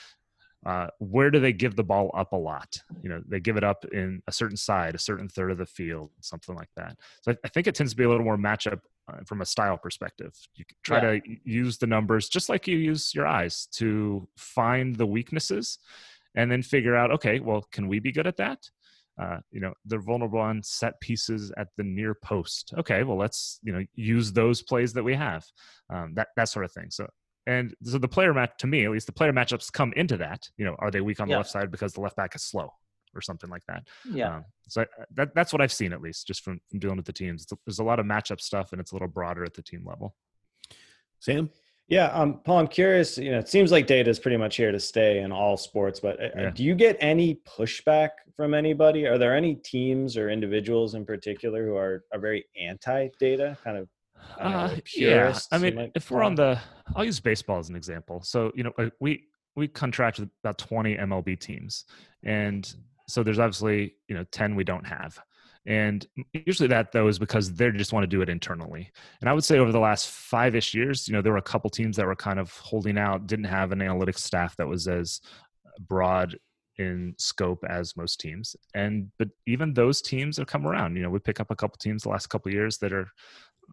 uh, 0.65 0.87
where 0.99 1.31
do 1.31 1.41
they 1.41 1.53
give 1.53 1.75
the 1.75 1.83
ball 1.83 2.11
up 2.15 2.33
a 2.33 2.37
lot? 2.37 2.77
You 3.03 3.09
know 3.09 3.23
they 3.27 3.41
give 3.41 3.57
it 3.57 3.65
up 3.65 3.85
in 3.93 4.23
a 4.29 4.33
certain 4.33 4.57
side 4.57 4.95
a 4.95 4.99
certain 4.99 5.29
third 5.29 5.51
of 5.51 5.59
the 5.59 5.67
field 5.67 6.11
something 6.21 6.55
like 6.55 6.71
that. 6.77 6.97
So 7.23 7.33
i, 7.33 7.37
I 7.45 7.49
think 7.49 7.67
it 7.67 7.75
tends 7.75 7.93
to 7.93 7.97
be 7.97 8.05
a 8.05 8.09
little 8.09 8.25
more 8.25 8.37
matchup 8.37 8.81
uh, 9.09 9.25
from 9.27 9.41
a 9.41 9.47
style 9.47 9.77
perspective. 9.77 10.33
You 10.55 10.65
try 10.85 10.99
Yeah. 11.03 11.19
to 11.19 11.37
use 11.45 11.79
the 11.79 11.89
numbers 11.89 12.29
just 12.29 12.49
like 12.49 12.69
you 12.69 12.77
use 12.77 13.13
your 13.15 13.27
eyes 13.27 13.67
to 13.73 14.29
find 14.37 14.95
the 14.97 15.07
weaknesses 15.07 15.79
and 16.37 16.51
then 16.51 16.63
figure 16.63 16.95
out 16.97 17.11
okay 17.11 17.41
well 17.41 17.63
can 17.73 17.89
we 17.89 17.99
be 17.99 18.13
good 18.13 18.27
at 18.29 18.37
that? 18.37 18.71
Uh, 19.21 19.39
you 19.51 19.61
know 19.61 19.75
they're 19.85 20.01
vulnerable 20.01 20.39
on 20.39 20.63
set 20.63 20.99
pieces 21.01 21.53
at 21.57 21.69
the 21.77 21.83
near 21.83 22.15
post. 22.15 22.73
Okay 22.79 23.03
well 23.03 23.17
let's 23.19 23.59
you 23.65 23.73
know 23.73 23.85
use 23.95 24.33
those 24.33 24.63
plays 24.63 24.93
that 24.93 25.03
we 25.03 25.15
have. 25.15 25.45
Um, 25.91 26.15
that 26.15 26.29
that 26.37 26.49
sort 26.49 26.65
of 26.65 26.73
thing. 26.73 26.91
So 26.91 27.09
and 27.47 27.75
so 27.83 27.99
the 27.99 28.09
player 28.09 28.33
match 28.33 28.53
to 28.59 28.67
me 28.67 28.85
at 28.85 28.91
least 28.91 29.07
the 29.07 29.13
player 29.13 29.33
matchups 29.33 29.73
come 29.73 29.93
into 29.97 30.17
that 30.17 30.49
you 30.57 30.65
know 30.65 30.77
are 30.79 30.91
they 30.91 31.01
weak 31.01 31.21
on 31.21 31.29
the 31.29 31.37
left 31.37 31.51
side 31.51 31.71
because 31.71 31.93
the 31.93 32.01
left 32.01 32.17
back 32.17 32.35
is 32.37 32.43
slow 32.43 32.73
or 33.15 33.21
something 33.21 33.51
like 33.51 33.65
that 33.67 33.83
Yeah. 34.11 34.37
um, 34.37 34.45
so 34.69 34.83
I, 34.83 34.87
that, 35.15 35.35
that's 35.35 35.53
what 35.53 35.61
i've 35.61 35.73
seen 35.73 35.93
at 35.93 36.01
least 36.01 36.27
just 36.27 36.43
from, 36.45 36.61
from 36.71 36.79
dealing 36.79 36.97
with 36.97 37.07
the 37.07 37.13
teams 37.13 37.43
It's- 37.43 37.59
there's 37.67 37.79
a 37.81 37.85
lot 37.85 37.99
of 37.99 38.07
matchup 38.07 38.41
stuff 38.41 38.73
and 38.73 38.81
it's 38.81 38.93
a 38.93 38.95
little 38.95 39.09
broader 39.09 39.45
at 39.45 39.55
the 39.55 39.63
team 39.63 39.85
level 39.87 40.15
Sam. 41.21 41.51
Yeah, 41.89 42.07
um, 42.07 42.41
Paul, 42.45 42.59
I'm 42.59 42.69
curious. 42.69 43.19
You 43.19 43.33
know, 43.33 43.39
it 43.39 43.49
seems 43.49 43.71
like 43.71 43.87
data 43.87 44.09
is 44.09 44.19
pretty 44.19 44.37
much 44.39 44.57
here 44.57 44.73
to 44.73 44.81
stay 44.81 45.19
in 45.19 45.31
all 45.31 45.57
sports, 45.57 46.01
but 46.01 46.19
uh, 46.21 46.29
Yeah. 46.37 46.51
do 46.51 46.65
you 46.65 46.75
get 46.75 46.97
any 47.01 47.41
pushback 47.47 48.11
from 48.35 48.55
anybody? 48.55 49.07
Are 49.07 49.19
there 49.19 49.37
any 49.37 49.57
teams 49.57 50.17
or 50.17 50.31
individuals 50.31 50.95
in 50.95 51.05
particular 51.05 51.67
who 51.67 51.77
are, 51.77 52.05
are 52.13 52.19
very 52.19 52.45
anti-data, 52.59 53.59
kind 53.63 53.77
of? 53.77 53.89
I 54.41 54.49
know, 54.51 54.57
Uh, 54.57 54.77
yeah, 54.97 55.39
I 55.51 55.59
mean, 55.59 55.75
might 55.75 55.93
if 55.95 56.11
we're 56.11 56.23
on 56.23 56.35
the, 56.35 56.59
I'll 56.97 57.05
use 57.05 57.21
baseball 57.21 57.59
as 57.59 57.69
an 57.69 57.77
example. 57.77 58.23
So 58.23 58.53
you 58.55 58.65
know, 58.65 58.73
we 59.01 59.25
we 59.55 59.69
contract 59.69 60.19
with 60.19 60.31
about 60.43 60.59
20 60.59 60.97
MLB 60.97 61.39
teams, 61.39 61.85
and 62.25 62.73
so 63.09 63.23
there's 63.23 63.39
obviously 63.39 63.95
you 64.09 64.17
know 64.17 64.25
10 64.33 64.55
we 64.55 64.65
don't 64.65 64.87
have, 64.87 65.19
and 65.67 66.07
usually 66.33 66.69
that 66.69 66.93
though 66.93 67.09
is 67.09 67.19
because 67.19 67.53
they 67.53 67.71
just 67.71 67.93
want 67.93 68.05
to 68.05 68.09
do 68.09 68.23
it 68.23 68.29
internally. 68.29 68.91
And 69.21 69.29
I 69.29 69.33
would 69.33 69.45
say 69.45 69.59
over 69.59 69.73
the 69.73 69.81
last 69.81 70.09
five-ish 70.09 70.75
years, 70.75 71.07
you 71.07 71.15
know, 71.15 71.23
there 71.23 71.33
were 71.33 71.39
a 71.39 71.43
couple 71.43 71.71
teams 71.71 71.97
that 71.97 72.07
were 72.07 72.17
kind 72.17 72.39
of 72.39 72.51
holding 72.59 72.99
out, 72.99 73.27
didn't 73.27 73.47
have 73.47 73.73
an 73.73 73.81
analytics 73.81 74.19
staff 74.19 74.57
that 74.57 74.69
was 74.69 74.89
as 74.89 75.21
broad 75.81 76.37
in 76.79 77.15
scope 77.19 77.65
as 77.69 77.97
most 77.97 78.19
teams 78.19 78.57
and 78.75 79.11
but 79.19 79.29
even 79.47 79.75
those 79.75 80.01
teams 80.01 80.39
have 80.39 80.47
come 80.47 80.67
around 80.67 80.97
you 80.97 81.03
know 81.03 81.11
we 81.11 81.19
pick 81.19 81.39
up 81.39 81.51
a 81.51 81.57
couple 81.57 81.77
teams 81.79 82.03
the 82.03 82.09
last 82.09 82.29
couple 82.29 82.49
of 82.49 82.55
years 82.55 82.79
that 82.79 82.93
are 82.93 83.09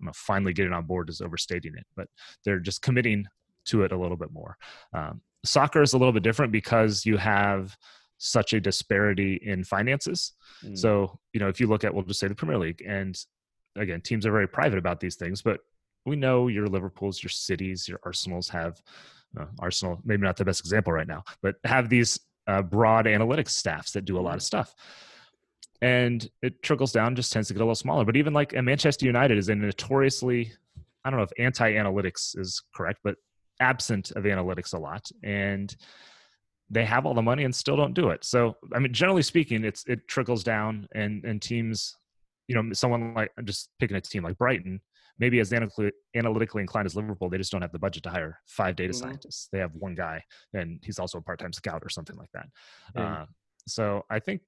know, 0.01 0.11
finally 0.13 0.53
getting 0.53 0.73
on 0.73 0.85
board 0.85 1.09
is 1.09 1.21
overstating 1.21 1.75
it, 1.75 1.85
but 1.95 2.07
they're 2.43 2.59
just 2.59 2.81
committing 2.81 3.25
to 3.65 3.83
it 3.83 3.91
a 3.91 3.97
little 3.97 4.17
bit 4.17 4.31
more. 4.31 4.57
Um, 4.93 5.21
soccer 5.45 5.81
is 5.81 5.93
a 5.93 5.97
little 5.97 6.13
bit 6.13 6.23
different 6.23 6.51
because 6.51 7.05
you 7.05 7.17
have 7.17 7.77
such 8.17 8.53
a 8.53 8.59
disparity 8.59 9.39
in 9.43 9.63
finances. 9.63 10.33
Mm. 10.63 10.77
So, 10.77 11.19
you 11.33 11.39
know, 11.39 11.47
if 11.47 11.59
you 11.59 11.67
look 11.67 11.83
at, 11.83 11.93
we'll 11.93 12.03
just 12.03 12.19
say 12.19 12.27
the 12.27 12.35
Premier 12.35 12.57
League, 12.57 12.83
and 12.85 13.17
again, 13.75 14.01
teams 14.01 14.25
are 14.25 14.31
very 14.31 14.47
private 14.47 14.77
about 14.77 14.99
these 14.99 15.15
things, 15.15 15.41
but 15.41 15.61
we 16.05 16.15
know 16.15 16.47
your 16.47 16.67
Liverpools, 16.67 17.23
your 17.23 17.29
cities, 17.29 17.87
your 17.87 17.99
Arsenals 18.03 18.49
have, 18.49 18.81
uh, 19.39 19.45
Arsenal, 19.59 19.99
maybe 20.03 20.23
not 20.23 20.37
the 20.37 20.45
best 20.45 20.59
example 20.59 20.91
right 20.91 21.07
now, 21.07 21.23
but 21.41 21.55
have 21.63 21.87
these 21.89 22.19
uh, 22.47 22.61
broad 22.61 23.05
analytics 23.05 23.49
staffs 23.49 23.91
that 23.91 24.05
do 24.05 24.17
a 24.17 24.21
lot 24.21 24.35
of 24.35 24.41
stuff 24.41 24.73
and 25.81 26.29
it 26.41 26.61
trickles 26.61 26.91
down 26.91 27.15
just 27.15 27.31
tends 27.31 27.47
to 27.47 27.53
get 27.53 27.59
a 27.59 27.63
little 27.63 27.75
smaller 27.75 28.05
but 28.05 28.15
even 28.17 28.33
like 28.33 28.53
manchester 28.63 29.05
united 29.05 29.37
is 29.37 29.49
a 29.49 29.55
notoriously 29.55 30.51
i 31.05 31.09
don't 31.09 31.17
know 31.17 31.23
if 31.23 31.31
anti-analytics 31.39 32.37
is 32.37 32.61
correct 32.75 32.99
but 33.03 33.15
absent 33.61 34.11
of 34.11 34.23
analytics 34.23 34.73
a 34.73 34.77
lot 34.77 35.09
and 35.23 35.75
they 36.69 36.85
have 36.85 37.05
all 37.05 37.13
the 37.13 37.21
money 37.21 37.43
and 37.45 37.53
still 37.55 37.75
don't 37.75 37.93
do 37.93 38.09
it 38.09 38.23
so 38.23 38.55
i 38.73 38.79
mean 38.79 38.93
generally 38.93 39.21
speaking 39.21 39.63
it's 39.63 39.83
it 39.87 40.07
trickles 40.07 40.43
down 40.43 40.87
and 40.93 41.23
and 41.25 41.41
teams 41.41 41.95
you 42.47 42.55
know 42.55 42.73
someone 42.73 43.13
like 43.13 43.31
i'm 43.37 43.45
just 43.45 43.69
picking 43.79 43.97
a 43.97 44.01
team 44.01 44.23
like 44.23 44.37
brighton 44.37 44.79
maybe 45.19 45.41
as 45.41 45.51
analytically, 45.51 46.61
inclined 46.61 46.85
as 46.85 46.95
liverpool 46.95 47.29
they 47.29 47.37
just 47.37 47.51
don't 47.51 47.61
have 47.61 47.73
the 47.73 47.79
budget 47.79 48.03
to 48.03 48.09
hire 48.09 48.39
five 48.47 48.75
data 48.75 48.93
Mhm. 48.93 48.97
scientists 48.97 49.49
they 49.51 49.59
have 49.59 49.71
one 49.75 49.93
guy 49.95 50.23
and 50.53 50.79
he's 50.83 50.99
also 50.99 51.17
a 51.17 51.21
part-time 51.21 51.51
scout 51.53 51.81
or 51.83 51.89
something 51.89 52.15
like 52.15 52.31
that 52.33 52.47
Yeah. 52.95 53.01
uh, 53.21 53.25
so 53.67 54.03
i 54.09 54.19
think 54.19 54.41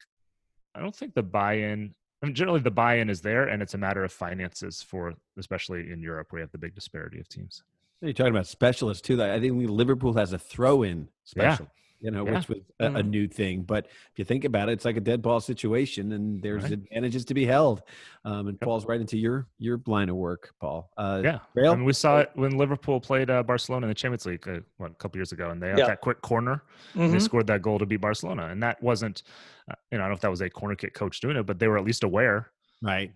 I 0.75 0.79
don't 0.79 0.95
think 0.95 1.13
the 1.13 1.23
buy-in. 1.23 1.93
I 2.21 2.25
mean, 2.25 2.35
generally 2.35 2.59
the 2.59 2.71
buy-in 2.71 3.09
is 3.09 3.21
there, 3.21 3.47
and 3.47 3.61
it's 3.61 3.73
a 3.73 3.77
matter 3.77 4.03
of 4.03 4.11
finances 4.11 4.81
for, 4.81 5.13
especially 5.37 5.91
in 5.91 6.01
Europe, 6.01 6.27
where 6.29 6.39
you 6.39 6.43
have 6.43 6.51
the 6.51 6.57
big 6.57 6.75
disparity 6.75 7.19
of 7.19 7.27
teams. 7.27 7.63
You're 8.01 8.13
talking 8.13 8.33
about 8.33 8.47
specialists 8.47 9.01
too. 9.01 9.21
I 9.21 9.39
think 9.39 9.69
Liverpool 9.69 10.13
has 10.13 10.33
a 10.33 10.39
throw-in 10.39 11.07
special. 11.23 11.67
You 12.01 12.09
know, 12.09 12.25
Yeah. 12.25 12.37
which 12.39 12.49
was 12.49 12.57
a, 12.79 12.87
a 12.87 12.89
Mhm. 13.03 13.09
new 13.09 13.27
thing. 13.27 13.61
But 13.61 13.85
if 13.85 14.17
you 14.17 14.25
think 14.25 14.43
about 14.43 14.69
it, 14.69 14.73
it's 14.73 14.85
like 14.85 14.97
a 14.97 15.01
dead 15.01 15.21
ball 15.21 15.39
situation, 15.39 16.11
and 16.13 16.41
there's 16.41 16.63
Right. 16.63 16.71
advantages 16.73 17.23
to 17.25 17.35
be 17.35 17.45
held. 17.45 17.83
Um, 18.25 18.47
and 18.47 18.55
Yep. 18.59 18.61
Paul's 18.61 18.85
right 18.87 18.99
into 18.99 19.17
your 19.17 19.47
your 19.59 19.79
line 19.85 20.09
of 20.09 20.15
work, 20.15 20.51
Paul. 20.59 20.89
Uh, 20.97 21.21
Yeah, 21.23 21.39
Rail? 21.53 21.73
I 21.73 21.75
mean, 21.75 21.85
we 21.85 21.93
saw 21.93 22.19
it 22.19 22.31
when 22.33 22.57
Liverpool 22.57 22.99
played 22.99 23.29
uh, 23.29 23.43
Barcelona 23.43 23.85
in 23.85 23.89
the 23.89 23.95
Champions 23.95 24.25
League, 24.25 24.47
uh, 24.47 24.61
what 24.77 24.91
a 24.91 24.95
couple 24.95 25.19
years 25.19 25.31
ago, 25.31 25.51
and 25.51 25.61
they 25.61 25.69
had 25.69 25.77
Yeah. 25.77 25.87
that 25.87 26.01
quick 26.01 26.21
corner. 26.21 26.63
and 26.95 27.13
They 27.13 27.19
scored 27.19 27.45
that 27.47 27.61
goal 27.61 27.77
to 27.77 27.85
beat 27.85 28.01
Barcelona, 28.01 28.47
and 28.47 28.61
that 28.63 28.81
wasn't, 28.81 29.21
uh, 29.69 29.75
you 29.91 29.97
know, 29.99 30.03
I 30.03 30.07
don't 30.07 30.11
know 30.11 30.15
if 30.15 30.21
that 30.21 30.31
was 30.31 30.41
a 30.41 30.49
corner 30.49 30.75
kick 30.75 30.93
coach 30.95 31.19
doing 31.19 31.37
it, 31.37 31.45
but 31.45 31.59
they 31.59 31.67
were 31.67 31.77
at 31.77 31.85
least 31.85 32.03
aware. 32.03 32.51
right. 32.81 33.13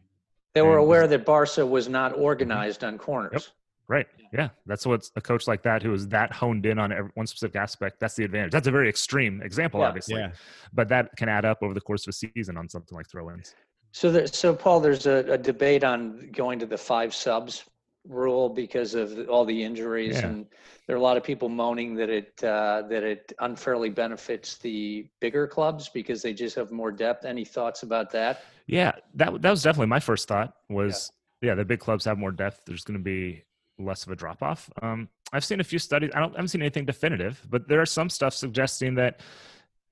They 0.53 0.61
were 0.61 0.73
and- 0.77 0.81
aware 0.85 1.07
that 1.07 1.25
Barca 1.25 1.65
was 1.65 1.89
not 1.89 2.13
organized 2.17 2.83
on 2.83 2.97
corners. 2.99 3.51
Right. 3.87 4.07
Yeah. 4.33 4.49
That's 4.65 4.85
what 4.85 5.09
a 5.15 5.21
coach 5.21 5.47
like 5.47 5.61
that 5.63 5.83
who 5.83 5.93
is 5.93 6.07
that 6.09 6.31
honed 6.31 6.65
in 6.65 6.79
on 6.79 6.91
every, 6.91 7.11
one 7.13 7.27
specific 7.27 7.55
aspect. 7.55 7.99
That's 7.99 8.15
the 8.15 8.23
advantage. 8.23 8.51
That's 8.51 8.67
a 8.67 8.71
very 8.71 8.89
extreme 8.89 9.41
example, 9.41 9.79
Yeah. 9.81 9.87
obviously, 9.87 10.15
Yeah. 10.19 10.31
but 10.73 10.89
that 10.89 11.15
can 11.17 11.29
add 11.29 11.45
up 11.45 11.59
over 11.61 11.73
the 11.73 11.81
course 11.81 12.05
of 12.07 12.09
a 12.09 12.13
season 12.13 12.57
on 12.57 12.67
something 12.67 12.95
like 12.95 13.07
throw-ins. 13.09 13.53
So, 13.91 14.11
there, 14.11 14.27
so 14.27 14.53
Paul, 14.55 14.79
there's 14.79 15.05
a, 15.05 15.25
a 15.31 15.37
debate 15.37 15.83
on 15.83 16.29
going 16.31 16.59
to 16.59 16.65
the 16.65 16.77
five 16.77 17.13
subs 17.13 17.63
rule 18.07 18.49
because 18.49 18.93
of 18.93 19.15
the- 19.15 19.27
all 19.27 19.45
the 19.45 19.63
injuries, 19.63 20.15
Yeah. 20.19 20.27
and 20.27 20.45
there 20.85 20.95
are 20.95 20.99
a 20.99 21.01
lot 21.01 21.17
of 21.17 21.23
people 21.23 21.47
moaning 21.49 21.95
that 21.95 22.09
it 22.09 22.43
uh, 22.43 22.83
that 22.89 23.03
it 23.03 23.33
unfairly 23.39 23.89
benefits 23.89 24.57
the 24.57 25.07
bigger 25.21 25.47
clubs 25.47 25.89
because 25.89 26.21
they 26.21 26.33
just 26.33 26.55
have 26.55 26.71
more 26.71 26.91
depth. 26.91 27.25
Any 27.25 27.45
thoughts 27.45 27.81
about 27.83 28.11
that? 28.11 28.43
Yeah, 28.67 28.91
that 29.15 29.41
that 29.41 29.49
was 29.49 29.63
definitely 29.63 29.87
my 29.87 29.99
first 29.99 30.27
thought. 30.27 30.53
Was 30.69 31.11
yeah, 31.41 31.55
the 31.55 31.65
big 31.65 31.79
clubs 31.79 32.05
have 32.05 32.17
more 32.19 32.31
depth. 32.31 32.61
There's 32.65 32.83
going 32.83 32.99
to 32.99 33.03
be 33.03 33.43
less 33.77 34.05
of 34.05 34.11
a 34.11 34.15
drop 34.15 34.41
off. 34.41 34.69
Um, 34.81 35.09
I've 35.33 35.43
seen 35.45 35.59
a 35.59 35.63
few 35.63 35.79
studies. 35.79 36.11
I 36.13 36.19
don't. 36.19 36.33
I 36.33 36.37
haven't 36.37 36.49
seen 36.49 36.61
anything 36.61 36.85
definitive, 36.85 37.41
but 37.49 37.67
there 37.67 37.81
are 37.81 37.85
some 37.85 38.09
stuff 38.09 38.33
suggesting 38.33 38.95
that 38.95 39.21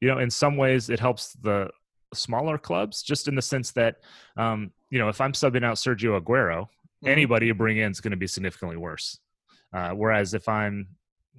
you 0.02 0.08
know, 0.10 0.20
in 0.20 0.30
some 0.30 0.58
ways, 0.58 0.90
it 0.90 1.00
helps 1.00 1.34
the 1.34 1.70
smaller 2.14 2.58
clubs, 2.58 3.02
just 3.04 3.28
in 3.28 3.36
the 3.36 3.42
sense 3.42 3.72
that 3.72 3.98
um, 4.38 4.72
you 4.90 5.00
know, 5.00 5.10
if 5.10 5.20
I'm 5.22 5.32
subbing 5.34 5.64
out 5.64 5.76
Sergio 5.78 6.20
Aguero, 6.20 6.68
Mhm. 7.04 7.10
anybody 7.10 7.48
you 7.48 7.54
bring 7.54 7.78
in 7.78 7.92
is 7.92 8.00
going 8.00 8.12
to 8.12 8.18
be 8.18 8.28
significantly 8.28 8.78
worse. 8.78 9.20
Uh, 9.74 9.90
whereas 9.92 10.34
if 10.34 10.48
I'm 10.48 10.88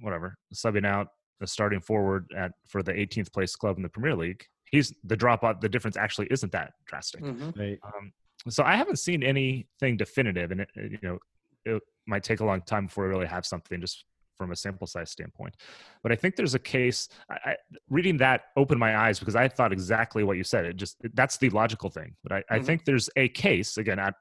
whatever 0.01 0.37
subbing 0.53 0.85
out 0.85 1.07
a 1.41 1.47
starting 1.47 1.79
forward 1.79 2.31
at 2.35 2.51
for 2.67 2.83
the 2.83 2.91
18th 2.91 3.31
place 3.33 3.55
club 3.55 3.77
in 3.77 3.83
the 3.83 3.89
Premier 3.89 4.15
League, 4.15 4.45
he's 4.69 4.93
the 5.03 5.15
drop 5.15 5.43
out. 5.43 5.61
The 5.61 5.69
difference 5.69 5.95
actually 5.97 6.27
isn't 6.31 6.51
that 6.51 6.73
drastic. 6.85 7.21
Mhm. 7.23 7.57
Right. 7.57 7.79
Um, 7.83 8.11
so 8.49 8.63
I 8.63 8.75
haven't 8.75 8.97
seen 8.97 9.23
anything 9.23 9.97
definitive, 9.97 10.51
and 10.51 10.61
it, 10.61 10.69
it, 10.75 10.91
you 10.91 10.99
know, 11.01 11.19
it 11.65 11.81
might 12.07 12.23
take 12.23 12.39
a 12.39 12.45
long 12.45 12.61
time 12.61 12.85
before 12.85 13.05
we 13.05 13.09
really 13.09 13.25
have 13.25 13.45
something 13.45 13.81
just 13.81 14.05
from 14.37 14.51
a 14.51 14.55
sample 14.55 14.85
size 14.85 15.11
standpoint. 15.11 15.55
But 16.03 16.11
I 16.11 16.15
think 16.15 16.35
there's 16.35 16.55
a 16.55 16.59
case. 16.59 17.07
I, 17.29 17.35
I, 17.51 17.55
reading 17.89 18.17
that 18.17 18.41
opened 18.57 18.79
my 18.79 18.97
eyes 18.97 19.17
because 19.17 19.35
I 19.35 19.47
thought 19.47 19.71
exactly 19.71 20.23
what 20.23 20.37
you 20.37 20.43
said. 20.43 20.65
It 20.65 20.75
just 20.75 20.97
that's 21.13 21.37
the 21.37 21.49
logical 21.49 21.89
thing. 21.89 22.15
But 22.23 22.31
I, 22.33 22.43
I 22.49 22.59
Mhm. 22.59 22.65
think 22.65 22.85
there's 22.85 23.09
a 23.15 23.29
case 23.29 23.77
again. 23.77 23.99
I, 23.99 24.11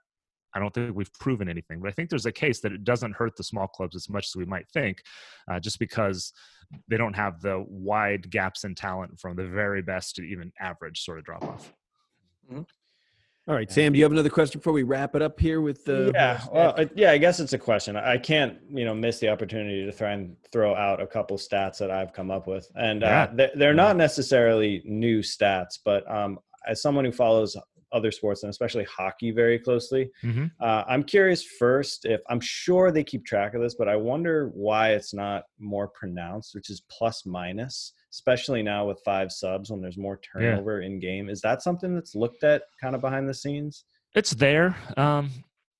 I 0.57 0.61
don't 0.61 0.73
think 0.73 0.95
we've 0.95 1.13
proven 1.15 1.49
anything, 1.49 1.81
but 1.81 1.89
I 1.89 1.91
think 1.93 2.11
there's 2.11 2.27
a 2.27 2.33
case 2.33 2.61
that 2.61 2.71
it 2.71 2.85
doesn't 2.85 3.17
hurt 3.17 3.35
the 3.37 3.43
small 3.43 3.67
clubs 3.67 3.97
as 3.97 4.09
much 4.09 4.27
as 4.29 4.37
we 4.37 4.45
might 4.45 4.69
think, 4.71 5.03
uh, 5.51 5.59
just 5.59 5.81
because 5.81 6.33
they 6.87 6.97
don't 6.97 7.17
have 7.17 7.41
the 7.41 7.65
wide 7.67 8.31
gaps 8.31 8.63
in 8.63 8.77
talent 8.77 9.19
from 9.19 9.35
the 9.35 9.49
very 9.49 9.83
best 9.83 10.15
to 10.15 10.23
even 10.23 10.53
average 10.61 11.01
sort 11.03 11.19
of 11.19 11.25
drop 11.25 11.43
off. 11.43 11.73
All 13.47 13.55
right, 13.55 13.71
Sam. 13.71 13.93
Do 13.93 13.99
you 13.99 14.05
have 14.07 14.13
another 14.13 14.31
question 14.31 14.59
before 14.59 14.73
we 14.73 14.85
wrap 14.85 15.15
it 15.15 15.21
up 15.21 15.39
here 15.39 15.61
with 15.61 15.85
the? 15.85 16.11
yeah, 16.15 16.41
well, 16.51 16.75
I- 16.79 16.89
yeah. 16.95 17.11
I 17.11 17.19
guess 17.19 17.41
it's 17.41 17.53
a 17.53 17.59
question. 17.59 17.95
I 17.95 18.17
can't, 18.17 18.57
you 18.71 18.87
know, 18.87 18.95
miss 18.95 19.19
the 19.19 19.29
opportunity 19.29 19.85
to 19.85 19.93
try 19.93 20.13
and 20.13 20.35
throw 20.51 20.75
out 20.75 20.99
a 21.03 21.07
couple 21.07 21.37
stats 21.37 21.77
that 21.79 21.91
I've 21.91 22.15
come 22.15 22.31
up 22.31 22.47
with, 22.47 22.67
and 22.75 23.05
uh, 23.05 23.07
Yeah. 23.07 23.27
they're, 23.35 23.51
they're 23.55 23.75
not 23.75 23.97
necessarily 23.97 24.81
new 24.87 25.21
stats, 25.21 25.79
but 25.85 26.11
um, 26.11 26.39
as 26.67 26.81
someone 26.81 27.05
who 27.05 27.13
follows 27.13 27.55
other 27.93 28.11
sports 28.11 28.43
and 28.45 28.51
especially 28.51 28.85
hockey 28.85 29.31
very 29.31 29.59
closely, 29.59 30.11
Mhm. 30.25 30.51
uh, 30.63 30.85
I'm 30.89 31.03
curious 31.05 31.45
first 31.45 32.07
if 32.07 32.23
I'm 32.31 32.41
sure 32.41 32.91
they 32.91 33.05
keep 33.05 33.27
track 33.27 33.53
of 33.53 33.61
this, 33.61 33.75
but 33.75 33.89
I 33.91 33.97
wonder 33.97 34.49
why 34.55 34.93
it's 34.95 35.13
not 35.13 35.45
more 35.59 35.89
pronounced, 35.89 36.55
which 36.55 36.71
is 36.71 36.81
plus 36.91 37.27
minus, 37.27 37.93
especially 38.19 38.63
now 38.63 38.87
with 38.87 39.01
five 39.05 39.33
subs 39.33 39.71
when 39.71 39.81
there's 39.81 39.99
more 39.99 40.21
Yeah. 40.39 40.51
turnover 40.53 40.83
in 40.83 41.01
game. 41.01 41.29
Is 41.29 41.41
that 41.41 41.63
something 41.63 41.95
that's 41.95 42.15
looked 42.15 42.45
at 42.45 42.63
kind 42.81 42.95
of 42.95 43.01
behind 43.01 43.29
the 43.29 43.35
scenes? 43.35 43.85
It's 44.15 44.31
there. 44.31 44.77
Um, 44.97 45.31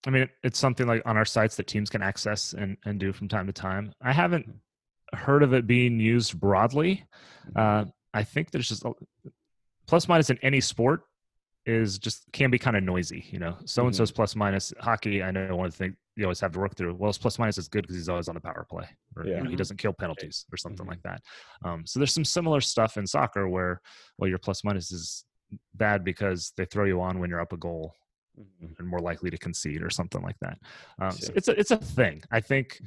I 0.05 0.11
mean, 0.11 0.29
it's 0.43 0.59
something 0.59 0.87
like 0.89 1.03
on 1.07 1.17
our 1.17 1.25
sites 1.25 1.55
that 1.57 1.69
teams 1.69 1.89
can 1.91 2.03
access 2.03 2.53
and, 2.53 2.77
and 2.85 2.99
do 2.99 3.13
from 3.13 3.29
time 3.29 3.47
to 3.47 3.53
time. 3.53 3.93
I 4.03 4.13
haven't 4.13 4.53
heard 5.15 5.45
of 5.45 5.55
it 5.55 5.67
being 5.69 6.01
used 6.01 6.39
broadly. 6.41 7.05
Uh, 7.55 7.85
I 8.13 8.25
think 8.25 8.51
there's 8.51 8.69
just 8.69 8.85
a, 8.85 8.93
plus 9.87 10.09
minus 10.09 10.29
in 10.31 10.39
any 10.43 10.61
sport 10.61 11.03
is 11.67 11.99
just 11.99 12.25
can 12.33 12.51
be 12.51 12.59
kind 12.59 12.77
of 12.77 12.83
noisy. 12.83 13.25
You 13.31 13.39
know, 13.39 13.57
so 13.65 13.87
and 13.87 13.95
so's 13.95 14.11
plus 14.13 14.37
minus 14.37 14.73
hockey. 14.81 15.23
I 15.23 15.31
know 15.31 15.57
one 15.57 15.67
of 15.67 15.73
the 15.73 15.79
things 15.79 15.97
you 16.17 16.25
always 16.25 16.41
have 16.41 16.53
to 16.53 16.59
work 16.61 16.77
through. 16.77 16.95
Well, 16.95 17.09
his 17.09 17.19
plus 17.19 17.39
minus 17.39 17.59
is 17.59 17.69
good 17.69 17.83
because 17.83 17.97
he's 17.97 18.09
always 18.09 18.29
on 18.29 18.35
the 18.35 18.41
power 18.41 18.67
play, 18.71 18.87
or 19.17 19.25
you 19.25 19.33
Yeah. 19.33 19.43
know, 19.43 19.51
he 19.51 19.55
Mhm. 19.55 19.59
doesn't 19.59 19.77
kill 19.79 19.93
penalties 19.93 20.47
or 20.53 20.57
something 20.57 20.87
Mhm. 20.87 20.91
like 20.91 21.03
that. 21.03 21.23
Um, 21.65 21.87
so 21.87 21.99
there's 21.99 22.13
some 22.15 22.25
similar 22.25 22.61
stuff 22.61 22.97
in 22.97 23.07
soccer 23.07 23.49
where 23.49 23.81
well, 24.19 24.29
your 24.29 24.39
plus 24.39 24.63
minus 24.65 24.93
is 24.93 25.25
bad 25.75 26.05
because 26.05 26.53
they 26.57 26.65
throw 26.65 26.85
you 26.85 27.01
on 27.01 27.19
when 27.19 27.31
you're 27.31 27.41
up 27.41 27.53
a 27.53 27.57
goal 27.57 27.95
and 28.37 28.87
more 28.87 29.01
likely 29.01 29.31
to 29.31 29.39
concede 29.39 29.83
or 29.83 29.91
something 29.91 30.23
like 30.23 30.39
that. 30.41 30.59
Um, 31.01 31.13
so 31.13 31.33
it's 31.35 31.49
a 31.49 31.59
it's 31.59 31.71
a 31.71 31.77
thing. 31.77 32.23
I 32.31 32.41
think 32.41 32.81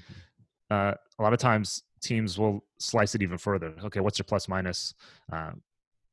uh, 0.70 0.94
a 1.20 1.24
lot 1.24 1.34
of 1.34 1.40
times 1.40 1.84
teams 2.02 2.38
will 2.38 2.64
slice 2.80 3.16
it 3.16 3.22
even 3.22 3.38
further. 3.38 3.74
Okay, 3.86 4.00
what's 4.02 4.20
your 4.20 4.26
plus 4.26 4.48
minus 4.48 4.94
uh, 5.32 5.52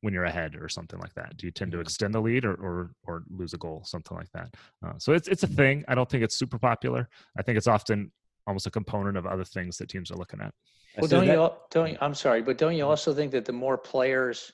when 0.05 0.13
you're 0.13 0.25
ahead 0.25 0.55
or 0.55 0.69
something 0.69 0.99
like 0.99 1.15
that? 1.15 1.35
Do 1.35 1.47
you 1.47 1.51
tend 1.51 1.71
to 1.71 1.79
extend 1.79 2.13
the 2.13 2.21
lead 2.21 2.45
or 2.45 2.53
or, 2.53 2.91
or 3.07 3.23
lose 3.29 3.53
a 3.53 3.57
goal, 3.57 3.81
something 3.85 4.15
like 4.15 4.31
that? 4.33 4.53
Uh, 4.85 4.93
so 4.99 5.13
it's 5.13 5.27
it's 5.27 5.41
a 5.41 5.47
thing. 5.47 5.83
I 5.87 5.95
don't 5.95 6.07
think 6.07 6.23
it's 6.23 6.35
super 6.35 6.59
popular. 6.59 7.09
I 7.37 7.41
think 7.41 7.57
it's 7.57 7.65
often 7.67 8.11
almost 8.45 8.67
a 8.67 8.71
component 8.71 9.17
of 9.17 9.25
other 9.25 9.43
things 9.43 9.77
that 9.79 9.89
teams 9.89 10.11
are 10.11 10.15
looking 10.15 10.39
at. 10.39 10.53
Well, 10.97 11.09
So 11.09 11.17
don't 11.17 11.25
that- 11.25 11.33
you, 11.33 11.49
don't, 11.71 11.91
you- 11.93 11.97
I'm 11.99 12.13
sorry, 12.13 12.43
but 12.43 12.59
don't 12.59 12.75
you 12.75 12.85
also 12.85 13.13
think 13.15 13.31
that 13.31 13.45
the 13.45 13.51
more 13.51 13.77
players 13.79 14.53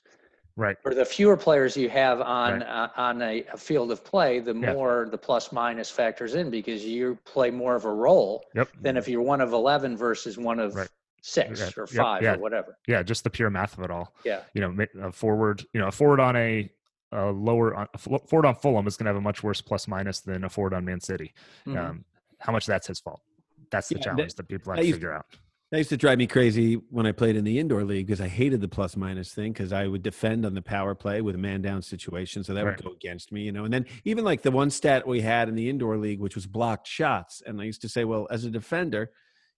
Right. 0.56 0.76
or 0.84 0.92
the 0.94 1.04
fewer 1.04 1.36
players 1.38 1.76
you 1.78 1.88
have 1.88 2.20
on, 2.20 2.62
uh, 2.62 2.88
on 2.96 3.22
a, 3.22 3.42
a 3.52 3.56
field 3.56 3.90
of 3.90 4.04
play, 4.04 4.38
the 4.38 4.54
Yeah. 4.54 4.72
more 4.74 5.08
the 5.10 5.16
plus 5.16 5.50
minus 5.52 5.90
factors 5.90 6.34
in 6.34 6.50
because 6.50 6.84
you 6.84 7.18
play 7.24 7.50
more 7.50 7.74
of 7.74 7.84
a 7.86 7.92
role 7.92 8.44
Yep. 8.54 8.68
than 8.80 8.96
if 8.98 9.08
you're 9.08 9.22
one 9.22 9.40
of 9.40 9.52
11 9.54 9.96
versus 9.96 10.36
one 10.36 10.58
of 10.58 10.74
Right. 10.74 10.88
Six 11.22 11.60
Yeah. 11.60 11.70
or 11.76 11.86
five 11.86 12.22
Yeah. 12.22 12.34
or 12.34 12.38
whatever. 12.38 12.76
Yeah. 12.86 13.02
Just 13.02 13.24
the 13.24 13.30
pure 13.30 13.48
math 13.48 13.78
of 13.78 13.84
it 13.84 13.90
all. 13.90 14.14
Yeah. 14.24 14.42
You 14.54 14.60
know, 14.60 14.86
a 15.06 15.12
forward, 15.12 15.64
you 15.72 15.80
know, 15.80 15.86
a 15.88 15.92
forward 15.92 16.20
on 16.20 16.36
a, 16.36 16.70
a 17.12 17.30
lower, 17.30 17.74
on- 17.74 17.88
a 17.94 17.98
forward 17.98 18.44
on 18.46 18.54
Fulham 18.56 18.86
is 18.86 18.96
going 18.96 19.04
to 19.06 19.10
have 19.10 19.16
a 19.16 19.20
much 19.20 19.42
worse 19.42 19.60
plus 19.60 19.86
minus 19.88 20.20
than 20.20 20.44
a 20.44 20.48
forward 20.50 20.74
on 20.74 20.84
Man 20.84 21.00
City. 21.00 21.32
Mhm. 21.66 21.78
Um, 21.78 22.04
how 22.40 22.52
much 22.52 22.66
that's 22.66 22.86
his 22.88 23.00
fault? 23.00 23.22
That's 23.70 23.88
the 23.88 23.94
Yeah, 23.94 23.98
that- 23.98 24.04
challenge 24.04 24.34
that 24.34 24.48
people 24.48 24.72
have 24.72 24.80
to 24.80 24.86
used- 24.86 24.96
figure 24.96 25.12
out. 25.14 25.26
That 25.70 25.78
used 25.78 25.88
to 25.90 25.96
drive 25.96 26.18
me 26.18 26.26
crazy 26.26 26.74
when 26.90 27.06
I 27.06 27.12
played 27.12 27.34
in 27.34 27.44
the 27.44 27.58
indoor 27.58 27.82
league 27.82 28.06
because 28.06 28.20
I 28.20 28.28
hated 28.28 28.60
the 28.60 28.68
plus 28.68 28.94
minus 28.94 29.32
thing 29.32 29.52
because 29.54 29.72
I 29.72 29.86
would 29.86 30.02
defend 30.02 30.44
on 30.44 30.52
the 30.52 30.60
power 30.60 30.94
play 30.94 31.22
with 31.22 31.34
a 31.34 31.38
man 31.38 31.62
down 31.62 31.80
situation. 31.80 32.44
So 32.44 32.52
that 32.52 32.64
Right. 32.66 32.76
would 32.76 32.84
go 32.84 32.92
against 32.92 33.32
me, 33.32 33.40
you 33.44 33.52
know. 33.52 33.64
And 33.64 33.72
then 33.72 33.86
even 34.04 34.22
like 34.22 34.42
the 34.42 34.50
one 34.50 34.68
stat 34.68 35.06
we 35.06 35.22
had 35.22 35.48
in 35.48 35.54
the 35.54 35.70
indoor 35.70 35.96
league, 35.96 36.20
which 36.20 36.34
was 36.34 36.46
blocked 36.46 36.86
shots. 36.86 37.40
And 37.46 37.58
I 37.58 37.64
used 37.64 37.80
to 37.82 37.88
say, 37.88 38.04
well, 38.04 38.26
as 38.30 38.44
a 38.44 38.50
defender, 38.50 39.12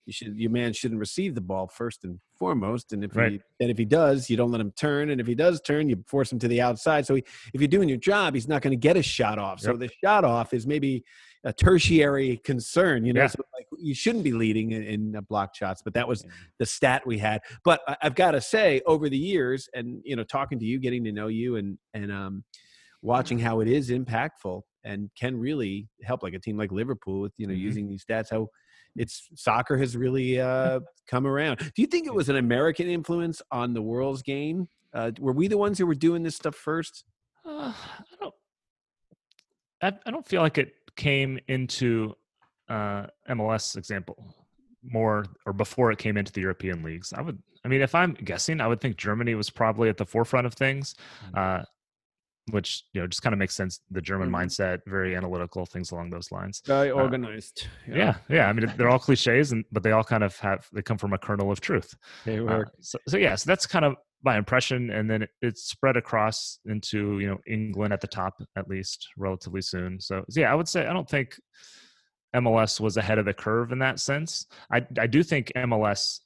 you 0.07 0.12
should 0.12 0.36
your 0.36 0.50
man 0.50 0.72
shouldn't 0.72 1.00
receive 1.00 1.34
the 1.34 1.40
ball 1.40 1.66
first 1.66 2.05
and 2.05 2.18
foremost. 2.38 2.92
And 2.92 3.02
if 3.05 3.16
Right. 3.16 3.32
he 3.32 3.40
and 3.61 3.70
if 3.70 3.78
he 3.78 3.84
does, 3.84 4.28
you 4.28 4.36
don't 4.36 4.50
let 4.50 4.61
him 4.61 4.72
turn. 4.72 5.11
And 5.11 5.20
if 5.20 5.26
he 5.26 5.34
does 5.34 5.61
turn, 5.61 5.88
you 5.88 6.02
force 6.07 6.30
him 6.30 6.38
to 6.40 6.48
the 6.48 6.61
outside. 6.61 7.07
So 7.07 7.14
he, 7.14 7.24
if 7.55 7.61
you're 7.61 7.68
doing 7.68 7.88
your 7.88 7.98
job, 7.98 8.34
he's 8.34 8.48
not 8.48 8.61
going 8.62 8.72
to 8.72 8.76
get 8.76 8.96
a 8.96 9.02
shot 9.02 9.38
off. 9.38 9.61
So 9.61 9.76
the 9.76 9.90
shot 10.02 10.24
off 10.24 10.52
is 10.52 10.66
maybe 10.66 11.05
a 11.44 11.52
tertiary 11.52 12.38
concern, 12.44 13.05
you 13.05 13.12
know. 13.12 13.22
Yeah. 13.22 13.26
So 13.28 13.42
like 13.55 13.66
you 13.78 13.94
shouldn't 13.94 14.24
be 14.24 14.32
leading 14.32 14.72
in, 14.72 14.82
in 14.82 15.16
uh, 15.16 15.20
blocked 15.22 15.57
shots, 15.57 15.80
but 15.82 15.94
that 15.94 16.07
was 16.09 16.24
the 16.59 16.66
stat 16.66 17.02
we 17.07 17.18
had. 17.18 17.40
But 17.64 17.80
I- 17.88 17.96
I've 18.02 18.14
got 18.14 18.32
to 18.32 18.40
say, 18.40 18.80
over 18.86 19.09
the 19.09 19.18
years, 19.18 19.68
and 19.74 20.00
you 20.05 20.16
know, 20.16 20.24
talking 20.24 20.59
to 20.59 20.64
you, 20.64 20.78
getting 20.78 21.05
to 21.05 21.12
know 21.12 21.28
you, 21.28 21.57
and 21.57 21.78
and 21.94 22.11
um, 22.12 22.44
watching 23.02 23.38
how 23.38 23.61
it 23.61 23.68
is 23.68 23.90
impactful 23.90 24.62
and 24.84 25.11
can 25.18 25.36
really 25.36 25.88
help, 26.02 26.22
like 26.22 26.34
a 26.34 26.38
team 26.38 26.57
like 26.59 26.72
Liverpool 26.72 27.20
with 27.20 27.32
you 27.38 27.46
know 27.46 27.55
Mhm. 27.55 27.59
using 27.59 27.88
these 27.88 28.05
stats. 28.05 28.30
How 28.30 28.48
it's 28.97 29.28
soccer 29.34 29.76
has 29.76 29.97
really 29.97 30.40
uh, 30.40 30.80
come 31.09 31.26
around. 31.26 31.59
Do 31.59 31.82
you 31.82 31.86
think 31.86 32.07
it 32.07 32.14
was 32.14 32.28
an 32.28 32.36
American 32.36 32.88
influence 32.88 33.42
on 33.51 33.74
the 33.74 33.82
world's 33.82 34.22
game? 34.22 34.68
Uh, 34.92 35.11
were 35.18 35.32
we 35.32 35.49
the 35.49 35.59
ones 35.59 35.78
who 35.78 35.86
were 35.86 35.95
doing 35.95 36.22
this 36.22 36.36
stuff 36.36 36.55
first? 36.55 37.05
Uh, 37.45 37.72
I 37.74 38.16
don't. 38.20 38.34
I, 39.82 39.92
I 40.07 40.11
don't 40.11 40.26
feel 40.26 40.40
like 40.40 40.57
it 40.57 40.72
came 40.97 41.38
into 41.49 42.14
uh, 42.68 43.07
MLS 43.28 43.76
example 43.76 44.34
more 44.82 45.24
or 45.47 45.53
before 45.53 45.90
it 45.90 45.99
came 45.99 46.16
into 46.16 46.32
the 46.32 46.40
European 46.40 46.82
leagues. 46.82 47.12
I 47.12 47.22
would. 47.22 47.42
I 47.64 47.68
mean, 47.68 47.80
if 47.80 47.95
I'm 47.95 48.12
guessing, 48.12 48.61
I 48.61 48.66
would 48.66 48.80
think 48.80 48.97
Germany 48.97 49.34
was 49.34 49.49
probably 49.49 49.88
at 49.88 49.97
the 49.97 50.05
forefront 50.05 50.47
of 50.47 50.53
things, 50.53 50.95
uh, 51.34 51.62
which 52.51 52.84
you 52.92 53.01
know 53.01 53.07
just 53.07 53.22
kind 53.22 53.32
of 53.32 53.38
makes 53.38 53.55
sense. 53.55 53.80
The 53.90 54.03
German 54.03 54.28
Mhm. 54.30 54.34
mindset, 54.45 54.80
very 54.86 55.16
analytical, 55.16 55.64
things 55.66 55.90
along 55.92 56.11
those 56.11 56.30
lines. 56.30 56.61
Very 56.66 56.90
Uh, 56.90 56.95
organized. 56.95 57.66
Yeah, 57.88 58.16
yeah. 58.28 58.49
I 58.49 58.53
mean, 58.53 58.72
they're 58.76 58.90
all 58.90 58.99
cliches, 58.99 59.53
and 59.53 59.64
but 59.72 59.82
they 59.82 59.92
all 59.92 60.05
kind 60.05 60.22
of 60.22 60.36
have 60.38 60.68
they 60.72 60.82
come 60.82 60.99
from 60.99 61.12
a 61.12 61.18
kernel 61.18 61.51
of 61.51 61.61
truth. 61.61 61.95
they 62.24 62.38
Uh, 62.38 62.64
so, 62.80 62.99
so 63.09 63.16
yeah, 63.16 63.34
so 63.34 63.49
that's 63.49 63.66
kind 63.66 63.84
of 63.84 63.97
my 64.22 64.36
impression, 64.38 64.90
and 64.90 65.11
then 65.11 65.22
it, 65.22 65.30
it's 65.42 65.62
spread 65.64 65.97
across 65.97 66.59
into 66.66 67.18
you 67.18 67.28
know 67.28 67.38
England 67.47 67.92
at 67.92 68.01
the 68.01 68.07
top 68.07 68.34
at 68.57 68.68
least 68.68 69.09
relatively 69.16 69.62
soon. 69.62 70.01
So 70.01 70.24
so 70.28 70.40
yeah, 70.40 70.53
I 70.53 70.55
would 70.55 70.68
say 70.68 70.86
I 70.86 70.92
don't 70.92 71.09
think 71.09 71.36
MLS 72.34 72.80
was 72.80 72.97
ahead 72.97 73.18
of 73.18 73.26
the 73.26 73.34
curve 73.34 73.70
in 73.72 73.78
that 73.78 74.01
sense. 74.01 74.47
I 74.72 74.84
I 74.99 75.07
do 75.07 75.22
think 75.22 75.53
MLS 75.57 76.20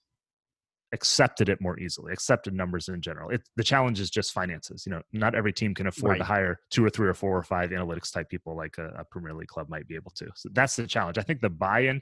accepted 0.93 1.49
it 1.49 1.61
more 1.61 1.79
easily, 1.79 2.13
accepted 2.13 2.55
numbers 2.55 2.89
in 2.89 3.01
general. 3.01 3.31
It, 3.31 3.43
the 3.57 3.65
challenge 3.65 4.01
is 4.01 4.11
just 4.11 4.33
finances. 4.33 4.85
You 4.87 4.93
know, 4.93 5.03
not 5.13 5.35
every 5.35 5.53
team 5.53 5.75
can 5.75 5.87
afford 5.87 6.19
to 6.19 6.25
hire 6.25 6.61
two 6.71 6.85
or 6.85 6.91
three 6.91 7.09
or 7.09 7.15
four 7.15 7.37
or 7.37 7.43
five 7.43 7.71
analytics 7.71 8.13
type 8.13 8.29
people 8.29 8.57
like 8.57 8.79
a, 8.79 8.89
a 8.99 9.05
Premier 9.05 9.35
League 9.35 9.49
club 9.49 9.69
might 9.69 9.87
be 9.87 9.95
able 9.95 10.13
to. 10.13 10.29
So 10.35 10.49
that's 10.53 10.77
the 10.77 10.87
challenge. 10.87 11.19
I 11.19 11.23
think 11.23 11.41
the 11.41 11.51
buy-in 11.51 12.01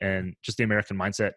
and 0.00 0.34
just 0.42 0.58
the 0.58 0.64
American 0.64 0.98
mindset, 0.98 1.32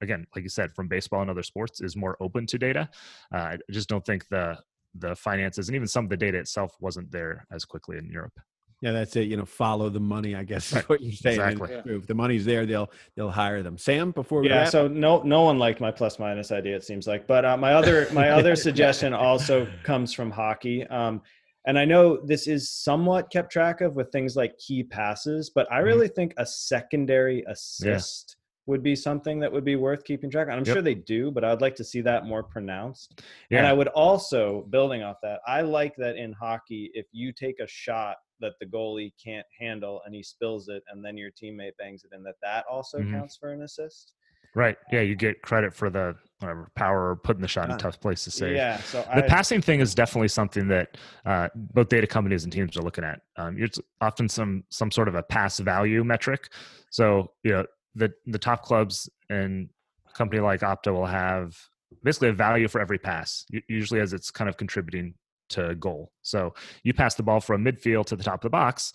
again, 0.00 0.26
like 0.34 0.42
you 0.42 0.50
said, 0.50 0.72
from 0.74 0.88
baseball 0.88 1.22
and 1.22 1.30
other 1.30 1.42
sports, 1.42 1.80
is 1.80 1.96
more 1.96 2.16
open 2.20 2.46
to 2.46 2.58
data. 2.58 2.90
Uh, 3.32 3.38
I 3.38 3.58
just 3.70 3.88
don't 3.88 4.04
think 4.04 4.28
the 4.28 4.58
the 4.96 5.16
finances 5.16 5.68
and 5.68 5.74
even 5.74 5.88
some 5.88 6.04
of 6.04 6.10
the 6.10 6.16
data 6.16 6.38
itself 6.38 6.76
wasn't 6.78 7.10
there 7.10 7.46
as 7.50 7.64
quickly 7.64 7.98
in 7.98 8.08
Europe. 8.08 8.38
Yeah, 8.84 8.92
that's 8.92 9.16
it. 9.16 9.28
You 9.28 9.38
know, 9.38 9.46
follow 9.46 9.88
the 9.88 9.98
money. 9.98 10.34
I 10.36 10.44
guess 10.44 10.66
is 10.68 10.74
Right. 10.76 10.88
what 10.90 11.00
you're 11.00 11.12
saying. 11.12 11.40
Exactly. 11.40 11.72
it's 11.74 11.86
true. 11.86 11.96
If 11.96 12.06
the 12.06 12.14
money's 12.14 12.44
there, 12.44 12.66
they'll 12.66 12.90
they'll 13.16 13.30
hire 13.30 13.62
them. 13.62 13.78
Sam, 13.78 14.10
before 14.10 14.42
we 14.42 14.48
yeah 14.50 14.58
wrap, 14.58 14.68
so 14.68 14.86
no 14.86 15.22
no 15.22 15.40
one 15.40 15.58
liked 15.58 15.80
my 15.80 15.90
plus 15.90 16.18
minus 16.18 16.52
idea 16.52 16.76
it 16.76 16.84
seems 16.84 17.06
like 17.06 17.26
but 17.26 17.46
uh, 17.46 17.56
my 17.56 17.72
other 17.72 18.06
my 18.12 18.28
other 18.28 18.54
suggestion 18.66 19.14
also 19.14 19.66
comes 19.84 20.12
from 20.12 20.30
hockey 20.30 20.86
um, 20.88 21.22
and 21.66 21.78
i 21.78 21.84
know 21.84 22.18
this 22.26 22.46
is 22.46 22.70
somewhat 22.70 23.30
kept 23.30 23.50
track 23.50 23.80
of 23.80 23.94
with 23.94 24.10
things 24.12 24.36
like 24.36 24.52
key 24.58 24.82
passes 24.82 25.50
but 25.54 25.66
i 25.72 25.80
Mhm. 25.80 25.84
really 25.84 26.08
think 26.08 26.34
a 26.36 26.44
secondary 26.44 27.42
assist 27.48 28.36
would 28.66 28.82
be 28.82 28.94
something 28.96 29.38
that 29.40 29.50
would 29.52 29.64
be 29.64 29.76
worth 29.76 30.04
keeping 30.04 30.30
track 30.30 30.48
of 30.48 30.52
i'm 30.54 30.64
Yep. 30.64 30.74
sure 30.74 30.82
they 30.82 30.94
do 30.94 31.30
but 31.30 31.42
i'd 31.44 31.60
like 31.62 31.74
to 31.76 31.84
see 31.84 32.02
that 32.02 32.26
more 32.26 32.42
pronounced 32.42 33.22
Yeah, 33.50 33.58
and 33.58 33.66
I 33.66 33.72
would 33.72 33.88
also, 33.88 34.66
building 34.70 35.02
off 35.02 35.16
that, 35.22 35.40
I 35.46 35.60
like 35.62 35.94
that 35.96 36.16
in 36.16 36.32
hockey, 36.32 36.90
if 36.94 37.06
you 37.12 37.32
take 37.32 37.60
a 37.60 37.66
shot 37.66 38.16
that 38.40 38.52
the 38.60 38.66
goalie 38.66 39.12
can't 39.22 39.46
handle 39.58 40.00
and 40.04 40.14
he 40.14 40.22
spills 40.22 40.68
it, 40.68 40.82
and 40.90 41.04
then 41.04 41.16
your 41.16 41.30
teammate 41.30 41.76
bangs 41.78 42.04
it 42.04 42.14
in, 42.14 42.22
that 42.24 42.34
that 42.42 42.64
also 42.70 42.98
Mhm. 43.00 43.12
counts 43.12 43.36
for 43.36 43.52
an 43.52 43.62
assist. 43.62 44.14
right. 44.56 44.76
Yeah, 44.92 45.00
you 45.00 45.16
get 45.16 45.42
credit 45.42 45.74
for 45.74 45.90
the 45.90 46.14
whatever 46.38 46.70
power 46.76 47.10
or 47.10 47.16
putting 47.16 47.42
the 47.42 47.48
shot 47.48 47.68
in 47.68 47.74
a 47.74 47.78
tough 47.78 47.98
place 48.00 48.22
to 48.24 48.30
save. 48.30 48.54
Yeah. 48.54 48.76
So 48.78 49.02
the 49.02 49.24
I, 49.24 49.28
passing 49.28 49.60
thing 49.60 49.80
is 49.80 49.96
definitely 49.96 50.28
something 50.28 50.68
that 50.68 50.96
uh, 51.26 51.48
both 51.54 51.88
data 51.88 52.06
companies 52.06 52.44
and 52.44 52.52
teams 52.52 52.76
are 52.76 52.82
looking 52.82 53.02
at. 53.02 53.20
Um, 53.36 53.56
it's 53.58 53.80
often 54.00 54.28
some 54.28 54.62
some 54.68 54.92
sort 54.92 55.08
of 55.08 55.16
a 55.16 55.24
pass 55.24 55.58
value 55.58 56.04
metric. 56.04 56.52
So 56.90 57.32
you 57.42 57.50
know 57.52 57.66
the 57.96 58.12
the 58.26 58.38
top 58.38 58.62
clubs 58.62 59.08
and 59.28 59.68
a 60.08 60.12
company 60.12 60.40
like 60.40 60.60
Opta 60.60 60.92
will 60.92 61.06
have 61.06 61.58
basically 62.04 62.28
a 62.28 62.32
value 62.32 62.68
for 62.68 62.80
every 62.80 62.98
pass, 62.98 63.46
usually 63.68 63.98
as 64.00 64.12
it's 64.12 64.30
kind 64.30 64.48
of 64.48 64.56
contributing 64.56 65.14
to 65.50 65.74
goal. 65.76 66.12
So 66.22 66.54
you 66.82 66.94
pass 66.94 67.14
the 67.14 67.22
ball 67.22 67.40
from 67.40 67.64
midfield 67.64 68.06
to 68.06 68.16
the 68.16 68.24
top 68.24 68.36
of 68.36 68.42
the 68.42 68.50
box, 68.50 68.92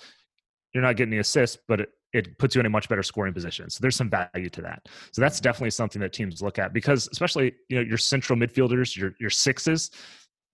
you're 0.74 0.84
not 0.84 0.96
getting 0.96 1.12
the 1.12 1.20
assist, 1.20 1.60
but 1.68 1.82
it, 1.82 1.90
it 2.14 2.38
puts 2.40 2.56
you 2.56 2.60
in 2.60 2.66
a 2.66 2.70
much 2.70 2.90
better 2.90 3.04
scoring 3.04 3.34
position. 3.34 3.70
So 3.70 3.80
there's 3.82 3.96
some 3.96 4.10
value 4.10 4.50
to 4.50 4.62
that. 4.64 4.88
So 5.12 5.22
that's 5.22 5.40
definitely 5.40 5.72
something 5.72 6.02
that 6.02 6.14
teams 6.14 6.42
look 6.42 6.60
at 6.60 6.74
because 6.74 7.08
especially, 7.12 7.54
you 7.70 7.78
know, 7.78 7.84
your 7.84 7.98
central 7.98 8.38
midfielders, 8.38 8.96
your 8.98 9.14
your 9.20 9.30
sixes, 9.30 9.92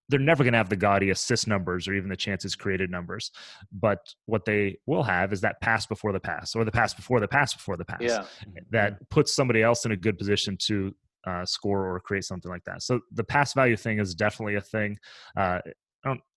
they're 0.10 0.20
never 0.20 0.44
going 0.44 0.54
to 0.54 0.58
have 0.58 0.70
the 0.70 0.76
gaudy 0.76 1.10
assist 1.10 1.48
numbers 1.48 1.88
or 1.88 1.94
even 1.94 2.10
the 2.10 2.16
chances 2.16 2.56
created 2.56 2.92
numbers. 2.92 3.32
But 3.72 4.00
what 4.26 4.46
they 4.46 4.78
will 4.86 5.04
have 5.04 5.34
is 5.34 5.42
that 5.42 5.60
pass 5.62 5.86
before 5.86 6.12
the 6.12 6.20
pass 6.20 6.56
or 6.56 6.64
the 6.64 6.72
pass 6.72 6.94
before 6.94 7.20
the 7.20 7.28
pass 7.28 7.54
before 7.54 7.76
the 7.78 7.86
pass 7.86 8.02
Yeah. 8.02 8.26
that 8.72 9.10
puts 9.10 9.36
somebody 9.36 9.64
else 9.64 9.86
in 9.86 9.92
a 9.92 9.98
good 9.98 10.18
position 10.18 10.58
to 10.68 10.94
uh, 11.26 11.46
score 11.46 11.88
or 11.88 12.00
create 12.00 12.24
something 12.24 12.52
like 12.52 12.64
that. 12.66 12.84
So 12.84 13.00
the 13.14 13.24
pass 13.24 13.54
value 13.54 13.76
thing 13.76 14.00
is 14.00 14.14
definitely 14.14 14.56
a 14.56 14.62
thing. 14.62 15.00
Uh, 15.36 15.60
I 15.60 15.62
don't, 15.62 15.76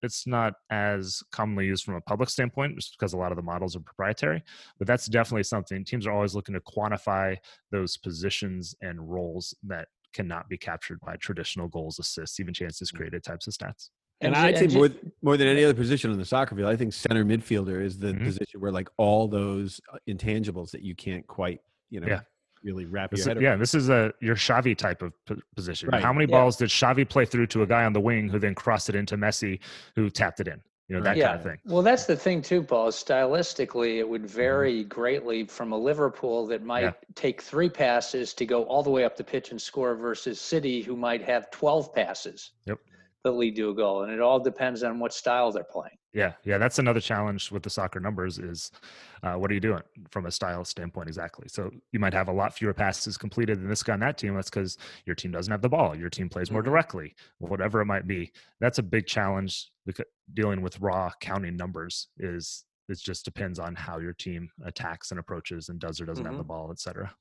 it's 0.01 0.25
not 0.27 0.53
as 0.71 1.21
commonly 1.31 1.65
used 1.65 1.83
from 1.83 1.95
a 1.95 2.01
public 2.01 2.29
standpoint, 2.29 2.75
just 2.75 2.95
because 2.97 3.13
a 3.13 3.17
lot 3.17 3.31
of 3.31 3.35
the 3.35 3.41
models 3.43 3.75
are 3.75 3.79
proprietary. 3.81 4.43
But 4.77 4.87
that's 4.87 5.05
definitely 5.07 5.43
something 5.43 5.83
teams 5.85 6.07
are 6.07 6.11
always 6.11 6.33
looking 6.35 6.53
to 6.55 6.61
quantify 6.61 7.35
those 7.71 7.97
positions 7.97 8.75
and 8.81 8.99
roles 9.11 9.55
that 9.63 9.87
cannot 10.13 10.49
be 10.49 10.57
captured 10.57 10.99
by 11.01 11.15
traditional 11.17 11.67
goals, 11.67 11.99
assists, 11.99 12.39
even 12.39 12.53
chances 12.53 12.89
created 12.91 13.23
types 13.23 13.47
of 13.47 13.53
stats. 13.53 13.89
and 14.21 14.33
ju- 14.35 14.41
I'd 14.41 14.57
say 14.57 14.67
ju- 14.67 14.77
more 14.77 14.89
th- 14.89 15.01
more 15.21 15.37
than 15.37 15.47
any 15.47 15.63
other 15.63 15.73
position 15.73 16.11
on 16.11 16.17
the 16.17 16.25
soccer 16.25 16.55
field, 16.55 16.67
I 16.67 16.75
think 16.75 16.91
center 16.93 17.23
midfielder 17.23 17.81
is 17.81 17.97
the 17.99 18.13
Mhm. 18.13 18.25
position 18.25 18.59
where 18.59 18.71
like 18.71 18.89
all 18.97 19.27
those 19.29 19.79
uh, 19.93 19.97
intangibles 20.09 20.71
that 20.71 20.81
you 20.81 20.93
can't 20.95 21.25
quite 21.27 21.61
you 21.89 21.99
know 22.01 22.07
Yeah. 22.07 22.21
Really 22.63 22.85
wrap 22.85 23.11
This 23.11 23.19
your 23.21 23.29
head 23.29 23.37
around. 23.37 23.43
yeah, 23.43 23.55
this 23.55 23.73
is 23.73 23.89
a 23.89 24.13
your 24.21 24.35
Xavi 24.35 24.77
type 24.77 25.01
of 25.01 25.13
position. 25.55 25.89
Right. 25.89 26.01
How 26.01 26.13
many 26.13 26.25
Yeah. 26.29 26.37
balls 26.37 26.57
did 26.57 26.69
Xavi 26.69 27.07
play 27.07 27.25
through 27.25 27.47
to 27.47 27.63
a 27.63 27.67
guy 27.67 27.85
on 27.85 27.93
the 27.93 27.99
wing 28.01 28.29
who 28.29 28.39
then 28.39 28.55
crossed 28.55 28.89
it 28.89 28.95
into 28.95 29.17
Messi, 29.17 29.59
who 29.95 30.09
tapped 30.09 30.39
it 30.39 30.47
in? 30.47 30.61
You 30.87 30.95
know 30.95 31.03
that 31.03 31.17
yeah. 31.17 31.27
kind 31.27 31.37
of 31.37 31.43
thing. 31.43 31.57
Well, 31.65 31.83
that's 31.83 32.05
the 32.05 32.15
thing 32.15 32.41
too, 32.41 32.63
Paul. 32.63 32.87
is 32.87 32.95
Stylistically, 32.95 33.97
it 33.99 34.09
would 34.09 34.23
mm-hmm. 34.23 34.35
vary 34.35 34.83
greatly 34.83 35.43
from 35.45 35.71
a 35.71 35.77
Liverpool 35.77 36.47
that 36.47 36.63
might 36.63 36.81
Yeah. 36.81 36.91
take 37.13 37.41
three 37.43 37.69
passes 37.69 38.33
to 38.33 38.45
go 38.45 38.63
all 38.63 38.81
the 38.81 38.89
way 38.89 39.03
up 39.03 39.15
the 39.15 39.23
pitch 39.23 39.51
and 39.51 39.61
score 39.61 39.93
versus 39.95 40.41
City, 40.41 40.81
who 40.81 40.95
might 40.95 41.21
have 41.21 41.51
12 41.51 41.93
passes 41.93 42.51
Yep. 42.65 42.79
That 43.23 43.31
lead 43.31 43.55
to 43.57 43.69
a 43.69 43.73
goal. 43.73 44.03
And 44.03 44.11
it 44.11 44.21
all 44.21 44.39
depends 44.39 44.83
on 44.83 44.99
what 44.99 45.13
style 45.13 45.51
they're 45.51 45.63
playing. 45.63 45.97
Yeah, 46.13 46.33
yeah, 46.43 46.57
that's 46.57 46.79
another 46.79 46.99
challenge 47.01 47.51
with 47.51 47.61
the 47.61 47.69
soccer 47.69 47.99
numbers 47.99 48.39
is 48.39 48.71
uh, 49.21 49.33
what 49.35 49.51
are 49.51 49.53
you 49.53 49.59
doing 49.59 49.81
from 50.09 50.25
a 50.25 50.31
style 50.31 50.65
standpoint 50.65 51.07
exactly? 51.07 51.47
So 51.47 51.69
you 51.91 51.99
might 51.99 52.13
have 52.13 52.29
a 52.29 52.31
lot 52.33 52.53
fewer 52.53 52.73
passes 52.73 53.17
completed 53.17 53.59
than 53.59 53.69
this 53.69 53.83
guy 53.83 53.93
on 53.93 53.99
that 53.99 54.17
team. 54.17 54.33
That's 54.35 54.49
because 54.49 54.77
your 55.05 55.15
team 55.15 55.31
doesn't 55.31 55.51
have 55.51 55.61
the 55.61 55.69
ball. 55.69 55.95
Your 55.95 56.09
team 56.09 56.29
plays 56.29 56.49
more 56.49 56.61
Mhm. 56.61 56.65
directly, 56.65 57.15
whatever 57.37 57.81
it 57.81 57.85
might 57.85 58.07
be. 58.07 58.31
That's 58.59 58.79
a 58.79 58.83
big 58.83 59.05
challenge 59.05 59.69
dealing 60.33 60.61
with 60.61 60.79
raw 60.79 61.11
counting 61.19 61.55
numbers 61.57 62.07
is 62.17 62.65
it 62.87 62.97
just 62.99 63.25
depends 63.25 63.59
on 63.59 63.75
how 63.75 63.99
your 63.99 64.13
team 64.13 64.49
attacks 64.63 65.11
and 65.11 65.19
approaches 65.19 65.69
and 65.69 65.79
does 65.79 65.99
or 66.01 66.05
doesn't 66.05 66.25
have 66.25 66.37
the 66.37 66.43
Mhm. 66.43 66.47
ball, 66.47 66.71
et 66.71 66.79
cetera. 66.79 67.13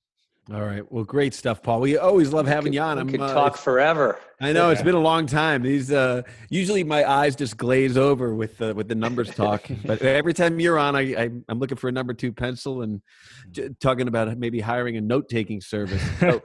All 0.50 0.62
right. 0.62 0.90
Well, 0.90 1.04
great 1.04 1.34
stuff, 1.34 1.62
Paul. 1.62 1.80
We 1.80 1.98
always 1.98 2.32
love 2.32 2.46
having 2.46 2.72
you 2.72 2.80
on. 2.80 2.96
We 2.96 3.00
I'm, 3.02 3.08
could 3.08 3.20
uh, 3.20 3.34
talk 3.34 3.58
forever. 3.58 4.18
I 4.40 4.52
know 4.52 4.70
it's 4.70 4.80
been 4.80 4.94
a 4.94 5.00
long 5.00 5.26
time. 5.26 5.62
These 5.62 5.92
uh, 5.92 6.22
usually 6.48 6.84
my 6.84 7.04
eyes 7.04 7.36
just 7.36 7.58
glaze 7.58 7.98
over 7.98 8.34
with 8.34 8.62
uh, 8.62 8.72
with 8.74 8.88
the 8.88 8.94
numbers 8.94 9.28
talk, 9.34 9.66
but 9.84 10.00
every 10.00 10.32
time 10.32 10.58
you're 10.58 10.78
on, 10.78 10.96
I, 10.96 11.00
I 11.00 11.30
I'm 11.48 11.58
looking 11.58 11.76
for 11.76 11.88
a 11.88 11.92
number 11.92 12.14
two 12.14 12.32
pencil 12.32 12.80
and 12.80 13.02
j- 13.50 13.68
talking 13.80 14.08
about 14.08 14.38
maybe 14.38 14.58
hiring 14.60 14.96
a 14.96 15.02
note 15.02 15.28
taking 15.28 15.60
service. 15.60 16.02
So, 16.18 16.42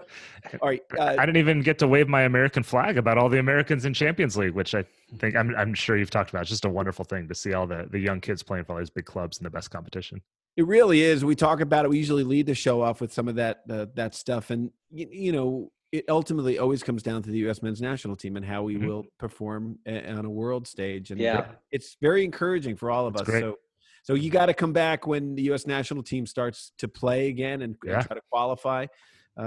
all 0.61 0.69
right, 0.69 0.81
uh, 0.99 1.15
I 1.17 1.25
didn't 1.25 1.37
even 1.37 1.61
get 1.61 1.79
to 1.79 1.87
wave 1.87 2.07
my 2.09 2.23
American 2.23 2.63
flag 2.63 2.97
about 2.97 3.17
all 3.17 3.29
the 3.29 3.39
Americans 3.39 3.85
in 3.85 3.93
Champions 3.93 4.35
League, 4.35 4.53
which 4.53 4.75
I 4.75 4.83
think 5.17 5.35
I'm, 5.35 5.55
I'm 5.55 5.73
sure 5.73 5.97
you've 5.97 6.11
talked 6.11 6.29
about. 6.29 6.41
It's 6.41 6.49
just 6.49 6.65
a 6.65 6.69
wonderful 6.69 7.05
thing 7.05 7.27
to 7.29 7.33
see 7.33 7.53
all 7.53 7.65
the, 7.65 7.87
the 7.89 7.97
young 7.99 8.19
kids 8.19 8.43
playing 8.43 8.65
for 8.65 8.73
all 8.73 8.79
these 8.79 8.89
big 8.89 9.05
clubs 9.05 9.37
in 9.37 9.45
the 9.45 9.49
best 9.49 9.71
competition. 9.71 10.21
It 10.55 10.67
really 10.67 11.01
is. 11.01 11.25
We 11.25 11.35
talk 11.35 11.61
about 11.61 11.85
it. 11.85 11.89
We 11.89 11.97
usually 11.97 12.23
lead 12.23 12.45
the 12.45 12.53
show 12.55 12.81
off 12.81 13.01
with 13.01 13.11
some 13.11 13.27
of 13.27 13.35
that 13.35 13.61
uh, 13.69 13.87
that 13.95 14.13
stuff, 14.13 14.51
and 14.51 14.69
you, 14.91 15.07
you 15.11 15.31
know, 15.31 15.71
it 15.91 16.05
ultimately 16.09 16.59
always 16.59 16.83
comes 16.83 17.01
down 17.01 17.23
to 17.23 17.31
the 17.31 17.37
U.S. 17.39 17.61
men's 17.63 17.81
national 17.81 18.15
team 18.15 18.35
and 18.37 18.45
how 18.45 18.63
we 18.63 18.75
Mhm. 18.75 18.87
will 18.87 19.05
perform 19.19 19.77
a- 19.87 20.11
on 20.11 20.25
a 20.25 20.29
world 20.29 20.67
stage. 20.67 21.11
And 21.11 21.19
Yeah. 21.19 21.51
it's 21.71 21.97
very 22.01 22.23
encouraging 22.23 22.75
for 22.75 22.89
all 22.91 23.05
of 23.07 23.13
That's 23.13 23.21
us. 23.23 23.29
great. 23.29 23.41
So, 23.41 23.55
so 24.03 24.13
you 24.15 24.29
got 24.31 24.47
to 24.47 24.53
come 24.55 24.73
back 24.73 25.05
when 25.07 25.35
the 25.35 25.43
U.S. 25.43 25.65
national 25.67 26.01
team 26.03 26.25
starts 26.25 26.71
to 26.79 26.87
play 26.87 27.27
again 27.29 27.61
and, 27.61 27.75
and 27.85 28.03
try 28.05 28.15
to 28.15 28.21
qualify, 28.31 28.85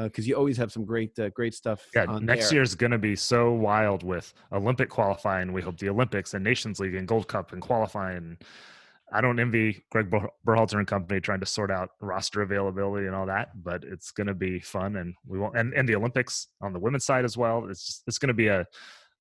because 0.05 0.27
you 0.27 0.35
always 0.35 0.57
have 0.57 0.73
some 0.73 0.85
great 0.85 1.17
uh, 1.21 1.29
great 1.31 1.55
stuff. 1.55 1.85
Yeah, 1.95 2.07
on 2.07 2.25
next 2.27 2.53
year 2.53 2.63
is 2.63 2.75
going 2.75 2.93
to 2.93 2.99
be 2.99 3.15
so 3.17 3.53
wild 3.53 4.03
with 4.03 4.33
Olympic 4.53 4.89
qualifying. 4.89 5.53
We 5.53 5.63
hope 5.63 5.79
the 5.79 5.89
Olympics 5.89 6.35
and 6.35 6.43
Nations 6.43 6.81
League 6.81 6.95
and 6.97 7.07
Gold 7.07 7.29
Cup 7.29 7.53
and 7.53 7.63
qualifying. 7.63 8.39
I 9.13 9.21
don't 9.21 9.39
envy 9.39 9.85
Greg 9.91 10.11
Ber- 10.11 10.31
Berhalter 10.47 10.79
and 10.79 10.87
company 10.87 11.21
trying 11.21 11.41
to 11.41 11.47
sort 11.47 11.71
out 11.71 11.91
roster 12.01 12.43
availability 12.43 13.07
and 13.07 13.15
all 13.15 13.27
that, 13.27 13.63
but 13.63 13.85
it's 13.85 14.11
going 14.11 14.27
to 14.27 14.35
be 14.35 14.59
fun, 14.61 14.97
and 14.97 15.15
we 15.27 15.39
won't. 15.39 15.57
And, 15.57 15.73
and 15.75 15.89
the 15.89 15.95
Olympics 15.95 16.49
on 16.61 16.73
the 16.73 16.81
women's 16.81 17.05
side 17.05 17.25
as 17.25 17.37
well. 17.37 17.67
It's 17.69 17.87
just, 17.87 18.03
it's 18.07 18.19
going 18.19 18.29
to 18.29 18.35
be 18.35 18.49
a 18.49 18.67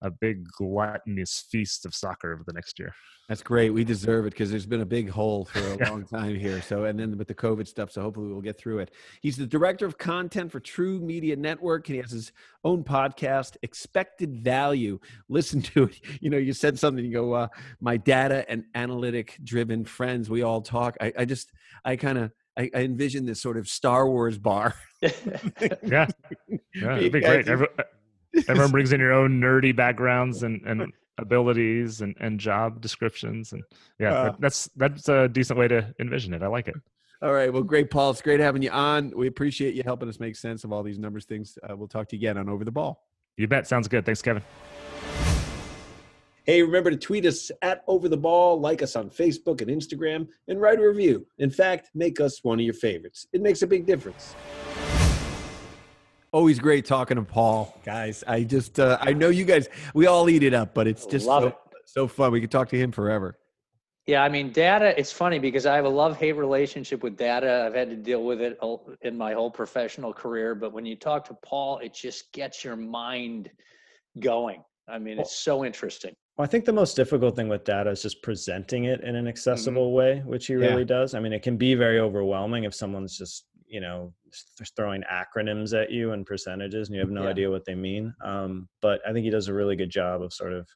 a 0.01 0.11
big 0.11 0.47
gluttonous 0.51 1.45
feast 1.49 1.85
of 1.85 1.95
soccer 1.95 2.33
over 2.33 2.43
the 2.45 2.53
next 2.53 2.79
year. 2.79 2.93
That's 3.27 3.41
great. 3.41 3.71
We 3.71 3.83
deserve 3.83 4.27
it 4.27 4.31
because 4.31 4.51
there's 4.51 4.67
been 4.67 4.81
a 4.81 4.85
big 4.85 5.09
hole 5.09 5.45
for 5.45 5.59
a 5.59 5.77
long 5.89 6.05
time 6.05 6.35
here. 6.35 6.61
So, 6.61 6.85
and 6.85 6.99
then 6.99 7.17
with 7.17 7.27
the 7.27 7.33
COVID 7.33 7.67
stuff, 7.67 7.91
so 7.91 8.01
hopefully 8.01 8.31
we'll 8.31 8.41
get 8.41 8.57
through 8.57 8.79
it. 8.79 8.91
He's 9.21 9.35
the 9.35 9.47
director 9.47 9.87
of 9.87 9.97
content 9.97 10.51
for 10.51 10.59
TruMedia 10.59 11.35
Network, 11.35 11.87
and 11.87 11.95
he 11.95 12.01
has 12.01 12.11
his 12.11 12.31
own 12.63 12.83
podcast, 12.83 13.57
Expected 13.63 14.43
Value. 14.43 14.99
Listen 15.27 15.61
to 15.63 15.85
it. 15.85 15.99
You 16.21 16.29
know, 16.29 16.37
you 16.37 16.53
said 16.53 16.79
something. 16.79 17.03
You 17.03 17.11
go, 17.11 17.33
uh, 17.33 17.47
"My 17.79 17.97
data 17.97 18.45
and 18.49 18.63
analytic 18.73 19.37
driven 19.43 19.85
friends. 19.85 20.29
We 20.29 20.41
all 20.43 20.61
talk." 20.61 20.95
I, 21.01 21.13
I 21.19 21.25
just, 21.25 21.51
I 21.83 21.95
kind 21.95 22.17
of. 22.17 22.31
I, 22.57 22.69
I 22.73 22.83
envision 22.83 23.25
this 23.25 23.41
sort 23.41 23.57
of 23.57 23.67
Star 23.67 24.07
Wars 24.07 24.37
bar. 24.37 24.75
Yeah, 25.83 26.07
yeah, 26.73 26.97
it'd 26.97 27.11
be 27.11 27.19
great. 27.19 27.47
Every, 27.47 27.67
everyone 28.47 28.71
brings 28.75 28.91
in 28.91 28.99
your 28.99 29.13
own 29.13 29.39
nerdy 29.39 29.75
backgrounds 29.75 30.43
and, 30.43 30.61
and 30.65 30.91
abilities 31.17 32.01
and, 32.01 32.15
and 32.19 32.39
job 32.39 32.81
descriptions, 32.81 33.53
and 33.53 33.63
yeah, 33.99 34.13
Uh, 34.13 34.23
that, 34.23 34.41
that's 34.41 34.69
that's 34.75 35.09
a 35.09 35.27
decent 35.27 35.57
way 35.57 35.67
to 35.67 35.93
envision 35.99 36.33
it. 36.33 36.41
I 36.41 36.47
like 36.47 36.67
it. 36.67 36.75
All 37.21 37.33
right. 37.33 37.51
Well, 37.51 37.63
great, 37.63 37.89
Paul. 37.89 38.11
It's 38.11 38.21
great 38.21 38.39
having 38.39 38.61
you 38.61 38.69
on. 38.69 39.11
We 39.15 39.27
appreciate 39.27 39.73
you 39.73 39.83
helping 39.83 40.09
us 40.09 40.19
make 40.19 40.35
sense 40.35 40.63
of 40.63 40.73
all 40.73 40.83
these 40.83 40.99
numbers 40.99 41.25
things. 41.25 41.57
Uh, 41.67 41.75
we'll 41.75 41.87
talk 41.87 42.09
to 42.09 42.15
you 42.15 42.19
again 42.19 42.37
on 42.37 42.49
Over 42.49 42.65
the 42.65 42.71
Ball. 42.71 43.01
You 43.37 43.47
bet. 43.47 43.67
Sounds 43.67 43.87
good. 43.87 44.05
Thanks, 44.05 44.21
Kevin. 44.21 44.43
Hey, 46.45 46.61
remember 46.61 46.91
to 46.91 46.97
tweet 46.97 47.25
us 47.25 47.49
at 47.63 47.83
Over 47.87 48.07
the 48.07 48.17
Ball, 48.17 48.59
like 48.59 48.83
us 48.83 48.95
on 48.95 49.09
Facebook 49.09 49.61
and 49.61 49.71
Instagram, 49.71 50.27
and 50.47 50.61
write 50.61 50.77
a 50.77 50.87
review. 50.87 51.25
In 51.39 51.49
fact, 51.49 51.89
make 51.95 52.19
us 52.19 52.43
one 52.43 52.59
of 52.59 52.65
your 52.65 52.75
favorites. 52.75 53.25
It 53.33 53.41
makes 53.41 53.63
a 53.63 53.67
big 53.67 53.87
difference. 53.87 54.35
Always 56.35 56.59
great 56.59 56.83
talking 56.83 57.15
to 57.15 57.23
Paul, 57.23 57.73
guys. 57.85 58.21
I 58.27 58.43
just, 58.43 58.77
uh, 58.77 58.97
I 58.99 59.13
know 59.13 59.29
you 59.29 59.45
guys, 59.45 59.69
we 59.93 60.05
all 60.05 60.29
eat 60.29 60.43
it 60.43 60.53
up, 60.53 60.73
but 60.73 60.85
it's 60.85 61.05
just 61.05 61.27
so, 61.27 61.47
it. 61.47 61.55
so 61.85 62.09
fun. 62.09 62.33
We 62.33 62.41
could 62.41 62.51
talk 62.51 62.67
to 62.71 62.77
him 62.77 62.91
forever. 62.91 63.37
Yeah, 64.05 64.21
I 64.21 64.27
mean, 64.27 64.51
data, 64.51 64.93
it's 64.99 65.13
funny 65.13 65.39
because 65.39 65.65
I 65.65 65.77
have 65.77 65.85
a 65.85 65.89
love 65.89 66.17
hate 66.17 66.33
relationship 66.33 67.03
with 67.03 67.15
data. 67.15 67.63
I've 67.65 67.73
had 67.73 67.89
to 67.89 67.95
deal 67.95 68.25
with 68.25 68.41
it 68.41 68.59
in 69.03 69.17
my 69.17 69.31
whole 69.31 69.49
professional 69.49 70.11
career. 70.11 70.55
But 70.55 70.73
when 70.73 70.85
you 70.85 70.97
talk 70.97 71.23
to 71.29 71.35
Paul, 71.35 71.77
it 71.77 71.93
just 71.93 72.33
gets 72.33 72.65
your 72.65 72.75
mind 72.75 73.49
going. 74.19 74.61
I 74.89 74.99
mean, 74.99 75.19
it's 75.19 75.37
so 75.37 75.63
interesting. 75.63 76.13
Well, 76.35 76.43
I 76.43 76.47
think 76.47 76.65
the 76.65 76.73
most 76.73 76.97
difficult 76.97 77.37
thing 77.37 77.47
with 77.47 77.63
data 77.63 77.91
is 77.91 78.01
just 78.01 78.21
presenting 78.21 78.83
it 78.83 78.99
in 79.05 79.15
an 79.15 79.29
accessible 79.29 79.93
way, 79.93 80.21
which 80.25 80.47
he 80.47 80.53
Yeah. 80.55 80.67
really 80.71 80.83
does. 80.83 81.13
I 81.13 81.21
mean, 81.21 81.31
it 81.31 81.43
can 81.43 81.55
be 81.55 81.75
very 81.75 82.01
overwhelming 82.01 82.65
if 82.65 82.75
someone's 82.75 83.17
just, 83.17 83.45
you 83.67 83.81
know, 83.81 84.13
throwing 84.75 85.03
acronyms 85.11 85.79
at 85.79 85.91
you 85.91 86.11
and 86.11 86.25
percentages 86.25 86.87
and 86.87 86.95
you 86.95 87.01
have 87.01 87.09
no 87.09 87.23
Yeah. 87.23 87.29
idea 87.29 87.49
what 87.51 87.65
they 87.65 87.75
mean. 87.75 88.13
Um, 88.23 88.69
but 88.81 89.01
I 89.07 89.13
think 89.13 89.23
he 89.23 89.29
does 89.29 89.47
a 89.47 89.53
really 89.53 89.75
good 89.75 89.89
job 89.89 90.21
of 90.21 90.33
sort 90.33 90.53
of 90.53 90.67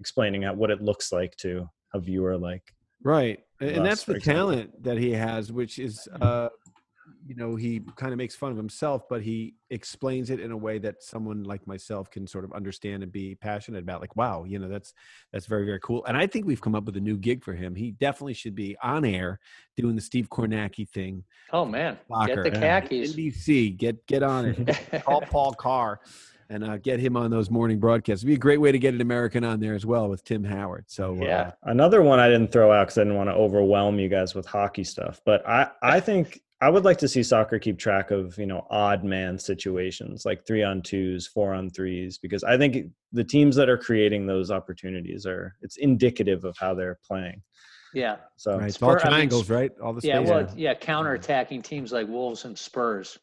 explaining 0.00 0.44
out 0.44 0.56
what 0.56 0.70
it 0.70 0.80
looks 0.82 1.12
like 1.12 1.36
to 1.38 1.68
a 1.94 2.00
viewer 2.00 2.36
like 2.38 2.74
Right. 3.02 3.40
And 3.60 3.70
and 3.70 3.86
that's 3.86 4.04
the 4.04 4.14
example. 4.14 4.50
talent 4.50 4.82
that 4.82 4.98
he 4.98 5.10
has, 5.12 5.52
which 5.52 5.78
is, 5.78 6.08
uh, 6.20 6.48
you 7.28 7.34
know, 7.34 7.56
he 7.56 7.80
kind 7.96 8.12
of 8.12 8.16
makes 8.16 8.34
fun 8.34 8.50
of 8.50 8.56
himself, 8.56 9.02
but 9.06 9.20
he 9.20 9.54
explains 9.68 10.30
it 10.30 10.40
in 10.40 10.50
a 10.50 10.56
way 10.56 10.78
that 10.78 11.02
someone 11.02 11.44
like 11.44 11.66
myself 11.66 12.10
can 12.10 12.26
sort 12.26 12.42
of 12.42 12.54
understand 12.54 13.02
and 13.02 13.12
be 13.12 13.34
passionate 13.34 13.82
about. 13.82 14.00
Like, 14.00 14.16
wow, 14.16 14.44
you 14.44 14.58
know, 14.58 14.66
that's 14.66 14.94
that's 15.30 15.44
very 15.44 15.66
very 15.66 15.78
cool. 15.80 16.02
And 16.06 16.16
I 16.16 16.26
think 16.26 16.46
we've 16.46 16.60
come 16.60 16.74
up 16.74 16.86
with 16.86 16.96
a 16.96 17.00
new 17.00 17.18
gig 17.18 17.44
for 17.44 17.52
him. 17.52 17.74
He 17.74 17.90
definitely 17.90 18.32
should 18.32 18.54
be 18.54 18.78
on 18.82 19.04
air 19.04 19.40
doing 19.76 19.94
the 19.94 20.00
Steve 20.00 20.30
Kornacki 20.30 20.88
thing. 20.88 21.22
Oh, 21.52 21.66
man. 21.66 21.98
Soccer. 22.08 22.44
Get 22.44 22.54
the 22.54 22.60
yeah. 22.60 22.80
khakis. 22.80 23.14
NBC, 23.14 23.76
get 23.76 24.06
get 24.06 24.22
on 24.22 24.46
it. 24.46 25.04
Call 25.04 25.20
Paul 25.30 25.52
Carr 25.52 26.00
and 26.50 26.64
uh, 26.64 26.78
get 26.78 26.98
him 26.98 27.16
on 27.16 27.30
those 27.30 27.50
morning 27.50 27.78
broadcasts. 27.78 28.22
It'd 28.22 28.28
be 28.28 28.34
a 28.34 28.38
great 28.38 28.58
way 28.58 28.72
to 28.72 28.78
get 28.78 28.94
an 28.94 29.02
American 29.02 29.44
on 29.44 29.60
there 29.60 29.74
as 29.74 29.84
well 29.84 30.08
with 30.08 30.24
Tim 30.24 30.44
Howard. 30.44 30.86
So 30.88 31.12
uh, 31.12 31.24
Yeah. 31.24 31.52
Another 31.64 32.00
one 32.02 32.20
I 32.20 32.28
didn't 32.28 32.52
throw 32.52 32.72
out 32.72 32.86
because 32.86 32.98
I 32.98 33.02
didn't 33.02 33.16
want 33.16 33.28
to 33.28 33.34
overwhelm 33.34 33.98
you 33.98 34.08
guys 34.08 34.34
with 34.34 34.46
hockey 34.46 34.84
stuff, 34.84 35.20
but 35.26 35.46
I, 35.46 35.68
I 35.82 36.00
think 36.08 36.40
I 36.60 36.68
would 36.70 36.84
like 36.84 36.98
to 36.98 37.08
see 37.08 37.22
soccer 37.22 37.58
keep 37.58 37.78
track 37.78 38.10
of 38.10 38.36
you 38.38 38.46
know 38.46 38.66
odd 38.70 39.04
man 39.04 39.38
situations 39.38 40.24
like 40.24 40.44
three 40.46 40.62
on 40.62 40.82
twos, 40.82 41.26
four 41.26 41.54
on 41.54 41.70
threes, 41.70 42.18
because 42.18 42.42
I 42.42 42.56
think 42.58 42.88
the 43.12 43.24
teams 43.24 43.54
that 43.56 43.68
are 43.68 43.78
creating 43.78 44.26
those 44.26 44.50
opportunities 44.50 45.24
are 45.26 45.54
it's 45.62 45.76
indicative 45.76 46.44
of 46.44 46.56
how 46.58 46.74
they're 46.74 46.98
playing. 47.06 47.42
Yeah. 47.94 48.16
So 48.36 48.58
right, 48.58 48.68
it's 48.68 48.82
all 48.82 48.90
Spur- 48.98 49.06
I 49.06 49.10
mean, 49.10 49.16
triangles, 49.28 49.48
right? 49.50 49.72
All 49.82 49.92
the 49.92 50.06
Yeah. 50.06 50.16
space. 50.18 50.28
Well, 50.28 50.54
yeah. 50.56 50.74
Counterattacking 50.74 51.62
teams 51.62 51.92
like 51.92 52.06
Wolves 52.08 52.44
and 52.44 52.58
Spurs 52.58 53.18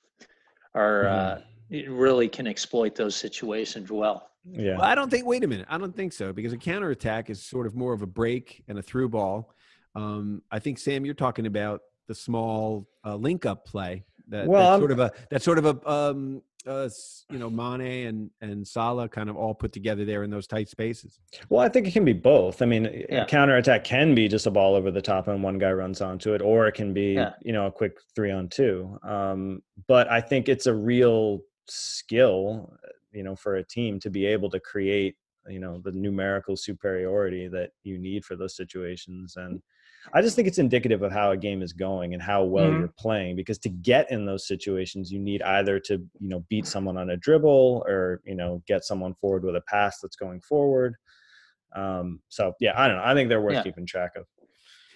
are 0.73 1.07
uh, 1.07 1.41
really 1.89 2.27
can 2.29 2.47
exploit 2.47 2.95
those 2.95 3.15
situations 3.15 3.91
well. 3.91 4.29
yeah, 4.49 4.73
Well, 4.77 4.83
I 4.83 4.95
don't 4.95 5.09
think. 5.11 5.25
Wait 5.25 5.43
a 5.43 5.47
minute. 5.47 5.67
I 5.69 5.77
don't 5.77 5.95
think 5.95 6.13
so 6.13 6.31
because 6.33 6.53
a 6.53 6.57
counterattack 6.57 7.29
is 7.29 7.43
sort 7.43 7.67
of 7.67 7.75
more 7.75 7.93
of 7.93 8.01
a 8.01 8.07
break 8.07 8.63
and 8.67 8.79
a 8.79 8.81
through 8.81 9.09
ball. 9.09 9.53
Um, 9.93 10.41
I 10.51 10.59
think 10.59 10.77
Sam, 10.79 11.05
you're 11.05 11.13
talking 11.13 11.45
about 11.45 11.81
the 12.07 12.15
small 12.15 12.87
uh, 13.05 13.15
link 13.15 13.45
up 13.45 13.65
play. 13.65 14.03
That, 14.27 14.47
Well, 14.47 14.71
that's 14.71 14.79
sort 14.81 14.91
of 14.91 14.99
a 14.99 15.11
that's 15.29 15.45
sort 15.45 15.57
of 15.59 15.65
a 15.65 15.89
um, 15.89 16.41
uh, 16.65 16.89
you 17.29 17.37
know 17.37 17.49
Mane 17.49 18.07
and 18.07 18.31
and 18.41 18.67
Salah 18.67 19.07
kind 19.07 19.29
of 19.29 19.35
all 19.35 19.53
put 19.53 19.71
together 19.71 20.03
there 20.03 20.23
in 20.23 20.31
those 20.31 20.47
tight 20.47 20.67
spaces. 20.67 21.19
Well, 21.49 21.61
I 21.61 21.69
think 21.69 21.87
it 21.87 21.91
can 21.93 22.05
be 22.05 22.13
both. 22.13 22.61
I 22.61 22.65
mean, 22.65 22.87
a 22.87 23.05
Yeah. 23.09 23.25
counterattack 23.25 23.83
can 23.83 24.15
be 24.15 24.27
just 24.27 24.47
a 24.47 24.51
ball 24.51 24.73
over 24.75 24.89
the 24.89 25.01
top 25.01 25.27
and 25.27 25.43
one 25.43 25.59
guy 25.59 25.71
runs 25.71 26.01
onto 26.01 26.33
it, 26.33 26.41
or 26.41 26.67
it 26.67 26.73
can 26.73 26.91
be, 26.93 27.13
Yeah. 27.13 27.33
you 27.41 27.53
know, 27.53 27.67
a 27.67 27.71
quick 27.71 27.99
three 28.15 28.31
on 28.31 28.49
two. 28.49 28.97
Um, 29.03 29.61
but 29.87 30.09
I 30.09 30.21
think 30.21 30.49
it's 30.49 30.65
a 30.65 30.73
real 30.73 31.41
skill, 31.67 32.75
you 33.11 33.21
know, 33.23 33.35
for 33.35 33.55
a 33.57 33.63
team 33.63 33.99
to 33.99 34.09
be 34.09 34.25
able 34.25 34.49
to 34.49 34.59
create, 34.59 35.17
you 35.47 35.59
know, 35.59 35.79
the 35.83 35.91
numerical 35.91 36.57
superiority 36.57 37.47
that 37.49 37.71
you 37.83 37.99
need 37.99 38.25
for 38.25 38.35
those 38.35 38.55
situations. 38.55 39.35
And 39.37 39.61
I 40.13 40.21
just 40.21 40.35
think 40.35 40.47
it's 40.47 40.57
indicative 40.59 41.01
of 41.01 41.11
how 41.11 41.31
a 41.31 41.37
game 41.37 41.61
is 41.61 41.73
going 41.73 42.13
and 42.13 42.21
how 42.21 42.43
well 42.43 42.67
Mhm. 42.71 42.77
you're 42.79 42.93
playing. 42.97 43.35
Because 43.35 43.57
to 43.59 43.69
get 43.69 44.09
in 44.11 44.25
those 44.25 44.47
situations, 44.47 45.11
you 45.11 45.19
need 45.19 45.41
either 45.41 45.79
to, 45.81 45.93
you 46.19 46.29
know, 46.29 46.45
beat 46.49 46.65
someone 46.67 46.97
on 46.97 47.09
a 47.09 47.17
dribble 47.17 47.83
or, 47.87 48.21
you 48.25 48.35
know, 48.35 48.61
get 48.67 48.83
someone 48.83 49.13
forward 49.15 49.43
with 49.43 49.55
a 49.55 49.61
pass 49.67 49.99
that's 50.01 50.15
going 50.15 50.41
forward. 50.41 50.95
Um, 51.75 52.21
so 52.29 52.53
yeah, 52.59 52.73
I 52.79 52.87
don't 52.87 52.97
know. 52.97 53.03
I 53.03 53.13
think 53.13 53.29
they're 53.29 53.41
worth 53.41 53.55
Yeah. 53.55 53.63
keeping 53.63 53.85
track 53.85 54.15
of. 54.15 54.25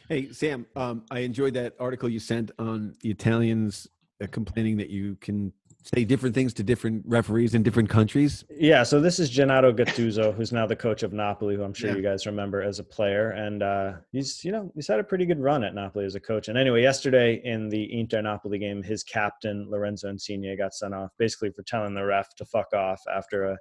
Hey 0.07 0.31
Sam, 0.31 0.65
um, 0.75 1.05
I 1.11 1.19
enjoyed 1.19 1.53
that 1.55 1.75
article 1.79 2.09
you 2.09 2.19
sent 2.19 2.51
on 2.57 2.95
the 3.01 3.11
Italians 3.11 3.87
uh, 4.21 4.27
complaining 4.31 4.77
that 4.77 4.89
you 4.89 5.15
can 5.17 5.53
say 5.93 6.05
different 6.05 6.35
things 6.35 6.53
to 6.53 6.63
different 6.63 7.03
referees 7.05 7.55
in 7.55 7.63
different 7.63 7.89
countries. 7.89 8.45
Yeah, 8.49 8.83
so 8.83 8.99
this 9.01 9.19
is 9.19 9.29
Gennaro 9.29 9.73
Gattuso, 9.73 10.33
who's 10.33 10.51
now 10.51 10.67
the 10.67 10.75
coach 10.75 11.03
of 11.03 11.13
Napoli, 11.13 11.55
who 11.55 11.63
I'm 11.63 11.73
sure 11.73 11.89
Yeah. 11.89 11.95
you 11.95 12.01
guys 12.03 12.25
remember 12.25 12.61
as 12.61 12.79
a 12.79 12.83
player, 12.83 13.31
and 13.31 13.63
uh, 13.63 13.93
he's 14.11 14.43
you 14.43 14.51
know 14.51 14.71
he's 14.75 14.87
had 14.87 14.99
a 14.99 15.03
pretty 15.03 15.25
good 15.25 15.39
run 15.39 15.63
at 15.63 15.73
Napoli 15.73 16.05
as 16.05 16.15
a 16.15 16.19
coach. 16.19 16.47
And 16.47 16.57
anyway, 16.57 16.81
yesterday 16.81 17.41
in 17.43 17.69
the 17.69 17.97
Inter 17.99 18.21
Napoli 18.21 18.59
game, 18.59 18.83
his 18.83 19.03
captain 19.03 19.67
Lorenzo 19.69 20.09
Insigne 20.09 20.55
got 20.57 20.73
sent 20.73 20.93
off 20.93 21.11
basically 21.17 21.51
for 21.51 21.63
telling 21.63 21.93
the 21.95 22.05
ref 22.05 22.35
to 22.35 22.45
fuck 22.45 22.73
off 22.73 23.01
after 23.11 23.45
a 23.45 23.57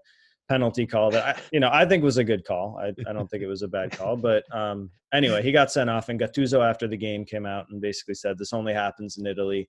penalty 0.48 0.86
call 0.86 1.10
that 1.10 1.36
I, 1.36 1.40
you 1.52 1.60
know 1.60 1.68
I 1.70 1.84
think 1.84 2.02
was 2.02 2.16
a 2.18 2.24
good 2.24 2.44
call. 2.44 2.78
I, 2.80 2.88
I 3.08 3.12
don't 3.12 3.28
think 3.28 3.42
it 3.42 3.48
was 3.48 3.62
a 3.62 3.68
bad 3.68 3.92
call, 3.92 4.16
but 4.30 4.44
um, 4.54 4.90
anyway, 5.14 5.42
he 5.42 5.50
got 5.52 5.72
sent 5.72 5.88
off, 5.88 6.10
and 6.10 6.20
Gattuso 6.20 6.62
after 6.68 6.86
the 6.86 6.96
game 6.96 7.24
came 7.24 7.46
out 7.46 7.66
and 7.70 7.80
basically 7.80 8.14
said 8.14 8.36
this 8.38 8.52
only 8.52 8.74
happens 8.74 9.16
in 9.16 9.26
Italy 9.26 9.68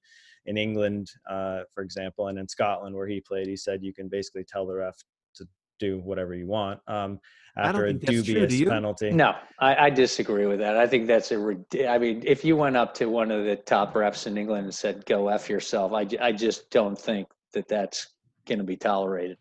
in 0.50 0.58
England, 0.58 1.08
uh, 1.30 1.60
for 1.74 1.84
example, 1.84 2.28
and 2.28 2.40
in 2.40 2.48
Scotland 2.48 2.96
where 2.96 3.08
he 3.08 3.22
played, 3.22 3.48
he 3.48 3.56
said 3.56 3.84
you 3.84 3.94
can 3.94 4.10
basically 4.10 4.44
tell 4.44 4.66
the 4.66 4.74
ref 4.74 4.98
to 5.36 5.46
do 5.80 6.00
whatever 6.00 6.34
you 6.34 6.48
want 6.48 6.80
um, 6.88 7.20
after 7.56 7.86
a 7.86 7.90
think 7.90 8.02
that's 8.02 8.24
true, 8.26 8.34
do 8.34 8.48
dubious 8.48 8.70
penalty. 8.70 9.12
No, 9.12 9.36
I, 9.60 9.76
I 9.86 9.90
disagree 9.92 10.48
with 10.48 10.60
that. 10.60 10.76
I 10.76 10.88
think 10.88 11.06
that's 11.06 11.32
a. 11.32 11.56
I 11.88 12.00
mean, 12.00 12.24
if 12.26 12.44
you 12.44 12.58
went 12.58 12.78
up 12.78 12.96
to 12.96 13.06
one 13.06 13.30
of 13.30 13.46
the 13.46 13.58
top 13.58 13.94
refs 13.94 14.26
in 14.26 14.38
England 14.38 14.66
and 14.66 14.74
said, 14.74 15.06
"Go 15.06 15.28
f 15.30 15.50
yourself," 15.50 15.94
I, 15.94 16.08
I 16.20 16.32
just 16.32 16.72
don't 16.72 16.98
think 16.98 17.28
that 17.54 17.68
that's 17.68 18.08
going 18.48 18.60
to 18.60 18.66
be 18.66 18.76
tolerated. 18.76 19.38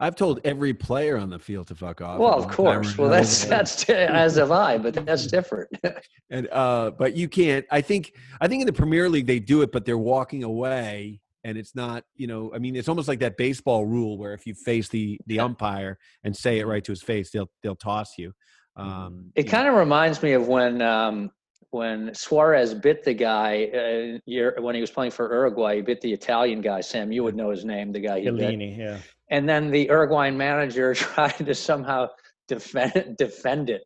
I've 0.00 0.14
told 0.14 0.40
every 0.44 0.74
player 0.74 1.16
on 1.16 1.28
the 1.28 1.38
field 1.38 1.66
to 1.68 1.74
fuck 1.74 2.00
off. 2.00 2.20
Well, 2.20 2.34
of 2.34 2.48
course. 2.48 2.96
Well, 2.96 3.08
that's 3.08 3.44
that's 3.44 3.84
as 3.90 4.36
have 4.36 4.52
I, 4.52 4.78
but 4.78 4.94
that's 4.94 5.26
different. 5.26 5.70
and 6.30 6.48
uh, 6.52 6.92
but 6.92 7.16
you 7.16 7.28
can't. 7.28 7.66
I 7.70 7.80
think 7.80 8.12
I 8.40 8.46
think 8.46 8.60
in 8.60 8.66
the 8.66 8.72
Premier 8.72 9.08
League 9.08 9.26
they 9.26 9.40
do 9.40 9.62
it, 9.62 9.72
but 9.72 9.84
they're 9.84 9.98
walking 9.98 10.44
away, 10.44 11.20
and 11.42 11.58
it's 11.58 11.74
not. 11.74 12.04
You 12.14 12.28
know, 12.28 12.52
I 12.54 12.58
mean, 12.58 12.76
it's 12.76 12.88
almost 12.88 13.08
like 13.08 13.18
that 13.20 13.36
baseball 13.36 13.86
rule 13.86 14.18
where 14.18 14.34
if 14.34 14.46
you 14.46 14.54
face 14.54 14.88
the 14.88 15.18
the 15.26 15.40
umpire 15.40 15.98
and 16.22 16.36
say 16.36 16.60
it 16.60 16.66
right 16.66 16.84
to 16.84 16.92
his 16.92 17.02
face, 17.02 17.30
they'll 17.30 17.50
they'll 17.62 17.76
toss 17.76 18.16
you. 18.18 18.32
Um, 18.76 19.32
It 19.34 19.44
kind 19.44 19.66
of 19.66 19.74
reminds 19.74 20.22
me 20.22 20.32
of 20.34 20.46
when 20.46 20.80
um, 20.80 21.32
when 21.70 22.14
Suarez 22.14 22.72
bit 22.72 23.02
the 23.02 23.14
guy 23.14 23.64
uh, 23.74 24.18
year, 24.26 24.56
when 24.60 24.76
he 24.76 24.80
was 24.80 24.92
playing 24.92 25.10
for 25.10 25.28
Uruguay. 25.32 25.76
He 25.76 25.82
bit 25.82 26.00
the 26.00 26.12
Italian 26.12 26.60
guy. 26.60 26.82
Sam, 26.82 27.10
you 27.10 27.24
would 27.24 27.34
know 27.34 27.50
his 27.50 27.64
name. 27.64 27.90
The 27.90 28.00
guy 28.00 28.20
he 28.20 28.30
bit. 28.30 28.60
Yeah. 28.60 28.98
And 29.30 29.48
then 29.48 29.70
the 29.70 29.86
Uruguayan 29.86 30.36
manager 30.36 30.94
tried 30.94 31.38
to 31.38 31.54
somehow 31.54 32.08
defend 32.46 33.16
defend 33.16 33.70
it 33.70 33.82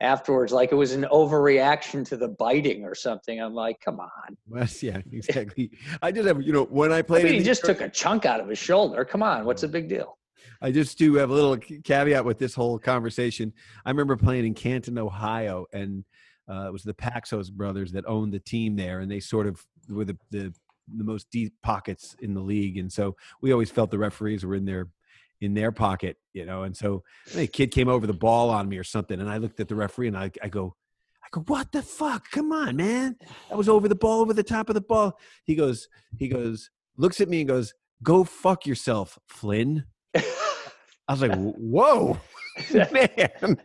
afterwards, 0.00 0.52
like 0.52 0.72
it 0.72 0.74
was 0.74 0.92
an 0.92 1.06
overreaction 1.10 2.06
to 2.08 2.16
the 2.16 2.28
biting 2.28 2.84
or 2.84 2.94
something. 2.94 3.40
I'm 3.40 3.54
like, 3.54 3.80
come 3.80 4.00
on. 4.00 4.10
Well, 4.46 4.66
yeah, 4.80 5.00
exactly. 5.10 5.70
I 6.02 6.12
just 6.12 6.28
have, 6.28 6.42
you 6.42 6.52
know, 6.52 6.64
when 6.64 6.92
I 6.92 7.02
played, 7.02 7.24
I 7.24 7.30
mean, 7.30 7.38
he 7.38 7.44
just 7.44 7.64
took 7.64 7.80
a 7.80 7.88
chunk 7.88 8.26
out 8.26 8.40
of 8.40 8.48
his 8.48 8.58
shoulder. 8.58 9.04
Come 9.04 9.22
on, 9.22 9.44
what's 9.44 9.62
the 9.62 9.68
big 9.68 9.88
deal? 9.88 10.18
I 10.60 10.70
just 10.70 10.98
do 10.98 11.14
have 11.16 11.30
a 11.30 11.34
little 11.34 11.56
caveat 11.56 12.24
with 12.24 12.38
this 12.38 12.54
whole 12.54 12.78
conversation. 12.78 13.52
I 13.84 13.90
remember 13.90 14.16
playing 14.16 14.46
in 14.46 14.54
Canton, 14.54 14.98
Ohio, 14.98 15.66
and 15.72 16.04
uh, 16.48 16.66
it 16.68 16.72
was 16.72 16.82
the 16.82 16.94
Paxos 16.94 17.50
brothers 17.50 17.92
that 17.92 18.04
owned 18.06 18.32
the 18.32 18.38
team 18.38 18.76
there, 18.76 19.00
and 19.00 19.10
they 19.10 19.20
sort 19.20 19.46
of 19.46 19.64
were 19.88 20.04
the, 20.04 20.16
the 20.30 20.54
the 20.88 21.04
most 21.04 21.30
deep 21.30 21.54
pockets 21.62 22.14
in 22.20 22.34
the 22.34 22.40
league, 22.40 22.76
and 22.78 22.92
so 22.92 23.16
we 23.40 23.52
always 23.52 23.70
felt 23.70 23.90
the 23.90 23.98
referees 23.98 24.44
were 24.44 24.54
in 24.54 24.64
their 24.64 24.88
in 25.40 25.54
their 25.54 25.72
pocket, 25.72 26.16
you 26.32 26.44
know. 26.46 26.62
And 26.62 26.76
so 26.76 27.02
a 27.36 27.46
kid 27.46 27.70
came 27.70 27.88
over 27.88 28.06
the 28.06 28.12
ball 28.12 28.50
on 28.50 28.68
me 28.68 28.78
or 28.78 28.84
something, 28.84 29.20
and 29.20 29.28
I 29.28 29.38
looked 29.38 29.60
at 29.60 29.68
the 29.68 29.74
referee 29.74 30.08
and 30.08 30.16
I, 30.16 30.30
I 30.42 30.48
go, 30.48 30.74
I 31.22 31.28
go, 31.30 31.40
what 31.46 31.72
the 31.72 31.82
fuck? 31.82 32.30
Come 32.30 32.52
on, 32.52 32.76
man! 32.76 33.16
I 33.50 33.54
was 33.54 33.68
over 33.68 33.88
the 33.88 33.94
ball, 33.94 34.20
over 34.20 34.32
the 34.32 34.42
top 34.42 34.68
of 34.68 34.74
the 34.74 34.80
ball. 34.80 35.18
He 35.44 35.54
goes, 35.54 35.88
he 36.16 36.28
goes, 36.28 36.70
looks 36.96 37.20
at 37.20 37.28
me 37.28 37.40
and 37.40 37.48
goes, 37.48 37.74
"Go 38.02 38.24
fuck 38.24 38.66
yourself, 38.66 39.18
Flynn." 39.28 39.84
I 40.14 40.22
was 41.12 41.20
like, 41.22 41.34
"Whoa, 41.34 42.18
man!" 42.72 43.56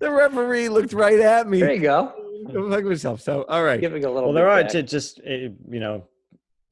the 0.00 0.10
referee 0.10 0.68
looked 0.68 0.92
right 0.92 1.20
at 1.20 1.48
me. 1.48 1.60
there 1.60 1.74
you 1.74 1.80
go. 1.80 2.12
Go 2.52 2.70
fuck 2.70 2.84
myself. 2.84 3.20
So, 3.20 3.44
all 3.48 3.62
right. 3.62 3.80
Giving 3.80 4.04
a 4.04 4.10
little. 4.10 4.30
Well, 4.30 4.34
there 4.34 4.46
bit 4.46 4.52
are 4.52 4.62
back. 4.62 4.72
to 4.72 4.82
just 4.82 5.20
eh, 5.24 5.48
you 5.70 5.80
know, 5.80 6.08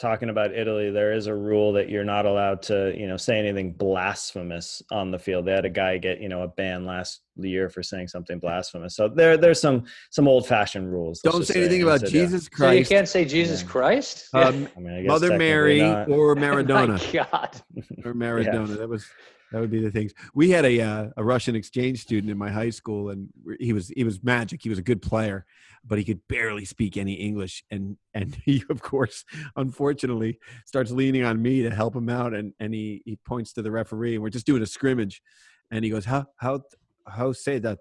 talking 0.01 0.31
about 0.31 0.53
Italy. 0.55 0.91
There 0.91 1.13
is 1.13 1.27
a 1.27 1.35
rule 1.35 1.73
that 1.75 1.89
you're 1.89 2.05
not 2.05 2.27
allowed 2.27 2.63
to 2.63 2.95
you 2.97 3.07
know 3.07 3.17
say 3.17 3.39
anything 3.39 3.73
blasphemous 3.73 4.83
on 4.91 5.11
the 5.11 5.19
field. 5.19 5.45
They 5.47 5.53
had 5.53 5.65
a 5.65 5.71
guy 5.71 5.99
get 5.99 6.21
you 6.21 6.29
know 6.29 6.43
a 6.43 6.49
ban 6.49 6.85
last 6.87 7.21
year 7.37 7.69
for 7.69 7.83
saying 7.83 8.09
something 8.09 8.39
blasphemous. 8.39 8.97
So 8.97 9.09
there 9.09 9.37
there's 9.37 9.61
some 9.61 9.85
some 10.11 10.27
old 10.27 10.47
fashioned 10.47 10.91
rules. 10.91 11.21
Don't 11.21 11.47
say 11.47 11.61
anything 11.61 11.83
And 11.83 11.89
about 11.91 12.01
so, 12.01 12.07
yeah. 12.07 12.13
Jesus 12.25 12.49
So 12.55 12.71
you 12.71 12.85
can't 12.85 13.09
say 13.09 13.25
Jesus 13.25 13.63
Yeah. 13.63 13.69
Christ. 13.69 14.29
um, 14.35 14.69
I 14.77 14.81
mean, 14.81 14.93
I 14.95 15.03
Mother 15.03 15.37
Mary, 15.37 15.81
not. 15.81 16.09
or 16.09 16.35
My 16.35 16.43
Maradona, 16.43 17.13
God. 17.13 17.61
or 18.05 18.15
Maradona. 18.15 18.79
That 18.79 18.89
was 18.89 19.07
that 19.53 19.61
would 19.61 19.71
be 19.71 19.83
the 19.83 19.91
things. 19.91 20.13
We 20.35 20.51
had 20.51 20.65
a 20.65 20.81
uh, 20.81 21.07
a 21.17 21.25
Russian 21.25 21.55
exchange 21.57 22.01
student 22.01 22.31
in 22.31 22.39
my 22.39 22.51
high 22.51 22.71
school, 22.71 23.11
and 23.11 23.29
he 23.59 23.73
was 23.73 23.89
he 23.89 24.05
was 24.05 24.23
magic. 24.23 24.63
He 24.63 24.69
was 24.69 24.79
a 24.79 24.83
good 24.83 25.03
player, 25.03 25.45
but 25.85 25.99
he 25.99 26.05
could 26.05 26.21
barely 26.29 26.65
speak 26.65 26.97
any 26.97 27.15
English. 27.15 27.65
And 27.71 27.97
and 28.15 28.35
he, 28.45 28.63
of 28.71 28.83
course, 28.83 29.25
unfortunately, 29.57 30.39
starts 30.67 30.91
leaning 30.91 31.25
on 31.25 31.41
me 31.41 31.63
to 31.63 31.71
help 31.71 31.95
him 31.95 32.09
out. 32.09 32.35
And 32.35 32.53
and 32.61 32.75
he 32.75 33.03
he 33.05 33.17
points 33.17 33.53
to 33.55 33.63
the 33.63 33.71
referee, 33.71 34.15
and 34.15 34.23
we're 34.23 34.31
just 34.31 34.47
doing 34.47 34.63
a 34.63 34.67
scrimmage, 34.67 35.23
and 35.71 35.85
he 35.85 35.91
goes, 35.91 36.05
"How 36.05 36.27
how 36.37 36.63
how 37.07 37.33
say 37.33 37.59
that? 37.61 37.79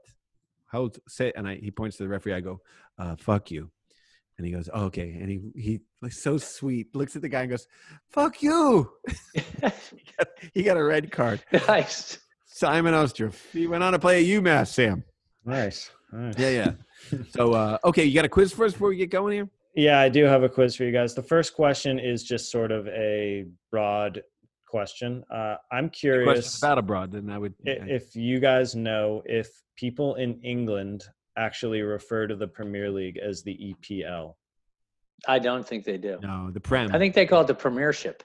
How 0.68 0.90
say?" 1.08 1.32
And 1.36 1.48
I 1.48 1.56
he 1.56 1.72
points 1.72 1.98
to 1.98 2.04
the 2.04 2.10
referee. 2.10 2.34
I 2.34 2.42
go, 2.42 2.62
uh, 2.98 3.16
"Fuck 3.16 3.52
you." 3.52 3.72
And 4.38 4.46
he 4.46 4.54
goes, 4.54 4.70
oh, 4.74 4.86
"Okay." 4.86 5.18
And 5.20 5.30
he 5.30 5.40
he 5.56 5.80
like 6.02 6.14
so 6.14 6.38
sweet 6.38 6.96
looks 6.96 7.16
at 7.16 7.22
the 7.22 7.30
guy 7.30 7.42
and 7.42 7.50
goes, 7.50 7.68
"Fuck 8.10 8.42
you." 8.42 8.90
he 10.54 10.64
got 10.64 10.78
a 10.78 10.84
red 10.84 11.12
card. 11.12 11.44
nice. 11.68 12.20
Simon 12.46 12.94
Ostrup. 12.94 13.36
He 13.54 13.68
went 13.68 13.84
on 13.84 13.94
to 13.94 14.00
play 14.00 14.22
at 14.22 14.42
UMass, 14.42 14.68
Sam. 14.68 15.04
Nice. 15.46 15.92
Nice. 16.12 16.36
Yeah, 16.38 16.50
yeah. 17.12 17.18
so, 17.30 17.54
uh, 17.54 17.78
okay, 17.86 18.04
you 18.06 18.14
got 18.16 18.26
a 18.26 18.30
quiz 18.30 18.52
for 18.52 18.66
us 18.66 18.74
before 18.74 18.90
we 18.90 18.96
get 18.98 19.10
going 19.12 19.34
here? 19.34 19.50
Yeah, 19.76 20.00
I 20.00 20.10
do 20.10 20.26
have 20.26 20.44
a 20.44 20.50
quiz 20.50 20.76
for 20.76 20.84
you 20.84 20.92
guys. 20.92 21.14
The 21.14 21.24
first 21.24 21.54
question 21.54 22.00
is 22.00 22.24
just 22.24 22.52
sort 22.52 22.72
of 22.72 22.88
a 22.88 23.46
broad 23.72 24.24
question. 24.68 25.24
Uh, 25.32 25.56
I'm 25.72 25.90
curious 25.90 26.26
Question 26.56 26.68
about 26.68 26.78
abroad, 26.80 27.12
then 27.12 27.30
I 27.30 27.38
would. 27.38 27.54
i- 27.66 27.70
if 27.88 28.16
you 28.16 28.40
guys 28.40 28.76
know 28.76 29.22
if 29.26 29.48
people 29.76 30.16
in 30.16 30.40
England 30.42 31.04
actually 31.38 31.82
refer 31.82 32.28
to 32.28 32.36
the 32.36 32.48
Premier 32.48 32.90
League 32.90 33.18
as 33.18 33.44
the 33.44 33.74
EPL. 33.74 34.36
I 35.28 35.40
don't 35.40 35.66
think 35.68 35.86
they 35.86 35.98
do. 35.98 36.18
no, 36.22 36.50
the 36.52 36.60
Prem. 36.60 36.94
I 36.94 36.98
think 36.98 37.14
they 37.14 37.26
call 37.26 37.42
it 37.42 37.48
the 37.48 37.54
Premiership. 37.56 38.24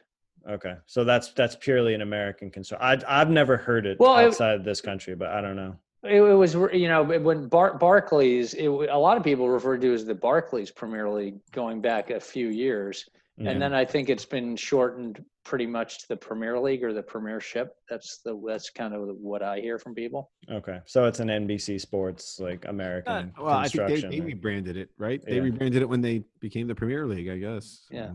Okay, 0.49 0.74
so 0.87 1.05
that's 1.05 1.32
that's 1.32 1.57
purely 1.57 1.95
an 1.95 2.03
American 2.03 2.51
concern. 2.51 2.78
I 2.80 2.99
I've 3.09 3.30
never 3.30 3.57
heard 3.57 3.87
it 3.87 3.99
Well, 3.99 4.16
it- 4.18 4.26
outside 4.26 4.64
this 4.64 4.80
country, 4.80 5.14
but 5.14 5.28
I 5.28 5.41
don't 5.41 5.57
know. 5.57 5.76
It, 6.05 6.16
it 6.22 6.34
was, 6.34 6.55
you 6.72 6.88
know, 6.88 7.02
when 7.02 7.48
Bar- 7.48 7.78
Barclays, 7.78 8.55
it, 8.55 8.66
a 8.68 8.98
lot 8.98 9.16
of 9.16 9.22
people 9.24 9.48
referred 9.48 9.80
to 9.82 9.90
it 9.90 9.94
as 9.94 10.05
the 10.05 10.14
Barclays 10.14 10.70
Premier 10.70 11.09
League 11.09 11.36
going 11.52 11.80
back 11.80 12.11
a 12.11 12.20
few 12.20 12.48
years. 12.48 13.05
Yeah. 13.36 13.50
And 13.50 13.61
then 13.61 13.74
I 13.74 13.84
think 13.84 14.11
it's 14.11 14.24
been 14.24 14.55
shortened 14.55 15.24
pretty 15.44 15.66
much 15.66 15.98
to 16.02 16.09
the 16.09 16.16
Premier 16.16 16.59
League 16.61 16.84
or 16.84 16.92
the 16.92 17.02
Premiership. 17.02 17.74
That's 17.90 18.20
the 18.24 18.40
that's 18.46 18.70
kind 18.70 18.94
of 18.94 19.09
what 19.16 19.42
I 19.42 19.59
hear 19.59 19.78
from 19.78 19.92
people. 19.94 20.30
okay, 20.50 20.78
so 20.86 21.07
it's 21.07 21.18
an 21.18 21.28
NBC 21.28 21.80
Sports 21.80 22.38
like 22.38 22.64
Uh, 22.64 22.70
American 22.70 23.32
well, 23.36 23.48
I 23.55 23.66
think 23.66 23.88
they, 23.88 24.00
they 24.02 24.20
rebranded 24.20 24.76
it, 24.76 24.90
right? 24.98 25.20
They 25.26 25.36
Yeah. 25.36 25.42
rebranded 25.42 25.82
it 25.82 25.88
when 25.88 26.00
they 26.00 26.22
became 26.40 26.68
the 26.68 26.76
Premier 26.76 27.07
League, 27.07 27.28
I 27.28 27.38
guess. 27.38 27.86
Yeah. 27.90 28.12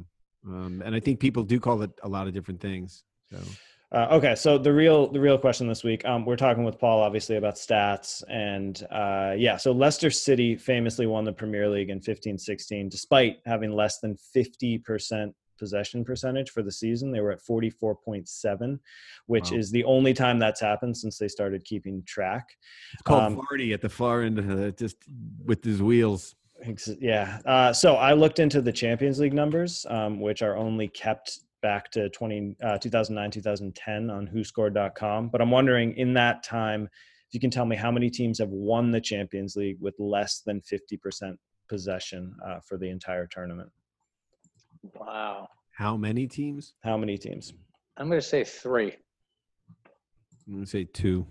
Um, 0.47 0.81
and 0.85 0.95
I 0.95 1.01
think 1.01 1.19
people 1.19 1.43
do 1.43 1.59
call 1.59 1.81
it 1.81 1.91
a 2.03 2.07
lot 2.07 2.27
of 2.27 2.33
different 2.33 2.61
things. 2.61 3.03
So, 3.29 3.37
Uh, 3.91 4.07
okay, 4.11 4.35
so 4.35 4.57
the 4.59 4.71
real 4.71 5.11
the 5.11 5.19
real 5.19 5.37
question 5.37 5.67
this 5.67 5.83
week, 5.83 6.05
um, 6.05 6.23
we're 6.23 6.35
talking 6.35 6.63
with 6.63 6.77
Paul 6.77 7.01
obviously 7.01 7.37
about 7.37 7.55
stats, 7.55 8.23
and 8.29 8.85
uh, 8.91 9.33
yeah, 9.35 9.57
so 9.57 9.71
Leicester 9.71 10.11
City 10.11 10.55
famously 10.55 11.07
won 11.07 11.23
the 11.25 11.33
Premier 11.33 11.67
League 11.67 11.89
in 11.89 11.99
15-16, 11.99 12.89
despite 12.89 13.37
having 13.47 13.71
less 13.71 13.99
than 13.99 14.15
fifty 14.31 14.77
percent 14.77 15.33
possession 15.57 16.05
percentage 16.05 16.51
for 16.51 16.61
the 16.61 16.71
season. 16.71 17.11
They 17.11 17.19
were 17.19 17.31
at 17.31 17.41
forty 17.41 17.71
four 17.71 17.95
point 17.95 18.29
seven, 18.29 18.79
which 19.25 19.49
Wow. 19.51 19.57
is 19.57 19.71
the 19.71 19.83
only 19.85 20.13
time 20.13 20.37
that's 20.37 20.61
happened 20.61 20.95
since 20.95 21.17
they 21.17 21.27
started 21.27 21.65
keeping 21.65 22.03
track. 22.05 22.47
it's 22.93 23.01
called 23.01 23.23
Um, 23.23 23.41
Vardy 23.51 23.73
at 23.73 23.81
the 23.81 23.89
far 23.89 24.21
end, 24.21 24.77
just 24.77 24.97
with 25.43 25.63
his 25.63 25.81
wheels. 25.81 26.35
Yeah. 26.99 27.39
Uh, 27.43 27.73
so 27.73 27.95
I 27.95 28.13
looked 28.13 28.37
into 28.37 28.61
the 28.61 28.71
Champions 28.71 29.19
League 29.19 29.33
numbers, 29.33 29.85
um, 29.89 30.19
which 30.19 30.41
are 30.43 30.55
only 30.57 30.89
kept 30.89 31.39
back 31.61 31.91
to 31.91 32.09
20, 32.09 32.55
uh, 32.63 32.77
2009, 32.77 33.31
2010 33.31 34.09
on 34.09 34.27
whoscored.com. 34.27 35.29
But 35.29 35.41
I'm 35.41 35.51
wondering 35.51 35.95
in 35.97 36.13
that 36.13 36.43
time, 36.43 36.83
if 37.27 37.33
you 37.33 37.39
can 37.39 37.51
tell 37.51 37.65
me 37.65 37.75
how 37.75 37.91
many 37.91 38.09
teams 38.09 38.39
have 38.39 38.49
won 38.49 38.91
the 38.91 39.01
Champions 39.01 39.55
League 39.55 39.77
with 39.79 39.95
less 39.99 40.41
than 40.45 40.61
50% 40.61 41.35
possession 41.67 42.35
uh, 42.45 42.59
for 42.65 42.77
the 42.77 42.89
entire 42.89 43.27
tournament. 43.27 43.69
Wow. 44.95 45.47
How 45.71 45.95
many 45.95 46.27
teams? 46.27 46.73
How 46.83 46.97
many 46.97 47.17
teams? 47.17 47.53
I'm 47.97 48.07
going 48.07 48.19
to 48.19 48.25
say 48.25 48.43
three. 48.43 48.95
I'm 50.47 50.53
going 50.53 50.65
to 50.65 50.69
say 50.69 50.85
two. 50.85 51.27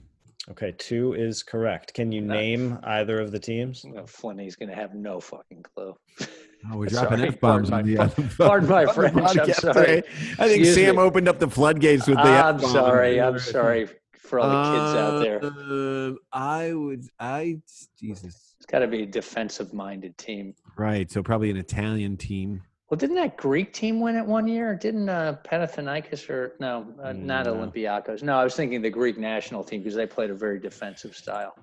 Okay, 0.50 0.72
two 0.78 1.12
is 1.14 1.42
correct. 1.42 1.92
Can 1.92 2.12
you 2.12 2.22
Nice. 2.22 2.34
name 2.36 2.78
either 2.84 3.20
of 3.20 3.32
the 3.32 3.38
teams? 3.38 3.84
Well, 3.86 4.06
Flinty's 4.06 4.56
going 4.56 4.70
to 4.70 4.74
have 4.74 4.94
no 4.94 5.20
fucking 5.20 5.64
clue. 5.74 5.94
Oh, 6.70 6.76
we're 6.76 6.86
dropping 6.86 7.20
f 7.20 7.40
bombs 7.40 7.70
on 7.70 7.84
the 7.86 7.96
my- 7.96 8.04
other 8.04 8.28
pardon 8.36 8.68
my 8.68 8.86
French, 8.92 9.16
I'm 9.38 9.52
sorry. 9.52 9.98
I 9.98 10.02
think 10.48 10.60
Excuse 10.60 10.74
Sam 10.74 10.96
me. 10.96 11.02
opened 11.02 11.28
up 11.28 11.38
the 11.38 11.48
floodgates 11.48 12.06
with 12.06 12.16
the. 12.16 12.22
F 12.22 12.26
bombs. 12.26 12.64
I'm 12.64 12.70
F-bomb. 12.70 12.72
sorry. 12.72 13.20
I'm 13.20 13.38
sorry 13.38 13.88
for 14.18 14.40
all 14.40 14.48
the 14.48 14.70
kids 14.72 14.94
out 14.96 15.18
there. 15.20 16.10
Uh, 16.10 16.14
I 16.32 16.72
would. 16.72 17.04
I 17.20 17.60
Jesus. 17.98 18.54
It's 18.56 18.66
got 18.66 18.80
to 18.80 18.88
be 18.88 19.04
a 19.04 19.06
defensive 19.06 19.72
minded 19.72 20.18
team. 20.18 20.54
Right. 20.76 21.10
So 21.10 21.22
probably 21.22 21.50
an 21.50 21.56
Italian 21.56 22.16
team. 22.16 22.60
Well, 22.90 22.98
didn't 22.98 23.16
that 23.16 23.36
Greek 23.36 23.72
team 23.74 24.00
win 24.00 24.16
it 24.16 24.24
one 24.26 24.48
year? 24.48 24.74
Didn't 24.74 25.08
uh, 25.10 25.36
Panathinaikos 25.44 26.28
or 26.30 26.54
no, 26.58 26.86
uh, 27.02 27.12
not 27.12 27.44
No. 27.46 27.54
Olympiacos? 27.54 28.22
No, 28.22 28.38
I 28.38 28.44
was 28.44 28.56
thinking 28.56 28.80
the 28.82 28.88
Greek 28.90 29.18
national 29.18 29.62
team 29.62 29.80
because 29.82 29.94
they 29.94 30.06
played 30.06 30.30
a 30.30 30.34
very 30.34 30.58
defensive 30.58 31.14
style. 31.14 31.54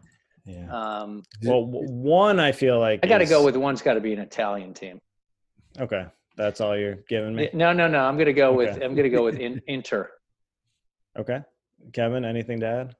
Yeah. 0.45 0.67
Um, 0.71 1.23
Well, 1.43 1.65
one 1.65 2.39
I 2.39 2.51
feel 2.51 2.79
like 2.79 2.99
I 3.03 3.07
got 3.07 3.17
to 3.17 3.23
is- 3.23 3.29
go 3.29 3.43
with 3.43 3.55
one's 3.55 3.81
got 3.81 3.95
to 3.95 4.01
be 4.01 4.13
an 4.13 4.19
Italian 4.19 4.73
team. 4.73 5.01
Okay. 5.79 6.05
That's 6.37 6.59
all 6.59 6.77
you're 6.77 6.95
giving 7.07 7.33
me. 7.33 7.49
No, 7.53 7.71
no, 7.71 7.87
no. 7.87 7.99
I'm 7.99 8.17
gonna 8.17 8.33
go 8.33 8.51
with 8.53 8.81
I'm 8.83 8.93
gonna 8.93 9.09
go 9.09 9.23
with 9.23 9.39
in, 9.39 9.61
Inter. 9.67 10.11
Okay, 11.17 11.39
Kevin, 11.93 12.25
anything 12.25 12.59
to 12.59 12.65
add? 12.67 12.95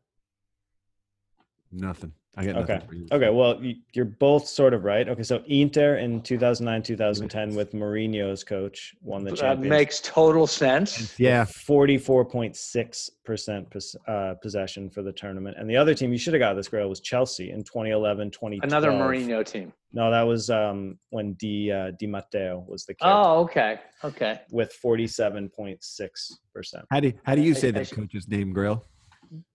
Nothing. 1.69 2.13
I 2.37 2.45
got 2.45 2.55
Okay. 2.57 2.79
for 2.85 2.95
you. 2.95 3.07
Okay, 3.11 3.29
well, 3.29 3.61
you're 3.93 4.03
both 4.05 4.45
sort 4.47 4.73
of 4.73 4.83
right. 4.83 5.07
Okay, 5.07 5.23
so 5.23 5.41
Inter 5.47 5.95
in 5.97 6.21
2009, 6.21 6.83
2010 6.83 7.55
with 7.55 7.71
Mourinho's 7.73 8.43
coach 8.43 8.93
won 9.01 9.23
the 9.23 9.29
That 9.31 9.39
Champions. 9.39 9.69
makes 9.69 10.01
total 10.01 10.45
sense. 10.45 11.17
Yeah. 11.17 11.45
44.6% 11.45 13.71
pos- 13.71 13.95
uh, 14.07 14.33
possession 14.41 14.89
for 14.89 15.01
the 15.01 15.13
tournament. 15.13 15.55
And 15.59 15.69
the 15.69 15.77
other 15.77 15.93
team, 15.93 16.11
you 16.11 16.17
should 16.17 16.33
have 16.33 16.41
got 16.41 16.55
this, 16.55 16.67
Grayle, 16.69 16.89
was 16.89 16.99
Chelsea 16.99 17.51
in 17.51 17.63
2011, 17.63 18.31
2012. 18.31 18.69
Another 18.69 18.91
Mourinho 18.91 19.45
team. 19.45 19.71
No, 19.93 20.11
that 20.11 20.23
was 20.23 20.49
um, 20.49 20.99
when 21.11 21.33
Di, 21.35 21.71
uh, 21.71 21.91
Di 21.97 22.05
Matteo 22.07 22.65
was 22.67 22.83
the 22.85 22.93
kid 22.95 23.05
Oh, 23.07 23.39
okay, 23.43 23.79
okay. 24.03 24.41
with 24.51 24.75
47.6%. 24.83 26.83
How 26.91 26.99
do 26.99 27.13
how 27.23 27.35
do 27.35 27.41
you 27.41 27.53
say 27.53 27.69
I 27.69 27.71
that 27.71 27.87
should- 27.87 27.97
coach's 27.99 28.27
name, 28.27 28.53
Grayle? 28.53 28.81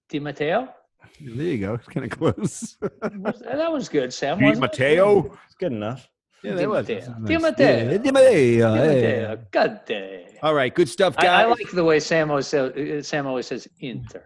Di 0.09 0.19
Matteo. 0.19 0.69
There 1.21 1.47
you 1.47 1.59
go. 1.59 1.75
It's 1.75 1.87
kind 1.87 2.11
of 2.11 2.19
close. 2.19 2.77
That 2.81 3.71
was 3.71 3.89
good, 3.89 4.13
Sam. 4.13 4.39
Di 4.39 4.47
wasn't 4.47 4.65
it? 4.65 4.79
Matteo. 4.79 5.39
It's 5.47 5.55
good 5.59 5.73
enough. 5.73 6.09
Yeah, 6.43 6.53
Di 6.53 6.57
that 6.59 6.69
was. 6.69 6.89
Matteo. 6.89 7.01
that's 7.01 7.29
Di. 7.29 7.37
Matteo. 7.37 7.91
Yeah, 7.91 7.99
Di 7.99 8.11
Matteo. 8.11 8.75
Di. 8.75 8.81
Matteo. 8.81 9.47
Good 9.51 9.85
day. 9.85 10.39
All 10.43 10.55
right, 10.55 10.75
good 10.75 10.89
stuff, 10.89 11.15
I, 11.19 11.23
guys. 11.23 11.45
I 11.45 11.49
like 11.49 11.71
the 11.73 11.85
way 11.85 12.01
Sam 12.01 12.31
always 12.31 12.47
says, 12.47 12.73
uh, 12.73 13.03
Sam 13.03 13.27
always 13.27 13.47
says 13.47 13.69
Inter. 13.81 14.25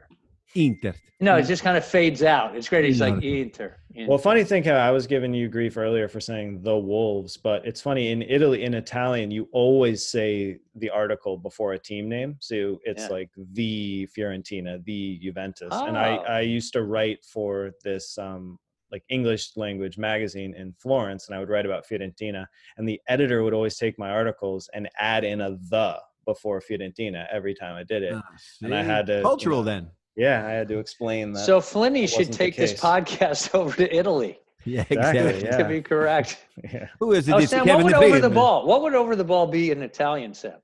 Inter. 0.55 0.95
No, 1.21 1.37
it 1.37 1.45
just 1.45 1.63
kind 1.63 1.77
of 1.77 1.85
fades 1.85 2.23
out. 2.23 2.55
It's 2.57 2.69
great. 2.69 2.85
He's 2.85 3.01
like 3.01 3.15
Inter. 3.15 3.27
Inter. 3.27 3.77
Inter. 3.95 4.09
Well, 4.09 4.19
funny 4.19 4.45
thing, 4.45 4.69
I 4.69 4.91
was 4.91 5.07
giving 5.07 5.33
you 5.33 5.49
grief 5.49 5.77
earlier 5.77 6.09
for 6.09 6.21
saying 6.21 6.63
the 6.63 6.77
Wolves, 6.77 7.37
but 7.37 7.65
it's 7.65 7.81
funny 7.81 8.11
in 8.11 8.23
Italy, 8.23 8.65
in 8.65 8.75
Italian, 8.75 9.31
you 9.31 9.49
always 9.53 10.07
say 10.07 10.59
the 10.75 10.91
article 10.91 11.39
before 11.39 11.73
a 11.75 11.79
team 11.79 12.09
name. 12.09 12.37
So 12.41 12.79
it's 12.85 13.05
Yeah. 13.05 13.09
like 13.09 13.31
the 13.53 14.09
Fiorentina, 14.17 14.85
the 14.85 15.19
Juventus. 15.23 15.73
And 15.73 15.97
I, 15.97 16.17
Oh. 16.19 16.23
I 16.25 16.41
used 16.41 16.73
to 16.75 16.83
write 16.83 17.25
for 17.25 17.73
this 17.85 18.19
um, 18.19 18.59
like 18.91 19.05
English 19.09 19.57
language 19.57 19.97
magazine 19.97 20.55
in 20.55 20.73
Florence, 20.75 21.27
and 21.29 21.35
I 21.37 21.39
would 21.41 21.49
write 21.49 21.65
about 21.65 21.87
Fiorentina. 21.87 22.47
And 22.77 22.89
the 22.89 23.01
editor 23.09 23.43
would 23.45 23.55
always 23.55 23.77
take 23.79 23.99
my 23.99 24.11
articles 24.11 24.69
and 24.75 24.89
add 24.99 25.25
in 25.25 25.41
a 25.41 25.57
the 25.71 26.01
before 26.27 26.61
Fiorentina 26.61 27.27
every 27.31 27.55
time 27.55 27.77
I 27.77 27.83
did 27.85 28.03
it. 28.03 28.15
Ah, 28.15 28.23
And 28.63 28.75
I 28.75 28.83
had 28.83 29.07
to, 29.07 29.17
you 29.19 29.23
cultural 29.23 29.59
know, 29.63 29.65
then. 29.71 29.91
Yeah, 30.17 30.47
I 30.47 30.51
had 30.51 30.69
to 30.69 30.79
explain 30.79 31.33
that. 31.33 31.45
So 31.45 31.61
Flinny 31.61 32.09
should 32.09 32.33
take 32.33 32.57
this 32.57 32.73
podcast 32.73 33.55
over 33.59 33.77
to 33.77 33.95
Italy 33.95 34.39
Yeah, 34.65 34.85
Exactly, 34.89 35.21
exactly. 35.21 35.49
yeah. 35.49 35.57
to 35.59 35.65
be 35.69 35.83
correct. 35.83 36.39
yeah. 36.73 36.89
Who 37.01 37.13
is 37.13 37.29
it? 37.29 37.35
Oh, 37.35 37.41
Sam, 37.41 37.65
Kevin 37.67 37.85
what 37.85 38.01
would 38.01 38.05
over 38.05 38.21
the 38.21 38.31
ball? 38.31 38.67
What 38.67 38.83
would 38.83 38.95
over 38.95 39.15
the 39.17 39.25
ball 39.25 39.47
be 39.47 39.71
in 39.71 39.83
Italian, 39.83 40.33
Sam? 40.33 40.59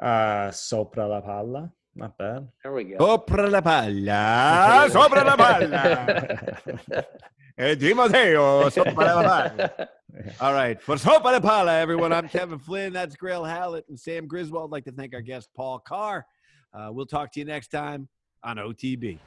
Uh, 0.00 0.50
sopra 0.50 1.06
la 1.08 1.20
palla. 1.20 1.70
Not 1.96 2.16
bad. 2.18 2.48
There 2.62 2.72
we 2.72 2.84
go. 2.84 2.96
Sopra 2.98 3.48
la 3.50 3.60
palla. 3.60 4.88
Sopra 4.90 5.24
la 5.24 5.36
palla. 5.36 7.04
Eh, 7.56 7.74
Di 7.76 7.92
Matteo. 7.94 8.68
Sopra 8.70 9.14
la 9.14 9.22
palla. 9.22 9.88
All 10.40 10.52
right. 10.54 10.80
For 10.82 10.96
Sopra 10.96 11.32
la 11.32 11.40
palla, 11.40 11.78
everyone, 11.78 12.12
I'm 12.12 12.28
Kevin 12.28 12.58
Flynn. 12.58 12.92
That's 12.92 13.14
Grayle 13.14 13.48
Hallett 13.48 13.84
and 13.88 14.00
Sam 14.00 14.26
Griswold. 14.26 14.70
I'd 14.70 14.72
like 14.72 14.84
to 14.86 14.92
thank 14.92 15.14
our 15.14 15.20
guest, 15.20 15.50
Paul 15.54 15.78
Carr. 15.80 16.26
Uh, 16.72 16.88
we'll 16.90 17.06
talk 17.06 17.30
to 17.32 17.38
you 17.40 17.46
next 17.46 17.68
time 17.68 18.08
on 18.44 18.56
OTB. 18.58 19.18